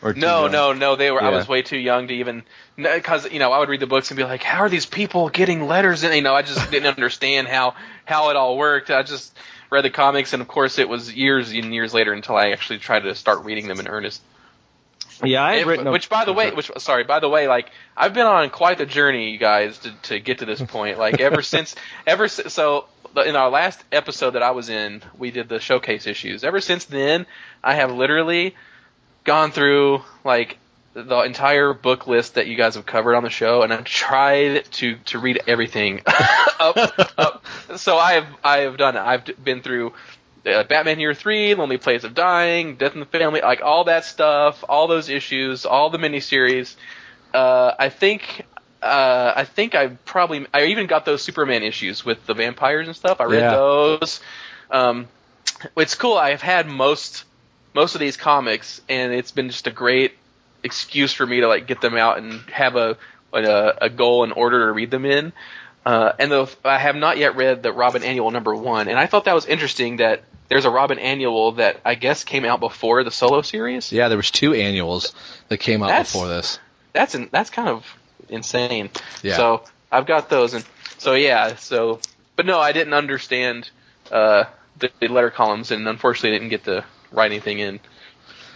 Or 0.02 0.12
No, 0.14 0.42
young? 0.42 0.52
no, 0.52 0.72
no. 0.72 0.96
They 0.96 1.10
were. 1.10 1.22
I 1.22 1.30
was 1.30 1.46
way 1.46 1.62
too 1.62 1.78
young 1.78 2.08
to 2.08 2.14
even 2.14 2.42
because 2.76 3.30
you 3.30 3.38
know 3.38 3.52
I 3.52 3.58
would 3.60 3.68
read 3.68 3.80
the 3.80 3.86
books 3.86 4.10
and 4.10 4.16
be 4.18 4.24
like, 4.24 4.42
how 4.42 4.60
are 4.60 4.68
these 4.68 4.86
people 4.86 5.28
getting 5.28 5.66
letters? 5.66 6.02
And 6.02 6.14
you 6.14 6.22
know, 6.22 6.34
I 6.34 6.42
just 6.42 6.70
didn't 6.70 6.88
understand 6.88 7.46
how 7.48 7.74
how 8.04 8.30
it 8.30 8.36
all 8.36 8.56
worked. 8.58 8.90
I 8.90 9.02
just 9.04 9.36
read 9.70 9.84
the 9.84 9.90
comics, 9.90 10.32
and 10.32 10.42
of 10.42 10.48
course, 10.48 10.78
it 10.78 10.88
was 10.88 11.12
years 11.14 11.52
and 11.52 11.72
years 11.72 11.94
later 11.94 12.12
until 12.12 12.36
I 12.36 12.50
actually 12.50 12.80
tried 12.80 13.04
to 13.04 13.14
start 13.14 13.44
reading 13.44 13.68
them 13.68 13.78
in 13.80 13.86
earnest. 13.86 14.20
Yeah, 15.22 15.44
I 15.44 15.58
had 15.58 15.66
written. 15.68 15.90
which, 15.92 16.08
by 16.08 16.24
the 16.24 16.32
way, 16.32 16.50
which 16.50 16.70
sorry, 16.78 17.04
by 17.04 17.20
the 17.20 17.28
way, 17.28 17.46
like 17.46 17.70
I've 17.96 18.12
been 18.12 18.26
on 18.26 18.50
quite 18.50 18.78
the 18.78 18.86
journey, 18.86 19.30
you 19.30 19.38
guys, 19.38 19.78
to 19.78 19.92
to 20.02 20.18
get 20.18 20.38
to 20.38 20.46
this 20.46 20.60
point. 20.66 20.98
Like 20.98 21.20
ever 21.20 21.42
since, 21.42 21.76
ever 22.08 22.26
since, 22.26 22.52
so 22.52 22.86
in 23.24 23.36
our 23.36 23.50
last 23.50 23.82
episode 23.92 24.32
that 24.32 24.42
I 24.42 24.50
was 24.50 24.68
in, 24.68 25.02
we 25.16 25.30
did 25.30 25.48
the 25.48 25.60
showcase 25.60 26.06
issues. 26.08 26.42
Ever 26.42 26.60
since 26.60 26.86
then, 26.86 27.26
I 27.62 27.74
have 27.74 27.92
literally 27.92 28.56
gone 29.24 29.50
through 29.52 30.02
like 30.24 30.58
the 30.94 31.20
entire 31.22 31.72
book 31.72 32.06
list 32.06 32.34
that 32.34 32.46
you 32.46 32.56
guys 32.56 32.74
have 32.74 32.84
covered 32.84 33.14
on 33.14 33.22
the 33.22 33.30
show, 33.30 33.62
and 33.62 33.72
I've 33.72 33.84
tried 33.84 34.64
to 34.72 34.96
to 35.06 35.18
read 35.18 35.40
everything 35.46 36.02
up, 36.06 36.76
up. 37.18 37.44
So 37.76 37.96
I 37.96 38.12
have 38.14 38.26
I 38.44 38.58
have 38.58 38.76
done 38.76 38.96
it. 38.96 39.00
I've 39.00 39.24
been 39.42 39.62
through 39.62 39.94
uh, 40.44 40.64
Batman 40.64 41.00
Year 41.00 41.14
Three, 41.14 41.54
Lonely 41.54 41.78
Place 41.78 42.04
of 42.04 42.14
Dying, 42.14 42.76
Death 42.76 42.94
in 42.94 43.00
the 43.00 43.06
Family, 43.06 43.40
like 43.40 43.62
all 43.62 43.84
that 43.84 44.04
stuff, 44.04 44.64
all 44.68 44.86
those 44.86 45.08
issues, 45.08 45.64
all 45.64 45.88
the 45.90 45.98
miniseries. 45.98 46.74
Uh, 47.32 47.72
I 47.78 47.88
think. 47.88 48.44
Uh, 48.82 49.32
I 49.36 49.44
think 49.44 49.76
I 49.76 49.86
probably 49.86 50.44
I 50.52 50.64
even 50.64 50.88
got 50.88 51.04
those 51.04 51.22
Superman 51.22 51.62
issues 51.62 52.04
with 52.04 52.26
the 52.26 52.34
vampires 52.34 52.88
and 52.88 52.96
stuff. 52.96 53.20
I 53.20 53.24
read 53.26 53.42
Yeah. 53.42 53.50
those. 53.54 54.20
Um, 54.72 55.06
it's 55.76 55.94
cool. 55.94 56.18
I've 56.18 56.42
had 56.42 56.66
most 56.66 57.24
most 57.74 57.94
of 57.94 58.00
these 58.00 58.16
comics, 58.16 58.80
and 58.88 59.12
it's 59.12 59.32
been 59.32 59.48
just 59.48 59.66
a 59.66 59.70
great 59.70 60.12
excuse 60.62 61.12
for 61.12 61.26
me 61.26 61.40
to 61.40 61.48
like 61.48 61.66
get 61.66 61.80
them 61.80 61.96
out 61.96 62.18
and 62.18 62.40
have 62.50 62.76
a 62.76 62.96
a, 63.32 63.74
a 63.82 63.90
goal 63.90 64.24
and 64.24 64.32
order 64.32 64.66
to 64.66 64.72
read 64.72 64.90
them 64.90 65.04
in. 65.04 65.32
Uh, 65.84 66.12
and 66.18 66.30
though 66.30 66.48
I 66.64 66.78
have 66.78 66.94
not 66.94 67.18
yet 67.18 67.34
read 67.34 67.62
the 67.62 67.72
Robin 67.72 68.02
Annual 68.04 68.30
number 68.30 68.54
one, 68.54 68.88
and 68.88 68.98
I 68.98 69.06
thought 69.06 69.24
that 69.24 69.34
was 69.34 69.46
interesting 69.46 69.96
that 69.96 70.22
there's 70.48 70.64
a 70.64 70.70
Robin 70.70 70.98
Annual 70.98 71.52
that 71.52 71.80
I 71.84 71.94
guess 71.94 72.24
came 72.24 72.44
out 72.44 72.60
before 72.60 73.02
the 73.04 73.10
solo 73.10 73.42
series. 73.42 73.90
Yeah, 73.90 74.08
there 74.08 74.16
was 74.18 74.30
two 74.30 74.52
annuals 74.54 75.14
that 75.48 75.58
came 75.58 75.82
out 75.82 75.88
That's- 75.88 76.12
before 76.12 76.28
this. 76.28 76.58
That's 76.92 77.14
in, 77.14 77.30
that's 77.32 77.48
kind 77.48 77.70
of 77.70 77.86
insane. 78.28 78.90
Yeah. 79.22 79.36
So 79.36 79.64
I've 79.90 80.06
got 80.06 80.28
those, 80.28 80.52
and 80.52 80.62
so 80.98 81.14
yeah. 81.14 81.56
So, 81.56 82.00
but 82.36 82.44
no, 82.44 82.60
I 82.60 82.72
didn't 82.72 82.92
understand 82.92 83.70
uh, 84.10 84.44
the, 84.78 84.90
the 85.00 85.08
letter 85.08 85.30
columns, 85.30 85.70
and 85.70 85.88
unfortunately, 85.88 86.38
didn't 86.38 86.50
get 86.50 86.64
to 86.64 86.84
write 87.12 87.30
anything 87.30 87.58
in. 87.58 87.80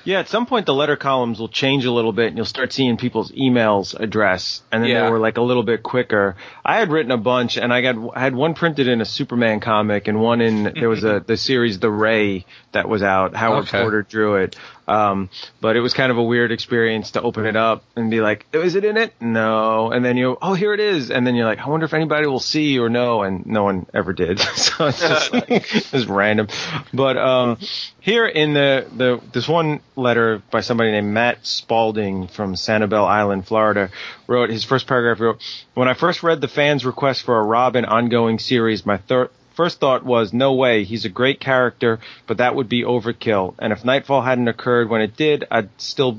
Yeah, 0.05 0.21
at 0.21 0.29
some 0.29 0.47
point 0.47 0.67
the 0.67 0.73
letter 0.75 0.95
columns 0.95 1.41
will 1.41 1.49
change 1.49 1.85
a 1.85 1.91
little 1.91 2.13
bit, 2.13 2.29
and 2.29 2.37
you'll 2.37 2.47
start 2.47 2.73
seeing 2.73 2.97
people's 2.97 3.33
emails 3.33 3.93
address, 3.99 4.63
and 4.71 4.85
then 4.85 4.91
Yeah. 4.91 5.05
they 5.07 5.11
were 5.11 5.19
like 5.19 5.37
a 5.37 5.43
little 5.43 5.65
bit 5.65 5.83
quicker. 5.83 6.37
I 6.65 6.77
had 6.77 6.93
written 6.93 7.11
a 7.11 7.17
bunch, 7.17 7.57
and 7.59 7.73
I 7.73 7.81
got 7.83 7.97
I 8.15 8.21
had 8.21 8.37
one 8.37 8.55
printed 8.55 8.87
in 8.87 9.01
a 9.01 9.05
Superman 9.05 9.59
comic, 9.59 10.07
and 10.07 10.21
one 10.21 10.41
in 10.41 10.73
there 10.79 10.89
was 10.89 11.03
a 11.03 11.19
the 11.27 11.37
series 11.37 11.81
The 11.81 11.91
Ray 11.91 12.47
that 12.71 12.89
was 12.89 13.03
out. 13.03 13.35
Howard 13.35 13.65
Okay. 13.65 13.81
Porter 13.83 14.03
drew 14.03 14.37
it, 14.37 14.55
um, 14.89 15.31
but 15.61 15.77
it 15.77 15.81
was 15.81 15.95
kind 15.95 16.13
of 16.13 16.19
a 16.19 16.23
weird 16.23 16.53
experience 16.53 17.13
to 17.13 17.23
open 17.23 17.47
it 17.47 17.57
up 17.57 17.85
and 17.97 18.11
be 18.11 18.21
like, 18.21 18.47
"Is 18.53 18.75
it 18.75 18.85
in 18.85 18.97
it? 18.97 19.13
No." 19.21 19.91
And 19.91 20.05
then 20.05 20.17
you, 20.17 20.39
"Oh, 20.41 20.55
here 20.55 20.73
it 20.73 20.81
is," 20.81 21.11
and 21.11 21.27
then 21.27 21.35
you're 21.35 21.47
like, 21.47 21.61
"I 21.61 21.69
wonder 21.69 21.87
if 21.87 21.95
anybody 21.95 22.27
will 22.27 22.41
see 22.41 22.79
or 22.79 22.89
know," 22.89 23.23
and 23.23 23.45
no 23.47 23.65
one 23.65 23.87
ever 23.93 24.13
did. 24.13 24.39
so 24.57 24.87
it's 24.87 25.01
just 25.01 25.33
like 25.33 25.49
it's 25.51 26.07
random. 26.07 26.49
But 26.95 27.17
um, 27.17 27.59
here 28.01 28.27
in 28.27 28.55
the 28.55 28.87
the 28.95 29.21
this 29.33 29.49
one 29.49 29.81
letter 29.97 30.43
by 30.51 30.61
somebody 30.61 30.93
named 30.93 31.13
Matt 31.13 31.47
Spalding 31.47 32.29
from 32.29 32.55
Sanibel 32.55 33.07
Island, 33.07 33.47
Florida, 33.47 33.91
wrote 34.27 34.51
his 34.51 34.65
first 34.65 34.87
paragraph. 34.87 35.21
Wrote, 35.21 35.41
"When 35.75 35.89
I 35.89 35.95
first 35.95 36.23
read 36.23 36.41
the 36.41 36.49
fans' 36.49 36.85
request 36.85 37.23
for 37.23 37.39
a 37.39 37.43
Robin 37.43 37.85
ongoing 37.85 38.39
series, 38.39 38.87
my 38.87 38.99
third." 38.99 39.31
First 39.57 39.81
thought 39.81 40.05
was, 40.05 40.35
no 40.35 40.53
way, 40.53 40.85
he's 40.85 41.07
a 41.07 41.09
great 41.09 41.41
character, 41.41 41.99
but 42.27 42.37
that 42.37 42.55
would 42.55 42.69
be 42.69 42.83
overkill. 42.83 43.55
And 43.59 43.73
if 43.73 43.85
Knightfall 43.85 44.21
hadn't 44.21 44.49
occurred 44.49 44.91
when 44.91 45.01
it 45.01 45.17
did, 45.17 45.47
I'd 45.51 45.71
still 45.79 46.19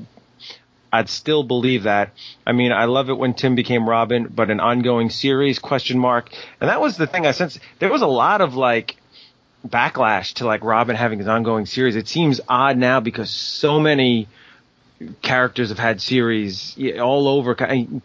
I'd 0.92 1.08
still 1.08 1.44
believe 1.44 1.84
that. 1.84 2.10
I 2.46 2.52
mean, 2.52 2.72
I 2.72 2.86
love 2.86 3.10
it 3.10 3.18
when 3.18 3.34
Tim 3.34 3.54
became 3.54 3.88
Robin, 3.88 4.26
but 4.26 4.50
an 4.50 4.58
ongoing 4.58 5.10
series 5.10 5.58
question 5.58 5.98
mark. 5.98 6.30
And 6.60 6.68
that 6.68 6.80
was 6.80 6.96
the 6.96 7.06
thing 7.06 7.26
I 7.26 7.32
sensed. 7.32 7.60
There 7.78 7.92
was 7.92 8.02
a 8.02 8.06
lot 8.06 8.40
of 8.40 8.54
like 8.54 8.96
backlash 9.66 10.34
to 10.34 10.46
like 10.46 10.64
Robin 10.64 10.96
having 10.96 11.18
his 11.18 11.28
ongoing 11.28 11.66
series. 11.66 11.94
It 11.94 12.08
seems 12.08 12.40
odd 12.48 12.76
now 12.76 13.00
because 13.00 13.30
so 13.30 13.78
many 13.78 14.28
characters 15.22 15.68
have 15.68 15.78
had 15.78 16.00
series 16.00 16.76
all 17.00 17.28
over 17.28 17.54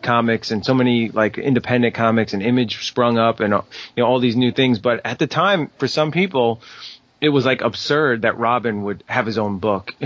comics 0.02 0.52
and 0.52 0.64
so 0.64 0.74
many 0.74 1.10
like 1.10 1.38
independent 1.38 1.96
comics 1.96 2.34
and 2.34 2.44
image 2.44 2.86
sprung 2.86 3.18
up 3.18 3.40
and 3.40 3.52
you 3.52 3.64
know 3.98 4.06
all 4.06 4.20
these 4.20 4.36
new 4.36 4.52
things 4.52 4.78
but 4.78 5.02
at 5.04 5.18
the 5.18 5.26
time 5.26 5.72
for 5.80 5.88
some 5.88 6.12
people 6.12 6.62
it 7.20 7.30
was 7.30 7.46
like 7.46 7.62
absurd 7.62 8.22
that 8.24 8.38
Robin 8.38 8.84
would 8.84 9.04
have 9.08 9.26
his 9.26 9.40
own 9.40 9.58
book 9.58 9.96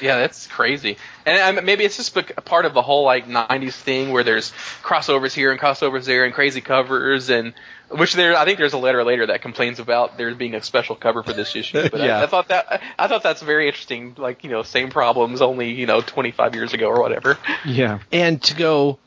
Yeah, 0.00 0.18
that's 0.18 0.46
crazy. 0.46 0.96
And 1.26 1.58
um, 1.58 1.64
maybe 1.64 1.84
it's 1.84 1.96
just 1.96 2.16
a 2.16 2.22
part 2.22 2.64
of 2.64 2.74
the 2.74 2.82
whole 2.82 3.04
like 3.04 3.26
'90s 3.28 3.74
thing 3.74 4.10
where 4.10 4.24
there's 4.24 4.50
crossovers 4.82 5.32
here 5.32 5.50
and 5.50 5.60
crossovers 5.60 6.04
there 6.04 6.24
and 6.24 6.34
crazy 6.34 6.60
covers 6.60 7.30
and 7.30 7.54
which 7.90 8.14
there 8.14 8.36
I 8.36 8.44
think 8.44 8.58
there's 8.58 8.72
a 8.72 8.78
letter 8.78 9.04
later 9.04 9.26
that 9.26 9.42
complains 9.42 9.78
about 9.80 10.18
there 10.18 10.34
being 10.34 10.54
a 10.54 10.62
special 10.62 10.96
cover 10.96 11.22
for 11.22 11.32
this 11.32 11.54
issue. 11.56 11.88
But 11.88 12.00
Yeah. 12.00 12.20
I, 12.20 12.24
I 12.24 12.26
thought 12.26 12.48
that 12.48 12.82
I 12.98 13.08
thought 13.08 13.22
that's 13.22 13.42
very 13.42 13.66
interesting. 13.66 14.14
Like 14.16 14.44
you 14.44 14.50
know, 14.50 14.62
same 14.62 14.90
problems, 14.90 15.40
only 15.42 15.72
you 15.72 15.86
know 15.86 16.00
25 16.00 16.54
years 16.54 16.74
ago 16.74 16.88
or 16.88 17.00
whatever. 17.00 17.38
yeah 17.64 17.98
And 18.12 18.42
to 18.44 18.54
go 18.54 18.98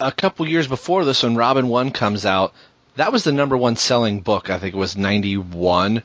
a 0.00 0.12
couple 0.12 0.46
years 0.46 0.66
before 0.66 1.04
this, 1.04 1.22
when 1.22 1.36
Robin 1.36 1.68
One 1.68 1.90
comes 1.90 2.26
out, 2.26 2.52
that 2.96 3.12
was 3.12 3.24
the 3.24 3.32
number 3.32 3.56
one 3.56 3.76
selling 3.76 4.20
book. 4.20 4.50
I 4.50 4.58
think 4.58 4.74
it 4.74 4.78
was 4.78 4.96
ninety 4.96 5.36
one, 5.36 6.02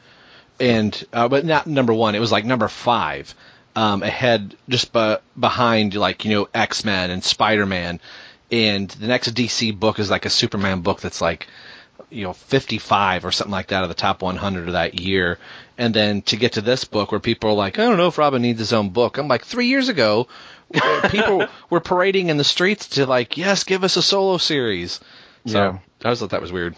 and 0.60 1.06
uh, 1.12 1.28
but 1.28 1.46
not 1.46 1.68
number 1.68 1.94
one. 1.94 2.16
It 2.16 2.20
was 2.20 2.32
like 2.32 2.46
number 2.46 2.68
five, 2.68 3.34
um, 3.76 4.04
ahead 4.04 4.56
just 4.70 4.94
be- 4.94 5.16
behind 5.40 5.96
like 5.96 6.26
you 6.26 6.32
know 6.32 6.50
X 6.54 6.86
Men 6.86 7.10
and 7.10 7.24
Spider 7.24 7.66
Man, 7.66 8.00
and 8.52 8.90
the 8.90 9.08
next 9.08 9.34
DC 9.34 9.78
book 9.78 10.00
is 10.00 10.10
like 10.10 10.26
a 10.26 10.30
Superman 10.30 10.82
book 10.82 11.02
that's 11.02 11.22
like 11.22 11.48
you 12.12 12.24
know 12.24 12.34
55 12.34 13.26
or 13.26 13.32
something 13.32 13.52
like 13.52 13.68
that 13.68 13.84
of 13.84 13.90
the 13.90 13.96
top 13.96 14.22
100 14.22 14.68
of 14.68 14.74
that 14.74 15.00
year. 15.00 15.40
And 15.78 15.94
then 15.94 16.22
to 16.24 16.36
get 16.36 16.54
to 16.54 16.62
this 16.62 16.84
book 16.84 17.12
where 17.12 17.20
people 17.20 17.50
are 17.52 17.54
like 17.54 17.80
i 17.80 17.84
don't 17.84 17.98
know 17.98 18.08
if 18.08 18.18
robin 18.18 18.42
needs 18.42 18.60
his 18.60 18.74
own 18.74 18.90
book. 18.90 19.18
I'm 19.18 19.28
like 19.28 19.46
three 19.46 19.68
years 19.68 19.90
ago 19.90 20.28
people 21.10 21.48
were 21.70 21.80
parading 21.80 22.30
in 22.30 22.38
the 22.38 22.44
streets 22.44 22.90
to 22.90 23.06
like 23.06 23.38
yes 23.38 23.64
give 23.64 23.84
us 23.84 23.98
a 23.98 24.02
solo 24.02 24.38
series. 24.38 25.00
So 25.48 25.58
Yeah. 25.58 25.78
i 26.04 26.06
always 26.06 26.20
thought 26.20 26.30
that 26.32 26.42
was 26.42 26.52
weird 26.52 26.76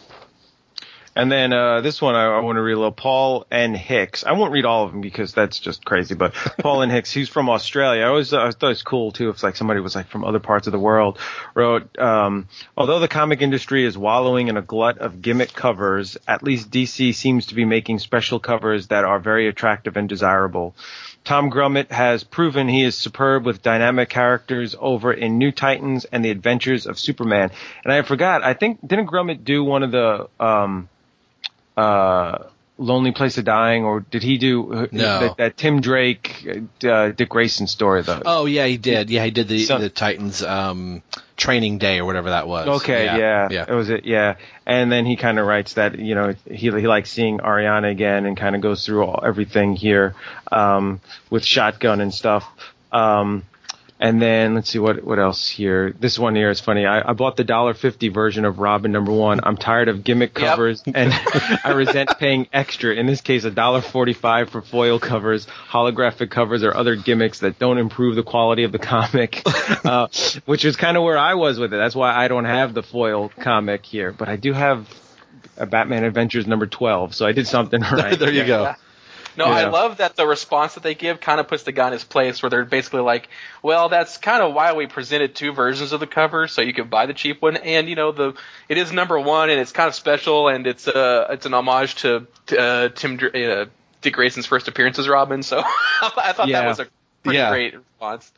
And 1.15 1.31
then 1.31 1.53
uh, 1.53 1.81
this 1.81 2.01
one 2.01 2.15
I, 2.15 2.25
I 2.25 2.39
want 2.39 2.55
to 2.55 2.61
read 2.61 2.73
a 2.73 2.77
little. 2.77 2.91
Paul 2.91 3.45
N. 3.51 3.75
Hicks. 3.75 4.23
I 4.25 4.31
won't 4.31 4.51
read 4.51 4.65
all 4.65 4.85
of 4.85 4.91
them 4.91 5.01
because 5.01 5.33
that's 5.33 5.59
just 5.59 5.85
crazy. 5.85 6.15
But 6.15 6.33
Paul 6.59 6.81
N. 6.81 6.89
Hicks, 6.89 7.11
he's 7.11 7.29
from 7.29 7.49
Australia. 7.49 8.03
I 8.03 8.07
always 8.07 8.33
I 8.33 8.49
thought 8.51 8.63
it 8.63 8.69
was 8.69 8.83
cool 8.83 9.11
too 9.11 9.29
if 9.29 9.43
like 9.43 9.55
somebody 9.55 9.79
was 9.79 9.95
like 9.95 10.07
from 10.07 10.23
other 10.23 10.39
parts 10.39 10.67
of 10.67 10.73
the 10.73 10.79
world. 10.79 11.19
Wrote, 11.53 11.97
um, 11.99 12.47
although 12.75 12.99
the 12.99 13.07
comic 13.07 13.41
industry 13.41 13.85
is 13.85 13.97
wallowing 13.97 14.47
in 14.47 14.57
a 14.57 14.61
glut 14.61 14.97
of 14.97 15.21
gimmick 15.21 15.53
covers, 15.53 16.17
at 16.27 16.41
least 16.41 16.71
DC 16.71 17.13
seems 17.13 17.47
to 17.47 17.55
be 17.55 17.65
making 17.65 17.99
special 17.99 18.39
covers 18.39 18.87
that 18.87 19.03
are 19.03 19.19
very 19.19 19.47
attractive 19.47 19.97
and 19.97 20.09
desirable. 20.09 20.75
Tom 21.23 21.49
Grummett 21.49 21.89
has 21.89 22.23
proven 22.25 22.67
he 22.67 22.83
is 22.83 22.97
superb 22.97 23.45
with 23.45 23.61
dynamic 23.61 24.09
characters 24.09 24.75
over 24.77 25.13
in 25.13 25.37
New 25.37 25.53
Titans 25.53 26.05
and 26.05 26.25
the 26.25 26.31
Adventures 26.31 26.85
of 26.85 26.99
Superman. 26.99 27.51
And 27.85 27.93
I 27.93 28.01
forgot, 28.01 28.43
I 28.43 28.53
think 28.53 28.85
didn't 28.85 29.07
Grummett 29.07 29.45
do 29.45 29.63
one 29.63 29.83
of 29.83 29.91
the 29.91 30.27
um 30.39 30.89
uh 31.77 32.43
Lonely 32.79 33.11
Place 33.11 33.37
of 33.37 33.45
Dying 33.45 33.85
or 33.85 33.99
did 33.99 34.23
he 34.23 34.39
do 34.39 34.73
uh, 34.73 34.87
No. 34.91 35.19
that, 35.19 35.37
that 35.37 35.57
Tim 35.57 35.79
Drake 35.79 36.47
uh, 36.83 37.09
Dick 37.09 37.29
Grayson 37.29 37.67
story 37.67 38.01
though? 38.01 38.21
oh 38.25 38.45
yeah 38.45 38.65
he 38.65 38.77
did 38.77 39.09
yeah 39.11 39.23
he 39.23 39.31
did 39.31 39.47
the 39.47 39.63
So- 39.63 39.77
the 39.77 39.89
titans 39.89 40.41
um 40.43 41.03
training 41.37 41.77
day 41.77 41.99
or 41.99 42.05
whatever 42.05 42.29
that 42.31 42.47
was 42.47 42.67
Okay, 42.81 43.05
yeah, 43.05 43.47
yeah 43.51 43.65
it 43.67 43.73
was 43.73 43.89
it, 43.89 44.05
yeah. 44.05 44.35
And 44.65 44.91
then 44.91 45.05
he 45.05 45.15
kind 45.15 45.39
of 45.39 45.45
writes 45.47 45.73
that 45.73 45.97
you 45.99 46.15
know 46.15 46.35
he 46.45 46.55
he 46.71 46.87
likes 46.87 47.11
seeing 47.11 47.39
Ariana 47.39 47.89
again 47.91 48.25
and 48.25 48.35
kind 48.37 48.55
of 48.55 48.61
goes 48.61 48.85
through 48.85 49.03
all, 49.05 49.19
everything 49.25 49.75
here 49.75 50.13
um, 50.51 50.99
with 51.29 51.43
shotgun 51.43 52.01
and 52.01 52.13
stuff. 52.13 52.43
Um, 52.91 53.43
and 54.03 54.21
then 54.21 54.53
let's 54.53 54.69
see 54.69 54.79
what 54.79 55.01
what 55.01 55.17
else 55.17 55.47
here. 55.47 55.93
This 55.97 56.19
one 56.19 56.35
here 56.35 56.49
is 56.49 56.59
funny. 56.59 56.85
I, 56.85 57.09
I 57.09 57.13
bought 57.13 57.37
the 57.37 57.45
dollar 57.45 57.73
fifty 57.73 58.09
version 58.09 58.43
of 58.43 58.59
Robin 58.59 58.91
number 58.91 59.13
one. 59.13 59.39
I'm 59.41 59.55
tired 59.55 59.87
of 59.87 60.03
gimmick 60.03 60.37
Yep. 60.37 60.47
covers 60.49 60.83
and 60.93 61.11
I 61.63 61.71
resent 61.73 62.09
paying 62.19 62.47
extra. 62.51 62.93
In 62.93 63.05
this 63.07 63.21
case, 63.21 63.45
a 63.45 63.49
dollar 63.51 63.81
forty 63.81 64.11
five 64.11 64.49
for 64.49 64.61
foil 64.61 64.99
covers, 64.99 65.45
holographic 65.45 66.29
covers, 66.29 66.63
or 66.63 66.75
other 66.75 66.97
gimmicks 66.97 67.39
that 67.39 67.57
don't 67.59 67.77
improve 67.77 68.17
the 68.17 68.23
quality 68.23 68.65
of 68.65 68.73
the 68.73 68.79
comic. 68.79 69.41
uh, 69.85 70.07
which 70.45 70.65
is 70.65 70.75
kind 70.75 70.97
of 70.97 71.03
where 71.03 71.17
I 71.17 71.35
was 71.35 71.57
with 71.57 71.73
it. 71.73 71.77
That's 71.77 71.95
why 71.95 72.13
I 72.13 72.27
don't 72.27 72.45
have 72.45 72.73
the 72.73 72.83
foil 72.83 73.29
comic 73.29 73.85
here, 73.85 74.11
but 74.11 74.27
I 74.27 74.35
do 74.35 74.51
have 74.51 74.85
a 75.55 75.65
Batman 75.65 76.03
Adventures 76.03 76.45
number 76.45 76.67
twelve. 76.67 77.15
So 77.15 77.25
I 77.25 77.31
did 77.31 77.47
something 77.47 77.79
right. 77.91 78.19
there 78.19 78.33
you 78.33 78.45
go 78.45 78.75
No, 79.35 79.45
I 79.45 79.67
love 79.69 79.97
that 79.97 80.15
the 80.15 80.27
response 80.27 80.75
that 80.75 80.83
they 80.83 80.95
give 80.95 81.19
kind 81.19 81.39
of 81.39 81.47
puts 81.47 81.63
the 81.63 81.71
guy 81.71 81.87
in 81.87 81.93
his 81.93 82.03
place, 82.03 82.41
where 82.43 82.49
they're 82.49 82.65
basically 82.65 83.01
like, 83.01 83.29
"Well, 83.61 83.89
that's 83.89 84.17
kind 84.17 84.43
of 84.43 84.53
why 84.53 84.73
we 84.73 84.87
presented 84.87 85.35
two 85.35 85.53
versions 85.53 85.91
of 85.91 85.99
the 85.99 86.07
cover, 86.07 86.47
so 86.47 86.61
you 86.61 86.73
could 86.73 86.89
buy 86.89 87.05
the 87.05 87.13
cheap 87.13 87.41
one, 87.41 87.57
and 87.57 87.89
you 87.89 87.95
know 87.95 88.11
the 88.11 88.33
it 88.69 88.77
is 88.77 88.91
number 88.91 89.19
one, 89.19 89.49
and 89.49 89.59
it's 89.59 89.71
kind 89.71 89.87
of 89.87 89.95
special, 89.95 90.47
and 90.47 90.67
it's 90.67 90.87
uh 90.87 91.27
it's 91.31 91.45
an 91.45 91.53
homage 91.53 91.95
to 91.95 92.27
uh, 92.57 92.89
Tim 92.89 93.19
uh, 93.33 93.65
Dick 94.01 94.13
Grayson's 94.13 94.45
first 94.45 94.67
appearance 94.67 94.99
as 94.99 95.07
Robin." 95.07 95.41
So 95.43 95.59
I 96.01 96.33
thought 96.33 96.47
Yeah. 96.47 96.61
that 96.61 96.67
was 96.67 96.79
a 96.79 96.87
pretty 97.23 97.39
Yeah. 97.39 97.49
great 97.49 97.75
response. 97.75 98.31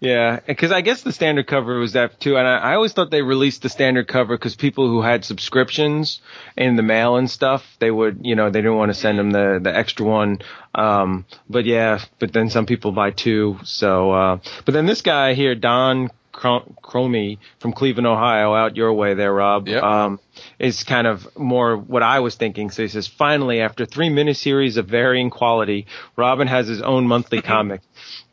Yeah, 0.00 0.40
because 0.46 0.72
I 0.72 0.80
guess 0.80 1.02
the 1.02 1.12
standard 1.12 1.46
cover 1.46 1.78
was 1.78 1.92
that 1.92 2.18
too, 2.18 2.38
and 2.38 2.48
I, 2.48 2.56
I 2.56 2.74
always 2.74 2.94
thought 2.94 3.10
they 3.10 3.20
released 3.20 3.60
the 3.60 3.68
standard 3.68 4.08
cover 4.08 4.34
because 4.34 4.56
people 4.56 4.88
who 4.88 5.02
had 5.02 5.26
subscriptions 5.26 6.22
in 6.56 6.76
the 6.76 6.82
mail 6.82 7.16
and 7.16 7.30
stuff, 7.30 7.76
they 7.80 7.90
would, 7.90 8.20
you 8.22 8.34
know, 8.34 8.48
they 8.48 8.60
didn't 8.60 8.76
want 8.76 8.88
to 8.88 8.94
send 8.94 9.18
them 9.18 9.30
the 9.30 9.60
the 9.62 9.76
extra 9.76 10.06
one. 10.06 10.38
Um, 10.74 11.26
but 11.50 11.66
yeah, 11.66 12.00
but 12.18 12.32
then 12.32 12.48
some 12.48 12.64
people 12.64 12.92
buy 12.92 13.10
two. 13.10 13.58
So, 13.64 14.10
uh, 14.12 14.38
but 14.64 14.72
then 14.72 14.86
this 14.86 15.02
guy 15.02 15.34
here, 15.34 15.54
Don 15.54 16.08
Cromie 16.40 17.38
from 17.58 17.72
Cleveland, 17.72 18.06
Ohio, 18.06 18.54
out 18.54 18.76
your 18.76 18.92
way 18.92 19.14
there, 19.14 19.32
Rob. 19.32 19.68
Yep. 19.68 19.82
Um, 19.82 20.20
is 20.58 20.84
kind 20.84 21.06
of 21.06 21.36
more 21.36 21.76
what 21.76 22.02
I 22.02 22.20
was 22.20 22.34
thinking. 22.34 22.70
So 22.70 22.82
he 22.82 22.88
says, 22.88 23.06
finally, 23.06 23.60
after 23.60 23.84
three 23.84 24.08
miniseries 24.08 24.76
of 24.76 24.86
varying 24.86 25.30
quality, 25.30 25.86
Robin 26.16 26.48
has 26.48 26.66
his 26.66 26.80
own 26.82 27.06
monthly 27.06 27.42
comic. 27.42 27.82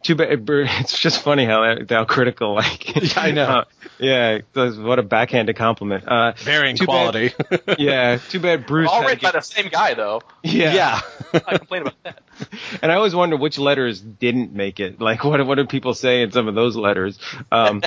Too 0.04 0.16
bad. 0.16 0.48
It's 0.48 0.98
just 0.98 1.22
funny 1.22 1.46
how 1.46 1.76
how 1.90 2.06
critical. 2.06 2.56
Like 2.56 3.18
I 3.18 3.32
know. 3.32 3.66
Yeah, 4.00 4.40
what 4.54 5.00
a 5.00 5.04
backhanded 5.04 5.56
compliment. 5.56 6.08
Uh, 6.08 6.34
Varying 6.38 6.76
too 6.76 6.86
bad- 6.86 6.92
quality. 6.92 7.34
yeah, 7.80 8.18
too 8.30 8.40
bad 8.40 8.66
Bruce. 8.66 8.90
All 8.90 9.02
had 9.02 9.08
to 9.08 9.14
written 9.14 9.28
by 9.28 9.32
the 9.32 9.42
same 9.42 9.70
guy, 9.70 9.94
though. 9.94 10.22
yeah, 10.44 10.74
yeah. 10.74 11.02
I 11.48 11.58
complain 11.58 11.82
about 11.84 12.04
that. 12.04 12.24
and 12.82 12.92
I 12.92 12.96
always 12.96 13.16
wonder 13.16 13.38
which 13.38 13.58
letters 13.58 14.00
didn't 14.00 14.54
make 14.54 14.80
it. 14.80 15.02
Like, 15.02 15.24
what 15.24 15.46
what 15.46 15.56
did 15.56 15.70
people 15.70 15.94
say 15.94 16.22
in 16.22 16.32
some 16.32 16.48
of 16.48 16.56
those 16.56 16.76
letters? 16.76 17.20
Um, 17.52 17.82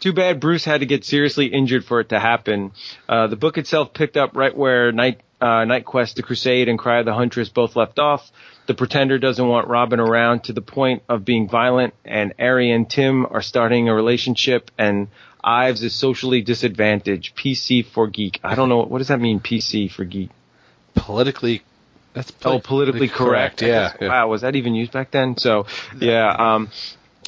too 0.00 0.12
bad 0.12 0.40
Bruce 0.40 0.64
had 0.64 0.80
to 0.80 0.86
get 0.86 1.04
seriously 1.04 1.46
injured 1.46 1.84
for 1.84 2.00
it 2.00 2.10
to 2.10 2.18
happen. 2.18 2.72
Uh, 3.08 3.28
the 3.28 3.36
book 3.36 3.56
itself 3.58 3.92
picked 3.92 4.16
up 4.16 4.36
right 4.36 4.54
where 4.56 4.92
Night 4.92 5.20
uh, 5.40 5.64
KnightQuest, 5.64 6.14
The 6.14 6.22
Crusade, 6.22 6.68
and 6.68 6.78
Cry 6.78 7.00
of 7.00 7.06
the 7.06 7.14
Huntress 7.14 7.48
both 7.48 7.76
left 7.76 7.98
off. 7.98 8.30
The 8.66 8.74
Pretender 8.74 9.18
doesn't 9.18 9.46
want 9.46 9.68
Robin 9.68 10.00
around 10.00 10.44
to 10.44 10.52
the 10.52 10.62
point 10.62 11.02
of 11.08 11.24
being 11.24 11.48
violent, 11.48 11.94
and 12.04 12.34
Ari 12.38 12.70
and 12.72 12.88
Tim 12.88 13.26
are 13.26 13.42
starting 13.42 13.88
a 13.88 13.94
relationship, 13.94 14.70
and 14.78 15.08
Ives 15.46 15.82
is 15.84 15.94
socially 15.94 16.42
disadvantaged. 16.42 17.36
PC 17.36 17.86
for 17.86 18.08
geek. 18.08 18.40
I 18.42 18.54
don't 18.56 18.68
know 18.68 18.82
what 18.82 18.98
does 18.98 19.08
that 19.08 19.20
mean. 19.20 19.38
PC 19.40 19.90
for 19.90 20.04
geek. 20.04 20.30
politically. 20.94 21.62
That's 22.14 22.32
Oh, 22.44 22.58
politically 22.58 23.08
correct. 23.08 23.62
I 23.62 23.66
Yeah. 23.66 23.92
guess- 24.00 24.08
Wow, 24.08 24.28
was 24.28 24.40
that 24.40 24.56
even 24.56 24.74
used 24.74 24.90
back 24.92 25.10
then? 25.10 25.36
So, 25.36 25.66
yeah. 26.00 26.30
Um, 26.30 26.70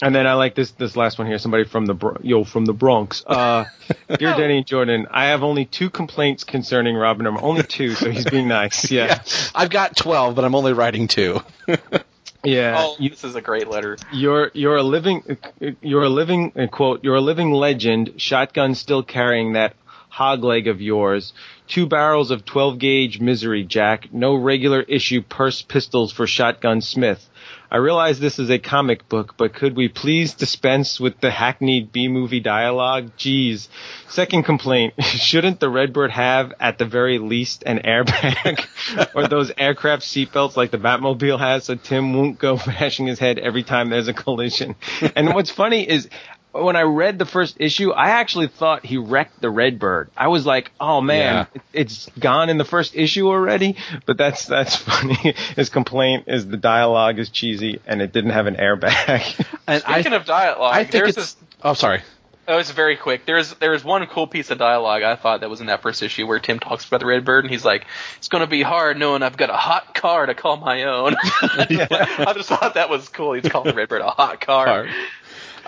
and 0.00 0.14
then 0.14 0.26
I 0.26 0.32
like 0.34 0.54
this 0.54 0.70
this 0.72 0.96
last 0.96 1.18
one 1.18 1.26
here. 1.28 1.38
Somebody 1.38 1.64
from 1.64 1.84
the 1.84 1.96
yo 2.22 2.44
from 2.44 2.64
the 2.64 2.72
Bronx. 2.72 3.22
Uh, 3.26 3.64
dear 4.18 4.34
Denny 4.34 4.58
and 4.58 4.66
Jordan, 4.66 5.06
I 5.10 5.26
have 5.26 5.42
only 5.42 5.64
two 5.66 5.90
complaints 5.90 6.44
concerning 6.44 6.96
Robin. 6.96 7.26
Only 7.26 7.62
two, 7.64 7.94
so 7.94 8.10
he's 8.10 8.24
being 8.24 8.48
nice. 8.48 8.90
Yeah, 8.98 9.22
I've 9.54 9.70
got 9.70 9.96
twelve, 9.96 10.34
but 10.34 10.44
I'm 10.44 10.54
only 10.54 10.72
writing 10.72 11.06
two. 11.08 11.40
yeah. 12.44 12.74
Oh, 12.78 12.96
this 12.98 13.24
is 13.24 13.34
a 13.34 13.40
great 13.40 13.68
letter. 13.68 13.96
You're 14.12 14.50
you're 14.54 14.76
a 14.76 14.82
living 14.82 15.36
you're 15.80 16.04
a 16.04 16.08
living 16.08 16.52
uh, 16.56 16.66
quote 16.66 17.02
you're 17.04 17.16
a 17.16 17.20
living 17.20 17.52
legend. 17.52 18.14
Shotgun 18.16 18.74
still 18.74 19.02
carrying 19.02 19.54
that 19.54 19.74
hog 20.08 20.42
leg 20.42 20.68
of 20.68 20.80
yours. 20.80 21.32
Two 21.66 21.86
barrels 21.86 22.30
of 22.30 22.44
12 22.44 22.78
gauge 22.78 23.20
misery, 23.20 23.64
Jack. 23.64 24.12
No 24.12 24.34
regular 24.34 24.82
issue 24.82 25.22
purse 25.22 25.62
pistols 25.62 26.12
for 26.12 26.26
Shotgun 26.26 26.80
Smith. 26.80 27.28
I 27.70 27.76
realize 27.76 28.18
this 28.18 28.38
is 28.38 28.48
a 28.48 28.58
comic 28.58 29.08
book, 29.10 29.34
but 29.36 29.52
could 29.52 29.76
we 29.76 29.88
please 29.88 30.32
dispense 30.32 30.98
with 30.98 31.20
the 31.20 31.30
hackneyed 31.30 31.92
B 31.92 32.08
movie 32.08 32.40
dialogue? 32.40 33.10
Geez. 33.18 33.68
Second 34.08 34.44
complaint. 34.44 34.94
Shouldn't 35.02 35.60
the 35.60 35.68
Redbird 35.68 36.10
have, 36.10 36.54
at 36.60 36.78
the 36.78 36.86
very 36.86 37.18
least, 37.18 37.64
an 37.66 37.80
airbag? 37.80 38.66
or 39.14 39.28
those 39.28 39.52
aircraft 39.58 40.02
seatbelts 40.02 40.56
like 40.56 40.70
the 40.70 40.78
Batmobile 40.78 41.38
has 41.38 41.64
so 41.64 41.74
Tim 41.74 42.14
won't 42.14 42.38
go 42.38 42.56
bashing 42.66 43.06
his 43.06 43.18
head 43.18 43.38
every 43.38 43.64
time 43.64 43.90
there's 43.90 44.08
a 44.08 44.14
collision? 44.14 44.74
And 45.14 45.34
what's 45.34 45.50
funny 45.50 45.86
is, 45.86 46.08
when 46.52 46.76
I 46.76 46.82
read 46.82 47.18
the 47.18 47.26
first 47.26 47.56
issue, 47.60 47.90
I 47.92 48.10
actually 48.10 48.48
thought 48.48 48.84
he 48.84 48.96
wrecked 48.96 49.40
the 49.40 49.50
Redbird. 49.50 50.10
I 50.16 50.28
was 50.28 50.46
like, 50.46 50.72
"Oh 50.80 51.00
man, 51.00 51.34
Yeah. 51.34 51.46
it- 51.54 51.62
it's 51.86 52.10
gone 52.18 52.48
in 52.48 52.58
the 52.58 52.64
first 52.64 52.96
issue 52.96 53.28
already." 53.28 53.76
But 54.06 54.16
that's 54.16 54.46
that's 54.46 54.74
funny. 54.90 55.34
His 55.56 55.68
complaint 55.68 56.24
is 56.26 56.46
the 56.46 56.56
dialogue 56.56 57.18
is 57.18 57.28
cheesy 57.30 57.80
and 57.86 58.00
it 58.02 58.12
didn't 58.12 58.30
have 58.30 58.46
an 58.46 58.56
airbag. 58.56 59.44
And 59.68 59.82
I, 59.86 60.00
Speaking 60.00 60.14
of 60.14 60.24
dialogue, 60.24 60.74
I 60.74 60.78
think 60.84 60.92
there's 60.92 61.08
it's. 61.18 61.34
this 61.34 61.36
Oh, 61.62 61.74
sorry. 61.74 62.00
Oh, 62.50 62.56
it's 62.56 62.70
very 62.70 62.96
quick. 62.96 63.26
There's 63.26 63.52
there's 63.56 63.84
one 63.84 64.06
cool 64.06 64.26
piece 64.26 64.50
of 64.50 64.56
dialogue 64.56 65.02
I 65.02 65.16
thought 65.16 65.40
that 65.40 65.50
was 65.50 65.60
in 65.60 65.66
that 65.66 65.82
first 65.82 66.02
issue 66.02 66.26
where 66.26 66.38
Tim 66.38 66.58
talks 66.58 66.86
about 66.88 67.00
the 67.00 67.06
Redbird 67.06 67.44
and 67.44 67.52
he's 67.52 67.66
like, 67.66 67.84
"It's 68.16 68.28
going 68.28 68.40
to 68.40 68.46
be 68.46 68.62
hard 68.62 68.96
knowing 68.98 69.22
I've 69.22 69.36
got 69.36 69.50
a 69.50 69.56
hot 69.56 69.94
car 69.94 70.24
to 70.24 70.32
call 70.34 70.56
my 70.56 70.84
own." 70.84 71.14
I 71.22 72.32
just 72.34 72.48
thought 72.48 72.72
that 72.74 72.88
was 72.88 73.06
cool. 73.10 73.34
He's 73.34 73.46
calling 73.52 73.68
the 73.72 73.76
Redbird 73.76 74.00
a 74.00 74.08
hot 74.08 74.40
car. 74.40 74.64
Car. 74.64 74.86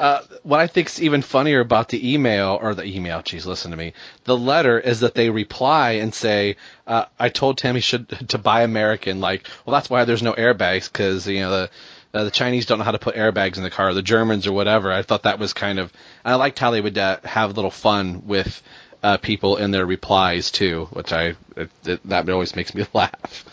Uh, 0.01 0.23
what 0.45 0.61
I 0.61 0.67
think's 0.67 0.99
even 1.03 1.21
funnier 1.21 1.61
about 1.61 1.91
the 1.91 2.15
email 2.15 2.59
or 2.61 2.75
the 2.75 2.87
email, 2.87 3.21
geez, 3.21 3.45
listen 3.45 3.71
to 3.71 3.77
me. 3.77 3.93
The 4.25 4.35
letter 4.35 4.81
is 4.81 5.01
that 5.01 5.15
they 5.15 5.29
reply 5.29 5.91
and 5.93 6.15
say, 6.15 6.57
uh, 6.87 7.05
"I 7.19 7.29
told 7.29 7.59
Tim 7.59 7.75
he 7.75 7.83
should 7.83 8.09
to 8.31 8.39
buy 8.39 8.63
American." 8.63 9.21
Like, 9.21 9.47
well, 9.67 9.75
that's 9.75 9.91
why 9.91 10.07
there's 10.07 10.23
no 10.23 10.33
airbags 10.33 10.91
because 10.91 11.29
you 11.29 11.41
know 11.41 11.51
the 11.51 11.71
uh, 12.15 12.25
the 12.25 12.31
Chinese 12.31 12.65
don't 12.65 12.79
know 12.79 12.85
how 12.85 12.93
to 12.93 12.99
put 12.99 13.15
airbags 13.15 13.59
in 13.59 13.63
the 13.63 13.69
car, 13.69 13.93
the 13.93 14.01
Germans 14.01 14.47
or 14.47 14.53
whatever. 14.53 14.91
I 14.91 15.03
thought 15.03 15.25
that 15.25 15.39
was 15.39 15.53
kind 15.53 15.79
of. 15.79 15.93
I 16.25 16.37
liked 16.37 16.59
how 16.59 16.71
they 16.71 16.81
would 16.81 16.97
uh, 16.97 17.19
have 17.25 17.51
a 17.51 17.53
little 17.53 17.71
fun 17.71 18.23
with 18.27 18.63
uh, 19.03 19.19
people 19.19 19.59
in 19.59 19.71
their 19.71 19.85
replies 19.85 20.51
too, 20.51 20.89
which 20.93 21.13
I 21.13 21.35
it, 21.57 21.71
it, 21.85 22.09
that 22.09 22.31
always 22.31 22.57
makes 22.57 22.75
me 22.75 22.87
laugh. 22.95 23.45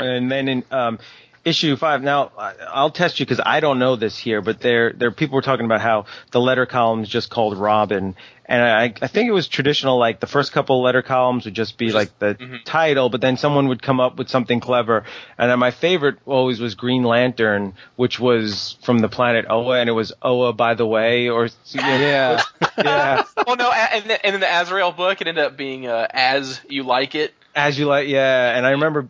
and 0.00 0.32
then 0.32 0.48
in 0.48 0.64
um, 0.70 0.98
issue 1.44 1.76
five, 1.76 2.02
now 2.02 2.30
I- 2.38 2.54
I'll 2.72 2.90
test 2.90 3.20
you 3.20 3.26
because 3.26 3.40
I 3.44 3.60
don't 3.60 3.78
know 3.78 3.96
this 3.96 4.16
here, 4.18 4.40
but 4.40 4.60
there 4.60 4.92
there 4.92 5.10
people 5.10 5.36
were 5.36 5.42
talking 5.42 5.64
about 5.66 5.80
how 5.80 6.06
the 6.30 6.40
letter 6.40 6.66
columns 6.66 7.08
just 7.08 7.30
called 7.30 7.56
Robin, 7.58 8.14
and 8.46 8.62
I 8.62 8.84
I 9.02 9.06
think 9.08 9.28
it 9.28 9.32
was 9.32 9.48
traditional 9.48 9.98
like 9.98 10.20
the 10.20 10.26
first 10.26 10.52
couple 10.52 10.82
letter 10.82 11.02
columns 11.02 11.44
would 11.44 11.54
just 11.54 11.76
be 11.78 11.92
like 11.92 12.18
the 12.18 12.36
title, 12.64 13.08
but 13.10 13.20
then 13.20 13.36
someone 13.36 13.68
would 13.68 13.82
come 13.82 14.00
up 14.00 14.16
with 14.16 14.28
something 14.28 14.60
clever, 14.60 15.04
and 15.38 15.50
then 15.50 15.58
my 15.58 15.70
favorite 15.70 16.18
always 16.26 16.60
was 16.60 16.74
Green 16.74 17.02
Lantern, 17.04 17.74
which 17.96 18.18
was 18.18 18.76
from 18.82 18.98
the 18.98 19.08
planet 19.08 19.46
Oa, 19.48 19.78
and 19.80 19.88
it 19.88 19.92
was 19.92 20.12
Oa 20.22 20.52
by 20.52 20.74
the 20.74 20.86
way, 20.86 21.28
or 21.28 21.48
yeah 21.74 22.42
yeah. 22.78 23.22
Well, 23.46 23.56
no, 23.58 23.70
and 23.70 24.10
and 24.10 24.34
in 24.34 24.40
the 24.40 24.60
Azrael 24.60 24.92
book, 24.92 25.20
it 25.20 25.26
ended 25.28 25.44
up 25.44 25.56
being 25.56 25.86
uh, 25.86 26.06
"As 26.10 26.60
You 26.68 26.82
Like 26.84 27.14
It." 27.14 27.34
As 27.56 27.78
you 27.78 27.86
like, 27.86 28.08
yeah. 28.08 28.56
And 28.56 28.66
I 28.66 28.70
remember 28.70 29.08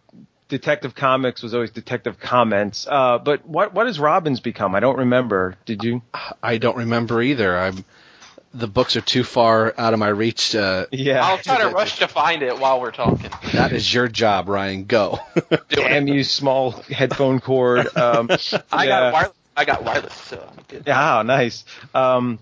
Detective 0.49 0.95
Comics 0.95 1.43
was 1.43 1.55
always 1.55 1.71
Detective 1.71 2.19
Comments. 2.21 2.87
Uh, 2.89 3.19
but 3.19 3.47
what 3.47 3.73
what 3.75 3.87
has 3.87 3.99
Robin's 3.99 4.41
become? 4.41 4.75
I 4.75 4.81
don't 4.81 4.99
remember. 4.99 5.57
Did 5.65 5.83
you? 5.85 6.03
I 6.43 6.59
don't 6.59 6.77
remember 6.77 7.23
either. 7.23 7.59
I'm 7.59 7.85
the 8.53 8.69
books 8.69 8.95
are 8.95 9.01
too 9.01 9.25
far 9.25 9.75
out 9.77 9.95
of 9.95 9.99
my 9.99 10.09
reach. 10.09 10.55
Uh, 10.55 10.87
Yeah. 10.93 11.27
I'll 11.27 11.39
try 11.39 11.61
to 11.63 11.69
rush 11.71 11.99
to 11.99 12.07
find 12.09 12.43
it 12.43 12.57
while 12.59 12.81
we're 12.81 12.93
talking. 12.93 13.31
that 13.53 13.73
is 13.73 13.93
your 13.93 14.07
job, 14.07 14.49
Ryan. 14.49 14.85
Go. 14.85 15.19
Damn 15.71 16.07
you, 16.07 16.23
small 16.23 16.71
headphone 16.71 17.41
cord. 17.41 17.89
Um, 17.97 18.31
I 18.71 18.85
yeah. 18.85 18.87
got 18.87 19.13
wireless. 19.13 19.37
I 19.57 19.65
got 19.65 19.83
wireless, 19.85 20.15
so 20.15 20.49
I'm 20.57 20.65
good. 20.69 20.85
Yeah, 20.87 21.23
nice. 21.25 21.65
Um, 21.95 22.39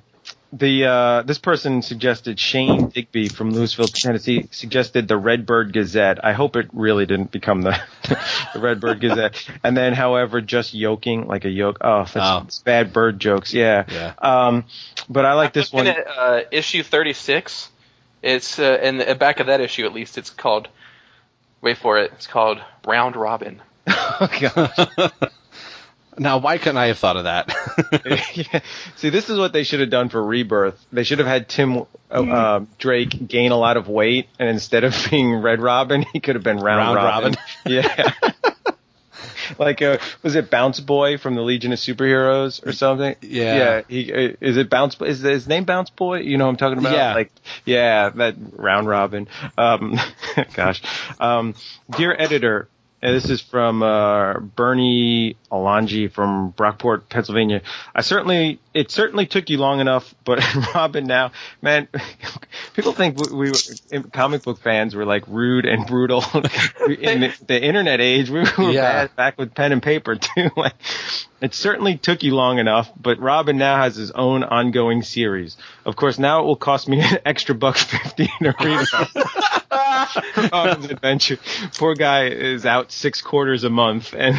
the 0.53 0.85
uh, 0.85 1.23
this 1.23 1.39
person 1.39 1.81
suggested 1.83 2.39
Shane 2.39 2.89
Digby 2.89 3.29
from 3.29 3.51
Louisville, 3.53 3.87
Tennessee, 3.87 4.49
suggested 4.51 5.09
the 5.09 5.16
Redbird 5.16 5.73
Gazette. 5.73 6.24
I 6.24 6.33
hope 6.35 6.57
it 6.57 6.69
really 6.73 7.07
didn't 7.07 7.31
become 7.31 7.62
the 7.62 7.81
the 8.55 8.61
Redbird 8.61 9.01
Gazette. 9.01 9.49
And 9.65 9.74
then, 9.77 9.95
however, 9.95 10.41
just 10.43 10.74
yoking 10.74 11.27
like 11.27 11.45
a 11.47 11.51
yoke. 11.51 11.79
Oh, 11.81 12.01
that's, 12.05 12.16
Oh. 12.16 12.43
it's 12.47 12.59
bad 12.59 12.93
bird 12.93 13.19
jokes. 13.19 13.55
Yeah. 13.55 13.85
Yeah. 13.91 14.12
Um, 14.19 14.65
but 15.09 15.24
I 15.24 15.33
like 15.33 15.53
this 15.55 15.73
one. 15.73 15.87
At 15.87 16.07
uh, 16.07 16.41
issue 16.51 16.83
36, 16.83 17.70
it's 18.23 18.59
uh, 18.59 18.79
in 18.83 18.99
the 18.99 19.15
back 19.15 19.41
of 19.41 19.47
that 19.47 19.61
issue 19.61 19.87
at 19.87 19.93
least. 19.95 20.19
It's 20.19 20.31
called. 20.31 20.69
Wait 21.62 21.79
for 21.79 21.99
it. 21.99 22.12
It's 22.15 22.27
called 22.27 22.61
Round 22.87 23.16
Robin. 23.16 23.62
now, 26.19 26.39
why 26.39 26.59
couldn't 26.59 26.77
I 26.77 26.89
have 26.89 26.99
thought 26.99 27.17
of 27.17 27.25
that? 27.25 27.55
yeah. 28.35 28.61
See, 28.97 29.09
this 29.09 29.31
is 29.31 29.39
what 29.39 29.53
they 29.53 29.65
should 29.65 29.81
have 29.81 29.91
done 29.91 30.09
for 30.09 30.23
Rebirth. 30.23 30.85
They 30.93 31.05
should 31.05 31.19
have 31.19 31.29
had 31.29 31.49
Tim 31.49 31.79
uh, 31.79 31.85
uh, 32.11 32.65
Drake 32.79 33.27
gain 33.27 33.51
a 33.51 33.57
lot 33.57 33.77
of 33.77 33.89
weight, 33.89 34.29
and 34.39 34.49
instead 34.49 34.85
of 34.85 34.95
being 35.11 35.35
Red 35.35 35.61
Robin, 35.61 36.05
he 36.13 36.21
could 36.21 36.35
have 36.35 36.45
been 36.45 36.59
Round, 36.59 36.95
Round 36.95 36.97
Robin. 36.97 37.35
Yeah. 37.65 38.13
like, 39.59 39.81
uh, 39.81 39.99
was 40.23 40.35
it 40.35 40.51
Bounce 40.51 40.81
Boy 40.81 41.17
from 41.17 41.35
the 41.35 41.43
Legion 41.43 41.73
of 41.73 41.79
Superheroes 41.79 42.67
or 42.67 42.73
something? 42.73 43.17
Yeah. 43.23 43.57
Yeah. 43.57 43.83
He 43.89 44.13
uh, 44.13 44.33
is 44.41 44.57
it 44.57 44.69
Bounce? 44.69 45.01
Is 45.01 45.21
his 45.21 45.49
name 45.49 45.65
Bounce 45.65 45.91
Boy? 45.91 46.21
You 46.21 46.37
know 46.37 46.45
what 46.45 46.51
I'm 46.51 46.57
talking 46.57 46.79
about? 46.79 46.95
Yeah. 46.95 47.15
Like, 47.15 47.33
yeah, 47.65 48.11
that 48.11 48.35
Round 48.53 48.87
Robin. 48.87 49.29
Um, 49.57 49.99
gosh. 50.55 50.83
Um, 51.19 51.55
dear 51.97 52.15
editor. 52.19 52.69
And 53.05 53.16
this 53.16 53.29
is 53.29 53.41
from 53.41 53.83
uh, 53.83 54.39
Bernie 54.39 55.37
Alonji 55.51 56.11
from 56.11 56.53
Brockport, 56.53 57.09
Pennsylvania. 57.09 57.62
I 57.95 58.03
certainly, 58.03 58.61
it 58.73 58.93
certainly 58.93 59.27
took 59.27 59.51
you 59.51 59.59
long 59.59 59.81
enough, 59.81 60.15
but 60.24 60.39
Robin, 60.74 61.05
now, 61.05 61.33
man, 61.61 61.89
people 62.74 62.93
think 62.93 63.19
we, 63.19 63.37
we 63.37 63.51
were, 63.51 64.03
comic 64.12 64.45
book 64.45 64.61
fans 64.61 64.95
were 64.95 65.05
like 65.05 65.24
rude 65.27 65.66
and 65.66 65.85
brutal 65.85 66.23
in 66.89 67.23
the, 67.23 67.35
the 67.49 67.61
internet 67.61 68.01
age. 68.01 68.31
We 68.31 68.41
were 68.41 68.70
Yeah. 68.70 68.83
bad 69.07 69.16
back 69.16 69.37
with 69.39 69.53
pen 69.53 69.73
and 69.73 69.83
paper 69.83 70.15
too. 70.15 70.51
like, 70.57 70.74
it 71.41 71.55
certainly 71.55 71.99
took 71.99 72.23
you 72.23 72.37
long 72.37 72.59
enough, 72.61 72.89
but 72.97 73.19
Robin 73.19 73.59
now 73.59 73.79
has 73.79 73.97
his 73.97 74.12
own 74.12 74.45
ongoing 74.45 75.03
series. 75.03 75.57
Of 75.85 75.97
course, 75.97 76.20
now 76.20 76.43
it 76.43 76.47
will 76.47 76.55
cost 76.55 76.87
me 76.89 77.01
an 77.01 77.19
extra 77.27 77.57
buck 77.57 77.77
fifty 77.77 78.31
to 78.43 78.55
read 78.61 78.87
about 80.37 80.53
Robin's 80.53 80.91
adventure. 80.91 81.39
Poor 81.77 81.95
guy 81.95 82.27
is 82.29 82.67
out 82.67 82.93
six 82.93 83.23
quarters 83.23 83.65
a 83.65 83.71
month, 83.71 84.15
and 84.19 84.37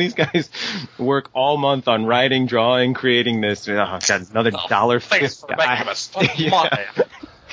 these 0.00 0.14
guys 0.14 0.50
work 0.98 1.28
all 1.32 1.56
month 1.56 1.88
on 1.88 2.06
writing, 2.06 2.46
drawing, 2.46 2.94
creating 2.94 3.40
this. 3.40 3.68
Oh, 3.68 3.74
got 3.74 4.30
another 4.30 4.52
dollar 4.68 5.00
Thanks 5.00 5.40
fifty. 5.40 5.54
for 5.54 5.56
making 5.56 5.86
I- 5.88 5.90
us 5.90 6.08
fun. 6.12 6.26
Yeah. 6.36 6.68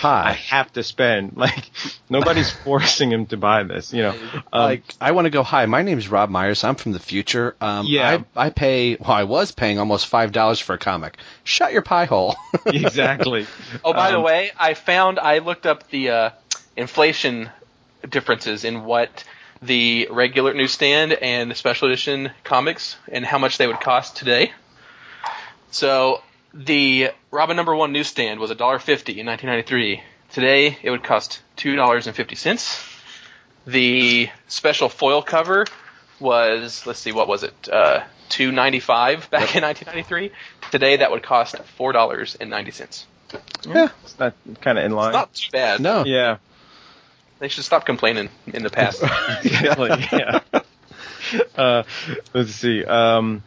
I 0.05 0.33
have 0.33 0.73
to 0.73 0.83
spend. 0.83 1.37
Like 1.37 1.69
nobody's 2.09 2.49
forcing 2.51 3.11
him 3.11 3.27
to 3.27 3.37
buy 3.37 3.63
this. 3.63 3.93
You 3.93 4.01
know, 4.01 4.09
um, 4.51 4.63
like 4.63 4.83
I 4.99 5.11
want 5.11 5.25
to 5.25 5.29
go. 5.29 5.43
Hi, 5.43 5.65
my 5.67 5.81
name's 5.83 6.09
Rob 6.09 6.29
Myers. 6.29 6.63
I'm 6.63 6.75
from 6.75 6.91
the 6.93 6.99
future. 6.99 7.55
Um, 7.61 7.85
Yeah. 7.85 8.23
I, 8.35 8.47
I 8.47 8.49
pay. 8.49 8.95
Well, 8.99 9.11
I 9.11 9.23
was 9.23 9.51
paying 9.51 9.79
almost 9.79 10.07
five 10.07 10.31
dollars 10.33 10.59
for 10.59 10.73
a 10.73 10.77
comic. 10.77 11.17
Shut 11.45 11.71
your 11.71 11.83
pie 11.83 12.05
hole. 12.05 12.35
exactly. 12.65 13.45
Oh, 13.85 13.93
by 13.93 14.11
the 14.11 14.17
Um, 14.17 14.23
way, 14.23 14.51
I 14.57 14.73
found 14.73 15.19
I 15.19 15.37
looked 15.37 15.65
up 15.67 15.87
the 15.89 16.09
uh, 16.09 16.29
inflation 16.75 17.49
differences 18.09 18.63
in 18.63 18.83
what 18.83 19.23
the 19.61 20.07
regular 20.11 20.53
newsstand 20.53 21.13
and 21.13 21.49
the 21.49 21.55
special 21.55 21.87
edition 21.87 22.31
comics 22.43 22.97
and 23.09 23.25
how 23.25 23.37
much 23.37 23.57
they 23.57 23.67
would 23.67 23.79
cost 23.79 24.17
today. 24.17 24.51
So 25.71 26.21
the 26.53 27.11
Robin 27.31 27.55
number 27.55 27.75
one 27.75 27.91
newsstand 27.93 28.39
was 28.39 28.51
$1.50 28.51 29.17
in 29.17 29.25
1993. 29.25 30.03
Today 30.31 30.77
it 30.83 30.89
would 30.91 31.03
cost 31.03 31.41
$2.50. 31.57 32.89
The 33.65 34.29
special 34.47 34.89
foil 34.89 35.21
cover 35.21 35.65
was 36.19 36.85
let's 36.85 36.99
see 36.99 37.11
what 37.11 37.27
was 37.27 37.43
it 37.43 37.69
uh, 37.71 38.01
2.95 38.29 39.29
back 39.29 39.55
in 39.55 39.63
1993. 39.63 40.31
Today 40.71 40.97
that 40.97 41.11
would 41.11 41.23
cost 41.23 41.57
four 41.77 41.91
dollars 41.91 42.35
and 42.39 42.49
ninety 42.49 42.71
cents. 42.71 43.05
yeah, 43.67 43.89
it's 44.03 44.17
not 44.17 44.33
kind 44.61 44.77
of 44.77 44.85
in 44.85 44.91
line. 44.91 45.13
Not 45.13 45.33
too 45.33 45.51
bad. 45.51 45.79
no. 45.79 46.03
yeah. 46.05 46.37
They 47.43 47.49
should 47.49 47.65
stop 47.65 47.85
complaining 47.85 48.29
in 48.53 48.63
the 48.63 48.69
past. 48.69 49.03
Yeah. 50.13 50.39
Uh, 51.57 51.83
let's 52.33 52.51
see. 52.51 52.85
Um, 52.85 53.43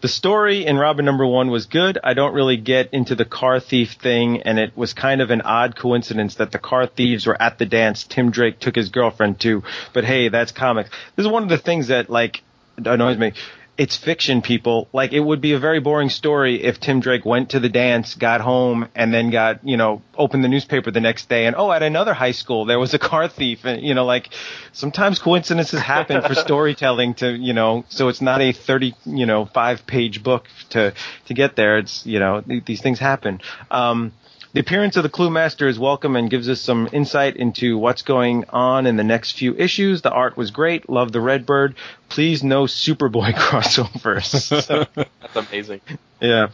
the 0.00 0.08
story 0.08 0.64
in 0.64 0.78
Robin 0.78 1.04
number 1.04 1.26
one 1.26 1.50
was 1.50 1.66
good. 1.66 1.98
I 2.02 2.14
don't 2.14 2.32
really 2.32 2.56
get 2.56 2.94
into 2.94 3.14
the 3.14 3.26
car 3.26 3.60
thief 3.60 3.98
thing, 4.00 4.40
and 4.42 4.58
it 4.58 4.74
was 4.74 4.94
kind 4.94 5.20
of 5.20 5.30
an 5.30 5.42
odd 5.42 5.76
coincidence 5.76 6.36
that 6.36 6.52
the 6.52 6.58
car 6.58 6.86
thieves 6.86 7.26
were 7.26 7.40
at 7.40 7.58
the 7.58 7.66
dance 7.66 8.04
Tim 8.04 8.30
Drake 8.30 8.60
took 8.60 8.76
his 8.76 8.88
girlfriend 8.88 9.40
to. 9.40 9.62
But 9.92 10.04
hey, 10.04 10.30
that's 10.30 10.52
comics. 10.52 10.88
This 11.14 11.26
is 11.26 11.30
one 11.30 11.42
of 11.42 11.50
the 11.50 11.58
things 11.58 11.88
that 11.88 12.08
like 12.08 12.42
annoys 12.78 13.18
me. 13.18 13.34
It's 13.76 13.96
fiction, 13.96 14.40
people. 14.40 14.88
Like 14.92 15.12
it 15.12 15.20
would 15.20 15.40
be 15.40 15.52
a 15.52 15.58
very 15.58 15.80
boring 15.80 16.08
story 16.08 16.62
if 16.62 16.78
Tim 16.78 17.00
Drake 17.00 17.24
went 17.24 17.50
to 17.50 17.60
the 17.60 17.68
dance, 17.68 18.14
got 18.14 18.40
home, 18.40 18.88
and 18.94 19.12
then 19.12 19.30
got 19.30 19.66
you 19.66 19.76
know 19.76 20.02
opened 20.16 20.44
the 20.44 20.48
newspaper 20.48 20.92
the 20.92 21.00
next 21.00 21.28
day, 21.28 21.46
and 21.46 21.56
oh, 21.56 21.72
at 21.72 21.82
another 21.82 22.14
high 22.14 22.32
school 22.32 22.66
there 22.66 22.78
was 22.78 22.94
a 22.94 22.98
car 22.98 23.26
thief, 23.26 23.64
and 23.64 23.82
you 23.82 23.94
know 23.94 24.04
like 24.04 24.30
sometimes 24.72 25.18
coincidences 25.18 25.80
happen 25.80 26.22
for 26.22 26.34
storytelling 26.46 27.14
to 27.14 27.32
you 27.32 27.52
know 27.52 27.84
so 27.88 28.08
it's 28.08 28.20
not 28.20 28.40
a 28.40 28.52
30 28.52 28.94
you 29.06 29.26
know 29.26 29.46
five 29.46 29.86
page 29.86 30.22
book 30.22 30.46
to 30.70 30.94
to 31.26 31.34
get 31.34 31.56
there. 31.56 31.78
It's 31.78 32.06
you 32.06 32.20
know 32.20 32.42
th- 32.42 32.64
these 32.64 32.80
things 32.80 33.00
happen. 33.00 33.40
Um 33.72 34.12
the 34.54 34.60
appearance 34.60 34.96
of 34.96 35.02
the 35.02 35.08
Clue 35.08 35.30
Master 35.30 35.68
is 35.68 35.78
welcome 35.78 36.14
and 36.16 36.30
gives 36.30 36.48
us 36.48 36.60
some 36.60 36.88
insight 36.92 37.36
into 37.36 37.76
what's 37.76 38.02
going 38.02 38.44
on 38.50 38.86
in 38.86 38.96
the 38.96 39.04
next 39.04 39.32
few 39.32 39.54
issues. 39.56 40.00
The 40.02 40.10
art 40.12 40.36
was 40.36 40.50
great. 40.52 40.88
Love 40.88 41.12
the 41.12 41.20
Redbird. 41.20 41.74
Please 42.08 42.42
no 42.44 42.64
Superboy 42.64 43.32
crossovers. 43.34 44.26
So- 44.62 44.86
That's 45.20 45.36
amazing. 45.50 45.80
yeah. 46.20 46.48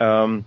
Um, 0.00 0.44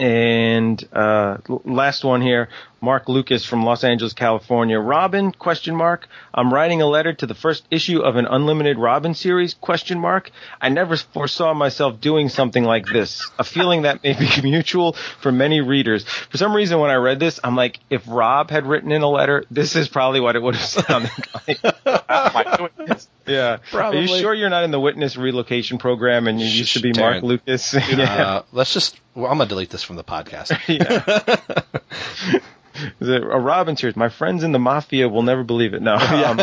and 0.00 0.82
uh, 0.92 1.38
last 1.64 2.04
one 2.04 2.22
here, 2.22 2.48
Mark 2.80 3.08
Lucas 3.08 3.44
from 3.44 3.64
Los 3.64 3.84
Angeles, 3.84 4.12
California. 4.12 4.78
Robin? 4.78 5.32
Question 5.32 5.74
mark. 5.74 6.08
I'm 6.32 6.52
writing 6.52 6.80
a 6.82 6.86
letter 6.86 7.12
to 7.12 7.26
the 7.26 7.34
first 7.34 7.64
issue 7.70 8.00
of 8.00 8.16
an 8.16 8.26
unlimited 8.26 8.78
Robin 8.78 9.14
series? 9.14 9.54
Question 9.54 9.98
mark. 9.98 10.30
I 10.60 10.68
never 10.68 10.96
foresaw 10.96 11.54
myself 11.54 12.00
doing 12.00 12.28
something 12.28 12.64
like 12.64 12.86
this. 12.86 13.28
A 13.38 13.44
feeling 13.44 13.82
that 13.82 14.02
may 14.02 14.12
be 14.18 14.28
mutual 14.42 14.92
for 15.20 15.32
many 15.32 15.60
readers. 15.60 16.04
For 16.04 16.36
some 16.38 16.54
reason, 16.54 16.78
when 16.78 16.90
I 16.90 16.96
read 16.96 17.18
this, 17.18 17.40
I'm 17.42 17.56
like, 17.56 17.78
if 17.90 18.02
Rob 18.06 18.50
had 18.50 18.66
written 18.66 18.92
in 18.92 19.02
a 19.02 19.08
letter, 19.08 19.44
this 19.50 19.76
is 19.76 19.88
probably 19.88 20.20
what 20.20 20.36
it 20.36 20.42
would 20.42 20.54
have 20.54 20.64
sounded 20.64 21.10
like. 21.48 21.58
How 21.62 22.26
am 22.26 22.36
I 22.36 22.56
doing 22.56 22.88
this? 22.88 23.08
Yeah. 23.26 23.58
Are 23.74 23.94
you 23.94 24.06
sure 24.08 24.34
you're 24.34 24.48
not 24.48 24.64
in 24.64 24.70
the 24.70 24.80
witness 24.80 25.16
relocation 25.16 25.78
program 25.78 26.26
and 26.28 26.40
you 26.40 26.46
used 26.46 26.74
to 26.74 26.80
be 26.80 26.92
Mark 26.92 27.22
Lucas? 27.22 27.74
yeah. 27.88 28.04
Uh, 28.04 28.42
let's 28.52 28.72
just. 28.72 28.98
Well, 29.14 29.30
I'm 29.30 29.38
gonna 29.38 29.48
delete 29.48 29.70
this 29.70 29.82
from 29.82 29.96
the 29.96 30.04
podcast. 30.04 30.56
yeah. 30.68 32.40
It 33.00 33.22
a 33.22 33.38
Robin 33.38 33.76
series? 33.76 33.96
My 33.96 34.08
friends 34.08 34.42
in 34.42 34.52
the 34.52 34.58
mafia 34.58 35.08
will 35.08 35.22
never 35.22 35.44
believe 35.44 35.74
it. 35.74 35.82
No. 35.82 35.96
Um, 36.28 36.40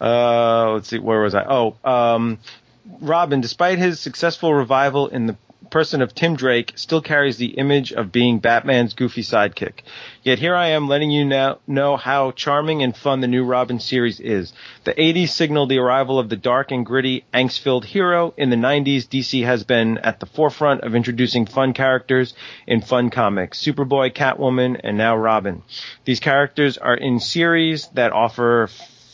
uh, 0.00 0.72
let's 0.72 0.88
see. 0.88 0.98
Where 0.98 1.20
was 1.20 1.34
I? 1.34 1.44
Oh, 1.44 1.76
um, 1.84 2.38
Robin, 3.00 3.40
despite 3.40 3.78
his 3.78 4.00
successful 4.00 4.52
revival 4.52 5.08
in 5.08 5.26
the 5.26 5.36
person 5.70 6.02
of 6.02 6.14
Tim 6.14 6.36
Drake, 6.36 6.72
still 6.74 7.00
carries 7.00 7.36
the 7.36 7.58
image 7.58 7.92
of 7.92 8.12
being 8.12 8.38
Batman's 8.38 8.94
goofy 8.94 9.22
sidekick. 9.22 9.80
Yet 10.22 10.38
here 10.38 10.54
I 10.54 10.68
am 10.68 10.88
letting 10.88 11.10
you 11.10 11.24
now 11.24 11.58
know 11.66 11.96
how 11.96 12.32
charming 12.32 12.82
and 12.82 12.96
fun 12.96 13.20
the 13.20 13.28
new 13.28 13.44
Robin 13.44 13.80
series 13.80 14.20
is. 14.20 14.52
The 14.84 14.94
80s 14.94 15.28
signaled 15.28 15.68
the 15.68 15.78
arrival 15.78 16.18
of 16.18 16.28
the 16.28 16.36
dark 16.36 16.70
and 16.70 16.84
gritty, 16.84 17.24
angst-filled 17.32 17.84
hero. 17.84 18.34
In 18.36 18.50
the 18.50 18.56
90s, 18.56 19.06
DC 19.06 19.44
has 19.44 19.64
been 19.64 19.98
at 19.98 20.20
the 20.20 20.26
forefront 20.26 20.82
of 20.82 20.94
introducing 20.94 21.46
fun 21.46 21.72
characters 21.72 22.34
in 22.66 22.80
fun 22.80 23.10
comics. 23.10 23.62
Superboy, 23.62 24.12
Catwoman, 24.12 24.80
and 24.82 24.98
now 24.98 25.16
Robin. 25.16 25.62
These 26.04 26.20
characters 26.20 26.76
are 26.78 26.96
in 26.96 27.20
series 27.20 27.88
that 27.94 28.12
offer 28.12 28.68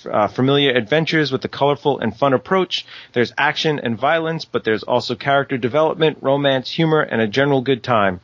uh, 0.04 0.28
familiar 0.28 0.72
adventures 0.72 1.30
with 1.32 1.44
a 1.44 1.48
colorful 1.48 1.98
and 1.98 2.16
fun 2.16 2.32
approach. 2.32 2.84
There's 3.12 3.32
action 3.38 3.78
and 3.78 3.98
violence, 3.98 4.44
but 4.44 4.64
there's 4.64 4.82
also 4.82 5.14
character 5.14 5.56
development, 5.56 6.18
romance, 6.20 6.70
humor, 6.70 7.00
and 7.00 7.20
a 7.20 7.26
general 7.28 7.62
good 7.62 7.82
time. 7.82 8.20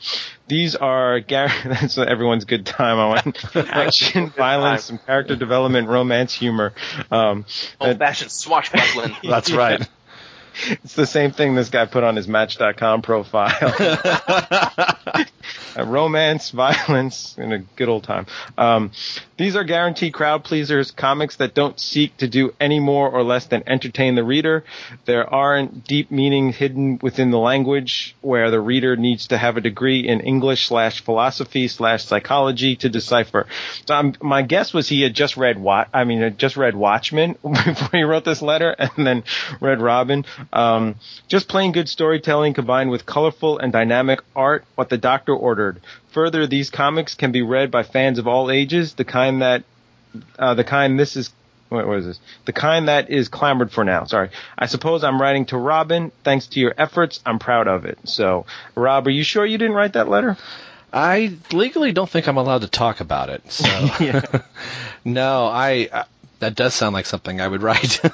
These 0.48 0.76
are 0.76 1.20
gar- 1.20 1.48
that's 1.64 1.96
everyone's 1.96 2.44
good 2.44 2.66
time. 2.66 2.98
I 2.98 3.06
want 3.08 3.56
action, 3.56 4.30
violence, 4.30 4.84
some 4.84 4.98
character 4.98 5.36
development, 5.36 5.88
romance, 5.88 6.34
humor. 6.34 6.74
Um, 7.10 7.46
Old 7.80 7.98
fashioned 7.98 8.30
swashbuckling. 8.30 9.16
That's 9.22 9.50
right. 9.52 9.88
it's 10.66 10.94
the 10.94 11.06
same 11.06 11.30
thing 11.30 11.54
this 11.54 11.70
guy 11.70 11.86
put 11.86 12.04
on 12.04 12.16
his 12.16 12.28
Match.com 12.28 13.02
profile. 13.02 13.50
Uh, 15.74 15.84
romance, 15.86 16.50
violence, 16.50 17.34
and 17.38 17.52
a 17.52 17.58
good 17.58 17.88
old 17.88 18.04
time. 18.04 18.26
Um, 18.58 18.92
these 19.42 19.56
are 19.56 19.64
guaranteed 19.64 20.14
crowd 20.14 20.44
pleasers, 20.44 20.90
comics 20.92 21.36
that 21.36 21.54
don't 21.54 21.78
seek 21.80 22.16
to 22.18 22.28
do 22.28 22.54
any 22.60 22.78
more 22.78 23.10
or 23.10 23.24
less 23.24 23.46
than 23.46 23.62
entertain 23.66 24.14
the 24.14 24.22
reader. 24.22 24.64
There 25.04 25.28
aren't 25.28 25.84
deep 25.84 26.10
meanings 26.10 26.56
hidden 26.56 26.98
within 27.02 27.30
the 27.30 27.38
language 27.38 28.14
where 28.20 28.50
the 28.50 28.60
reader 28.60 28.96
needs 28.96 29.28
to 29.28 29.38
have 29.38 29.56
a 29.56 29.60
degree 29.60 30.06
in 30.06 30.20
English 30.20 30.68
slash 30.68 31.02
philosophy 31.02 31.66
slash 31.68 32.04
psychology 32.04 32.76
to 32.76 32.88
decipher. 32.88 33.46
So 33.86 33.94
um, 33.94 34.14
my 34.20 34.42
guess 34.42 34.72
was 34.72 34.88
he 34.88 35.02
had 35.02 35.14
just 35.14 35.36
read 35.36 35.58
Wat, 35.58 35.88
I 35.92 36.04
mean, 36.04 36.36
just 36.36 36.56
read 36.56 36.76
Watchmen 36.76 37.36
before 37.42 37.90
he 37.92 38.02
wrote 38.02 38.24
this 38.24 38.42
letter 38.42 38.70
and 38.78 39.06
then 39.06 39.24
read 39.60 39.80
Robin. 39.80 40.24
Um, 40.52 40.96
just 41.28 41.48
plain 41.48 41.72
good 41.72 41.88
storytelling 41.88 42.54
combined 42.54 42.90
with 42.90 43.06
colorful 43.06 43.58
and 43.58 43.72
dynamic 43.72 44.20
art, 44.36 44.64
what 44.76 44.88
the 44.88 44.98
doctor 44.98 45.34
ordered. 45.34 45.80
Further, 46.12 46.46
these 46.46 46.70
comics 46.70 47.14
can 47.14 47.32
be 47.32 47.42
read 47.42 47.70
by 47.70 47.82
fans 47.82 48.18
of 48.18 48.28
all 48.28 48.50
ages, 48.50 48.94
the 48.94 49.04
kind 49.04 49.42
that, 49.42 49.64
uh, 50.38 50.54
the 50.54 50.64
kind 50.64 50.98
this 51.00 51.16
is, 51.16 51.30
what 51.68 51.86
was 51.86 52.04
this? 52.04 52.20
The 52.44 52.52
kind 52.52 52.88
that 52.88 53.08
is 53.08 53.28
clamored 53.28 53.72
for 53.72 53.82
now. 53.82 54.04
Sorry. 54.04 54.28
I 54.58 54.66
suppose 54.66 55.04
I'm 55.04 55.20
writing 55.20 55.46
to 55.46 55.56
Robin. 55.56 56.12
Thanks 56.22 56.48
to 56.48 56.60
your 56.60 56.74
efforts, 56.76 57.20
I'm 57.24 57.38
proud 57.38 57.66
of 57.66 57.86
it. 57.86 57.98
So, 58.04 58.44
Rob, 58.74 59.06
are 59.06 59.10
you 59.10 59.22
sure 59.22 59.46
you 59.46 59.56
didn't 59.56 59.74
write 59.74 59.94
that 59.94 60.08
letter? 60.08 60.36
I 60.92 61.32
legally 61.52 61.92
don't 61.92 62.10
think 62.10 62.28
I'm 62.28 62.36
allowed 62.36 62.60
to 62.62 62.68
talk 62.68 63.00
about 63.00 63.30
it. 63.30 63.50
So 63.50 63.64
no, 65.04 65.46
I 65.46 65.88
uh, 65.90 66.04
that 66.40 66.54
does 66.54 66.74
sound 66.74 66.92
like 66.92 67.06
something 67.06 67.40
I 67.40 67.48
would 67.48 67.62
write. 67.62 68.00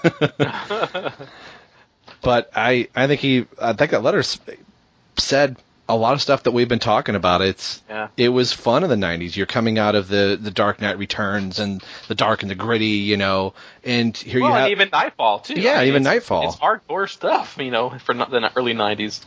but 2.23 2.51
I 2.55 2.89
I 2.95 3.07
think 3.09 3.21
he 3.21 3.47
I 3.61 3.73
think 3.73 3.91
that 3.91 4.03
letter 4.03 4.23
said 5.19 5.57
a 5.89 5.97
lot 5.97 6.13
of 6.15 6.21
stuff 6.23 6.43
that 6.43 6.51
we've 6.53 6.69
been 6.69 6.79
talking 6.79 7.15
about. 7.15 7.41
It's 7.41 7.83
Yeah. 7.89 8.09
it 8.17 8.29
was 8.29 8.53
fun 8.53 8.85
in 8.85 8.91
the 8.91 8.97
'90s. 8.97 9.37
You're 9.37 9.47
coming 9.47 9.79
out 9.79 9.95
of 9.95 10.09
the 10.09 10.39
the 10.41 10.51
Dark 10.51 10.81
Knight 10.81 10.99
Returns 10.99 11.59
and 11.59 11.83
the 12.09 12.15
dark 12.15 12.43
and 12.43 12.51
the 12.51 12.55
gritty, 12.55 12.87
you 13.09 13.17
know, 13.17 13.55
and 13.85 14.17
here 14.17 14.41
well, 14.41 14.51
you 14.51 14.57
have 14.57 14.71
even 14.71 14.89
Knightfall 14.93 15.41
too. 15.41 15.55
Yeah, 15.61 15.73
I 15.75 15.79
mean, 15.81 15.89
even 15.89 16.03
it's- 16.03 16.15
Knightfall. 16.15 16.49
It's 16.49 16.57
hardcore 16.57 17.09
stuff, 17.09 17.57
you 17.59 17.71
know, 17.71 17.91
for 18.05 18.15
not 18.15 18.31
the 18.31 18.51
early 18.57 18.75
'90s. 18.75 19.21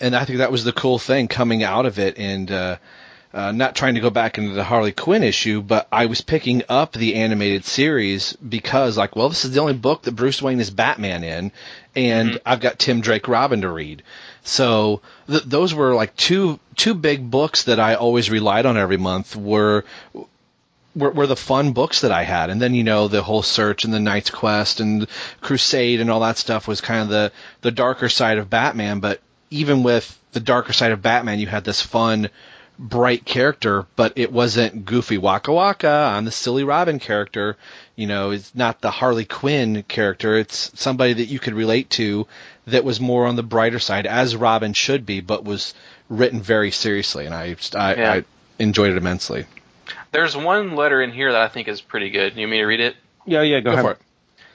and 0.00 0.14
I 0.14 0.24
think 0.24 0.38
that 0.38 0.52
was 0.52 0.64
the 0.64 0.72
cool 0.72 0.98
thing 0.98 1.26
coming 1.28 1.62
out 1.64 1.86
of 1.86 1.98
it. 1.98 2.18
And 2.18 2.50
uh, 2.52 2.76
uh, 3.34 3.52
not 3.52 3.74
trying 3.74 3.94
to 3.94 4.00
go 4.00 4.10
back 4.10 4.38
into 4.38 4.52
the 4.54 4.64
Harley 4.64 4.92
Quinn 4.92 5.22
issue, 5.22 5.60
but 5.60 5.86
I 5.92 6.06
was 6.06 6.20
picking 6.22 6.62
up 6.68 6.92
the 6.92 7.16
animated 7.16 7.64
series 7.64 8.32
because, 8.34 8.96
like, 8.96 9.16
well, 9.16 9.28
this 9.28 9.44
is 9.44 9.52
the 9.52 9.60
only 9.60 9.74
book 9.74 10.02
that 10.02 10.12
Bruce 10.12 10.40
Wayne 10.40 10.60
is 10.60 10.70
Batman 10.70 11.24
in, 11.24 11.52
and 11.94 12.40
I've 12.46 12.60
got 12.60 12.78
Tim 12.78 13.00
Drake 13.02 13.28
Robin 13.28 13.60
to 13.62 13.68
read. 13.68 14.02
So 14.48 15.02
th- 15.28 15.44
those 15.44 15.74
were 15.74 15.94
like 15.94 16.16
two 16.16 16.58
two 16.76 16.94
big 16.94 17.30
books 17.30 17.64
that 17.64 17.78
I 17.78 17.94
always 17.94 18.30
relied 18.30 18.66
on 18.66 18.76
every 18.76 18.96
month. 18.96 19.36
Were 19.36 19.84
were, 20.98 21.10
were 21.10 21.26
the 21.26 21.36
fun 21.36 21.72
books 21.72 22.00
that 22.00 22.12
I 22.12 22.24
had. 22.24 22.50
And 22.50 22.60
then, 22.60 22.74
you 22.74 22.84
know, 22.84 23.08
the 23.08 23.22
whole 23.22 23.42
search 23.42 23.84
and 23.84 23.94
the 23.94 24.00
Knight's 24.00 24.30
Quest 24.30 24.80
and 24.80 25.06
Crusade 25.40 26.00
and 26.00 26.10
all 26.10 26.20
that 26.20 26.38
stuff 26.38 26.66
was 26.66 26.80
kind 26.80 27.02
of 27.02 27.08
the, 27.08 27.32
the 27.60 27.70
darker 27.70 28.08
side 28.08 28.38
of 28.38 28.50
Batman. 28.50 29.00
But 29.00 29.20
even 29.50 29.82
with 29.82 30.18
the 30.32 30.40
darker 30.40 30.72
side 30.72 30.92
of 30.92 31.02
Batman, 31.02 31.38
you 31.38 31.46
had 31.46 31.64
this 31.64 31.80
fun, 31.80 32.28
bright 32.78 33.24
character, 33.24 33.86
but 33.96 34.12
it 34.16 34.32
wasn't 34.32 34.84
goofy 34.84 35.18
Waka 35.18 35.52
Waka. 35.52 36.12
I'm 36.12 36.24
the 36.24 36.30
silly 36.30 36.64
Robin 36.64 36.98
character. 36.98 37.56
You 37.96 38.06
know, 38.06 38.30
it's 38.30 38.54
not 38.54 38.80
the 38.80 38.90
Harley 38.90 39.24
Quinn 39.24 39.82
character. 39.84 40.36
It's 40.36 40.72
somebody 40.74 41.14
that 41.14 41.26
you 41.26 41.38
could 41.38 41.54
relate 41.54 41.90
to 41.90 42.26
that 42.70 42.84
was 42.84 43.00
more 43.00 43.26
on 43.26 43.36
the 43.36 43.42
brighter 43.42 43.78
side, 43.78 44.06
as 44.06 44.34
Robin 44.36 44.72
should 44.72 45.04
be, 45.06 45.20
but 45.20 45.44
was 45.44 45.74
written 46.08 46.40
very 46.40 46.70
seriously. 46.70 47.26
And 47.26 47.34
I, 47.34 47.56
I, 47.74 47.94
Yeah. 47.94 48.12
I 48.12 48.24
enjoyed 48.58 48.90
it 48.92 48.96
immensely. 48.96 49.46
There's 50.12 50.36
one 50.36 50.74
letter 50.74 51.02
in 51.02 51.12
here 51.12 51.32
that 51.32 51.40
I 51.42 51.48
think 51.48 51.68
is 51.68 51.80
pretty 51.80 52.10
good. 52.10 52.34
You 52.34 52.42
want 52.42 52.50
me 52.52 52.58
to 52.58 52.64
read 52.64 52.80
it? 52.80 52.96
Yeah, 53.26 53.42
yeah, 53.42 53.60
go, 53.60 53.64
Go 53.64 53.72
ahead. 53.72 53.84
for 53.84 53.90
it. 53.92 53.98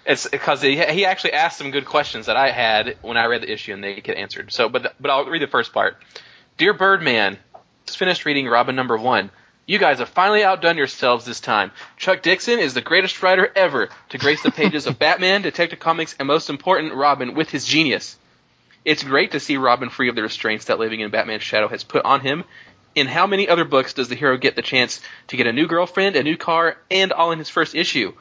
It's 0.05 0.27
because 0.27 0.61
he, 0.61 0.75
he 0.83 1.05
actually 1.05 1.33
asked 1.33 1.57
some 1.57 1.71
good 1.71 1.85
questions 1.85 2.25
that 2.25 2.35
I 2.35 2.51
had 2.51 2.97
when 3.01 3.15
I 3.15 3.25
read 3.25 3.41
the 3.41 3.51
issue 3.51 3.73
and 3.73 3.83
they 3.83 4.01
get 4.01 4.17
answered. 4.17 4.51
So, 4.51 4.67
but 4.67 4.93
but 4.99 5.09
I'll 5.11 5.25
read 5.25 5.41
the 5.41 5.47
first 5.47 5.71
part. 5.71 5.97
Dear 6.57 6.73
Birdman, 6.73 7.37
just 7.85 7.97
finished 7.97 8.25
reading 8.25 8.47
Robin 8.47 8.75
number 8.75 8.97
one. 8.97 9.29
You 9.65 9.79
guys 9.79 9.99
have 9.99 10.09
finally 10.09 10.43
outdone 10.43 10.75
yourselves 10.75 11.23
this 11.23 11.39
time. 11.39 11.71
Chuck 11.95 12.21
Dixon 12.21 12.59
is 12.59 12.73
the 12.73 12.81
greatest 12.81 13.23
writer 13.23 13.49
ever 13.55 13.87
to 14.09 14.17
grace 14.17 14.43
the 14.43 14.51
pages 14.51 14.87
of 14.87 14.99
Batman, 14.99 15.41
Detective 15.41 15.79
Comics, 15.79 16.15
and 16.19 16.27
most 16.27 16.49
important, 16.49 16.93
Robin 16.93 17.33
with 17.33 17.49
his 17.49 17.65
genius. 17.65 18.17
It's 18.83 19.03
great 19.03 19.31
to 19.31 19.39
see 19.39 19.55
Robin 19.55 19.89
free 19.89 20.09
of 20.09 20.15
the 20.15 20.21
restraints 20.21 20.65
that 20.65 20.79
living 20.79 20.99
in 20.99 21.11
Batman's 21.11 21.43
shadow 21.43 21.69
has 21.69 21.85
put 21.85 22.03
on 22.03 22.19
him. 22.19 22.43
In 22.93 23.07
how 23.07 23.25
many 23.25 23.47
other 23.47 23.63
books 23.63 23.93
does 23.93 24.09
the 24.09 24.15
hero 24.15 24.35
get 24.35 24.57
the 24.57 24.61
chance 24.61 24.99
to 25.27 25.37
get 25.37 25.47
a 25.47 25.53
new 25.53 25.65
girlfriend, 25.65 26.17
a 26.17 26.23
new 26.23 26.35
car, 26.35 26.77
and 26.91 27.13
all 27.13 27.31
in 27.31 27.39
his 27.39 27.49
first 27.49 27.73
issue? 27.73 28.11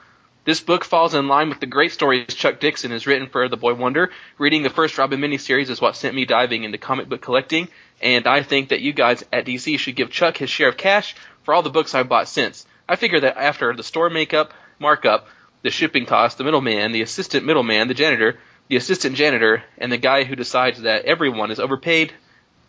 This 0.45 0.61
book 0.61 0.85
falls 0.85 1.15
in 1.15 1.29
line 1.29 1.51
with 1.51 1.61
the 1.61 1.67
great 1.67 1.93
stories 1.93 2.35
Chuck 2.35 2.59
Dixon 2.59 2.91
has 2.91 3.07
written 3.07 3.29
for 3.29 3.49
The 3.49 3.57
Boy 3.57 3.75
Wonder. 3.75 4.11
Reading 4.39 4.65
the 4.65 4.71
first 4.71 4.99
Robin 4.99 5.21
miniseries 5.21 5.71
is 5.71 5.81
what 5.81 5.95
sent 5.95 6.17
me 6.17 6.25
diving 6.25 6.65
into 6.65 6.79
comic 6.79 7.09
book 7.09 7.21
collecting, 7.21 7.69
and 8.01 8.27
I 8.27 8.43
think 8.43 8.71
that 8.71 8.81
you 8.81 8.93
guys 8.93 9.25
at 9.33 9.47
DC 9.47 9.79
should 9.79 9.95
give 9.95 10.11
Chuck 10.11 10.37
his 10.37 10.51
share 10.51 10.69
of 10.69 10.77
cash 10.77 11.15
for 11.45 11.55
all 11.55 11.63
the 11.63 11.71
books 11.71 11.95
I've 11.95 12.09
bought 12.09 12.29
since. 12.29 12.67
I 12.89 12.97
figure 12.97 13.21
that 13.21 13.37
after 13.37 13.75
the 13.75 13.83
store 13.83 14.11
makeup, 14.11 14.53
markup, 14.79 15.27
the 15.63 15.71
shipping 15.71 16.07
cost, 16.07 16.39
the 16.39 16.45
middleman, 16.45 16.93
the 16.93 17.03
assistant 17.03 17.47
middleman, 17.47 17.89
the 17.89 17.95
janitor, 17.95 18.39
the 18.69 18.77
assistant 18.77 19.17
janitor, 19.17 19.63
and 19.79 19.91
the 19.91 19.99
guy 19.99 20.25
who 20.25 20.37
decides 20.37 20.83
that 20.83 21.05
everyone 21.05 21.51
is 21.51 21.61
overpaid, 21.61 22.13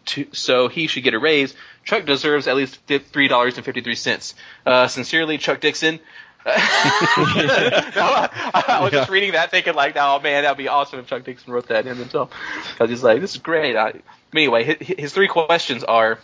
to, 0.05 0.27
so 0.31 0.67
he 0.67 0.87
should 0.87 1.03
get 1.03 1.13
a 1.13 1.19
raise. 1.19 1.55
Chuck 1.85 2.05
deserves 2.05 2.47
at 2.47 2.55
least 2.55 2.79
three 3.11 3.27
dollars 3.27 3.55
and 3.55 3.65
fifty 3.65 3.81
three 3.81 3.95
cents. 3.95 4.35
Uh, 4.65 4.87
sincerely, 4.87 5.37
Chuck 5.37 5.61
Dixon. 5.61 5.99
No, 6.45 6.51
I 6.55 8.79
was 8.81 8.91
just 8.91 9.09
reading 9.09 9.31
that, 9.31 9.49
thinking 9.49 9.75
like, 9.75 9.95
"Oh 9.95 10.19
man, 10.19 10.43
that'd 10.43 10.57
be 10.57 10.67
awesome 10.67 10.99
if 10.99 11.07
Chuck 11.07 11.23
Dixon 11.23 11.53
wrote 11.53 11.69
that 11.69 11.87
in 11.87 11.95
himself." 11.95 12.31
Because 12.73 12.89
he's 12.89 13.03
like, 13.03 13.21
"This 13.21 13.35
is 13.35 13.41
great." 13.41 13.77
I, 13.77 13.93
anyway, 14.33 14.63
his, 14.63 14.99
his 14.99 15.13
three 15.13 15.29
questions 15.29 15.85
are: 15.85 16.19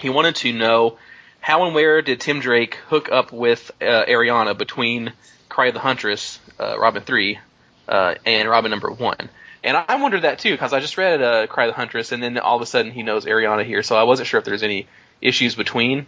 he 0.00 0.08
wanted 0.08 0.36
to 0.36 0.54
know 0.54 0.96
how 1.42 1.64
and 1.64 1.74
where 1.74 2.02
did 2.02 2.20
Tim 2.20 2.38
Drake 2.38 2.76
hook 2.86 3.10
up 3.10 3.32
with 3.32 3.72
uh, 3.80 4.04
Ariana 4.06 4.56
between 4.56 5.12
Cry 5.48 5.66
of 5.66 5.74
the 5.74 5.80
Huntress, 5.80 6.38
uh, 6.58 6.78
Robin 6.78 7.02
three, 7.02 7.40
uh, 7.88 8.14
and 8.24 8.48
Robin 8.48 8.70
number 8.70 8.90
one. 8.90 9.28
And 9.64 9.76
I 9.76 10.00
wondered 10.00 10.22
that 10.22 10.38
too 10.38 10.52
because 10.52 10.72
I 10.72 10.78
just 10.78 10.96
read 10.96 11.20
uh, 11.20 11.48
Cry 11.48 11.64
of 11.64 11.70
the 11.70 11.76
Huntress, 11.76 12.12
and 12.12 12.22
then 12.22 12.38
all 12.38 12.56
of 12.56 12.62
a 12.62 12.66
sudden 12.66 12.92
he 12.92 13.02
knows 13.02 13.24
Ariana 13.24 13.64
here, 13.64 13.82
so 13.82 13.96
I 13.96 14.04
wasn't 14.04 14.28
sure 14.28 14.38
if 14.38 14.44
there's 14.44 14.62
any 14.62 14.86
issues 15.20 15.56
between 15.56 16.06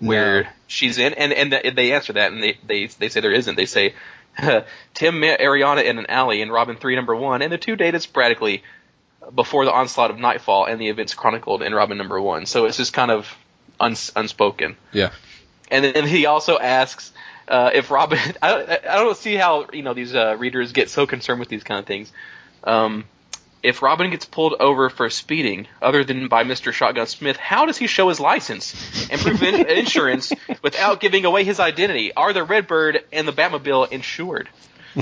where 0.00 0.52
she's 0.66 0.98
in, 0.98 1.14
and 1.14 1.32
and 1.32 1.52
th- 1.52 1.76
they 1.76 1.92
answer 1.92 2.14
that, 2.14 2.32
and 2.32 2.42
they 2.42 2.58
they 2.66 2.86
they 2.86 3.08
say 3.08 3.20
there 3.20 3.32
isn't. 3.32 3.56
They 3.56 3.66
say 3.66 3.94
Tim 4.94 5.20
met 5.20 5.38
Ariana 5.38 5.84
in 5.84 6.00
an 6.00 6.06
alley 6.08 6.42
in 6.42 6.50
Robin 6.50 6.76
three 6.76 6.96
number 6.96 7.14
one, 7.14 7.40
and 7.40 7.52
the 7.52 7.58
two 7.58 7.76
dated 7.76 8.02
sporadically 8.02 8.64
before 9.32 9.64
the 9.64 9.72
onslaught 9.72 10.10
of 10.10 10.18
Knightfall 10.18 10.64
and 10.64 10.80
the 10.80 10.88
events 10.88 11.14
chronicled 11.14 11.62
in 11.62 11.72
Robin 11.72 11.96
number 11.96 12.20
one. 12.20 12.46
So 12.46 12.64
it's 12.64 12.78
just 12.78 12.92
kind 12.92 13.12
of 13.12 13.32
uns- 13.82 14.12
unspoken. 14.16 14.76
Yeah. 14.92 15.10
And 15.70 15.84
then 15.84 16.06
he 16.06 16.26
also 16.26 16.58
asks 16.58 17.12
uh, 17.48 17.70
if 17.74 17.90
Robin. 17.90 18.18
I 18.42 18.50
don't, 18.50 18.70
I 18.70 18.96
don't 18.96 19.16
see 19.16 19.34
how 19.34 19.66
you 19.72 19.82
know 19.82 19.94
these 19.94 20.14
uh, 20.14 20.36
readers 20.38 20.72
get 20.72 20.90
so 20.90 21.06
concerned 21.06 21.40
with 21.40 21.48
these 21.48 21.64
kind 21.64 21.80
of 21.80 21.86
things. 21.86 22.12
Um, 22.64 23.04
if 23.62 23.80
Robin 23.80 24.10
gets 24.10 24.24
pulled 24.24 24.54
over 24.58 24.90
for 24.90 25.08
speeding, 25.08 25.68
other 25.80 26.02
than 26.02 26.26
by 26.28 26.42
Mr. 26.42 26.72
Shotgun 26.72 27.06
Smith, 27.06 27.36
how 27.36 27.66
does 27.66 27.78
he 27.78 27.86
show 27.86 28.08
his 28.08 28.18
license 28.18 29.08
and 29.08 29.20
prove 29.20 29.40
insurance 29.42 30.32
without 30.62 31.00
giving 31.00 31.24
away 31.24 31.44
his 31.44 31.60
identity? 31.60 32.12
Are 32.12 32.32
the 32.32 32.42
Redbird 32.42 33.04
and 33.12 33.26
the 33.26 33.32
Batmobile 33.32 33.92
insured? 33.92 34.48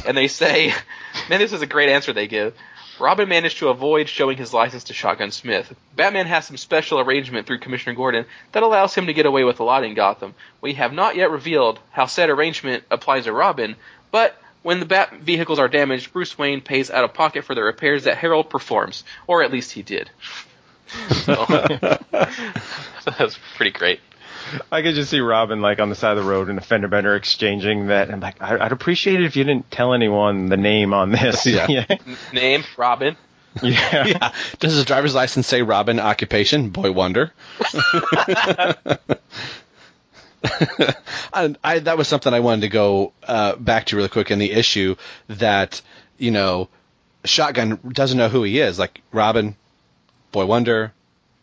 And 0.06 0.16
they 0.16 0.28
say, 0.28 0.74
man, 1.30 1.40
this 1.40 1.52
is 1.52 1.62
a 1.62 1.66
great 1.66 1.88
answer 1.88 2.12
they 2.12 2.28
give. 2.28 2.54
Robin 3.00 3.28
managed 3.28 3.58
to 3.58 3.68
avoid 3.68 4.08
showing 4.08 4.36
his 4.36 4.52
license 4.52 4.84
to 4.84 4.94
Shotgun 4.94 5.30
Smith. 5.30 5.74
Batman 5.96 6.26
has 6.26 6.46
some 6.46 6.56
special 6.56 7.00
arrangement 7.00 7.46
through 7.46 7.58
Commissioner 7.58 7.94
Gordon 7.94 8.26
that 8.52 8.62
allows 8.62 8.94
him 8.94 9.06
to 9.06 9.14
get 9.14 9.26
away 9.26 9.44
with 9.44 9.60
a 9.60 9.64
lot 9.64 9.84
in 9.84 9.94
Gotham. 9.94 10.34
We 10.60 10.74
have 10.74 10.92
not 10.92 11.16
yet 11.16 11.30
revealed 11.30 11.80
how 11.90 12.06
said 12.06 12.30
arrangement 12.30 12.84
applies 12.90 13.24
to 13.24 13.32
Robin, 13.32 13.76
but 14.10 14.36
when 14.62 14.80
the 14.80 14.86
Bat 14.86 15.20
vehicles 15.20 15.58
are 15.58 15.68
damaged, 15.68 16.12
Bruce 16.12 16.36
Wayne 16.36 16.60
pays 16.60 16.90
out 16.90 17.04
of 17.04 17.14
pocket 17.14 17.44
for 17.44 17.54
the 17.54 17.62
repairs 17.62 18.04
that 18.04 18.18
Harold 18.18 18.50
performs, 18.50 19.04
or 19.26 19.42
at 19.42 19.52
least 19.52 19.72
he 19.72 19.82
did. 19.82 20.10
So, 21.24 21.46
so 21.46 21.98
that's 23.16 23.38
pretty 23.54 23.70
great. 23.70 24.00
I 24.72 24.82
could 24.82 24.94
just 24.94 25.10
see 25.10 25.20
Robin 25.20 25.60
like 25.60 25.80
on 25.80 25.88
the 25.88 25.94
side 25.94 26.16
of 26.16 26.24
the 26.24 26.28
road 26.30 26.48
and 26.48 26.58
a 26.58 26.62
fender 26.62 26.88
bender 26.88 27.14
exchanging 27.16 27.88
that, 27.88 28.10
and 28.10 28.22
like 28.22 28.40
I- 28.42 28.58
I'd 28.64 28.72
appreciate 28.72 29.20
it 29.20 29.24
if 29.26 29.36
you 29.36 29.44
didn't 29.44 29.70
tell 29.70 29.92
anyone 29.94 30.48
the 30.48 30.56
name 30.56 30.92
on 30.94 31.10
this. 31.12 31.46
Yeah. 31.46 31.66
yeah. 31.68 31.84
N- 31.88 32.16
name 32.32 32.64
Robin. 32.76 33.16
yeah. 33.62 34.06
Yeah. 34.06 34.32
Does 34.60 34.74
his 34.74 34.84
driver's 34.84 35.14
license 35.14 35.46
say 35.46 35.62
Robin 35.62 35.98
occupation? 35.98 36.70
Boy 36.70 36.92
wonder. 36.92 37.32
and 41.34 41.58
I, 41.62 41.80
that 41.80 41.98
was 41.98 42.08
something 42.08 42.32
I 42.32 42.40
wanted 42.40 42.62
to 42.62 42.68
go 42.68 43.12
uh, 43.24 43.56
back 43.56 43.86
to 43.86 43.96
really 43.96 44.08
quick 44.08 44.30
in 44.30 44.38
the 44.38 44.52
issue 44.52 44.96
that 45.28 45.82
you 46.20 46.30
know, 46.30 46.68
Shotgun 47.24 47.80
doesn't 47.92 48.16
know 48.16 48.28
who 48.28 48.44
he 48.44 48.60
is. 48.60 48.78
Like 48.78 49.00
Robin, 49.10 49.56
Boy 50.32 50.44
Wonder, 50.44 50.92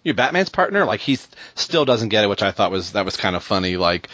you 0.08 0.14
Batman's 0.14 0.50
partner. 0.50 0.86
Like 0.86 1.02
he 1.02 1.18
still 1.56 1.86
doesn't 1.86 2.10
get 2.10 2.24
it, 2.24 2.28
which 2.28 2.42
I 2.42 2.52
thought 2.52 2.72
was 2.72 2.94
that 2.94 3.06
was 3.06 3.18
kind 3.18 3.36
of 3.36 3.44
funny. 3.44 3.78
Like 3.78 4.08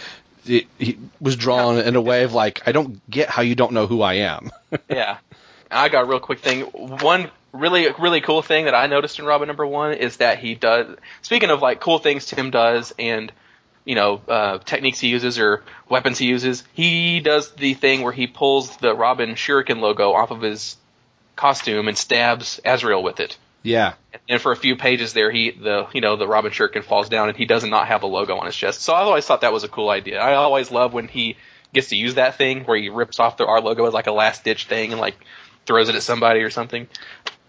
it, 0.46 0.66
he 0.80 0.98
was 1.22 1.36
drawn 1.36 1.78
in 1.78 1.96
a 1.96 2.02
way 2.02 2.24
of 2.24 2.34
like 2.34 2.68
I 2.68 2.72
don't 2.72 3.00
get 3.10 3.30
how 3.30 3.44
you 3.44 3.56
don't 3.56 3.72
know 3.72 3.88
who 3.88 4.02
I 4.02 4.16
am. 4.16 4.52
yeah. 4.90 5.18
I 5.72 5.90
got 5.90 6.04
a 6.04 6.08
real 6.08 6.20
quick 6.20 6.40
thing. 6.40 6.64
One 6.64 7.30
really 7.52 7.88
really 8.00 8.22
cool 8.22 8.42
thing 8.42 8.66
that 8.66 8.74
I 8.74 8.88
noticed 8.88 9.20
in 9.20 9.26
Robin 9.26 9.48
number 9.48 9.66
one 9.66 9.94
is 9.94 10.18
that 10.18 10.40
he 10.40 10.56
does. 10.56 10.98
Speaking 11.22 11.52
of 11.52 11.62
like 11.62 11.80
cool 11.80 12.00
things 12.00 12.26
Tim 12.26 12.50
does 12.50 12.94
and 12.98 13.32
you 13.86 13.96
know 13.96 14.22
uh, 14.28 14.58
techniques 14.58 15.00
he 15.00 15.10
uses 15.10 15.38
or 15.38 15.64
weapons 15.88 16.18
he 16.18 16.26
uses, 16.26 16.64
he 16.74 17.20
does 17.20 17.52
the 17.52 17.76
thing 17.76 18.02
where 18.02 18.14
he 18.14 18.26
pulls 18.26 18.76
the 18.78 18.96
Robin 18.96 19.36
Shuriken 19.36 19.80
logo 19.80 20.14
off 20.14 20.32
of 20.32 20.42
his 20.42 20.76
costume 21.36 21.88
and 21.88 21.98
stabs 21.98 22.60
Azrael 22.66 23.04
with 23.04 23.20
it. 23.20 23.38
Yeah. 23.64 23.94
And 24.30 24.42
for 24.42 24.52
a 24.52 24.56
few 24.56 24.76
pages 24.76 25.14
there, 25.14 25.32
he 25.32 25.52
the 25.52 25.88
you 25.94 26.02
know 26.02 26.18
the 26.18 26.28
Robin 26.28 26.52
Shuriken 26.52 26.84
falls 26.84 27.10
down 27.10 27.30
and 27.30 27.38
he 27.38 27.46
does 27.46 27.64
not 27.64 27.88
have 27.88 28.04
a 28.04 28.08
logo 28.08 28.38
on 28.38 28.46
his 28.46 28.56
chest. 28.56 28.82
So 28.82 28.94
I 28.94 29.02
always 29.02 29.26
thought 29.26 29.42
that 29.42 29.54
was 29.54 29.64
a 29.64 29.70
cool 29.70 29.90
idea. 29.90 30.20
I 30.20 30.36
always 30.36 30.70
love 30.70 30.94
when 30.94 31.08
he 31.08 31.38
gets 31.74 31.90
to 31.90 31.96
use 31.96 32.16
that 32.16 32.38
thing 32.38 32.66
where 32.66 32.78
he 32.78 32.90
rips 32.90 33.20
off 33.20 33.38
the 33.38 33.46
our 33.46 33.62
logo 33.62 33.86
as 33.86 33.94
like 33.94 34.08
a 34.08 34.12
last 34.12 34.44
ditch 34.44 34.66
thing 34.66 34.92
and 34.92 35.02
like 35.02 35.16
throws 35.66 35.90
it 35.90 35.96
at 35.96 36.04
somebody 36.04 36.42
or 36.42 36.50
something. 36.50 36.88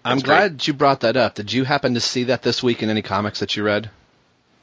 I'm 0.04 0.18
That's 0.18 0.26
glad 0.26 0.66
you 0.66 0.72
brought 0.72 1.00
that 1.00 1.16
up. 1.16 1.34
Did 1.34 1.52
you 1.52 1.64
happen 1.64 1.94
to 1.94 2.00
see 2.00 2.24
that 2.24 2.42
this 2.42 2.62
week 2.62 2.82
in 2.82 2.90
any 2.90 3.02
comics 3.02 3.40
that 3.40 3.56
you 3.56 3.64
read? 3.64 3.90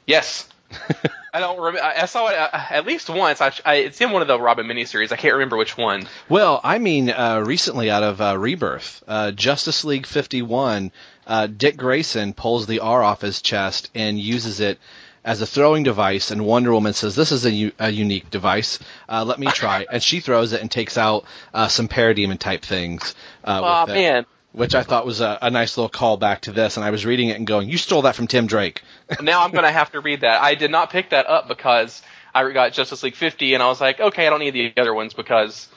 Yes. 0.06 0.48
I 1.34 1.40
don't 1.40 1.58
remember. 1.58 1.82
I 1.82 2.02
I 2.02 2.04
saw 2.06 2.28
it 2.28 2.36
uh, 2.36 2.48
at 2.52 2.86
least 2.86 3.08
once. 3.08 3.40
I, 3.40 3.52
I, 3.64 3.74
it's 3.76 4.00
in 4.00 4.10
one 4.10 4.22
of 4.22 4.28
the 4.28 4.38
Robin 4.38 4.66
miniseries. 4.66 5.12
I 5.12 5.16
can't 5.16 5.34
remember 5.34 5.56
which 5.56 5.76
one. 5.76 6.06
Well, 6.28 6.60
I 6.62 6.78
mean, 6.78 7.10
uh, 7.10 7.42
recently 7.44 7.90
out 7.90 8.02
of 8.02 8.20
uh, 8.20 8.38
Rebirth, 8.38 9.02
uh, 9.08 9.32
Justice 9.32 9.84
League 9.84 10.06
51, 10.06 10.92
uh, 11.26 11.46
Dick 11.46 11.76
Grayson 11.76 12.32
pulls 12.32 12.66
the 12.66 12.80
R 12.80 13.02
off 13.02 13.20
his 13.20 13.42
chest 13.42 13.90
and 13.94 14.18
uses 14.18 14.60
it 14.60 14.78
as 15.24 15.40
a 15.40 15.46
throwing 15.46 15.84
device, 15.84 16.30
and 16.30 16.44
Wonder 16.44 16.72
Woman 16.72 16.94
says, 16.94 17.14
"This 17.14 17.32
is 17.32 17.44
a, 17.44 17.50
u- 17.50 17.72
a 17.78 17.90
unique 17.90 18.30
device. 18.30 18.78
Uh, 19.08 19.24
let 19.24 19.38
me 19.38 19.46
try." 19.46 19.86
and 19.92 20.02
she 20.02 20.20
throws 20.20 20.52
it 20.52 20.60
and 20.60 20.70
takes 20.70 20.98
out 20.98 21.24
uh, 21.54 21.68
some 21.68 21.88
parademon 21.88 22.38
type 22.38 22.62
things. 22.62 23.14
Uh, 23.44 23.60
Aw, 23.62 23.84
with 23.84 23.90
it, 23.90 23.94
man. 23.94 24.26
Which 24.52 24.74
I 24.74 24.82
thought 24.82 25.06
was 25.06 25.22
a, 25.22 25.38
a 25.40 25.50
nice 25.50 25.78
little 25.78 25.88
callback 25.88 26.40
to 26.40 26.52
this, 26.52 26.76
and 26.76 26.84
I 26.84 26.90
was 26.90 27.06
reading 27.06 27.28
it 27.28 27.38
and 27.38 27.46
going, 27.46 27.68
"You 27.68 27.78
stole 27.78 28.02
that 28.02 28.16
from 28.16 28.26
Tim 28.26 28.46
Drake." 28.46 28.82
now 29.22 29.42
I'm 29.44 29.50
gonna 29.52 29.72
have 29.72 29.92
to 29.92 30.00
read 30.00 30.22
that. 30.22 30.42
I 30.42 30.54
did 30.56 30.70
not 30.70 30.90
pick 30.90 31.10
that 31.10 31.26
up 31.26 31.48
because 31.48 32.02
I 32.34 32.50
got 32.52 32.72
Justice 32.72 33.02
League 33.02 33.16
50, 33.16 33.54
and 33.54 33.62
I 33.62 33.66
was 33.66 33.80
like, 33.80 34.00
okay, 34.00 34.26
I 34.26 34.30
don't 34.30 34.40
need 34.40 34.54
the 34.54 34.80
other 34.80 34.94
ones 34.94 35.14
because 35.14 35.68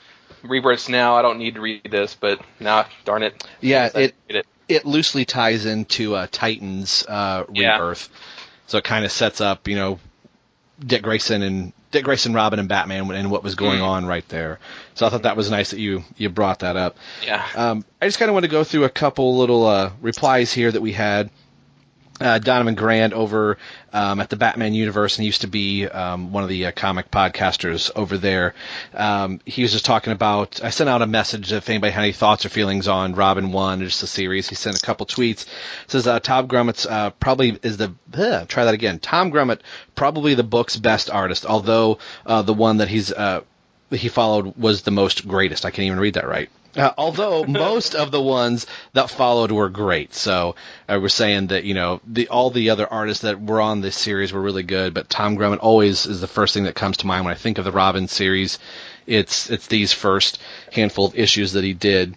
Rebirths 0.44 0.90
now. 0.90 1.16
I 1.16 1.22
don't 1.22 1.38
need 1.38 1.56
to 1.56 1.62
read 1.62 1.88
this, 1.90 2.16
but 2.16 2.42
now, 2.60 2.86
darn 3.04 3.24
it. 3.24 3.46
Yeah, 3.62 3.90
it 3.94 4.16
it. 4.28 4.46
It 4.68 4.86
loosely 4.86 5.26
ties 5.26 5.66
into 5.66 6.16
uh, 6.16 6.28
Titans 6.32 7.06
uh, 7.08 7.44
Yeah. 7.54 7.74
Rebirth, 7.74 8.10
so 8.68 8.78
it 8.78 8.84
kind 8.84 9.06
of 9.06 9.12
sets 9.12 9.42
up 9.42 9.68
you 9.68 9.76
know 9.76 10.00
Dick 10.86 11.04
Grayson 11.04 11.42
and 11.42 11.74
Dick 11.92 12.04
Grayson, 12.04 12.34
Robin, 12.34 12.60
and 12.60 12.68
Batman, 12.68 13.10
and 13.12 13.32
what 13.32 13.42
was 13.42 13.56
going 13.56 13.80
Mm. 13.80 13.88
on 13.88 14.06
right 14.06 14.28
there. 14.28 14.60
So 14.96 15.06
I 15.06 15.10
thought 15.10 15.22
that 15.24 15.38
was 15.38 15.50
nice 15.50 15.70
that 15.72 15.80
you 15.80 16.04
you 16.18 16.30
brought 16.30 16.60
that 16.60 16.76
up. 16.76 16.98
Yeah. 17.24 17.46
Um, 17.56 17.86
I 18.02 18.06
just 18.08 18.20
kind 18.20 18.28
of 18.30 18.34
want 18.34 18.44
to 18.44 18.52
go 18.52 18.64
through 18.66 18.84
a 18.84 18.90
couple 18.90 19.38
little 19.38 19.66
uh, 19.66 19.92
replies 20.02 20.52
here 20.52 20.72
that 20.72 20.82
we 20.82 20.92
had. 20.92 21.30
Uh, 22.18 22.40
Donovan 22.40 22.76
Grant 22.76 23.12
over 23.12 23.58
um, 23.92 24.22
at 24.22 24.30
the 24.30 24.38
Batman 24.38 24.74
universe, 24.74 25.18
and 25.18 25.24
he 25.24 25.26
used 25.26 25.42
to 25.42 25.48
be 25.48 25.86
um, 25.86 26.32
one 26.32 26.44
of 26.44 26.50
the 26.50 26.68
uh, 26.68 26.72
comic 26.72 27.12
podcasters 27.12 27.92
over 27.94 28.18
there. 28.18 28.56
Um, 28.94 29.42
he 29.46 29.64
was 29.64 29.74
just 29.74 29.84
talking 29.84 30.14
about. 30.14 30.64
I 30.64 30.70
sent 30.70 30.90
out 30.90 31.02
a 31.02 31.08
message 31.08 31.52
if 31.52 31.70
anybody 31.70 31.92
had 31.92 32.04
any 32.04 32.14
thoughts 32.14 32.46
or 32.46 32.50
feelings 32.50 32.88
on 32.88 33.16
Robin 33.16 33.52
One, 33.52 33.82
just 33.82 34.00
the 34.00 34.08
series. 34.08 34.48
He 34.48 34.56
sent 34.56 34.78
a 34.78 34.86
couple 34.86 35.06
tweets. 35.06 35.46
Says 35.88 36.08
uh, 36.08 36.22
Tom 36.22 36.48
Grummett's 36.48 36.86
uh, 36.86 37.10
probably 37.10 37.60
is 37.62 37.76
the 37.76 37.94
ugh, 38.14 38.48
try 38.48 38.64
that 38.64 38.74
again. 38.74 39.00
Tom 39.00 39.30
Grummett 39.30 39.60
probably 39.96 40.36
the 40.36 40.44
book's 40.44 40.78
best 40.78 41.10
artist, 41.10 41.46
although 41.46 42.00
uh, 42.26 42.42
the 42.44 42.54
one 42.54 42.78
that 42.78 42.88
he's 42.88 43.12
uh, 43.12 43.42
he 43.92 44.08
followed 44.08 44.56
was 44.58 44.84
the 44.84 44.92
most 44.92 45.28
greatest. 45.28 45.66
I 45.66 45.70
can't 45.72 45.88
even 45.88 46.00
read 46.00 46.14
that 46.14 46.28
right. 46.28 46.50
Uh, 46.76 46.92
although 46.98 47.46
most 47.46 47.96
of 47.96 48.12
the 48.12 48.22
ones 48.22 48.68
that 48.94 49.10
followed 49.10 49.52
were 49.52 49.70
great, 49.70 50.14
so 50.14 50.56
uh, 50.90 51.00
we're 51.02 51.08
saying 51.08 51.48
that 51.48 51.64
you 51.64 51.74
know 51.74 52.02
the 52.06 52.28
all 52.28 52.50
the 52.50 52.70
other 52.70 52.92
artists 52.92 53.24
that 53.24 53.42
were 53.42 53.62
on 53.62 53.82
this 53.82 53.96
series 53.96 54.34
were 54.34 54.42
really 54.42 54.64
good, 54.64 54.94
but 54.94 55.10
Tom 55.10 55.38
Grummett 55.38 55.60
always 55.60 56.06
is 56.06 56.20
the 56.20 56.28
first 56.28 56.54
thing 56.54 56.66
that 56.66 56.76
comes 56.76 56.98
to 56.98 57.08
mind 57.08 57.24
when 57.24 57.34
I 57.34 57.38
think 57.38 57.58
of 57.58 57.66
the 57.66 57.72
Robin 57.72 58.08
series. 58.08 58.60
It's 59.08 59.50
it's 59.50 59.68
these 59.68 59.94
first 59.94 60.40
handful 60.72 61.06
of 61.06 61.16
issues 61.16 61.54
that 61.54 61.64
he 61.64 61.74
did. 61.74 62.16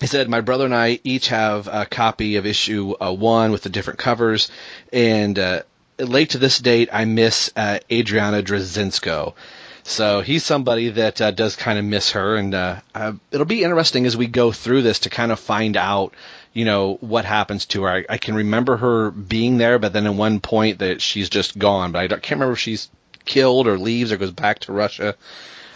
He 0.00 0.06
said, 0.06 0.28
"My 0.28 0.40
brother 0.40 0.64
and 0.64 0.74
I 0.74 0.98
each 1.04 1.28
have 1.28 1.68
a 1.68 1.86
copy 1.86 2.36
of 2.36 2.46
issue 2.46 2.94
uh, 3.00 3.12
one 3.12 3.52
with 3.52 3.62
the 3.62 3.68
different 3.68 4.00
covers, 4.00 4.50
and 4.92 5.38
uh, 5.38 5.62
late 5.98 6.30
to 6.30 6.38
this 6.38 6.58
date, 6.58 6.88
I 6.92 7.04
miss 7.04 7.52
uh, 7.54 7.78
Adriana 7.90 8.42
Dzerchenko. 8.42 9.34
So 9.82 10.20
he's 10.20 10.44
somebody 10.44 10.90
that 10.90 11.20
uh, 11.20 11.30
does 11.30 11.56
kind 11.56 11.78
of 11.78 11.84
miss 11.84 12.12
her, 12.12 12.36
and 12.36 12.54
uh, 12.54 12.80
uh, 12.94 13.12
it'll 13.30 13.46
be 13.46 13.62
interesting 13.62 14.06
as 14.06 14.16
we 14.16 14.26
go 14.26 14.52
through 14.52 14.82
this 14.82 15.00
to 15.00 15.10
kind 15.10 15.32
of 15.32 15.40
find 15.40 15.76
out, 15.76 16.14
you 16.52 16.64
know, 16.64 16.94
what 17.00 17.24
happens 17.24 17.66
to 17.66 17.82
her. 17.84 17.88
I, 17.90 18.04
I 18.08 18.18
can 18.18 18.34
remember 18.34 18.76
her 18.76 19.10
being 19.10 19.58
there, 19.58 19.78
but 19.78 19.92
then 19.92 20.06
at 20.06 20.14
one 20.14 20.40
point 20.40 20.78
that 20.80 21.00
she's 21.00 21.28
just 21.30 21.58
gone. 21.58 21.92
But 21.92 22.00
I 22.00 22.06
don't- 22.08 22.22
can't 22.22 22.38
remember 22.38 22.52
if 22.54 22.58
she's 22.60 22.88
killed 23.24 23.66
or 23.66 23.78
leaves 23.78 24.12
or 24.12 24.16
goes 24.16 24.30
back 24.32 24.60
to 24.60 24.72
Russia. 24.72 25.14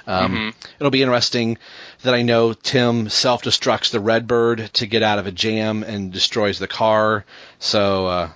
Um, 0.06 0.54
It'll 0.78 0.90
be 0.90 1.02
interesting 1.02 1.56
that 2.02 2.12
I 2.14 2.20
know 2.22 2.52
Tim 2.52 3.08
self 3.08 3.42
destructs 3.42 3.90
the 3.90 4.00
Redbird 4.00 4.70
to 4.74 4.86
get 4.86 5.02
out 5.02 5.18
of 5.18 5.26
a 5.26 5.32
jam 5.32 5.82
and 5.82 6.12
destroys 6.12 6.58
the 6.58 6.68
car. 6.68 7.24
So 7.58 8.06
uh, 8.06 8.28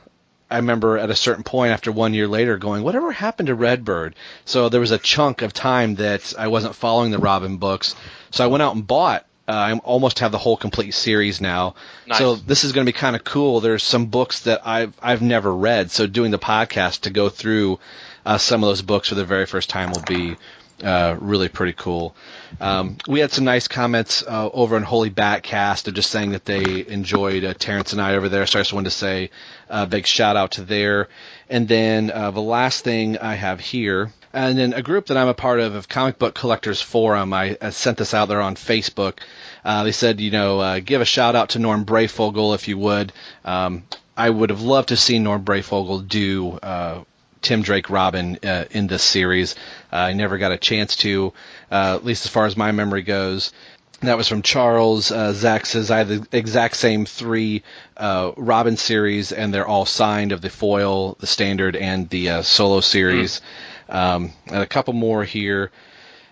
I 0.50 0.56
remember 0.56 0.96
at 0.98 1.10
a 1.10 1.16
certain 1.16 1.44
point 1.44 1.72
after 1.72 1.92
one 1.92 2.14
year 2.14 2.26
later 2.26 2.56
going, 2.56 2.82
whatever 2.82 3.12
happened 3.12 3.48
to 3.48 3.54
Redbird? 3.54 4.14
So 4.44 4.68
there 4.68 4.80
was 4.80 4.90
a 4.90 4.98
chunk 4.98 5.42
of 5.42 5.52
time 5.52 5.96
that 5.96 6.32
I 6.38 6.48
wasn't 6.48 6.74
following 6.74 7.10
the 7.10 7.18
Robin 7.18 7.58
books. 7.58 7.94
So 8.30 8.44
I 8.44 8.48
went 8.48 8.62
out 8.62 8.74
and 8.74 8.86
bought. 8.86 9.26
Uh, 9.46 9.52
I 9.52 9.72
almost 9.78 10.18
have 10.18 10.30
the 10.30 10.38
whole 10.38 10.58
complete 10.58 10.92
series 10.92 11.40
now. 11.40 11.74
Nice. 12.06 12.18
So 12.18 12.34
this 12.34 12.64
is 12.64 12.72
going 12.72 12.84
to 12.84 12.92
be 12.92 12.98
kind 12.98 13.16
of 13.16 13.24
cool. 13.24 13.60
There's 13.60 13.82
some 13.82 14.06
books 14.06 14.40
that 14.40 14.66
I've 14.66 14.92
I've 15.02 15.22
never 15.22 15.54
read. 15.54 15.90
So 15.90 16.06
doing 16.06 16.30
the 16.30 16.38
podcast 16.38 17.02
to 17.02 17.10
go 17.10 17.30
through 17.30 17.78
uh, 18.26 18.36
some 18.36 18.62
of 18.62 18.68
those 18.68 18.82
books 18.82 19.08
for 19.08 19.14
the 19.14 19.24
very 19.24 19.46
first 19.46 19.70
time 19.70 19.90
will 19.90 20.02
be 20.02 20.36
uh, 20.82 21.16
really 21.20 21.48
pretty 21.48 21.72
cool. 21.72 22.14
Um, 22.60 22.96
we 23.06 23.20
had 23.20 23.32
some 23.32 23.44
nice 23.44 23.68
comments 23.68 24.22
uh, 24.26 24.48
over 24.52 24.76
on 24.76 24.82
Holy 24.82 25.10
Batcast 25.10 25.88
of 25.88 25.94
just 25.94 26.10
saying 26.10 26.32
that 26.32 26.44
they 26.44 26.86
enjoyed 26.86 27.44
uh, 27.44 27.54
Terence 27.54 27.92
and 27.92 28.00
I 28.00 28.14
over 28.14 28.28
there. 28.28 28.46
So 28.46 28.58
I 28.58 28.62
just 28.62 28.72
wanted 28.72 28.90
to 28.90 28.96
say 28.96 29.30
a 29.68 29.86
big 29.86 30.06
shout 30.06 30.36
out 30.36 30.52
to 30.52 30.62
there. 30.62 31.08
And 31.48 31.66
then 31.68 32.10
uh, 32.10 32.30
the 32.30 32.40
last 32.40 32.84
thing 32.84 33.18
I 33.18 33.34
have 33.34 33.60
here, 33.60 34.12
and 34.32 34.58
then 34.58 34.72
a 34.72 34.82
group 34.82 35.06
that 35.06 35.16
I'm 35.16 35.28
a 35.28 35.34
part 35.34 35.60
of, 35.60 35.74
of 35.74 35.88
Comic 35.88 36.18
Book 36.18 36.34
Collectors 36.34 36.82
Forum. 36.82 37.32
I, 37.32 37.56
I 37.60 37.70
sent 37.70 37.98
this 37.98 38.14
out 38.14 38.28
there 38.28 38.42
on 38.42 38.54
Facebook. 38.54 39.20
Uh, 39.64 39.84
they 39.84 39.92
said, 39.92 40.20
you 40.20 40.30
know, 40.30 40.80
give 40.80 41.00
a 41.00 41.06
shout 41.06 41.34
out 41.34 41.50
to 41.50 41.58
Norm 41.58 41.84
Breyfogle 41.84 42.54
if 42.54 42.68
you 42.68 42.78
would. 42.78 43.12
Um, 43.44 43.84
I 44.16 44.28
would 44.28 44.50
have 44.50 44.62
loved 44.62 44.88
to 44.88 44.96
see 44.96 45.18
Norm 45.18 45.44
Breyfogle 45.44 46.06
do 46.06 46.52
uh, 46.52 47.04
Tim 47.42 47.62
Drake 47.62 47.90
Robin 47.90 48.38
uh, 48.42 48.64
in 48.70 48.86
this 48.86 49.02
series. 49.02 49.54
Uh, 49.92 49.96
I 49.96 50.12
never 50.12 50.38
got 50.38 50.52
a 50.52 50.58
chance 50.58 50.96
to, 50.96 51.32
uh, 51.70 51.94
at 51.96 52.04
least 52.04 52.24
as 52.24 52.30
far 52.30 52.46
as 52.46 52.56
my 52.56 52.72
memory 52.72 53.02
goes. 53.02 53.52
That 54.00 54.16
was 54.16 54.28
from 54.28 54.42
Charles. 54.42 55.10
Uh, 55.10 55.32
Zach 55.32 55.66
says 55.66 55.90
I 55.90 55.98
have 55.98 56.08
the 56.08 56.26
exact 56.30 56.76
same 56.76 57.04
three 57.04 57.64
uh, 57.96 58.30
Robin 58.36 58.76
series, 58.76 59.32
and 59.32 59.52
they're 59.52 59.66
all 59.66 59.86
signed 59.86 60.30
of 60.30 60.40
the 60.40 60.50
foil, 60.50 61.14
the 61.14 61.26
standard, 61.26 61.74
and 61.74 62.08
the 62.08 62.30
uh, 62.30 62.42
solo 62.42 62.80
series. 62.80 63.40
Um, 63.88 64.32
and 64.46 64.62
a 64.62 64.66
couple 64.66 64.94
more 64.94 65.24
here. 65.24 65.72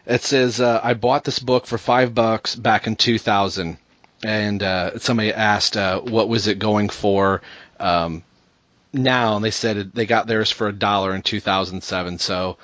It 0.07 0.23
says 0.23 0.61
uh, 0.61 0.81
I 0.83 0.95
bought 0.95 1.24
this 1.24 1.41
book 1.41 1.66
for 1.66 1.78
five 1.78 2.15
bucks 2.15 2.55
back 2.55 2.87
in 2.87 2.95
2000, 2.95 3.77
and 4.24 4.62
uh, 4.62 4.99
somebody 5.01 5.33
asked 5.33 5.77
uh, 5.77 6.01
what 6.01 6.28
was 6.28 6.47
it 6.47 6.61
going 6.61 6.89
for. 6.89 7.43
Um, 7.81 8.23
now 8.97 9.36
and 9.36 9.44
they 9.44 9.51
said 9.51 9.93
they 9.93 10.06
got 10.06 10.27
theirs 10.27 10.51
for 10.51 10.68
a 10.68 10.73
dollar 10.73 11.14
in 11.14 11.23
2007 11.23 12.18
so 12.18 12.56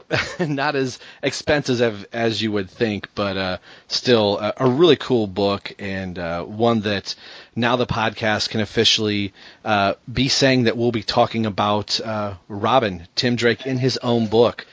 not 0.40 0.76
as 0.76 0.98
expensive 1.22 1.80
as, 1.80 2.04
as 2.12 2.42
you 2.42 2.52
would 2.52 2.70
think 2.70 3.08
but 3.14 3.36
uh, 3.36 3.58
still 3.88 4.38
a, 4.38 4.52
a 4.58 4.70
really 4.70 4.96
cool 4.96 5.26
book 5.26 5.74
and 5.78 6.18
uh, 6.18 6.44
one 6.44 6.80
that 6.80 7.14
now 7.56 7.76
the 7.76 7.86
podcast 7.86 8.50
can 8.50 8.60
officially 8.60 9.32
uh, 9.64 9.94
be 10.10 10.28
saying 10.28 10.64
that 10.64 10.76
we'll 10.76 10.92
be 10.92 11.02
talking 11.02 11.46
about 11.46 12.00
uh, 12.00 12.34
Robin 12.48 13.06
Tim 13.14 13.36
Drake 13.36 13.66
in 13.66 13.78
his 13.78 13.96
own 13.98 14.26
book 14.26 14.66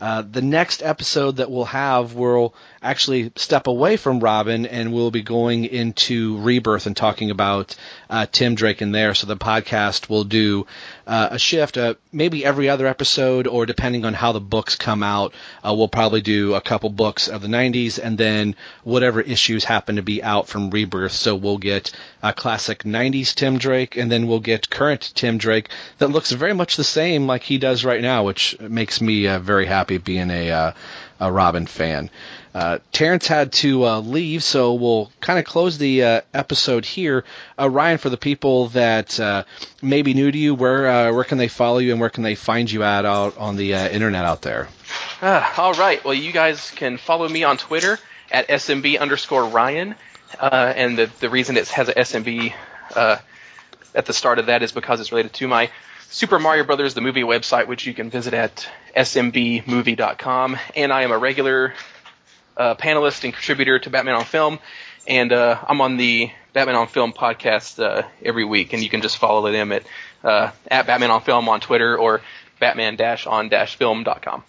uh, 0.00 0.22
the 0.22 0.40
next 0.40 0.82
episode 0.82 1.36
that 1.36 1.50
we'll 1.50 1.66
have, 1.66 2.14
we'll 2.14 2.54
actually 2.82 3.30
step 3.36 3.66
away 3.66 3.98
from 3.98 4.20
Robin 4.20 4.64
and 4.64 4.92
we'll 4.92 5.10
be 5.10 5.22
going 5.22 5.66
into 5.66 6.38
Rebirth 6.38 6.86
and 6.86 6.96
talking 6.96 7.30
about 7.30 7.76
uh, 8.08 8.26
Tim 8.30 8.54
Drake 8.54 8.80
in 8.80 8.92
there. 8.92 9.14
So 9.14 9.26
the 9.26 9.36
podcast 9.36 10.08
will 10.08 10.24
do 10.24 10.66
uh, 11.10 11.30
a 11.32 11.38
shift, 11.40 11.76
uh, 11.76 11.94
maybe 12.12 12.44
every 12.44 12.68
other 12.68 12.86
episode, 12.86 13.48
or 13.48 13.66
depending 13.66 14.04
on 14.04 14.14
how 14.14 14.30
the 14.30 14.40
books 14.40 14.76
come 14.76 15.02
out, 15.02 15.34
uh, 15.66 15.74
we'll 15.76 15.88
probably 15.88 16.20
do 16.20 16.54
a 16.54 16.60
couple 16.60 16.88
books 16.88 17.26
of 17.26 17.42
the 17.42 17.48
90s 17.48 17.98
and 18.00 18.16
then 18.16 18.54
whatever 18.84 19.20
issues 19.20 19.64
happen 19.64 19.96
to 19.96 20.02
be 20.02 20.22
out 20.22 20.46
from 20.46 20.70
Rebirth. 20.70 21.10
So 21.10 21.34
we'll 21.34 21.58
get 21.58 21.90
a 22.22 22.32
classic 22.32 22.84
90s 22.84 23.34
Tim 23.34 23.58
Drake 23.58 23.96
and 23.96 24.10
then 24.10 24.28
we'll 24.28 24.38
get 24.38 24.70
current 24.70 25.10
Tim 25.16 25.36
Drake 25.36 25.70
that 25.98 26.12
looks 26.12 26.30
very 26.30 26.54
much 26.54 26.76
the 26.76 26.84
same 26.84 27.26
like 27.26 27.42
he 27.42 27.58
does 27.58 27.84
right 27.84 28.00
now, 28.00 28.22
which 28.22 28.56
makes 28.60 29.00
me 29.00 29.26
uh, 29.26 29.40
very 29.40 29.66
happy 29.66 29.98
being 29.98 30.30
a, 30.30 30.52
uh, 30.52 30.72
a 31.18 31.32
Robin 31.32 31.66
fan. 31.66 32.08
Uh, 32.54 32.78
Terence 32.90 33.28
had 33.28 33.52
to 33.52 33.84
uh, 33.84 34.00
leave, 34.00 34.42
so 34.42 34.74
we'll 34.74 35.10
kind 35.20 35.38
of 35.38 35.44
close 35.44 35.78
the 35.78 36.02
uh, 36.02 36.20
episode 36.34 36.84
here. 36.84 37.24
Uh, 37.58 37.70
Ryan, 37.70 37.98
for 37.98 38.10
the 38.10 38.16
people 38.16 38.68
that 38.70 39.20
uh, 39.20 39.44
may 39.80 40.02
be 40.02 40.14
new 40.14 40.30
to 40.30 40.38
you, 40.38 40.54
where 40.54 41.12
where 41.12 41.24
can 41.24 41.38
they 41.38 41.48
follow 41.48 41.78
you 41.78 41.92
and 41.92 42.00
where 42.00 42.10
can 42.10 42.24
they 42.24 42.34
find 42.34 42.70
you 42.70 42.82
at 42.82 43.04
out 43.04 43.38
on 43.38 43.56
the 43.56 43.72
internet 43.72 44.24
out 44.24 44.42
there? 44.42 44.68
Ah, 45.22 45.60
all 45.60 45.74
right. 45.74 46.04
Well, 46.04 46.14
you 46.14 46.32
guys 46.32 46.70
can 46.72 46.96
follow 46.96 47.28
me 47.28 47.44
on 47.44 47.56
Twitter 47.56 47.98
at 48.32 48.48
SMB 48.48 48.98
underscore 48.98 49.44
Ryan. 49.44 49.94
And 50.40 50.98
the, 50.98 51.10
the 51.20 51.30
reason 51.30 51.56
it 51.56 51.68
has 51.68 51.88
a 51.88 51.94
SMB 51.94 52.52
at 53.94 54.06
the 54.06 54.12
start 54.12 54.38
of 54.38 54.46
that 54.46 54.62
is 54.62 54.72
because 54.72 55.00
it's 55.00 55.12
related 55.12 55.32
to 55.34 55.48
my 55.48 55.70
Super 56.08 56.40
Mario 56.40 56.64
Brothers, 56.64 56.94
the 56.94 57.00
movie 57.00 57.22
website, 57.22 57.68
which 57.68 57.86
you 57.86 57.94
can 57.94 58.10
visit 58.10 58.34
at 58.34 58.68
smbmovie.com. 58.96 60.58
And 60.74 60.92
I 60.92 61.02
am 61.02 61.12
a 61.12 61.18
regular 61.18 61.74
uh, 62.60 62.74
panelist 62.74 63.24
and 63.24 63.32
contributor 63.32 63.78
to 63.78 63.90
Batman 63.90 64.16
on 64.16 64.24
Film. 64.24 64.58
And 65.08 65.32
uh, 65.32 65.58
I'm 65.66 65.80
on 65.80 65.96
the 65.96 66.30
Batman 66.52 66.76
on 66.76 66.88
Film 66.88 67.14
podcast 67.14 67.82
uh, 67.82 68.02
every 68.22 68.44
week. 68.44 68.74
And 68.74 68.82
you 68.82 68.90
can 68.90 69.00
just 69.00 69.16
follow 69.16 69.50
them 69.50 69.72
at, 69.72 69.84
uh, 70.22 70.50
at 70.68 70.86
Batman 70.86 71.10
on 71.10 71.22
Film 71.22 71.48
on 71.48 71.60
Twitter 71.60 71.96
or 71.98 72.20
batman-on-film.com. 72.60 74.44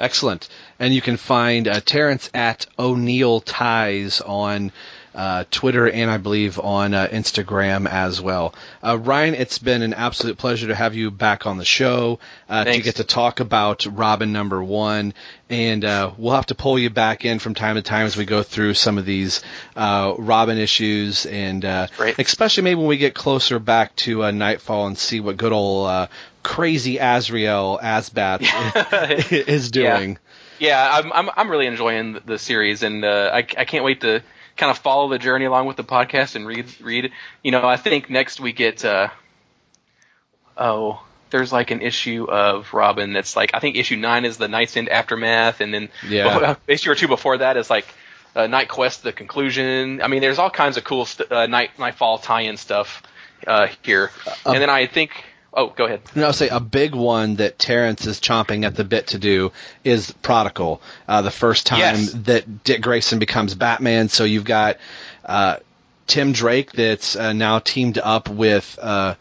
Excellent. 0.00 0.48
And 0.80 0.92
you 0.92 1.00
can 1.00 1.16
find 1.16 1.68
uh, 1.68 1.80
Terence 1.80 2.28
at 2.34 2.66
O'Neill 2.78 3.40
Ties 3.40 4.20
on 4.20 4.72
uh, 5.14 5.44
Twitter 5.50 5.88
and 5.88 6.10
I 6.10 6.18
believe 6.18 6.58
on 6.58 6.94
uh, 6.94 7.08
Instagram 7.08 7.88
as 7.88 8.20
well. 8.20 8.54
Uh, 8.84 8.98
Ryan, 8.98 9.34
it's 9.34 9.58
been 9.58 9.82
an 9.82 9.94
absolute 9.94 10.38
pleasure 10.38 10.68
to 10.68 10.74
have 10.74 10.94
you 10.94 11.10
back 11.10 11.46
on 11.46 11.58
the 11.58 11.64
show 11.64 12.18
uh, 12.48 12.64
to 12.64 12.80
get 12.80 12.96
to 12.96 13.04
talk 13.04 13.40
about 13.40 13.86
Robin 13.86 14.32
number 14.32 14.62
one. 14.62 15.14
And 15.50 15.84
uh, 15.84 16.12
we'll 16.18 16.34
have 16.34 16.46
to 16.46 16.54
pull 16.54 16.78
you 16.78 16.90
back 16.90 17.24
in 17.24 17.38
from 17.38 17.54
time 17.54 17.76
to 17.76 17.82
time 17.82 18.06
as 18.06 18.16
we 18.16 18.26
go 18.26 18.42
through 18.42 18.74
some 18.74 18.98
of 18.98 19.06
these 19.06 19.42
uh, 19.76 20.14
Robin 20.18 20.58
issues, 20.58 21.24
and 21.24 21.64
uh, 21.64 21.86
especially 22.18 22.64
maybe 22.64 22.78
when 22.78 22.86
we 22.88 22.98
get 22.98 23.14
closer 23.14 23.58
back 23.58 23.96
to 23.96 24.24
uh, 24.24 24.30
Knightfall 24.30 24.88
and 24.88 24.98
see 24.98 25.20
what 25.20 25.38
good 25.38 25.52
old 25.52 25.88
uh, 25.88 26.06
crazy 26.42 26.98
Azrael 26.98 27.80
AzBat 27.82 29.32
is 29.48 29.70
doing. 29.70 30.18
Yeah, 30.58 30.88
I'm 30.92 31.12
I'm 31.12 31.30
I'm 31.36 31.50
really 31.50 31.66
enjoying 31.66 32.18
the- 32.24 32.38
series, 32.38 32.82
and 32.82 33.04
uh, 33.04 33.30
I 33.32 33.38
I 33.38 33.64
can't 33.64 33.84
wait 33.84 34.00
to 34.02 34.22
kind 34.58 34.70
of 34.70 34.78
follow 34.78 35.08
the 35.08 35.18
journey 35.18 35.46
along 35.46 35.66
with 35.66 35.76
the 35.76 35.84
podcast 35.84 36.36
and 36.36 36.46
read 36.46 36.66
read. 36.82 37.12
You 37.42 37.52
know, 37.52 37.66
I 37.66 37.76
think 37.76 38.10
next 38.10 38.40
we 38.40 38.52
get 38.52 38.84
uh, 38.84 39.08
oh, 40.56 41.02
there's 41.30 41.52
like 41.52 41.70
an 41.70 41.80
issue 41.80 42.26
of 42.28 42.72
Robin 42.74 43.12
that's 43.12 43.36
like 43.36 43.50
I 43.54 43.60
think 43.60 43.76
issue 43.76 43.96
nine 43.96 44.24
is 44.24 44.36
the 44.36 44.46
KnightsEnd 44.48 44.88
aftermath, 44.88 45.60
and 45.60 45.72
then 45.72 45.88
Yeah. 46.06 46.56
issue 46.66 46.90
or 46.90 46.94
two 46.94 47.08
before 47.08 47.38
that 47.38 47.56
is 47.56 47.70
like 47.70 47.86
uh, 48.36 48.40
KnightQuest 48.42 49.02
the 49.02 49.12
conclusion. 49.12 50.02
I 50.02 50.08
mean, 50.08 50.20
there's 50.20 50.38
all 50.38 50.50
kinds 50.50 50.76
of 50.76 50.84
cool 50.84 51.06
st- 51.06 51.30
uh, 51.32 51.46
night 51.46 51.78
Knightfall 51.78 52.18
tie-in 52.18 52.56
stuff 52.56 53.02
uh, 53.46 53.68
here, 53.82 54.10
and 54.44 54.60
then 54.60 54.70
I 54.70 54.86
think 54.86 55.24
oh, 55.58 55.74
go 55.76 55.84
ahead. 55.86 56.00
And 56.14 56.24
I'll 56.24 56.32
say 56.32 56.48
a 56.48 56.60
big 56.60 56.94
one 56.94 57.36
that 57.36 57.58
Terence 57.58 58.06
is 58.06 58.20
chomping 58.20 58.64
at 58.64 58.74
the 58.76 58.84
bit 58.84 59.08
to 59.08 59.18
do 59.18 59.52
is 59.84 60.10
Prodigal. 60.22 60.80
Uh, 61.06 61.22
the 61.22 61.30
first 61.30 61.66
time 61.66 61.78
Yes. 61.80 62.12
that 62.24 62.64
Dick 62.64 62.80
Grayson 62.80 63.18
becomes 63.18 63.54
Batman. 63.54 64.08
So 64.08 64.24
you've 64.24 64.44
got 64.44 64.78
uh, 65.24 65.56
Tim 66.06 66.32
Drake 66.32 66.72
that's 66.72 67.16
uh, 67.16 67.32
now 67.32 67.58
teamed 67.58 67.98
up 67.98 68.28
with 68.28 68.78
uh, 68.80 69.16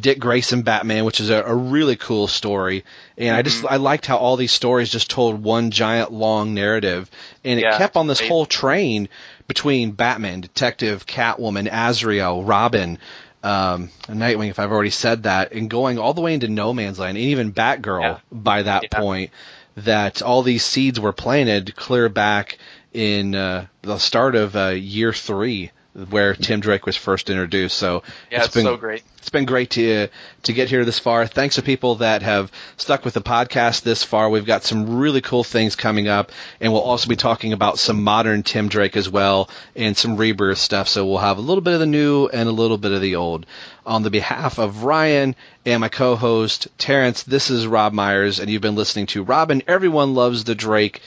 Dick 0.00 0.18
Grayson 0.18 0.62
Batman, 0.62 1.04
which 1.04 1.20
is 1.20 1.30
a, 1.30 1.42
a 1.42 1.54
really 1.54 1.96
cool 1.96 2.26
story. 2.26 2.84
And 3.18 3.36
I 3.36 3.42
Mm-hmm. 3.42 3.48
just 3.62 3.64
I 3.72 3.76
liked 3.76 4.06
how 4.06 4.16
all 4.16 4.36
these 4.36 4.52
stories 4.52 4.90
just 4.90 5.10
told 5.10 5.42
one 5.42 5.70
giant 5.70 6.10
long 6.10 6.54
narrative, 6.54 7.10
and 7.44 7.60
it 7.60 7.64
Yeah, 7.64 7.78
kept 7.78 7.96
on 7.96 8.06
this 8.06 8.18
great. 8.18 8.28
whole 8.30 8.46
train 8.46 9.08
between 9.46 9.90
Batman, 9.92 10.40
Detective, 10.40 11.04
Catwoman, 11.06 11.68
Azrael, 11.70 12.42
Robin, 12.42 12.98
um, 13.44 13.90
Nightwing, 14.08 14.50
if 14.50 14.58
I've 14.58 14.72
already 14.72 14.90
said 14.90 15.24
that, 15.24 15.52
and 15.52 15.68
going 15.70 15.98
all 15.98 16.14
the 16.14 16.20
way 16.22 16.34
into 16.34 16.48
No 16.48 16.72
Man's 16.72 16.98
Land, 16.98 17.18
and 17.18 17.26
even 17.26 17.52
Batgirl 17.52 18.02
Yeah. 18.02 18.18
by 18.32 18.62
that 18.62 18.84
Yeah. 18.90 18.98
point, 18.98 19.30
that 19.76 20.22
all 20.22 20.42
these 20.42 20.64
seeds 20.64 20.98
were 20.98 21.12
planted 21.12 21.76
clear 21.76 22.08
back 22.08 22.58
in 22.92 23.34
uh, 23.34 23.66
the 23.82 23.98
start 23.98 24.34
of 24.34 24.56
uh, 24.56 24.68
year 24.68 25.12
three, 25.12 25.70
where 26.10 26.34
Tim 26.34 26.60
Drake 26.60 26.86
was 26.86 26.96
first 26.96 27.30
introduced. 27.30 27.76
So 27.76 28.02
Yeah, 28.30 28.44
it's, 28.44 28.54
been 28.54 28.64
so 28.64 28.76
great. 28.76 29.02
it's 29.18 29.30
been 29.30 29.44
great 29.44 29.70
to 29.70 30.08
to 30.42 30.52
get 30.52 30.68
here 30.68 30.84
this 30.84 30.98
far. 30.98 31.26
Thanks 31.26 31.54
to 31.54 31.62
people 31.62 31.96
that 31.96 32.22
have 32.22 32.50
stuck 32.76 33.04
with 33.04 33.14
the 33.14 33.20
podcast 33.22 33.82
this 33.82 34.02
far. 34.02 34.28
We've 34.28 34.44
got 34.44 34.64
some 34.64 34.96
really 34.98 35.20
cool 35.20 35.44
things 35.44 35.76
coming 35.76 36.08
up, 36.08 36.32
and 36.60 36.72
we'll 36.72 36.82
also 36.82 37.08
be 37.08 37.16
talking 37.16 37.52
about 37.52 37.78
some 37.78 38.02
modern 38.02 38.42
Tim 38.42 38.68
Drake 38.68 38.96
as 38.96 39.08
well 39.08 39.48
and 39.76 39.96
some 39.96 40.16
rebirth 40.16 40.58
stuff. 40.58 40.88
So 40.88 41.06
we'll 41.06 41.18
have 41.18 41.38
a 41.38 41.42
little 41.42 41.62
bit 41.62 41.74
of 41.74 41.80
the 41.80 41.86
new 41.86 42.26
and 42.26 42.48
a 42.48 42.52
little 42.52 42.78
bit 42.78 42.92
of 42.92 43.00
the 43.00 43.16
old. 43.16 43.46
On 43.86 44.02
the 44.02 44.10
behalf 44.10 44.58
of 44.58 44.82
Ryan 44.82 45.36
and 45.64 45.80
my 45.80 45.88
co-host 45.88 46.68
Terence, 46.78 47.22
this 47.22 47.50
is 47.50 47.66
Rob 47.66 47.92
Myers, 47.92 48.40
and 48.40 48.50
you've 48.50 48.62
been 48.62 48.74
listening 48.76 49.06
to 49.06 49.22
Robin. 49.22 49.62
Everyone 49.68 50.14
loves 50.14 50.44
the 50.44 50.54
Drake. 50.54 51.02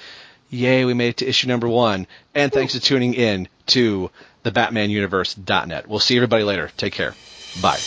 Yay, 0.49 0.85
we 0.85 0.93
made 0.93 1.09
it 1.09 1.18
to 1.18 1.27
issue 1.27 1.47
number 1.47 1.68
one. 1.68 2.07
And 2.34 2.53
thanks 2.53 2.73
for 2.73 2.80
tuning 2.80 3.14
in 3.15 3.49
to 3.68 4.09
the 4.48 4.60
BatmanUniverse.net. 4.60 5.88
We'll 5.88 5.99
see 5.99 6.15
everybody 6.15 6.44
later. 6.44 6.72
Take 6.78 6.94
care. 6.94 7.14
Bye. 7.61 7.78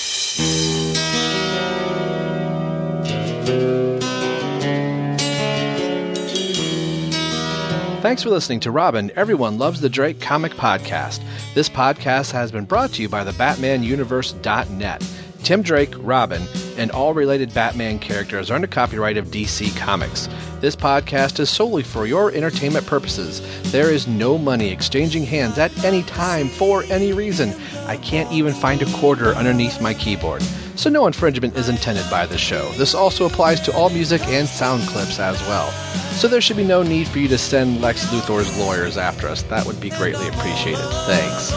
Thanks 8.02 8.22
for 8.22 8.30
listening 8.30 8.60
to 8.60 8.70
Robin, 8.70 9.10
Everyone 9.14 9.58
Loves 9.58 9.80
the 9.80 9.88
Drake 9.88 10.20
comic 10.20 10.52
podcast. 10.52 11.22
This 11.54 11.68
podcast 11.68 12.32
has 12.32 12.50
been 12.50 12.64
brought 12.64 12.92
to 12.94 13.02
you 13.02 13.08
by 13.08 13.24
the 13.24 13.32
BatmanUniverse.net. 13.32 15.06
Tim 15.42 15.62
Drake, 15.62 15.94
Robin, 15.98 16.42
and 16.76 16.90
all 16.90 17.14
related 17.14 17.54
Batman 17.54 17.98
characters 17.98 18.50
are 18.50 18.54
under 18.54 18.66
copyright 18.66 19.16
of 19.16 19.28
DC 19.28 19.74
Comics. 19.76 20.28
This 20.60 20.76
podcast 20.76 21.40
is 21.40 21.48
solely 21.48 21.82
for 21.82 22.04
your 22.04 22.30
entertainment 22.32 22.86
purposes. 22.86 23.40
There 23.72 23.90
is 23.90 24.06
no 24.06 24.36
money 24.36 24.68
exchanging 24.68 25.24
hands 25.24 25.56
at 25.56 25.84
any 25.84 26.02
time 26.02 26.48
for 26.48 26.82
any 26.90 27.14
reason. 27.14 27.54
I 27.86 27.96
can't 27.96 28.30
even 28.30 28.52
find 28.52 28.82
a 28.82 28.92
quarter 28.98 29.34
underneath 29.34 29.80
my 29.80 29.94
keyboard. 29.94 30.42
So 30.76 30.90
no 30.90 31.06
infringement 31.06 31.56
is 31.56 31.70
intended 31.70 32.04
by 32.10 32.26
this 32.26 32.42
show. 32.42 32.70
This 32.72 32.94
also 32.94 33.24
applies 33.24 33.60
to 33.62 33.72
all 33.72 33.88
music 33.88 34.20
and 34.26 34.46
sound 34.46 34.82
clips 34.82 35.18
as 35.18 35.40
well. 35.48 35.70
So 36.18 36.28
there 36.28 36.42
should 36.42 36.58
be 36.58 36.64
no 36.64 36.82
need 36.82 37.08
for 37.08 37.20
you 37.20 37.28
to 37.28 37.38
send 37.38 37.80
Lex 37.80 38.04
Luthor's 38.12 38.54
lawyers 38.58 38.98
after 38.98 39.28
us. 39.28 39.42
That 39.44 39.66
would 39.66 39.80
be 39.80 39.88
greatly 39.88 40.28
appreciated. 40.28 40.84
Thanks. 41.06 41.52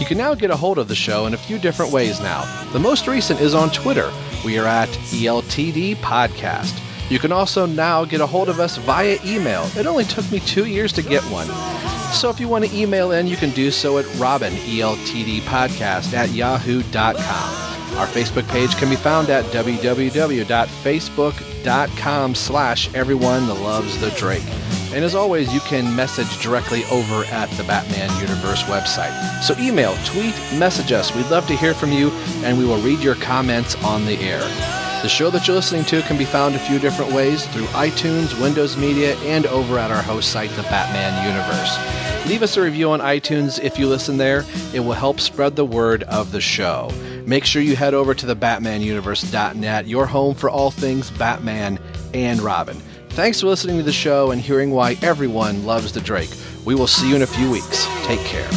You 0.00 0.06
can 0.06 0.18
now 0.18 0.36
get 0.36 0.52
a 0.52 0.56
hold 0.56 0.78
of 0.78 0.86
the 0.86 0.94
show 0.94 1.26
in 1.26 1.34
a 1.34 1.38
few 1.38 1.58
different 1.58 1.90
ways 1.90 2.20
now. 2.20 2.44
The 2.72 2.78
most 2.78 3.08
recent 3.08 3.40
is 3.40 3.54
on 3.54 3.70
Twitter. 3.70 4.12
We 4.44 4.56
are 4.56 4.66
at 4.66 4.88
ELTD 4.88 5.96
Podcast. 5.96 6.80
You 7.08 7.18
can 7.18 7.32
also 7.32 7.66
now 7.66 8.04
get 8.04 8.20
a 8.20 8.26
hold 8.26 8.48
of 8.48 8.58
us 8.58 8.78
via 8.78 9.18
email. 9.24 9.64
It 9.76 9.86
only 9.86 10.04
took 10.04 10.28
me 10.32 10.40
two 10.40 10.66
years 10.66 10.92
to 10.94 11.02
get 11.02 11.22
one. 11.24 11.46
So 12.12 12.30
if 12.30 12.40
you 12.40 12.48
want 12.48 12.64
to 12.64 12.76
email 12.76 13.12
in, 13.12 13.26
you 13.26 13.36
can 13.36 13.50
do 13.50 13.70
so 13.70 13.98
at 13.98 14.06
Robin, 14.16 14.54
E 14.54 14.80
ELTD 14.80 15.40
Podcast 15.40 16.14
at 16.14 16.30
yahoo.com. 16.30 17.66
Our 17.96 18.06
Facebook 18.08 18.48
page 18.48 18.76
can 18.76 18.90
be 18.90 18.96
found 18.96 19.30
at 19.30 19.44
www.facebook.com 19.46 22.34
slash 22.34 22.94
everyone 22.94 23.48
loves 23.48 23.98
the 24.00 24.10
Drake. 24.10 24.42
And 24.92 25.04
as 25.04 25.14
always, 25.14 25.54
you 25.54 25.60
can 25.60 25.94
message 25.94 26.42
directly 26.42 26.84
over 26.86 27.24
at 27.26 27.48
the 27.50 27.62
Batman 27.64 28.10
Universe 28.20 28.62
website. 28.64 29.42
So 29.42 29.54
email, 29.58 29.96
tweet, 30.04 30.34
message 30.58 30.90
us. 30.92 31.14
We'd 31.14 31.26
love 31.26 31.46
to 31.46 31.54
hear 31.56 31.74
from 31.74 31.92
you, 31.92 32.10
and 32.44 32.58
we 32.58 32.64
will 32.64 32.80
read 32.82 33.00
your 33.00 33.14
comments 33.16 33.74
on 33.76 34.06
the 34.06 34.16
air. 34.18 34.42
The 35.06 35.10
show 35.10 35.30
that 35.30 35.46
you're 35.46 35.54
listening 35.54 35.84
to 35.84 36.02
can 36.02 36.18
be 36.18 36.24
found 36.24 36.56
a 36.56 36.58
few 36.58 36.80
different 36.80 37.12
ways 37.12 37.46
through 37.46 37.66
iTunes, 37.66 38.42
Windows 38.42 38.76
Media, 38.76 39.14
and 39.18 39.46
over 39.46 39.78
at 39.78 39.92
our 39.92 40.02
host 40.02 40.32
site, 40.32 40.50
The 40.56 40.62
Batman 40.62 41.24
Universe. 41.24 42.28
Leave 42.28 42.42
us 42.42 42.56
a 42.56 42.60
review 42.60 42.90
on 42.90 42.98
iTunes 42.98 43.62
if 43.62 43.78
you 43.78 43.86
listen 43.86 44.16
there. 44.16 44.44
It 44.74 44.80
will 44.80 44.94
help 44.94 45.20
spread 45.20 45.54
the 45.54 45.64
word 45.64 46.02
of 46.02 46.32
the 46.32 46.40
show. 46.40 46.90
Make 47.24 47.44
sure 47.44 47.62
you 47.62 47.76
head 47.76 47.94
over 47.94 48.14
to 48.14 48.26
the 48.26 48.34
BatmanUniverse.net, 48.34 49.86
your 49.86 50.06
home 50.06 50.34
for 50.34 50.50
all 50.50 50.72
things 50.72 51.08
Batman 51.12 51.78
and 52.12 52.40
Robin. 52.40 52.76
Thanks 53.10 53.42
for 53.42 53.46
listening 53.46 53.76
to 53.76 53.84
the 53.84 53.92
show 53.92 54.32
and 54.32 54.40
hearing 54.40 54.72
why 54.72 54.98
everyone 55.02 55.64
loves 55.64 55.92
the 55.92 56.00
Drake. 56.00 56.30
We 56.64 56.74
will 56.74 56.88
see 56.88 57.08
you 57.10 57.14
in 57.14 57.22
a 57.22 57.28
few 57.28 57.48
weeks. 57.48 57.86
Take 58.06 58.18
care. 58.22 58.48